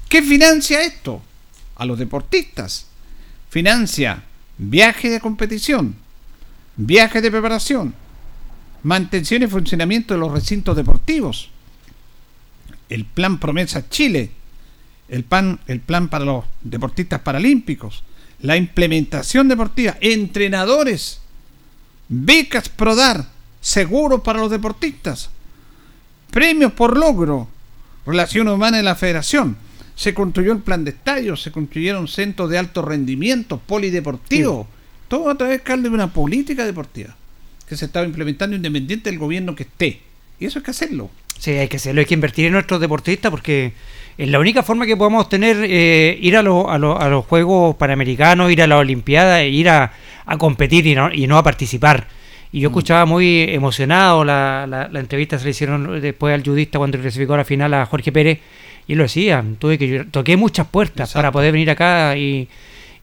¿Qué 0.08 0.22
financia 0.22 0.82
esto? 0.82 1.22
A 1.76 1.84
los 1.84 1.98
deportistas. 1.98 2.86
Financia 3.50 4.24
viajes 4.58 5.10
de 5.10 5.20
competición, 5.20 5.96
viajes 6.76 7.22
de 7.22 7.30
preparación, 7.30 7.94
mantención 8.82 9.42
y 9.42 9.46
funcionamiento 9.46 10.14
de 10.14 10.20
los 10.20 10.32
recintos 10.32 10.76
deportivos, 10.76 11.50
el 12.92 13.06
plan 13.06 13.38
Promesa 13.38 13.88
Chile, 13.88 14.30
el 15.08 15.24
plan, 15.24 15.60
el 15.66 15.80
plan 15.80 16.08
para 16.08 16.26
los 16.26 16.44
deportistas 16.60 17.20
paralímpicos, 17.20 18.04
la 18.40 18.56
implementación 18.56 19.48
deportiva, 19.48 19.96
entrenadores, 20.00 21.20
becas 22.08 22.68
Prodar, 22.68 23.28
seguros 23.62 24.20
para 24.20 24.40
los 24.40 24.50
deportistas, 24.50 25.30
premios 26.30 26.72
por 26.72 26.98
logro, 26.98 27.48
relación 28.04 28.48
humana 28.48 28.78
en 28.78 28.84
la 28.84 28.94
federación. 28.94 29.56
Se 29.94 30.12
construyó 30.12 30.52
el 30.52 30.58
plan 30.58 30.84
de 30.84 30.90
estadios, 30.90 31.42
se 31.42 31.52
construyeron 31.52 32.08
centros 32.08 32.50
de 32.50 32.58
alto 32.58 32.82
rendimiento, 32.82 33.58
polideportivo. 33.58 34.66
Todo 35.08 35.30
a 35.30 35.36
través, 35.36 35.62
Carlos, 35.62 35.84
de 35.84 35.94
una 35.94 36.12
política 36.12 36.64
deportiva. 36.64 37.16
que 37.68 37.76
se 37.78 37.86
estaba 37.86 38.04
implementando 38.04 38.54
independiente 38.54 39.08
del 39.08 39.18
gobierno 39.18 39.54
que 39.54 39.62
esté. 39.62 40.02
Y 40.38 40.44
eso 40.44 40.58
hay 40.58 40.64
que 40.64 40.72
hacerlo. 40.72 41.10
Sí, 41.42 41.50
hay 41.50 41.66
que 41.66 41.78
hacerlo, 41.78 41.98
hay 41.98 42.04
que 42.04 42.14
invertir 42.14 42.46
en 42.46 42.52
nuestros 42.52 42.80
deportistas 42.80 43.28
porque 43.28 43.72
es 44.16 44.28
la 44.28 44.38
única 44.38 44.62
forma 44.62 44.86
que 44.86 44.96
podemos 44.96 45.28
tener 45.28 45.56
eh, 45.64 46.16
ir 46.20 46.36
a, 46.36 46.42
los 46.42 46.66
a, 46.68 46.74
a, 46.74 47.08
los 47.08 47.24
Juegos 47.24 47.74
Panamericanos, 47.74 48.52
ir 48.52 48.62
a 48.62 48.68
la 48.68 48.78
Olimpiada, 48.78 49.42
ir 49.42 49.68
a, 49.68 49.92
a 50.24 50.38
competir 50.38 50.86
y 50.86 50.94
no, 50.94 51.12
y 51.12 51.26
no 51.26 51.38
a 51.38 51.42
participar. 51.42 52.06
Y 52.52 52.60
yo 52.60 52.70
mm. 52.70 52.72
escuchaba 52.72 53.06
muy 53.06 53.42
emocionado 53.48 54.24
la, 54.24 54.68
la, 54.68 54.86
la, 54.86 55.00
entrevista 55.00 55.34
que 55.34 55.40
se 55.40 55.44
le 55.46 55.50
hicieron 55.50 56.00
después 56.00 56.32
al 56.32 56.44
judista 56.44 56.78
cuando 56.78 57.00
clasificó 57.00 57.34
a 57.34 57.38
la 57.38 57.44
final 57.44 57.74
a 57.74 57.86
Jorge 57.86 58.12
Pérez. 58.12 58.38
Y 58.86 58.94
lo 58.94 59.02
decía, 59.02 59.44
tuve 59.58 59.78
que 59.78 60.04
toqué 60.12 60.36
muchas 60.36 60.68
puertas 60.68 61.08
Exacto. 61.08 61.18
para 61.18 61.32
poder 61.32 61.50
venir 61.50 61.70
acá 61.70 62.16
y, 62.16 62.46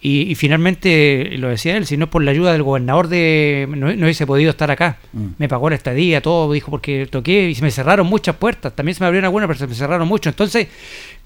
y, 0.02 0.32
y, 0.32 0.36
finalmente, 0.36 1.32
lo 1.38 1.50
decía 1.50 1.76
él, 1.76 1.86
si 1.86 1.98
no 1.98 2.06
es 2.06 2.12
por 2.12 2.24
la 2.24 2.32
ayuda 2.32 2.54
del 2.54 2.64
gobernador 2.64 3.10
de 3.10 3.68
no, 3.70 3.94
no 3.94 4.06
hubiese 4.06 4.26
podido 4.26 4.52
estar 4.52 4.72
acá. 4.72 4.98
Mm. 5.12 5.28
Me 5.38 5.50
pagó 5.50 5.70
la 5.70 5.76
estadía, 5.76 6.22
todo, 6.22 6.54
dijo, 6.54 6.72
porque 6.72 7.06
toqué 7.06 7.50
y 7.50 7.56
se 7.56 7.62
me 7.62 7.70
cerraron 7.70 8.08
muchas 8.08 8.38
puertas. 8.38 8.74
También 8.74 8.96
se 8.96 9.04
me 9.04 9.08
abrieron 9.08 9.26
algunas, 9.26 9.48
pero 9.48 9.60
se 9.60 9.68
me 9.68 9.76
cerraron 9.76 10.08
mucho. 10.08 10.30
Entonces, 10.30 10.68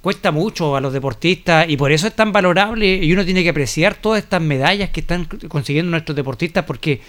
cuesta 0.01 0.31
mucho 0.31 0.75
a 0.75 0.81
los 0.81 0.91
deportistas 0.91 1.69
y 1.69 1.77
por 1.77 1.91
eso 1.91 2.07
es 2.07 2.15
tan 2.15 2.31
valorable 2.31 2.95
y 2.95 3.13
uno 3.13 3.23
tiene 3.23 3.43
que 3.43 3.49
apreciar 3.49 3.95
todas 3.95 4.23
estas 4.23 4.41
medallas 4.41 4.89
que 4.89 5.01
están 5.01 5.25
consiguiendo 5.47 5.91
nuestros 5.91 6.15
deportistas 6.15 6.65
porque 6.65 6.99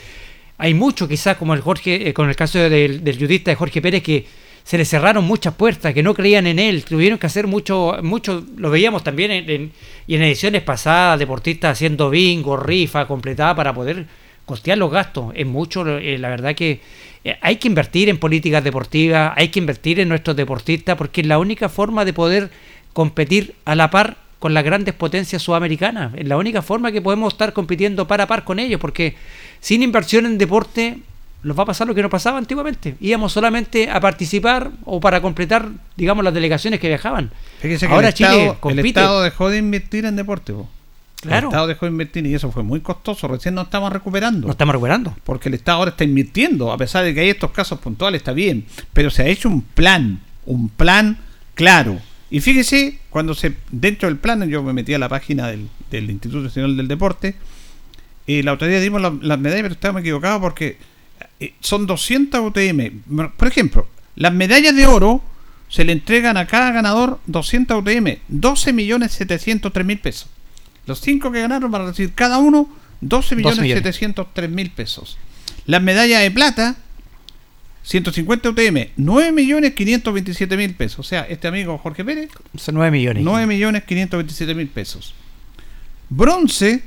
hay 0.58 0.74
mucho 0.74 1.08
quizás 1.08 1.36
como 1.36 1.54
el 1.54 1.60
Jorge, 1.60 2.08
eh, 2.08 2.14
con 2.14 2.28
el 2.28 2.36
caso 2.36 2.58
del, 2.58 3.02
del 3.02 3.18
judista 3.18 3.50
de 3.50 3.56
Jorge 3.56 3.82
Pérez 3.82 4.02
que 4.02 4.26
se 4.64 4.78
le 4.78 4.86
cerraron 4.86 5.24
muchas 5.24 5.54
puertas, 5.54 5.92
que 5.92 6.02
no 6.02 6.14
creían 6.14 6.46
en 6.46 6.58
él, 6.58 6.84
tuvieron 6.84 7.18
que 7.18 7.26
hacer 7.26 7.46
mucho, 7.46 7.98
mucho 8.02 8.44
lo 8.56 8.70
veíamos 8.70 9.04
también 9.04 9.30
en, 9.30 9.72
y 10.06 10.14
en 10.14 10.22
ediciones 10.22 10.62
pasadas, 10.62 11.18
deportistas 11.18 11.72
haciendo 11.72 12.08
bingo, 12.08 12.56
rifa, 12.56 13.06
completada 13.06 13.54
para 13.54 13.74
poder 13.74 14.06
costear 14.46 14.78
los 14.78 14.90
gastos. 14.90 15.32
Es 15.34 15.46
mucho, 15.46 15.86
eh, 15.98 16.16
la 16.18 16.30
verdad 16.30 16.54
que 16.54 16.80
eh, 17.24 17.36
hay 17.42 17.56
que 17.56 17.68
invertir 17.68 18.08
en 18.08 18.18
políticas 18.18 18.64
deportivas, 18.64 19.34
hay 19.36 19.48
que 19.48 19.58
invertir 19.58 20.00
en 20.00 20.08
nuestros 20.08 20.34
deportistas, 20.34 20.96
porque 20.96 21.20
es 21.20 21.26
la 21.26 21.38
única 21.38 21.68
forma 21.68 22.06
de 22.06 22.14
poder 22.14 22.50
competir 22.94 23.54
a 23.66 23.74
la 23.74 23.90
par 23.90 24.16
con 24.38 24.54
las 24.54 24.64
grandes 24.64 24.94
potencias 24.94 25.42
sudamericanas. 25.42 26.14
Es 26.16 26.26
la 26.26 26.38
única 26.38 26.62
forma 26.62 26.90
que 26.90 27.02
podemos 27.02 27.34
estar 27.34 27.52
compitiendo 27.52 28.08
par 28.08 28.22
a 28.22 28.26
par 28.26 28.44
con 28.44 28.58
ellos, 28.58 28.80
porque 28.80 29.14
sin 29.60 29.82
inversión 29.82 30.24
en 30.24 30.38
deporte 30.38 30.98
nos 31.44 31.58
va 31.58 31.62
a 31.62 31.66
pasar 31.66 31.86
lo 31.86 31.94
que 31.94 32.02
nos 32.02 32.10
pasaba 32.10 32.38
antiguamente. 32.38 32.96
Íbamos 33.00 33.32
solamente 33.32 33.90
a 33.90 34.00
participar 34.00 34.70
o 34.84 34.98
para 34.98 35.20
completar, 35.20 35.68
digamos, 35.96 36.24
las 36.24 36.34
delegaciones 36.34 36.80
que 36.80 36.88
viajaban. 36.88 37.30
Fíjese 37.60 37.86
Ahora 37.86 38.08
el 38.08 38.14
Chile 38.14 38.30
Estado, 38.30 38.60
compite. 38.60 38.80
El 38.80 38.86
Estado 38.86 39.22
dejó 39.22 39.50
de 39.50 39.58
invertir 39.58 40.04
en 40.06 40.16
deporte. 40.16 40.52
¿vos? 40.52 40.66
Claro. 41.20 41.48
El 41.48 41.52
Estado 41.52 41.66
dejó 41.66 41.86
de 41.86 41.92
invertir 41.92 42.26
y 42.26 42.34
eso 42.34 42.50
fue 42.50 42.62
muy 42.62 42.80
costoso. 42.80 43.28
Recién 43.28 43.54
nos 43.54 43.66
estamos 43.66 43.92
recuperando. 43.92 44.46
Nos 44.46 44.54
estamos 44.54 44.72
recuperando. 44.72 45.14
Porque 45.22 45.48
el 45.50 45.54
Estado 45.54 45.78
ahora 45.78 45.90
está 45.90 46.04
invirtiendo, 46.04 46.72
a 46.72 46.78
pesar 46.78 47.04
de 47.04 47.14
que 47.14 47.20
hay 47.20 47.28
estos 47.28 47.50
casos 47.50 47.78
puntuales, 47.78 48.20
está 48.20 48.32
bien. 48.32 48.64
Pero 48.92 49.10
se 49.10 49.22
ha 49.22 49.26
hecho 49.26 49.48
un 49.48 49.60
plan, 49.60 50.20
un 50.46 50.70
plan 50.70 51.18
claro. 51.54 52.00
Y 52.30 52.40
fíjese, 52.40 52.98
cuando 53.10 53.34
se 53.34 53.54
dentro 53.70 54.08
del 54.08 54.18
plan, 54.18 54.48
yo 54.48 54.62
me 54.62 54.72
metí 54.72 54.94
a 54.94 54.98
la 54.98 55.08
página 55.08 55.48
del, 55.48 55.68
del 55.90 56.10
Instituto 56.10 56.42
Nacional 56.42 56.76
del 56.76 56.88
Deporte, 56.88 57.36
y 58.26 58.42
la 58.42 58.54
otra 58.54 58.66
día 58.68 58.80
dimos 58.80 59.02
las 59.02 59.12
la 59.22 59.36
medallas, 59.36 59.62
pero 59.62 59.74
estábamos 59.74 60.00
equivocados 60.00 60.40
porque 60.40 60.78
eh, 61.40 61.54
son 61.60 61.86
200 61.86 62.40
UTM. 62.40 63.28
Por 63.36 63.48
ejemplo, 63.48 63.88
las 64.16 64.32
medallas 64.32 64.74
de 64.74 64.86
oro 64.86 65.22
se 65.68 65.84
le 65.84 65.92
entregan 65.92 66.36
a 66.36 66.46
cada 66.46 66.70
ganador 66.70 67.20
200 67.26 67.82
UTM, 67.82 68.18
12 68.28 68.72
millones 68.72 69.12
703 69.12 69.86
mil 69.86 69.98
pesos. 69.98 70.28
Los 70.86 71.00
cinco 71.00 71.32
que 71.32 71.40
ganaron 71.40 71.70
van 71.70 71.82
a 71.82 71.86
recibir 71.86 72.12
cada 72.12 72.38
uno 72.38 72.68
12 73.00 73.36
millones 73.36 73.56
703 73.56 74.50
mil 74.50 74.70
pesos. 74.70 75.18
Las 75.66 75.82
medallas 75.82 76.22
de 76.22 76.30
plata, 76.30 76.76
150 77.82 78.50
UTM, 78.50 78.90
9 78.96 79.32
millones 79.32 79.74
527 79.74 80.56
mil 80.56 80.74
pesos. 80.74 81.00
O 81.00 81.02
sea, 81.02 81.22
este 81.22 81.48
amigo 81.48 81.76
Jorge 81.78 82.04
Pérez, 82.04 82.30
son 82.56 82.76
9 82.76 82.90
millones. 82.90 83.24
9 83.24 83.46
millones 83.46 83.84
527 83.84 84.54
mil 84.54 84.68
pesos. 84.68 85.14
Bronce, 86.08 86.82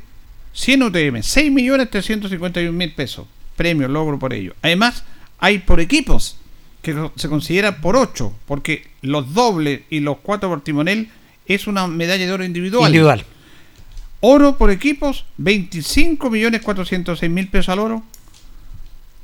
100 0.54 0.84
UTM, 0.84 1.22
6 1.22 1.52
millones 1.52 1.90
351 1.90 2.72
mil 2.72 2.94
pesos 2.94 3.28
premio, 3.58 3.90
logro 3.90 4.18
por 4.18 4.34
ello. 4.34 4.56
Además, 4.62 5.04
hay 5.40 5.60
por 5.60 5.82
equipos 5.82 6.38
que 6.82 6.96
se 7.18 7.28
considera 7.28 7.82
por 7.82 7.98
8, 7.98 8.34
porque 8.46 8.88
los 9.02 9.34
dobles 9.34 9.82
y 9.90 10.00
los 10.00 10.20
cuatro 10.20 10.48
por 10.48 10.64
timonel 10.64 11.10
es 11.46 11.68
una 11.68 11.86
medalla 11.88 12.26
de 12.26 12.32
oro 12.32 12.46
individual. 12.46 12.88
Individual. 12.88 13.26
Oro 14.22 14.58
por 14.58 14.72
equipos, 14.72 15.26
25 15.38 16.30
millones 16.30 16.62
406 16.62 17.30
mil 17.30 17.50
pesos 17.50 17.70
al 17.70 17.80
oro. 17.80 18.04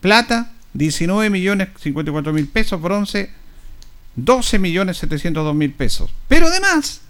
Plata, 0.01 0.51
19 0.73 1.29
millones 1.29 1.69
54 1.79 2.33
mil 2.33 2.47
pesos. 2.47 2.81
Bronce, 2.81 3.31
12 4.15 4.59
millones 4.59 4.97
702 4.97 5.55
mil 5.55 5.71
pesos. 5.71 6.11
Pero 6.27 6.47
además, 6.47 7.01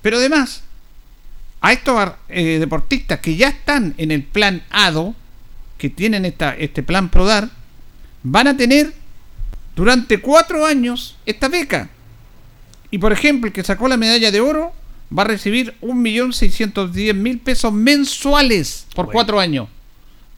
pero 0.00 0.18
además, 0.18 0.62
a 1.60 1.72
estos 1.72 2.12
eh, 2.28 2.58
deportistas 2.58 3.20
que 3.20 3.36
ya 3.36 3.48
están 3.48 3.94
en 3.98 4.10
el 4.10 4.22
plan 4.22 4.62
ADO, 4.70 5.14
que 5.78 5.90
tienen 5.90 6.24
esta, 6.24 6.54
este 6.56 6.82
plan 6.82 7.08
PRODAR 7.08 7.50
van 8.22 8.48
a 8.48 8.56
tener 8.56 8.92
durante 9.74 10.20
cuatro 10.20 10.66
años 10.66 11.16
esta 11.26 11.48
beca. 11.48 11.90
Y 12.90 12.98
por 12.98 13.12
ejemplo, 13.12 13.48
el 13.48 13.52
que 13.52 13.64
sacó 13.64 13.88
la 13.88 13.96
medalla 13.96 14.30
de 14.30 14.40
oro 14.40 14.72
va 15.16 15.22
a 15.22 15.26
recibir 15.26 15.74
1.610.000 15.82 17.40
pesos 17.40 17.72
mensuales 17.72 18.86
por 18.94 19.06
bueno. 19.06 19.12
cuatro 19.12 19.40
años 19.40 19.68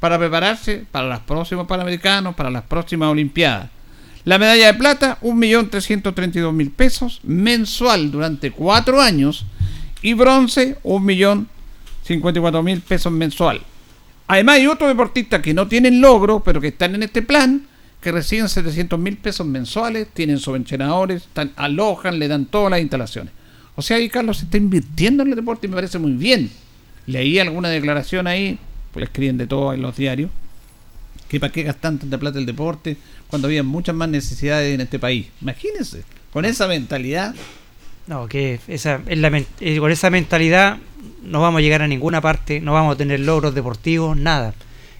para 0.00 0.18
prepararse 0.18 0.84
para 0.90 1.08
los 1.08 1.20
próximos 1.20 1.66
Panamericanos, 1.66 2.34
para 2.34 2.50
las 2.50 2.64
próximas 2.64 3.08
Olimpiadas. 3.08 3.70
La 4.24 4.38
medalla 4.38 4.66
de 4.66 4.74
plata, 4.74 5.18
1.332.000 5.22 6.72
pesos 6.72 7.20
mensual 7.22 8.10
durante 8.10 8.50
cuatro 8.50 9.00
años. 9.00 9.46
Y 10.02 10.14
bronce, 10.14 10.76
1.054.000 10.82 12.82
pesos 12.82 13.10
mensual. 13.10 13.62
Además 14.28 14.56
hay 14.56 14.66
otros 14.66 14.88
deportistas 14.88 15.40
que 15.40 15.54
no 15.54 15.66
tienen 15.68 16.00
logro, 16.00 16.40
pero 16.40 16.60
que 16.60 16.68
están 16.68 16.94
en 16.94 17.02
este 17.02 17.22
plan, 17.22 17.66
que 18.00 18.12
reciben 18.12 18.48
700 18.48 18.98
mil 18.98 19.16
pesos 19.16 19.46
mensuales, 19.46 20.08
tienen 20.12 20.38
subvencionadores, 20.38 21.22
están, 21.22 21.52
alojan, 21.56 22.18
le 22.18 22.28
dan 22.28 22.44
todas 22.46 22.70
las 22.70 22.80
instalaciones. 22.80 23.32
O 23.74 23.82
sea, 23.82 23.96
ahí 23.96 24.08
Carlos 24.08 24.38
se 24.38 24.44
está 24.44 24.58
invirtiendo 24.58 25.22
en 25.22 25.30
el 25.30 25.36
deporte 25.36 25.66
y 25.66 25.70
me 25.70 25.76
parece 25.76 25.98
muy 25.98 26.12
bien. 26.12 26.50
Leí 27.06 27.38
alguna 27.38 27.70
declaración 27.70 28.26
ahí, 28.26 28.58
pues 28.92 29.06
escriben 29.06 29.38
de 29.38 29.46
todo 29.46 29.72
en 29.72 29.80
los 29.80 29.96
diarios, 29.96 30.30
que 31.28 31.40
para 31.40 31.52
qué 31.52 31.62
gastan 31.62 31.98
tanta 31.98 32.18
plata 32.18 32.38
el 32.38 32.46
deporte 32.46 32.98
cuando 33.28 33.48
había 33.48 33.62
muchas 33.62 33.94
más 33.94 34.10
necesidades 34.10 34.74
en 34.74 34.82
este 34.82 34.98
país. 34.98 35.28
Imagínense, 35.40 36.04
con 36.32 36.44
esa 36.44 36.68
mentalidad. 36.68 37.34
No, 38.08 38.26
que 38.26 38.58
esa, 38.68 39.00
es 39.06 39.18
la, 39.18 39.30
eh, 39.60 39.78
con 39.78 39.92
esa 39.92 40.08
mentalidad 40.08 40.78
no 41.22 41.42
vamos 41.42 41.58
a 41.58 41.62
llegar 41.62 41.82
a 41.82 41.88
ninguna 41.88 42.22
parte, 42.22 42.58
no 42.58 42.72
vamos 42.72 42.94
a 42.94 42.98
tener 42.98 43.20
logros 43.20 43.54
deportivos, 43.54 44.16
nada. 44.16 44.54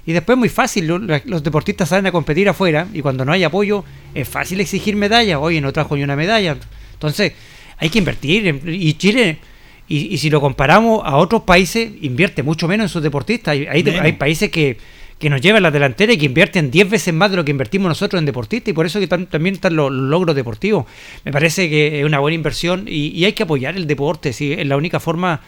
Y 0.05 0.13
después 0.13 0.37
es 0.37 0.39
muy 0.39 0.49
fácil, 0.51 0.87
los 0.87 1.43
deportistas 1.43 1.89
salen 1.89 2.07
a 2.07 2.13
competir 2.13 2.49
afuera 2.49 2.87
y 2.93 3.01
cuando 3.01 3.25
no 3.25 3.33
hay 3.33 3.45
apoyo 3.45 3.85
es 4.15 4.29
fácil 4.29 4.61
exigir 4.61 4.95
medallas. 4.95 5.39
Oye, 5.41 5.61
no 5.61 5.73
trajo 5.73 5.97
ni 5.97 6.03
una 6.03 6.17
medalla. 6.17 6.57
Entonces 6.95 7.33
hay 7.79 7.91
que 7.91 7.99
invertir. 7.99 8.61
Y 8.67 8.95
Chile, 8.95 9.39
y, 9.87 10.15
y 10.15 10.19
si 10.19 10.31
lo 10.31 10.41
comparamos 10.41 11.03
a 11.05 11.17
otros 11.17 11.43
países, 11.43 11.91
invierte 12.01 12.43
mucho 12.43 12.69
menos 12.69 12.85
en 12.85 12.89
sus 12.89 13.03
deportistas. 13.03 13.53
Hay, 13.53 13.67
hay, 13.67 13.87
hay 13.87 14.13
países 14.13 14.51
que, 14.51 14.79
que 15.19 15.29
nos 15.29 15.41
llevan 15.41 15.63
la 15.63 15.71
delantera 15.71 16.13
y 16.13 16.19
que 16.19 16.27
invierten 16.27 16.71
10 16.71 16.91
veces 16.91 17.13
más 17.13 17.31
de 17.31 17.37
lo 17.37 17.45
que 17.45 17.51
invertimos 17.51 17.89
nosotros 17.89 18.21
en 18.21 18.27
deportistas 18.27 18.69
y 18.69 18.73
por 18.73 18.87
eso 18.87 19.01
que 19.01 19.09
tam 19.09 19.27
también 19.27 19.57
están 19.57 19.75
los, 19.75 19.91
los, 19.91 20.09
logros 20.09 20.37
deportivos. 20.37 20.87
Me 21.25 21.33
parece 21.33 21.69
que 21.69 22.01
es 22.01 22.07
una 22.07 22.21
buena 22.21 22.37
inversión 22.37 22.85
y, 22.87 23.09
y 23.09 23.25
hay 23.25 23.33
que 23.33 23.43
apoyar 23.43 23.77
el 23.77 23.87
deporte, 23.87 24.33
¿sí? 24.33 24.53
es 24.53 24.67
la 24.67 24.77
única 24.77 25.01
forma 25.01 25.41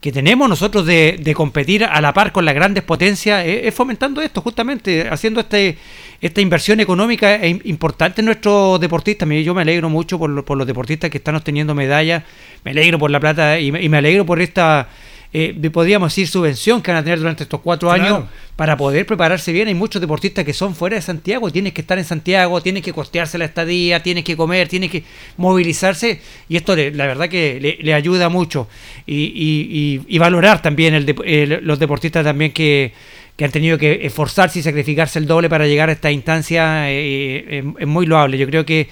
que 0.00 0.12
tenemos 0.12 0.48
nosotros 0.48 0.86
de, 0.86 1.18
de, 1.20 1.34
competir 1.34 1.84
a 1.84 2.00
la 2.00 2.14
par 2.14 2.32
con 2.32 2.44
las 2.44 2.54
grandes 2.54 2.84
potencias 2.84 3.44
es, 3.46 3.74
fomentando 3.74 4.22
esto, 4.22 4.40
justamente, 4.40 5.08
haciendo 5.08 5.40
este 5.40 5.76
esta 6.20 6.40
inversión 6.40 6.80
económica 6.80 7.36
es 7.36 7.64
importante 7.64 8.22
en 8.22 8.26
nuestros 8.26 8.80
deportistas. 8.80 9.28
Yo 9.28 9.54
me 9.54 9.62
alegro 9.62 9.88
mucho 9.88 10.18
por, 10.18 10.44
por 10.44 10.58
los 10.58 10.66
deportistas 10.66 11.10
que 11.10 11.18
están 11.18 11.36
obteniendo 11.36 11.74
medallas, 11.74 12.24
me 12.64 12.72
alegro 12.72 12.98
por 12.98 13.10
la 13.10 13.20
plata 13.20 13.60
y 13.60 13.70
me, 13.70 13.82
y 13.82 13.88
me 13.88 13.98
alegro 13.98 14.26
por 14.26 14.40
esta 14.40 14.88
eh, 15.32 15.70
podríamos 15.70 16.12
decir, 16.12 16.26
subvención 16.26 16.80
que 16.80 16.90
van 16.90 17.00
a 17.00 17.04
tener 17.04 17.18
durante 17.18 17.42
estos 17.42 17.60
cuatro 17.60 17.88
claro. 17.88 18.02
años 18.02 18.24
para 18.56 18.76
poder 18.76 19.06
prepararse 19.06 19.52
bien. 19.52 19.68
Hay 19.68 19.74
muchos 19.74 20.00
deportistas 20.00 20.44
que 20.44 20.52
son 20.52 20.74
fuera 20.74 20.96
de 20.96 21.02
Santiago, 21.02 21.50
tienes 21.50 21.72
que 21.72 21.82
estar 21.82 21.98
en 21.98 22.04
Santiago, 22.04 22.60
tienes 22.62 22.82
que 22.82 22.92
costearse 22.92 23.38
la 23.38 23.44
estadía, 23.44 24.02
tienes 24.02 24.24
que 24.24 24.36
comer, 24.36 24.68
tienes 24.68 24.90
que 24.90 25.04
movilizarse 25.36 26.20
y 26.48 26.56
esto 26.56 26.74
le, 26.74 26.90
la 26.92 27.06
verdad 27.06 27.28
que 27.28 27.60
le, 27.60 27.78
le 27.80 27.94
ayuda 27.94 28.28
mucho 28.28 28.68
y, 29.06 29.14
y, 29.14 30.00
y, 30.06 30.16
y 30.16 30.18
valorar 30.18 30.62
también 30.62 30.94
el, 30.94 31.60
los 31.62 31.78
deportistas 31.78 32.24
también 32.24 32.52
que, 32.52 32.92
que 33.38 33.44
han 33.44 33.52
tenido 33.52 33.78
que 33.78 34.00
esforzarse 34.02 34.58
y 34.58 34.62
sacrificarse 34.62 35.20
el 35.20 35.26
doble 35.26 35.48
para 35.48 35.66
llegar 35.66 35.88
a 35.90 35.92
esta 35.92 36.10
instancia 36.10 36.90
eh, 36.90 37.44
eh, 37.48 37.72
es 37.78 37.86
muy 37.86 38.04
loable. 38.04 38.36
Yo 38.36 38.48
creo 38.48 38.66
que 38.66 38.88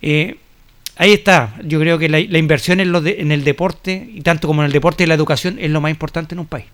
eh, 0.00 0.36
ahí 1.00 1.14
está. 1.14 1.54
Yo 1.64 1.80
creo 1.80 1.98
que 1.98 2.08
la, 2.08 2.20
inversión 2.20 2.78
en, 2.78 2.92
lo 2.92 3.00
de, 3.00 3.16
en, 3.20 3.32
el 3.32 3.42
deporte, 3.42 4.10
y 4.14 4.20
tanto 4.20 4.46
como 4.46 4.62
en 4.62 4.66
el 4.66 4.72
deporte 4.72 5.02
y 5.02 5.06
la 5.06 5.14
educación, 5.14 5.58
es 5.58 5.70
lo 5.70 5.80
más 5.80 5.90
importante 5.90 6.34
en 6.34 6.40
un 6.40 6.46
país. 6.46 6.66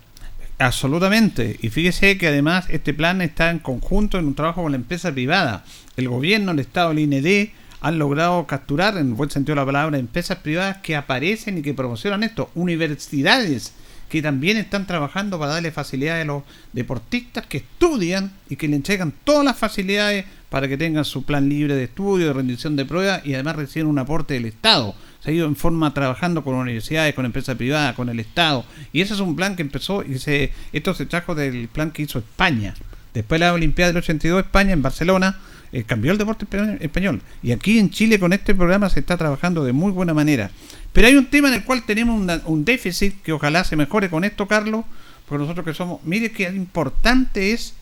Absolutamente. 0.58 1.56
Y 1.62 1.70
fíjese 1.70 2.18
que 2.18 2.26
además 2.26 2.66
este 2.68 2.92
plan 2.92 3.22
está 3.22 3.50
en 3.50 3.60
conjunto 3.60 4.18
en 4.18 4.26
un 4.26 4.34
trabajo 4.34 4.62
con 4.62 4.72
la 4.72 4.76
empresa 4.76 5.12
privada. 5.12 5.64
El 5.96 6.08
gobierno, 6.08 6.52
el 6.52 6.58
Estado, 6.58 6.90
el 6.90 6.98
IND 6.98 7.50
han 7.80 7.98
logrado 7.98 8.46
capturar, 8.46 8.98
en 8.98 9.16
buen 9.16 9.30
sentido 9.30 9.54
de 9.54 9.60
la 9.60 9.66
palabra, 9.66 9.96
empresas 9.96 10.38
privadas 10.38 10.78
que 10.78 10.96
aparecen 10.96 11.58
y 11.58 11.62
que 11.62 11.74
promocionan 11.74 12.24
esto. 12.24 12.50
Universidades 12.54 13.74
que 14.08 14.22
también 14.22 14.56
están 14.56 14.86
trabajando 14.86 15.38
para 15.38 15.52
darle 15.52 15.72
facilidades 15.72 16.22
a 16.22 16.26
los 16.26 16.42
deportistas 16.72 17.46
que 17.46 17.58
estudian 17.58 18.32
y 18.48 18.56
que 18.56 18.68
le 18.68 18.76
entregan 18.76 19.12
todas 19.24 19.44
las 19.44 19.58
facilidades 19.58 20.24
para 20.48 20.68
que 20.68 20.76
tengan 20.76 21.04
su 21.04 21.24
plan 21.24 21.48
libre 21.48 21.74
de 21.74 21.84
estudio, 21.84 22.28
de 22.28 22.32
rendición 22.32 22.76
de 22.76 22.84
pruebas 22.84 23.26
y 23.26 23.34
además 23.34 23.56
reciben 23.56 23.88
un 23.88 23.98
aporte 23.98 24.34
del 24.34 24.46
Estado. 24.46 24.94
Se 25.22 25.30
ha 25.30 25.34
ido 25.34 25.46
en 25.46 25.56
forma 25.56 25.92
trabajando 25.92 26.44
con 26.44 26.54
universidades, 26.54 27.14
con 27.14 27.26
empresas 27.26 27.56
privadas, 27.56 27.94
con 27.96 28.08
el 28.08 28.20
Estado. 28.20 28.64
Y 28.92 29.00
ese 29.00 29.14
es 29.14 29.20
un 29.20 29.34
plan 29.34 29.56
que 29.56 29.62
empezó 29.62 30.04
y 30.04 30.18
se, 30.18 30.52
esto 30.72 30.94
se 30.94 31.06
trajo 31.06 31.34
del 31.34 31.68
plan 31.68 31.90
que 31.90 32.02
hizo 32.02 32.20
España. 32.20 32.74
Después 33.12 33.40
de 33.40 33.46
la 33.46 33.54
Olimpiada 33.54 33.92
del 33.92 33.98
82 33.98 34.44
España 34.44 34.72
en 34.72 34.82
Barcelona 34.82 35.38
eh, 35.72 35.84
cambió 35.84 36.12
el 36.12 36.18
deporte 36.18 36.46
español. 36.80 37.22
Y 37.42 37.52
aquí 37.52 37.78
en 37.78 37.90
Chile 37.90 38.18
con 38.18 38.32
este 38.32 38.54
programa 38.54 38.88
se 38.88 39.00
está 39.00 39.16
trabajando 39.16 39.64
de 39.64 39.72
muy 39.72 39.90
buena 39.90 40.14
manera. 40.14 40.50
Pero 40.96 41.08
hay 41.08 41.16
un 41.16 41.26
tema 41.26 41.48
en 41.48 41.54
el 41.54 41.62
cual 41.62 41.82
tenemos 41.82 42.40
un 42.46 42.64
déficit 42.64 43.20
que 43.20 43.30
ojalá 43.30 43.64
se 43.64 43.76
mejore 43.76 44.08
con 44.08 44.24
esto, 44.24 44.48
Carlos, 44.48 44.86
porque 45.28 45.42
nosotros 45.42 45.66
que 45.66 45.74
somos, 45.74 46.00
mire 46.04 46.32
qué 46.32 46.44
importante 46.44 47.52
es 47.52 47.74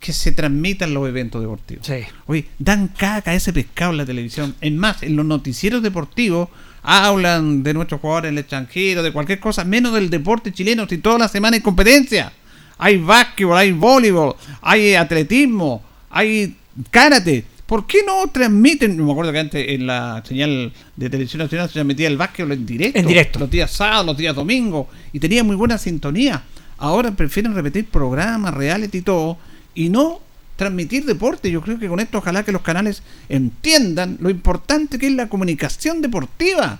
que 0.00 0.12
se 0.12 0.32
transmitan 0.32 0.92
los 0.92 1.08
eventos 1.08 1.40
deportivos. 1.40 1.86
Sí. 1.86 2.00
Oye, 2.26 2.46
dan 2.58 2.88
caca 2.88 3.30
a 3.30 3.34
ese 3.34 3.54
pescado 3.54 3.92
en 3.92 3.96
la 3.96 4.04
televisión. 4.04 4.54
Es 4.60 4.70
más, 4.70 5.02
en 5.02 5.16
los 5.16 5.24
noticieros 5.24 5.82
deportivos 5.82 6.50
hablan 6.82 7.62
de 7.62 7.72
nuestros 7.72 8.02
jugadores 8.02 8.28
en 8.28 8.34
el 8.34 8.40
extranjero, 8.40 9.02
de 9.02 9.10
cualquier 9.10 9.40
cosa, 9.40 9.64
menos 9.64 9.94
del 9.94 10.10
deporte 10.10 10.52
chileno, 10.52 10.86
si 10.86 10.98
toda 10.98 11.18
la 11.18 11.28
semana 11.28 11.54
hay 11.54 11.62
competencia. 11.62 12.34
Hay 12.76 12.98
básquetbol, 12.98 13.56
hay 13.56 13.72
voleibol, 13.72 14.36
hay 14.60 14.94
atletismo, 14.94 15.82
hay 16.10 16.54
karate. 16.90 17.46
¿Por 17.66 17.86
qué 17.86 17.98
no 18.06 18.28
transmiten? 18.30 19.02
Me 19.02 19.10
acuerdo 19.10 19.32
que 19.32 19.38
antes 19.38 19.68
en 19.68 19.86
la 19.86 20.22
señal 20.26 20.72
de 20.96 21.10
televisión 21.10 21.40
nacional 21.40 21.68
se 21.68 21.74
transmitía 21.74 22.08
el 22.08 22.18
básquetbol 22.18 22.52
en 22.52 22.66
directo. 22.66 22.98
En 22.98 23.06
directo. 23.06 23.38
Los 23.38 23.50
días 23.50 23.70
sábados, 23.70 24.06
los 24.06 24.16
días 24.16 24.34
domingos. 24.34 24.86
Y 25.12 25.18
tenía 25.18 25.42
muy 25.42 25.56
buena 25.56 25.78
sintonía. 25.78 26.42
Ahora 26.76 27.12
prefieren 27.12 27.54
repetir 27.54 27.86
programas, 27.86 28.52
reality 28.52 28.98
y 28.98 29.02
todo 29.02 29.38
y 29.74 29.88
no 29.88 30.20
transmitir 30.56 31.06
deporte. 31.06 31.50
Yo 31.50 31.62
creo 31.62 31.78
que 31.78 31.88
con 31.88 32.00
esto 32.00 32.18
ojalá 32.18 32.42
que 32.42 32.52
los 32.52 32.60
canales 32.60 33.02
entiendan 33.30 34.18
lo 34.20 34.28
importante 34.28 34.98
que 34.98 35.06
es 35.06 35.14
la 35.14 35.28
comunicación 35.28 36.02
deportiva. 36.02 36.78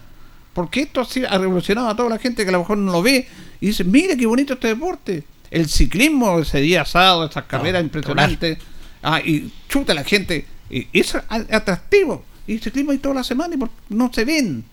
Porque 0.52 0.82
esto 0.82 1.06
ha 1.28 1.38
revolucionado 1.38 1.88
a 1.88 1.96
toda 1.96 2.10
la 2.10 2.18
gente 2.18 2.44
que 2.44 2.50
a 2.50 2.52
lo 2.52 2.60
mejor 2.60 2.78
no 2.78 2.92
lo 2.92 3.02
ve 3.02 3.26
y 3.60 3.68
dice, 3.68 3.84
mire 3.84 4.16
qué 4.16 4.26
bonito 4.26 4.54
este 4.54 4.68
deporte. 4.68 5.24
El 5.50 5.68
ciclismo 5.68 6.40
ese 6.40 6.60
día 6.60 6.82
asado, 6.82 7.26
esas 7.26 7.44
carreras 7.44 7.82
impresionantes. 7.82 8.58
Ah, 9.02 9.20
y 9.20 9.50
chuta 9.68 9.94
la 9.94 10.04
gente. 10.04 10.46
Y 10.70 10.88
es 10.92 11.14
atractivo. 11.14 12.24
Y 12.46 12.54
el 12.54 12.60
ciclismo 12.60 12.92
hay 12.92 12.98
toda 12.98 13.14
la 13.14 13.24
semana 13.24 13.54
y 13.54 13.94
no 13.94 14.12
se 14.12 14.24
ven. 14.24 14.64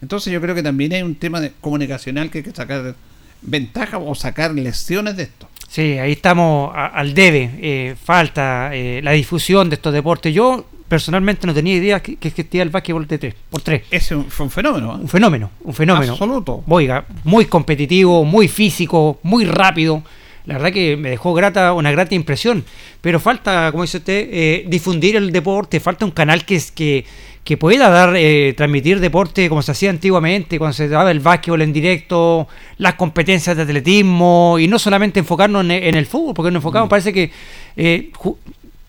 Entonces 0.00 0.32
yo 0.32 0.40
creo 0.40 0.54
que 0.54 0.62
también 0.62 0.92
hay 0.92 1.02
un 1.02 1.14
tema 1.14 1.40
de 1.40 1.52
comunicacional 1.60 2.30
que 2.30 2.38
hay 2.38 2.44
que 2.44 2.50
sacar 2.50 2.94
ventaja 3.42 3.98
o 3.98 4.14
sacar 4.14 4.52
lecciones 4.52 5.16
de 5.16 5.24
esto. 5.24 5.48
Sí, 5.68 5.98
ahí 5.98 6.12
estamos 6.12 6.72
al 6.74 7.14
debe. 7.14 7.50
Eh, 7.60 7.96
falta 8.02 8.74
eh, 8.74 9.00
la 9.02 9.12
difusión 9.12 9.70
de 9.70 9.76
estos 9.76 9.92
deportes. 9.92 10.34
Yo 10.34 10.66
personalmente 10.88 11.46
no 11.46 11.54
tenía 11.54 11.74
idea 11.74 12.02
que, 12.02 12.16
que 12.16 12.28
existía 12.28 12.62
el 12.62 12.68
básquetbol 12.68 13.06
de 13.06 13.16
3 13.16 13.34
por 13.48 13.62
3 13.62 13.84
Ese 13.90 14.16
fue 14.28 14.44
un 14.44 14.50
fenómeno. 14.50 14.96
¿eh? 14.96 14.98
Un 15.00 15.08
fenómeno, 15.08 15.50
un 15.62 15.72
fenómeno. 15.72 16.12
Absoluto. 16.12 16.62
Oiga, 16.68 17.06
muy 17.24 17.46
competitivo, 17.46 18.24
muy 18.24 18.48
físico, 18.48 19.18
muy 19.22 19.46
rápido. 19.46 20.02
La 20.44 20.54
verdad 20.54 20.72
que 20.72 20.96
me 20.96 21.10
dejó 21.10 21.34
grata, 21.34 21.72
una 21.72 21.90
grata 21.92 22.14
impresión. 22.14 22.64
Pero 23.00 23.20
falta, 23.20 23.70
como 23.70 23.84
dice 23.84 23.98
usted, 23.98 24.66
difundir 24.66 25.16
el 25.16 25.32
deporte, 25.32 25.80
falta 25.80 26.04
un 26.04 26.10
canal 26.10 26.44
que, 26.44 26.60
que, 26.74 27.04
que 27.44 27.56
pueda 27.56 27.88
dar, 27.90 28.14
eh, 28.16 28.54
transmitir 28.56 29.00
deporte 29.00 29.48
como 29.48 29.62
se 29.62 29.72
hacía 29.72 29.90
antiguamente, 29.90 30.58
cuando 30.58 30.74
se 30.74 30.88
daba 30.88 31.10
el 31.10 31.20
básquetbol 31.20 31.62
en 31.62 31.72
directo, 31.72 32.46
las 32.78 32.94
competencias 32.94 33.56
de 33.56 33.62
atletismo, 33.64 34.58
y 34.60 34.68
no 34.68 34.78
solamente 34.78 35.18
enfocarnos 35.18 35.64
en, 35.64 35.94
el 35.94 36.06
fútbol, 36.06 36.34
porque 36.34 36.50
nos 36.50 36.60
enfocamos, 36.60 36.86
mm. 36.86 36.90
parece 36.90 37.12
que 37.12 37.30
eh, 37.76 38.10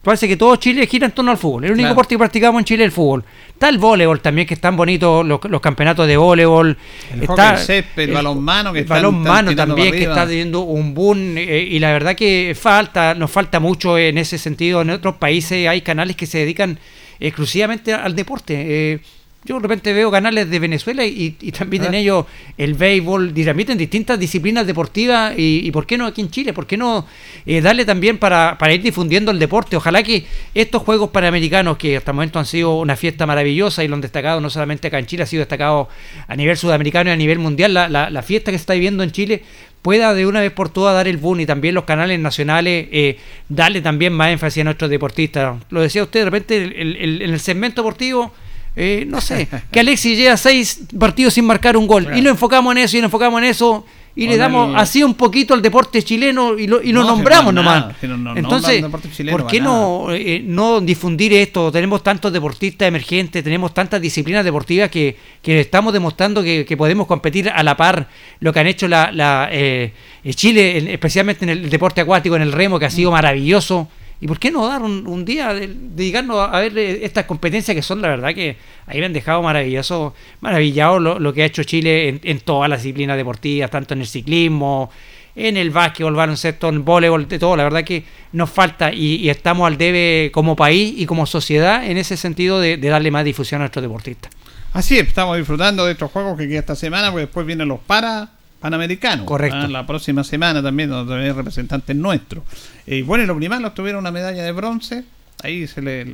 parece 0.04 0.28
que 0.28 0.38
todo 0.38 0.56
Chile 0.58 0.86
gira 0.86 1.06
en 1.06 1.14
torno 1.14 1.32
al 1.32 1.38
fútbol. 1.38 1.66
El 1.66 1.72
único 1.72 1.90
deporte 1.90 2.16
que 2.16 2.20
practicamos 2.20 2.60
en 2.60 2.66
Chile 2.66 2.84
es 2.84 2.88
el 2.88 2.92
fútbol. 2.92 3.24
Está 3.48 3.70
el 3.70 3.78
voleibol 3.78 4.22
también, 4.22 4.46
que 4.46 4.54
están 4.54 4.76
bonitos 4.76 5.26
los, 5.26 5.62
campeonatos 5.62 6.06
de 6.08 6.18
voleibol. 6.18 6.78
El 7.12 7.24
está 7.24 7.56
el, 7.56 7.86
el 7.96 8.14
balonmano, 8.14 8.74
que 8.74 8.80
el 8.80 8.86
balonmano 8.86 9.56
también, 9.56 9.92
que 9.92 10.04
está 10.04 10.28
teniendo 10.28 10.60
un 10.62 10.94
boom. 10.94 11.38
Eh, 11.38 11.68
y 11.72 11.80
la 11.80 11.94
verdad 11.94 12.16
que 12.16 12.56
falta, 12.60 13.16
nos 13.16 13.32
falta 13.32 13.60
mucho 13.60 13.98
en 13.98 14.18
ese 14.18 14.38
sentido. 14.38 14.82
En 14.82 14.90
otros 14.90 15.16
países 15.16 15.68
hay 15.68 15.82
canales 15.82 16.16
que 16.16 16.26
se 16.26 16.40
dedican 16.40 16.80
exclusivamente 17.20 17.94
al 17.94 18.16
deporte. 18.16 18.56
Eh, 18.94 19.00
yo 19.46 19.56
de 19.56 19.62
repente 19.62 19.92
veo 19.92 20.10
canales 20.10 20.50
de 20.50 20.60
Venezuela 20.60 21.06
y, 21.06 21.32
transmiten 21.52 21.94
ellos 21.94 22.26
el 22.58 22.76
béisbol, 22.76 23.34
y 23.36 23.44
transmiten 23.44 23.78
distintas 23.78 24.18
disciplinas 24.18 24.66
deportivas 24.66 25.34
y, 25.38 25.70
por 25.72 25.86
qué 25.86 25.98
no 25.98 26.06
aquí 26.06 26.22
en 26.22 26.32
Chile, 26.32 26.54
por 26.54 26.66
qué 26.66 26.78
no 26.78 27.06
eh, 27.46 27.60
darle 27.62 27.84
también 27.84 28.18
para, 28.18 28.58
ir 28.74 28.82
difundiendo 28.82 29.32
el 29.32 29.40
deporte. 29.40 29.76
Ojalá 29.76 30.02
que 30.02 30.26
estos 30.54 30.82
Juegos 30.84 31.10
Panamericanos, 31.10 31.78
que 31.78 31.98
hasta 31.98 32.12
el 32.12 32.16
momento 32.16 32.40
han 32.40 32.46
sido 32.46 32.80
una 32.80 32.96
fiesta 32.96 33.26
maravillosa 33.26 33.84
y 33.84 33.88
lo 33.88 33.96
han 33.96 34.02
destacado 34.02 34.40
no 34.40 34.50
solamente 34.50 34.88
acá 34.88 35.00
en 35.00 35.08
Chile, 35.08 35.24
ha 35.24 35.28
sido 35.28 35.42
destacado 35.42 35.90
a 36.28 36.36
nivel 36.36 36.58
sudamericano 36.58 37.10
y 37.10 37.14
a 37.14 37.18
nivel 37.18 37.40
mundial, 37.40 37.74
la, 37.74 37.90
la, 37.90 38.22
fiesta 38.24 38.52
que 38.52 38.58
se 38.58 38.62
está 38.62 38.74
viviendo 38.74 39.04
en 39.04 39.12
Chile 39.12 39.44
pueda 39.82 40.14
de 40.14 40.26
una 40.26 40.40
vez 40.40 40.54
por 40.54 40.70
todas 40.70 40.96
dar 40.96 41.10
el 41.10 41.18
boom 41.18 41.42
y 41.42 41.46
también 41.46 41.76
los 41.76 41.84
canales 41.84 42.18
nacionales 42.18 42.88
eh, 42.92 43.18
darle 43.50 43.82
también 43.82 44.14
más 44.14 44.30
énfasis 44.30 44.62
a 44.62 44.64
nuestros 44.64 44.90
deportistas. 44.90 45.58
Lo 45.70 45.82
decía 45.82 46.04
usted, 46.04 46.22
de 46.22 46.26
repente 46.26 46.82
en 46.82 47.22
el 47.22 47.40
segmento 47.42 47.82
deportivo, 47.82 48.32
eh, 48.76 49.06
no 49.08 49.22
sé, 49.22 49.48
que 49.72 49.80
Alexis 49.80 50.18
lleva 50.18 50.38
seis 50.38 50.82
partidos 50.98 51.36
sin 51.36 51.46
marcar 51.46 51.78
un 51.78 51.88
gol 51.88 52.08
y 52.16 52.22
lo 52.22 52.30
enfocamos 52.30 52.72
en 52.72 52.80
eso 52.80 52.98
y 52.98 53.02
nos 53.02 53.08
enfocamos 53.08 53.40
en 53.40 53.46
eso 53.46 53.86
y 54.16 54.28
le 54.28 54.38
damos 54.38 54.76
así 54.78 55.02
un 55.02 55.16
poquito 55.16 55.56
al 55.56 55.62
deporte 55.62 56.04
chileno 56.04 56.58
y 56.58 56.68
lo, 56.68 56.82
y 56.82 56.92
lo 56.92 57.04
nombramos 57.04 57.54
nomás. 57.54 57.96
Entonces, 58.36 58.86
¿por 59.32 59.48
qué 59.48 59.60
no, 59.60 60.08
eh, 60.12 60.42
no 60.46 60.82
difundir 60.82 61.34
esto? 61.34 61.72
Tenemos 61.72 62.04
tantos 62.04 62.32
deportistas 62.32 62.88
emergentes, 62.88 63.44
tenemos 63.44 63.74
tantas 63.74 64.00
disciplinas 64.00 64.46
deportivas 64.46 64.90
que, 64.92 65.18
que 65.42 65.60
estamos 65.60 65.94
demostrando 65.94 66.44
que, 66.44 66.76
podemos 66.78 67.08
competir 67.08 67.50
a 67.50 67.64
la 67.64 67.78
par 67.78 68.08
lo 68.40 68.54
que 68.54 68.60
han 68.60 68.68
hecho 68.68 68.88
la, 68.88 69.12
la 69.12 69.50
eh, 69.52 69.94
Chile, 70.30 70.94
especialmente 70.94 71.46
en 71.46 71.50
el 71.50 71.70
deporte 71.70 72.02
acuático, 72.02 72.36
en 72.36 72.44
el 72.44 72.52
remo, 72.52 72.78
que 72.78 72.86
ha 72.86 72.92
sido 72.92 73.12
maravilloso. 73.12 73.88
¿Y 74.24 74.28
por 74.28 74.40
qué 74.40 74.52
no 74.52 74.66
dar 74.66 74.82
un, 74.82 75.26
día, 75.26 75.54
de, 75.54 75.68
dedicarnos 75.68 76.48
a 76.50 76.58
ver 76.62 76.78
estas 76.78 77.26
competencias 77.26 77.76
que 77.76 77.82
son, 77.82 78.02
la 78.02 78.08
verdad, 78.08 78.34
que 78.34 78.56
ahí 78.86 79.00
me 79.00 79.08
han 79.08 79.12
dejado 79.12 79.44
maravilloso, 79.44 80.14
maravillado 80.40 80.98
lo, 80.98 81.34
que 81.34 81.44
ha 81.44 81.46
hecho 81.46 81.66
Chile 81.66 82.22
en, 82.24 82.40
todas 82.40 82.70
las 82.70 82.82
disciplinas 82.82 83.18
deportivas, 83.18 83.70
tanto 83.70 83.94
en 83.94 84.00
el 84.00 84.08
ciclismo, 84.08 84.90
en 85.36 85.58
el 85.58 85.72
básquetbol, 85.72 86.16
baloncesto, 86.16 86.70
en 86.70 86.76
el 86.76 86.80
voleibol, 86.80 87.28
de 87.28 87.38
todo. 87.38 87.58
La 87.58 87.66
verdad 87.66 87.84
que 87.84 88.06
nos 88.32 88.50
falta 88.50 88.94
y, 88.94 89.30
estamos 89.30 89.68
al 89.68 89.78
debe 89.78 90.32
como 90.34 90.56
país 90.56 90.94
y 90.96 91.06
como 91.06 91.26
sociedad 91.26 91.86
en 91.86 91.98
ese 91.98 92.16
sentido 92.16 92.62
de, 92.62 92.78
darle 92.78 93.12
más 93.12 93.26
difusión 93.26 93.60
a 93.60 93.64
nuestros 93.64 93.84
deportistas. 93.84 94.32
Así 94.72 94.98
es, 94.98 95.06
estamos 95.06 95.36
disfrutando 95.36 95.84
de 95.84 95.92
estos 95.92 96.10
juegos 96.10 96.38
que 96.38 96.48
queda 96.48 96.60
esta 96.60 96.78
semana, 96.78 97.12
porque 97.12 97.26
después 97.26 97.46
vienen 97.46 97.68
los 97.68 97.82
para 97.82 98.33
Panamericano. 98.64 99.26
Correcto. 99.26 99.58
Ah, 99.58 99.68
la 99.68 99.86
próxima 99.86 100.24
semana 100.24 100.64
también, 100.64 100.90
donde 100.90 101.16
hay 101.16 101.32
representantes 101.34 101.94
nuestros. 101.98 102.46
Y 102.88 103.00
eh, 103.00 103.04
bueno, 103.04 103.26
los 103.26 103.36
primeros 103.36 103.74
tuvieron 103.74 104.00
una 104.00 104.12
medalla 104.12 104.42
de 104.42 104.54
bronce. 104.54 105.04
Ahí 105.44 105.68
se 105.68 105.82
les, 105.82 106.08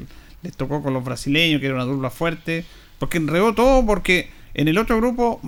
tocó 0.57 0.81
con 0.81 0.95
los 0.95 1.03
brasileños, 1.03 1.61
que 1.61 1.67
era 1.67 1.75
una 1.75 1.83
dupla 1.83 2.09
fuerte. 2.09 2.65
Porque 2.97 3.19
enredó 3.19 3.53
todo, 3.53 3.85
porque 3.85 4.31
en 4.55 4.67
el 4.67 4.79
otro 4.79 4.97
grupo 4.97 5.39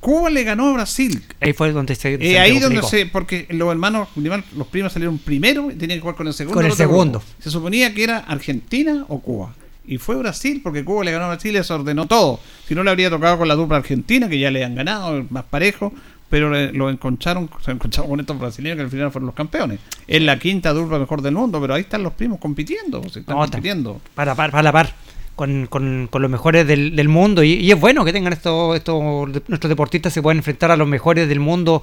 Cuba 0.00 0.30
le 0.30 0.44
ganó 0.44 0.70
a 0.70 0.72
Brasil. 0.72 1.22
Ahí 1.42 1.52
fue 1.52 1.72
donde 1.72 1.94
se. 1.94 2.14
Eh, 2.14 2.38
ahí 2.38 2.58
donde 2.58 2.82
se. 2.84 3.04
Porque 3.04 3.46
los 3.50 3.70
hermanos, 3.70 4.08
los 4.16 4.66
primos 4.68 4.94
salieron 4.94 5.18
primero 5.18 5.70
y 5.70 5.74
tenían 5.74 5.98
que 5.98 6.00
jugar 6.00 6.16
con 6.16 6.26
el 6.26 6.32
segundo. 6.32 6.56
Con 6.56 6.64
el 6.64 6.72
segundo. 6.72 7.22
Se 7.38 7.50
suponía 7.50 7.92
que 7.92 8.02
era 8.02 8.20
Argentina 8.20 9.04
o 9.08 9.20
Cuba. 9.20 9.54
Y 9.86 9.98
fue 9.98 10.16
Brasil, 10.16 10.62
porque 10.64 10.84
Cuba 10.84 11.04
le 11.04 11.12
ganó 11.12 11.26
a 11.26 11.28
Brasil 11.28 11.50
y 11.50 11.58
les 11.58 11.70
ordenó 11.70 12.06
todo. 12.06 12.40
Si 12.66 12.74
no 12.74 12.82
le 12.82 12.90
habría 12.90 13.10
tocado 13.10 13.36
con 13.36 13.46
la 13.46 13.54
dupla 13.54 13.76
argentina, 13.76 14.26
que 14.26 14.38
ya 14.38 14.50
le 14.50 14.64
han 14.64 14.74
ganado, 14.74 15.22
más 15.28 15.44
parejo 15.44 15.92
pero 16.28 16.50
lo 16.50 16.90
encontraron, 16.90 17.48
se 17.64 17.70
encontraron 17.70 18.10
con 18.10 18.20
estos 18.20 18.38
brasileños 18.38 18.76
que 18.76 18.82
al 18.82 18.90
final 18.90 19.12
fueron 19.12 19.26
los 19.26 19.34
campeones. 19.34 19.78
Es 20.06 20.20
la 20.22 20.38
quinta 20.38 20.72
dupla 20.72 20.98
mejor 20.98 21.22
del 21.22 21.34
mundo, 21.34 21.60
pero 21.60 21.74
ahí 21.74 21.82
están 21.82 22.02
los 22.02 22.14
primos 22.14 22.40
compitiendo, 22.40 23.02
se 23.08 23.20
están 23.20 23.36
compitiendo. 23.36 24.00
Para, 24.14 24.34
para, 24.34 24.50
para 24.50 24.62
la 24.62 24.72
par. 24.72 24.94
Con, 25.36 25.66
con, 25.66 26.08
los 26.10 26.30
mejores 26.30 26.66
del, 26.66 26.96
del 26.96 27.10
mundo 27.10 27.42
y, 27.42 27.70
es 27.70 27.78
bueno 27.78 28.06
que 28.06 28.12
tengan 28.14 28.32
estos, 28.32 28.74
estos 28.74 29.28
nuestros 29.48 29.68
deportistas 29.68 30.10
se 30.14 30.22
pueden 30.22 30.38
enfrentar 30.38 30.70
a 30.70 30.78
los 30.78 30.88
mejores 30.88 31.28
del 31.28 31.40
mundo 31.40 31.82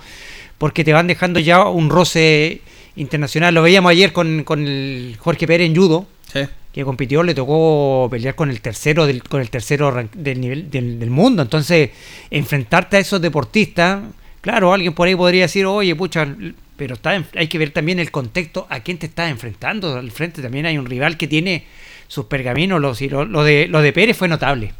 porque 0.57 0.83
te 0.83 0.91
van 0.91 1.05
dejando 1.05 1.39
ya 1.39 1.63
un 1.67 1.91
roce 1.91 2.61
internacional 2.95 3.53
lo 3.53 3.61
veíamos 3.61 3.91
ayer 3.91 4.11
con, 4.11 4.43
con 4.43 4.65
el 4.65 5.17
Jorge 5.19 5.45
Pérez 5.45 5.67
en 5.67 5.75
judo 5.75 6.07
que 6.71 6.83
compitió 6.83 7.21
le 7.21 7.35
tocó 7.35 8.07
pelear 8.09 8.33
con 8.33 8.49
el 8.49 8.59
tercero 8.59 9.05
del, 9.05 9.21
con 9.21 9.39
el 9.39 9.51
tercero 9.51 10.09
del 10.15 10.41
nivel 10.41 10.71
del, 10.71 10.99
del 10.99 11.11
mundo 11.11 11.43
entonces 11.43 11.91
enfrentarte 12.31 12.97
a 12.97 13.01
esos 13.01 13.21
deportistas 13.21 14.01
Claro, 14.43 14.73
alguien 14.73 14.93
por 14.93 15.07
ahí 15.07 15.15
podría 15.15 15.43
decir, 15.43 15.65
oye, 15.65 15.95
pucha, 15.95 16.27
pero 16.75 16.95
está 16.95 17.15
en- 17.15 17.25
hay 17.35 17.47
que 17.47 17.57
ver 17.57 17.71
también 17.71 17.97
el 17.99 18.11
contexto 18.11 18.67
a 18.69 18.81
quién 18.81 18.97
te 18.97 19.05
estás 19.05 19.31
enfrentando. 19.31 19.95
Al 19.97 20.11
frente 20.11 20.41
también 20.41 20.65
hay 20.65 20.77
un 20.77 20.85
rival 20.85 21.15
que 21.17 21.27
tiene 21.27 21.63
sus 22.07 22.25
pergaminos. 22.25 22.81
Los, 22.81 23.01
y 23.01 23.07
lo, 23.09 23.23
lo 23.25 23.43
de, 23.43 23.67
lo 23.69 23.81
de 23.81 23.93
Pérez 23.93 24.17
fue 24.17 24.27
notable. 24.27 24.73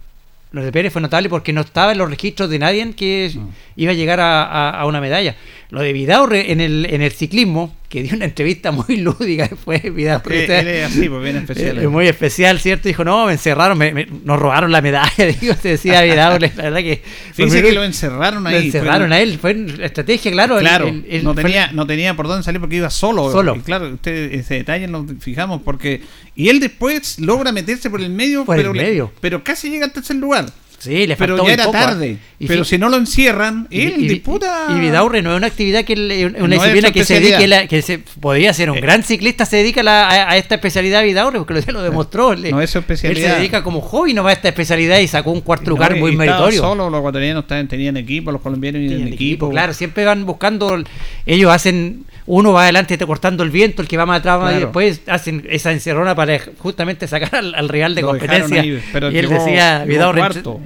Lo 0.52 0.64
de 0.64 0.72
Pérez 0.72 0.92
fue 0.94 1.02
notable 1.02 1.30
porque 1.30 1.54
no 1.54 1.62
estaba 1.62 1.94
en 1.94 1.98
los 1.98 2.10
registros 2.10 2.50
de 2.50 2.60
nadie 2.60 2.94
que 2.94 3.32
Mm. 3.34 3.48
iba 3.78 3.92
a 3.92 3.96
llegar 3.96 4.20
a, 4.20 4.44
a- 4.44 4.82
a 4.82 4.86
una 4.86 5.00
medalla. 5.02 5.36
Lo 5.74 5.82
de 5.82 5.92
Vidaurre 5.92 6.52
en 6.52 6.62
el, 6.62 6.86
en 6.88 7.02
el 7.02 7.12
ciclismo, 7.12 7.76
que 7.90 8.04
dio 8.04 8.16
una 8.16 8.26
entrevista 8.26 8.72
muy 8.72 8.98
lúdica 8.98 9.48
después. 9.48 9.82
Vidaurre, 9.94 10.46
Él- 10.46 10.52
él 10.52 10.68
es 10.68 10.86
así, 10.86 11.10
pues, 11.10 11.24
bien 11.24 11.38
especial. 11.38 11.80
es 11.80 11.90
muy 11.90 12.08
especial, 12.08 12.60
¿cierto? 12.60 12.88
Dijo, 12.88 13.04
no, 13.04 13.26
me 13.26 13.32
encerraron, 13.32 13.76
me, 13.78 13.92
me- 13.92 14.08
nos 14.24 14.40
robaron 14.40 14.72
la 14.72 14.82
medalla. 14.82 15.26
Digo, 15.42 15.56
se 15.60 15.70
decía 15.70 16.04
Vidaurre, 16.04 16.52
la 16.56 16.64
verdad 16.64 16.78
que... 16.80 17.02
muy- 17.40 17.50
que 17.50 17.72
lo 17.72 17.84
encerraron 17.84 18.46
ahí. 18.46 18.54
Lo 18.54 18.60
encerraron 18.60 19.08
fue- 19.08 19.18
a 19.18 19.22
él, 19.22 19.40
fue 19.40 19.54
una 19.56 19.86
estrategia, 19.86 20.32
claro. 20.32 20.56
el- 20.60 20.62
Claro, 20.62 20.88
el- 20.88 21.06
el- 21.10 21.24
no, 21.24 21.34
fue- 21.34 21.42
tenía, 21.44 21.72
no 21.72 21.88
tenía 21.88 22.16
por 22.16 22.28
dónde 22.28 22.44
salir 22.44 22.62
porque 22.62 22.76
iba 22.76 22.92
solo. 22.92 23.32
Solo. 23.32 23.56
Y 23.56 23.62
claro, 23.62 23.90
usted 23.90 24.32
ese 24.32 24.54
detalle 24.54 24.88
nos 24.88 25.06
fijamos 25.22 25.62
porque. 25.64 26.02
Y 26.36 26.50
él 26.50 26.60
después 26.60 27.18
logra 27.20 27.52
meterse 27.52 27.90
por 27.90 28.00
el 28.00 28.12
medio, 28.12 28.46
Por 28.46 28.58
el 28.58 28.62
pero, 28.62 28.74
le- 28.76 28.84
medio. 28.84 29.12
pero 29.22 29.44
casi 29.44 29.70
llega 29.72 29.86
al 29.86 29.92
tercer 29.92 30.18
lugar. 30.18 30.46
Sí, 30.84 31.08
le 31.08 31.16
Pero 31.16 31.38
faltó 31.38 31.38
ya 31.38 31.44
muy 31.44 31.52
era 31.54 31.64
poco, 31.66 31.78
tarde. 31.78 32.18
¿ah? 32.20 32.34
Y 32.40 32.48
pero 32.48 32.64
si 32.66 32.78
no 32.78 32.90
lo 32.90 32.98
encierran, 32.98 33.68
y- 33.70 33.82
él 33.82 33.94
y- 34.04 34.08
disputa. 34.10 34.68
Y 34.70 34.80
Vidaurre 34.80 35.22
no 35.22 35.32
es 35.32 35.38
una 35.38 35.48
actividad 35.48 35.84
que 35.86 35.94
él- 35.94 36.36
una 36.38 36.48
No 36.48 36.54
disciplina 36.56 36.92
que 36.92 37.06
se 37.06 37.20
dedique 37.20 37.48
la- 37.48 37.68
que 37.68 37.82
se 37.82 38.00
podría 38.00 38.54
ser 38.54 38.70
un 38.70 38.78
Eh. 38.78 38.82
gran 38.82 39.04
ciclista 39.04 39.46
se 39.46 39.58
dedica 39.58 39.82
a, 39.82 39.84
la- 39.84 40.08
a- 40.10 40.32
a 40.32 40.38
esta 40.38 40.56
especialidad 40.56 41.04
Vidaurre 41.04 41.38
porque 41.40 41.54
lo, 41.54 41.60
ya 41.62 41.72
lo 41.72 41.82
demostró. 41.84 42.34
Él- 42.34 42.52
No 42.52 42.62
es 42.62 42.70
su 42.70 42.80
Él 42.80 42.82
especialidad. 42.84 43.32
se 43.34 43.38
dedica 43.38 43.64
como 43.64 43.82
hobby 43.82 44.14
nomás 44.14 44.32
a 44.32 44.34
esta 44.34 44.50
especialidad 44.50 45.00
y 45.00 45.08
sacó 45.08 45.32
un 45.32 45.42
cuarto 45.42 45.70
lugar 45.70 45.92
No, 45.92 45.98
y 45.98 46.00
muy 46.02 46.16
meritorio. 46.16 46.60
Solo 46.60 46.90
los 46.90 47.00
ecuatorianos 47.00 47.46
tenían 47.48 47.96
equipo, 47.98 48.32
los 48.32 48.42
colombianos 48.42 48.80
tenían 48.80 48.96
Tienen 48.98 49.14
equipo. 49.14 49.50
Claro, 49.50 49.74
siempre 49.74 50.04
van 50.06 50.26
buscando, 50.26 50.84
ellos 51.26 51.52
hacen, 51.52 52.04
uno 52.26 52.54
va 52.54 52.64
adelante 52.64 52.98
te 52.98 53.06
cortando 53.06 53.44
el 53.44 53.50
viento, 53.52 53.82
el 53.82 53.88
que 53.88 53.98
va 53.98 54.06
más 54.06 54.20
atrás 54.20 54.40
va- 54.40 54.46
y 54.46 54.56
Claro. 54.56 54.66
después 54.68 55.02
hacen 55.08 55.46
esa 55.50 55.72
encerrona 55.72 56.16
para 56.16 56.40
justamente 56.60 57.08
sacar 57.08 57.36
al, 57.36 57.54
al 57.56 57.68
rival 57.70 57.96
de 57.96 58.02
Lo 58.02 58.08
competencia. 58.10 58.62
ahí, 58.62 58.82
pero 58.94 59.12
y 59.12 59.18
él 59.18 59.28
llegó- 59.30 59.44
decía, 59.44 59.84
Vidaurre, 59.86 60.22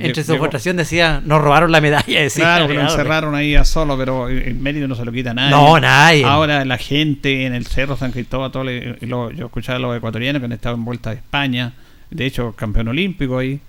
entre, 0.08 0.24
su 0.24 0.38
votación 0.38 0.78
decía, 0.78 1.22
nos 1.26 1.42
robaron 1.42 1.72
la 1.72 1.82
medalla. 1.82 2.22
Decía 2.22 2.44
Claro, 2.44 2.68
que 2.68 2.74
lo 2.74 2.82
encerraron 2.82 3.36
ahí 3.36 3.56
a 3.56 3.64
solo, 3.66 3.98
pero 3.98 4.28
el 4.30 4.56
mérito 4.56 4.88
no 4.88 4.96
se 4.96 5.06
lo 5.06 5.12
quita 5.12 5.32
a 5.32 5.34
nadie. 5.34 5.52
No, 5.52 5.80
nadie. 5.80 6.24
Ahora 6.26 6.64
la 6.66 6.78
gente 6.78 7.46
en 7.46 7.54
el 7.54 7.66
Cerro 7.68 7.96
San 7.98 8.12
Cristóbal, 8.12 8.52
todo 8.52 8.64
le- 8.64 8.98
lo- 9.02 9.32
yo 9.32 9.46
escuchaba 9.48 9.78
a 9.78 9.80
los 9.80 9.96
ecuatorianos 9.98 10.40
que 10.40 10.46
han 10.46 10.52
estado 10.52 10.76
en 10.76 10.86
vuelta 10.86 11.10
de 11.12 11.18
España, 11.18 11.74
de 12.10 12.26
hecho 12.26 12.54
campeón 12.54 12.88
olímpico 12.90 13.38
ahí, 13.38 13.60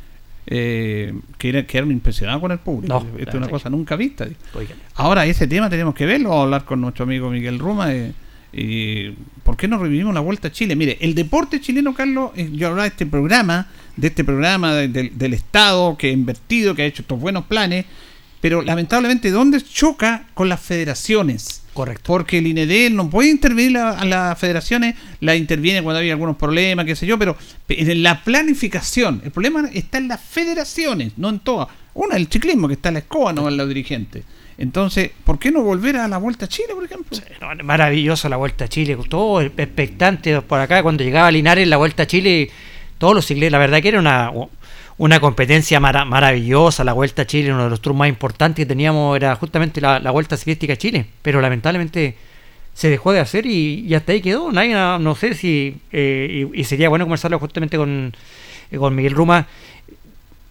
eh, 0.47 1.12
que, 1.36 1.48
era- 1.51 1.62
quedaron 1.66 1.90
impresionados 1.93 2.40
con 2.40 2.52
el 2.52 2.59
público. 2.59 2.94
No, 3.12 3.19
Esto 3.19 3.31
es 3.31 3.35
una 3.36 3.48
cosa 3.48 3.69
nunca 3.69 3.97
vista. 3.97 4.27
Oigan. 4.55 4.77
Ahora 4.94 5.27
ese 5.27 5.47
tema 5.47 5.69
tenemos 5.69 5.94
que 5.94 6.06
verlo, 6.06 6.31
vamos 6.31 6.40
a 6.40 6.44
hablar 6.44 6.65
con 6.65 6.81
nuestro 6.81 7.05
amigo 7.05 7.28
Miguel 7.31 7.59
Ruma. 7.59 7.93
eh, 7.93 8.12
y 8.53 9.11
¿Por 9.45 9.57
qué 9.57 9.66
no 9.69 9.79
revivimos 9.79 10.12
la 10.15 10.20
Vuelta 10.20 10.49
a 10.49 10.53
Chile? 10.53 10.77
Mire, 10.77 10.99
el 11.01 11.15
deporte 11.15 11.61
chileno, 11.61 11.95
Carlos, 11.95 12.33
eh, 12.37 12.51
yo 12.53 12.66
hablaba 12.69 12.83
de 12.85 12.89
este 12.91 13.07
programa, 13.07 13.66
de 13.97 14.09
este 14.09 14.23
programa 14.25 14.75
de- 14.75 14.89
del- 14.89 15.16
del 15.16 15.35
Estado 15.35 15.97
que 15.97 16.09
ha 16.09 16.12
invertido, 16.12 16.75
que 16.75 16.83
ha 16.83 16.87
hecho 16.87 17.03
estos 17.03 17.19
buenos 17.19 17.45
planes, 17.47 17.87
pero 18.41 18.61
lamentablemente, 18.62 19.31
¿dónde 19.31 19.61
choca 19.62 20.27
con 20.35 20.49
las 20.49 20.61
federaciones? 20.61 21.62
Correcto. 21.73 22.03
Porque 22.07 22.39
el 22.39 22.47
INED 22.47 22.91
no 22.91 23.09
puede 23.09 23.31
intervenir 23.31 23.79
a 23.79 24.05
las 24.05 24.39
federaciones, 24.39 24.95
la 25.20 25.35
interviene 25.35 25.83
cuando 25.83 26.01
hay 26.01 26.11
algunos 26.11 26.37
problemas, 26.37 26.85
qué 26.87 26.95
sé 26.95 27.07
yo, 27.07 27.19
pero 27.19 27.37
en 27.69 28.03
la 28.03 28.23
planificación, 28.23 29.23
el 29.25 29.31
problema 29.31 29.69
está 29.73 29.99
en 29.99 30.09
las 30.09 30.20
federaciones, 30.20 31.12
no 31.16 31.29
en 31.31 31.39
todas. 31.41 31.69
Una, 31.95 32.16
el 32.16 32.27
ciclismo, 32.29 32.69
que 32.69 32.75
está 32.75 32.89
en 32.89 32.95
la 32.95 33.01
escoba, 33.01 33.33
no 33.33 33.49
en 33.49 33.57
los 33.57 33.66
dirigentes. 33.69 34.25
Entonces, 34.59 35.10
¿por 35.24 35.39
qué 35.39 35.52
no 35.52 35.62
volver 35.62 35.97
a 35.97 36.09
la 36.09 36.18
Vuelta 36.18 36.47
a 36.47 36.48
Chile, 36.48 36.74
por 36.74 36.85
ejemplo? 36.85 37.16
No, 37.40 37.64
maravilloso 37.64 38.28
la 38.28 38.36
Vuelta 38.36 38.64
a 38.64 38.68
Chile, 38.68 38.98
todo 39.09 39.40
expectante 39.40 40.40
por 40.43 40.59
acá. 40.59 40.82
Cuando 40.82 41.05
llegaba 41.05 41.30
Linares 41.30 41.68
la 41.68 41.76
Vuelta 41.76 42.02
a 42.02 42.06
Chile, 42.06 42.51
todos 42.98 43.14
los 43.14 43.24
ciclistas, 43.24 43.52
la 43.52 43.59
verdad 43.59 43.80
que 43.80 43.89
era 43.89 44.01
una, 44.01 44.32
una 44.98 45.20
competencia 45.20 45.78
mara- 45.78 46.05
maravillosa. 46.05 46.82
La 46.82 46.93
Vuelta 46.93 47.22
a 47.22 47.26
Chile, 47.26 47.52
uno 47.52 47.64
de 47.64 47.70
los 47.70 47.80
tours 47.80 47.97
más 47.97 48.09
importantes 48.09 48.64
que 48.64 48.66
teníamos 48.66 49.16
era 49.16 49.36
justamente 49.36 49.80
la, 49.80 50.01
la 50.01 50.10
Vuelta 50.10 50.36
Ciclística 50.36 50.72
a 50.72 50.76
Chile, 50.76 51.06
pero 51.22 51.40
lamentablemente 51.40 52.16
se 52.74 52.90
dejó 52.90 53.12
de 53.12 53.20
hacer 53.20 53.47
y, 53.47 53.85
y 53.86 53.94
hasta 53.94 54.10
ahí 54.10 54.20
quedó. 54.20 54.51
Nadie, 54.51 54.74
no 54.74 55.14
sé 55.14 55.35
si, 55.35 55.76
eh, 55.93 56.48
y, 56.52 56.64
sería 56.64 56.89
bueno 56.89 57.05
conversarlo 57.05 57.39
justamente 57.39 57.76
con, 57.76 58.12
con 58.76 58.94
Miguel 58.97 59.12
Ruma 59.14 59.47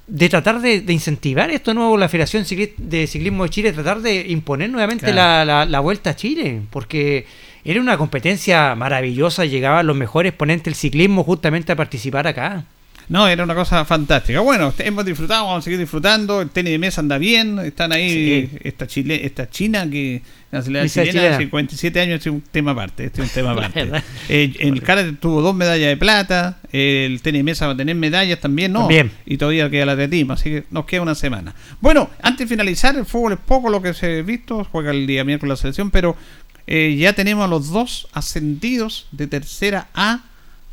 de 0.08 0.30
tratar 0.30 0.62
de, 0.62 0.82
de 0.82 0.94
incentivar 0.94 1.50
esto 1.52 1.74
nuevo, 1.74 1.98
la 1.98 2.08
Federación 2.10 2.44
de 2.78 3.08
Ciclismo 3.08 3.44
de 3.44 3.50
Chile, 3.50 3.74
tratar 3.74 4.02
de 4.02 4.26
imponer 4.30 4.70
nuevamente 4.70 5.12
Claro. 5.12 5.46
la, 5.46 5.46
la- 5.46 5.66
la 5.66 5.80
vuelta 5.82 6.12
a 6.12 6.16
Chile, 6.16 6.62
porque 6.72 7.26
era 7.66 7.82
una 7.82 7.98
competencia 7.98 8.74
maravillosa, 8.76 9.44
llegaban 9.46 9.86
los 9.86 9.96
mejores 9.98 10.32
ponentes 10.34 10.64
del 10.66 10.76
ciclismo 10.76 11.24
justamente 11.26 11.74
a 11.74 11.76
participar 11.76 12.26
acá. 12.28 12.64
No, 13.10 13.28
era 13.28 13.44
una 13.44 13.56
cosa 13.56 13.86
fantástica. 13.86 14.42
Bueno, 14.42 14.74
hemos 14.80 15.06
disfrutado, 15.06 15.46
vamos 15.46 15.60
a 15.60 15.64
seguir 15.64 15.80
disfrutando. 15.80 16.42
El 16.42 16.50
tenis 16.50 16.74
de 16.74 16.80
mesa 16.80 17.00
anda 17.00 17.18
bien. 17.18 17.58
Están 17.60 17.94
ahí 17.94 18.52
esta 18.64 18.86
chile, 18.86 19.26
esta 19.26 19.50
china 19.50 19.90
que 19.90 20.22
la 20.52 20.62
chilena, 20.62 20.88
chilena. 20.88 21.38
57 21.38 22.00
años, 22.02 22.16
este 22.16 22.30
es 22.30 22.36
un 22.36 22.42
tema 22.42 22.72
aparte. 22.72 23.06
Este 23.06 23.22
es 23.22 23.30
un 23.30 23.34
tema 23.34 23.54
La 23.56 23.68
aparte. 23.68 24.04
Eh, 24.28 24.54
el 24.60 24.82
karate 24.82 25.14
tuvo 25.14 25.42
dos 25.42 25.56
medallas 25.56 25.88
de 25.88 25.96
plata. 25.96 26.60
El 26.72 27.22
tenis 27.22 27.40
de 27.40 27.44
mesa 27.44 27.68
va 27.68 27.74
a 27.74 27.78
tener 27.78 27.96
medallas 27.96 28.40
también, 28.42 28.74
¿no? 28.74 28.82
También. 28.82 29.12
Y 29.26 29.38
todavía 29.38 29.70
queda 29.70 29.84
el 29.84 29.90
atletismo, 29.90 30.34
así 30.34 30.50
que 30.50 30.64
nos 30.70 30.86
queda 30.86 31.02
una 31.02 31.16
semana. 31.16 31.56
Bueno, 31.80 32.10
antes 32.22 32.48
de 32.48 32.56
finalizar, 32.56 32.98
el 32.98 33.06
fútbol 33.06 33.34
es 33.34 33.40
poco 33.40 33.70
lo 33.70 33.82
que 33.82 33.94
se 33.94 34.20
ha 34.20 34.22
visto. 34.22 34.66
Juega 34.66 34.92
el 34.92 35.08
día 35.08 35.24
miércoles 35.24 35.50
la 35.50 35.56
selección, 35.62 35.92
pero 35.92 36.18
eh, 36.66 36.98
ya 37.00 37.14
tenemos 37.14 37.46
a 37.46 37.48
los 37.48 37.70
dos 37.70 38.10
ascendidos 38.12 39.08
de 39.12 39.28
tercera 39.28 39.88
A. 39.94 40.24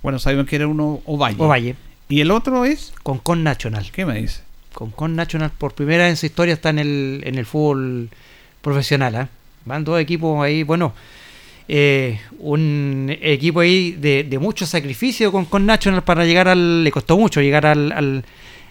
Bueno, 0.02 0.18
sabemos 0.18 0.46
que 0.46 0.56
era 0.56 0.66
uno 0.66 1.00
Ovalle. 1.04 1.36
Ovalle. 1.38 1.76
Y 2.14 2.20
el 2.20 2.30
otro 2.30 2.64
es 2.64 2.92
Con 3.02 3.18
Con 3.18 3.42
National. 3.42 3.90
¿Qué 3.90 4.06
me 4.06 4.20
dice? 4.20 4.42
Con 4.72 4.92
Con 4.92 5.16
National 5.16 5.50
por 5.58 5.74
primera 5.74 6.04
vez 6.04 6.10
en 6.10 6.16
su 6.16 6.26
historia 6.26 6.54
está 6.54 6.70
en 6.70 6.78
el, 6.78 7.22
en 7.24 7.34
el 7.38 7.44
fútbol 7.44 8.08
profesional. 8.62 9.16
¿ah? 9.16 9.28
Van 9.64 9.82
dos 9.82 9.98
equipos 10.00 10.40
ahí, 10.44 10.62
bueno, 10.62 10.92
eh, 11.66 12.20
un 12.38 13.16
equipo 13.20 13.58
ahí 13.60 13.92
de, 13.92 14.22
de 14.22 14.38
mucho 14.38 14.64
sacrificio 14.64 15.32
con 15.32 15.44
Con 15.46 15.66
National 15.66 16.04
para 16.04 16.24
llegar 16.24 16.46
al... 16.46 16.84
Le 16.84 16.92
costó 16.92 17.18
mucho 17.18 17.40
llegar 17.40 17.66
al, 17.66 17.90
al, 17.90 18.24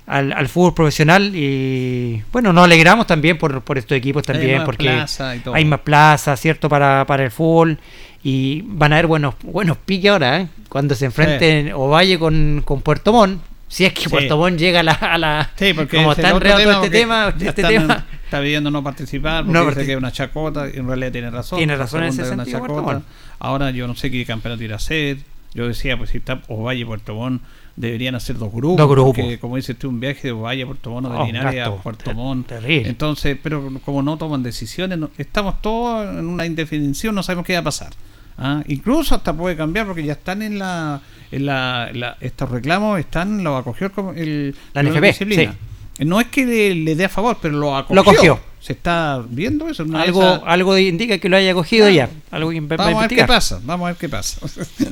al- 0.08 0.32
al 0.32 0.48
fútbol 0.48 0.74
profesional 0.74 1.32
y 1.36 2.24
bueno, 2.32 2.54
nos 2.54 2.64
alegramos 2.64 3.08
también 3.08 3.38
por, 3.38 3.62
por 3.62 3.78
estos 3.78 3.98
equipos 3.98 4.24
también 4.24 4.64
porque 4.66 4.86
plaza 4.86 5.32
hay 5.54 5.66
más 5.66 5.80
plaza, 5.82 6.38
¿cierto? 6.38 6.70
Para, 6.70 7.06
para 7.06 7.26
el 7.26 7.32
fútbol 7.32 7.78
y 8.24 8.62
van 8.66 8.94
a 8.94 8.96
haber 8.98 9.08
buenos, 9.08 9.36
buenos 9.44 9.78
piques 9.78 10.12
ahora, 10.12 10.42
¿eh? 10.42 10.48
Cuando 10.70 10.96
se 10.96 11.06
enfrenten 11.06 11.74
Ovalle 11.74 12.18
con, 12.20 12.62
con 12.66 12.82
Puerto 12.82 13.12
Montt. 13.14 13.42
Si 13.68 13.86
es 13.86 13.94
que 13.94 14.02
Sí. 14.04 14.10
Puerto 14.10 14.38
Montt 14.38 14.58
llega 14.60 14.82
a 14.82 14.84
la, 14.84 14.92
a 14.94 15.18
la- 15.18 15.50
Sí, 15.56 15.74
porque 15.74 15.98
como 15.98 16.12
está 16.12 16.30
enredado 16.30 16.60
tema 16.62 16.74
este 16.76 16.90
tema, 16.90 17.28
este 17.36 17.48
están- 17.50 17.68
tema, 17.72 18.06
está 18.26 18.40
pidiendo 18.42 18.70
no 18.72 18.84
participar 18.84 19.44
porque 19.46 19.60
No 19.60 19.66
dice 19.70 19.86
que 19.86 19.92
es 19.94 19.98
una 19.98 20.12
chacota 20.12 20.68
en 20.68 20.88
realidad 20.88 21.12
tiene 21.12 21.30
razón. 21.32 21.58
Tiene 21.58 21.76
razón 21.76 22.04
en 22.04 22.10
ese 22.10 22.26
sentido, 22.26 22.60
Puerto. 22.60 23.02
Ahora 23.40 23.72
yo 23.72 23.88
no 23.88 23.96
sé 23.96 24.12
qué 24.12 24.24
campeonato 24.26 24.64
irá 24.64 24.76
a 24.76 24.78
hacer. 24.78 25.18
Yo 25.56 25.68
decía, 25.68 25.98
pues 25.98 26.12
si 26.12 26.18
está 26.18 26.42
Ovalle 26.48 26.82
y 26.82 26.86
Puerto 26.86 27.14
Montt 27.16 27.42
deberían 27.76 28.14
hacer 28.16 28.38
dos 28.38 28.52
grupos. 28.54 28.78
Dos 28.78 28.90
grupos. 28.90 29.16
Porque, 29.18 29.40
como 29.40 29.56
dice 29.56 29.72
usted, 29.74 29.88
un 29.88 30.00
viaje 30.00 30.28
de 30.28 30.32
Ovalle 30.32 30.64
a 30.64 30.66
Puerto 30.68 30.90
Montt 30.92 31.08
de 31.10 31.16
Oh, 31.18 31.26
Linares 31.26 31.68
a 31.68 31.76
Puerto 31.76 32.14
Montt. 32.14 32.48
terrible. 32.48 32.88
Entonces, 32.90 33.38
pero 33.42 33.72
como 33.84 34.02
no 34.04 34.18
toman 34.18 34.44
decisiones, 34.44 34.98
no- 35.00 35.10
estamos 35.18 35.62
todos 35.62 36.08
en 36.18 36.28
una 36.28 36.46
indefinición, 36.46 37.14
no 37.16 37.24
sabemos 37.24 37.46
qué 37.46 37.54
va 37.54 37.60
a 37.60 37.64
pasar. 37.64 37.90
Ah, 38.38 38.64
Incluso 38.68 39.16
hasta 39.16 39.34
puede 39.34 39.56
cambiar 39.56 39.86
porque 39.86 40.04
ya 40.04 40.14
están 40.14 40.42
en 40.42 40.58
la, 40.60 41.02
en 41.32 41.46
la, 41.46 41.90
la- 41.94 42.18
estos 42.20 42.50
reclamos 42.50 43.00
están 43.00 43.44
lo 43.44 43.58
acogió 43.58 43.92
el 44.16 44.56
La 44.74 44.84
NFP, 44.84 45.02
disciplina. 45.06 45.56
No 46.00 46.20
es 46.20 46.28
que 46.28 46.46
le, 46.46 46.74
le 46.76 46.96
dé 46.96 47.06
a 47.06 47.10
favor, 47.10 47.38
pero 47.42 47.58
lo 47.58 47.78
acogió. 47.78 48.36
Lo. 48.36 48.40
Se 48.60 48.74
está 48.74 49.22
viendo 49.30 49.68
eso. 49.70 49.84
De 49.84 49.98
algo, 49.98 50.42
algo 50.46 50.78
indica 50.78 51.18
que 51.18 51.30
lo 51.30 51.38
haya 51.38 51.54
cogido 51.54 51.90
ya. 51.90 52.10
Algo 52.32 52.52
Vamos 52.52 52.96
a 52.96 53.08
ver 53.08 53.10
qué 53.10 53.26
pasa. 53.26 53.60
Vamos 53.64 53.86
a 53.86 53.90
ver 53.90 53.98
qué 53.98 54.10
pasa. 54.10 54.40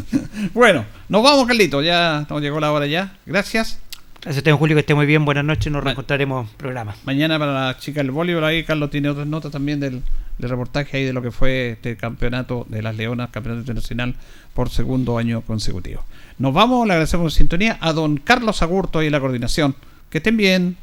bueno, 0.53 0.85
nos 1.09 1.23
vamos, 1.23 1.47
Carlito. 1.47 1.81
Ya 1.81 2.27
nos 2.29 2.41
llegó 2.41 2.59
la 2.59 2.71
hora 2.71 2.85
ya. 2.85 3.13
Gracias. 3.25 3.79
Gracias 4.23 4.37
a 4.37 4.39
usted, 4.41 4.51
Julio, 4.53 4.75
que 4.75 4.81
esté 4.81 4.93
muy 4.93 5.07
bien. 5.07 5.25
Buenas 5.25 5.43
noches. 5.43 5.73
Nos 5.73 5.83
reencontraremos 5.83 6.47
en 6.47 6.55
programa. 6.55 6.95
Mañana 7.05 7.39
para 7.39 7.65
la 7.65 7.77
chica 7.77 8.01
del 8.01 8.11
voleibol, 8.11 8.43
ahí 8.43 8.63
Carlos 8.63 8.91
tiene 8.91 9.09
otras 9.09 9.25
notas 9.25 9.51
también 9.51 9.79
del, 9.79 10.03
del 10.37 10.49
reportaje 10.49 10.97
ahí 10.97 11.05
de 11.05 11.11
lo 11.11 11.23
que 11.23 11.31
fue 11.31 11.71
este 11.71 11.97
campeonato 11.97 12.67
de 12.69 12.83
las 12.83 12.95
Leonas, 12.95 13.31
campeonato 13.31 13.61
internacional 13.61 14.13
por 14.53 14.69
segundo 14.69 15.17
año 15.17 15.41
consecutivo. 15.41 16.05
Nos 16.37 16.53
vamos, 16.53 16.85
le 16.85 16.93
agradecemos 16.93 17.33
la 17.33 17.35
sintonía 17.35 17.77
a 17.81 17.93
don 17.93 18.17
Carlos 18.17 18.61
Agurto 18.61 19.01
y 19.01 19.09
la 19.09 19.19
coordinación. 19.19 19.75
Que 20.11 20.19
estén 20.19 20.37
bien. 20.37 20.77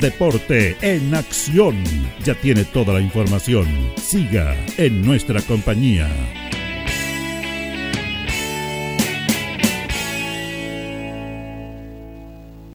Deporte 0.00 0.76
en 0.80 1.14
acción. 1.14 1.76
Ya 2.24 2.34
tiene 2.34 2.64
toda 2.64 2.94
la 2.94 3.00
información. 3.00 3.68
Siga 3.98 4.56
en 4.78 5.02
nuestra 5.02 5.40
compañía. 5.42 6.08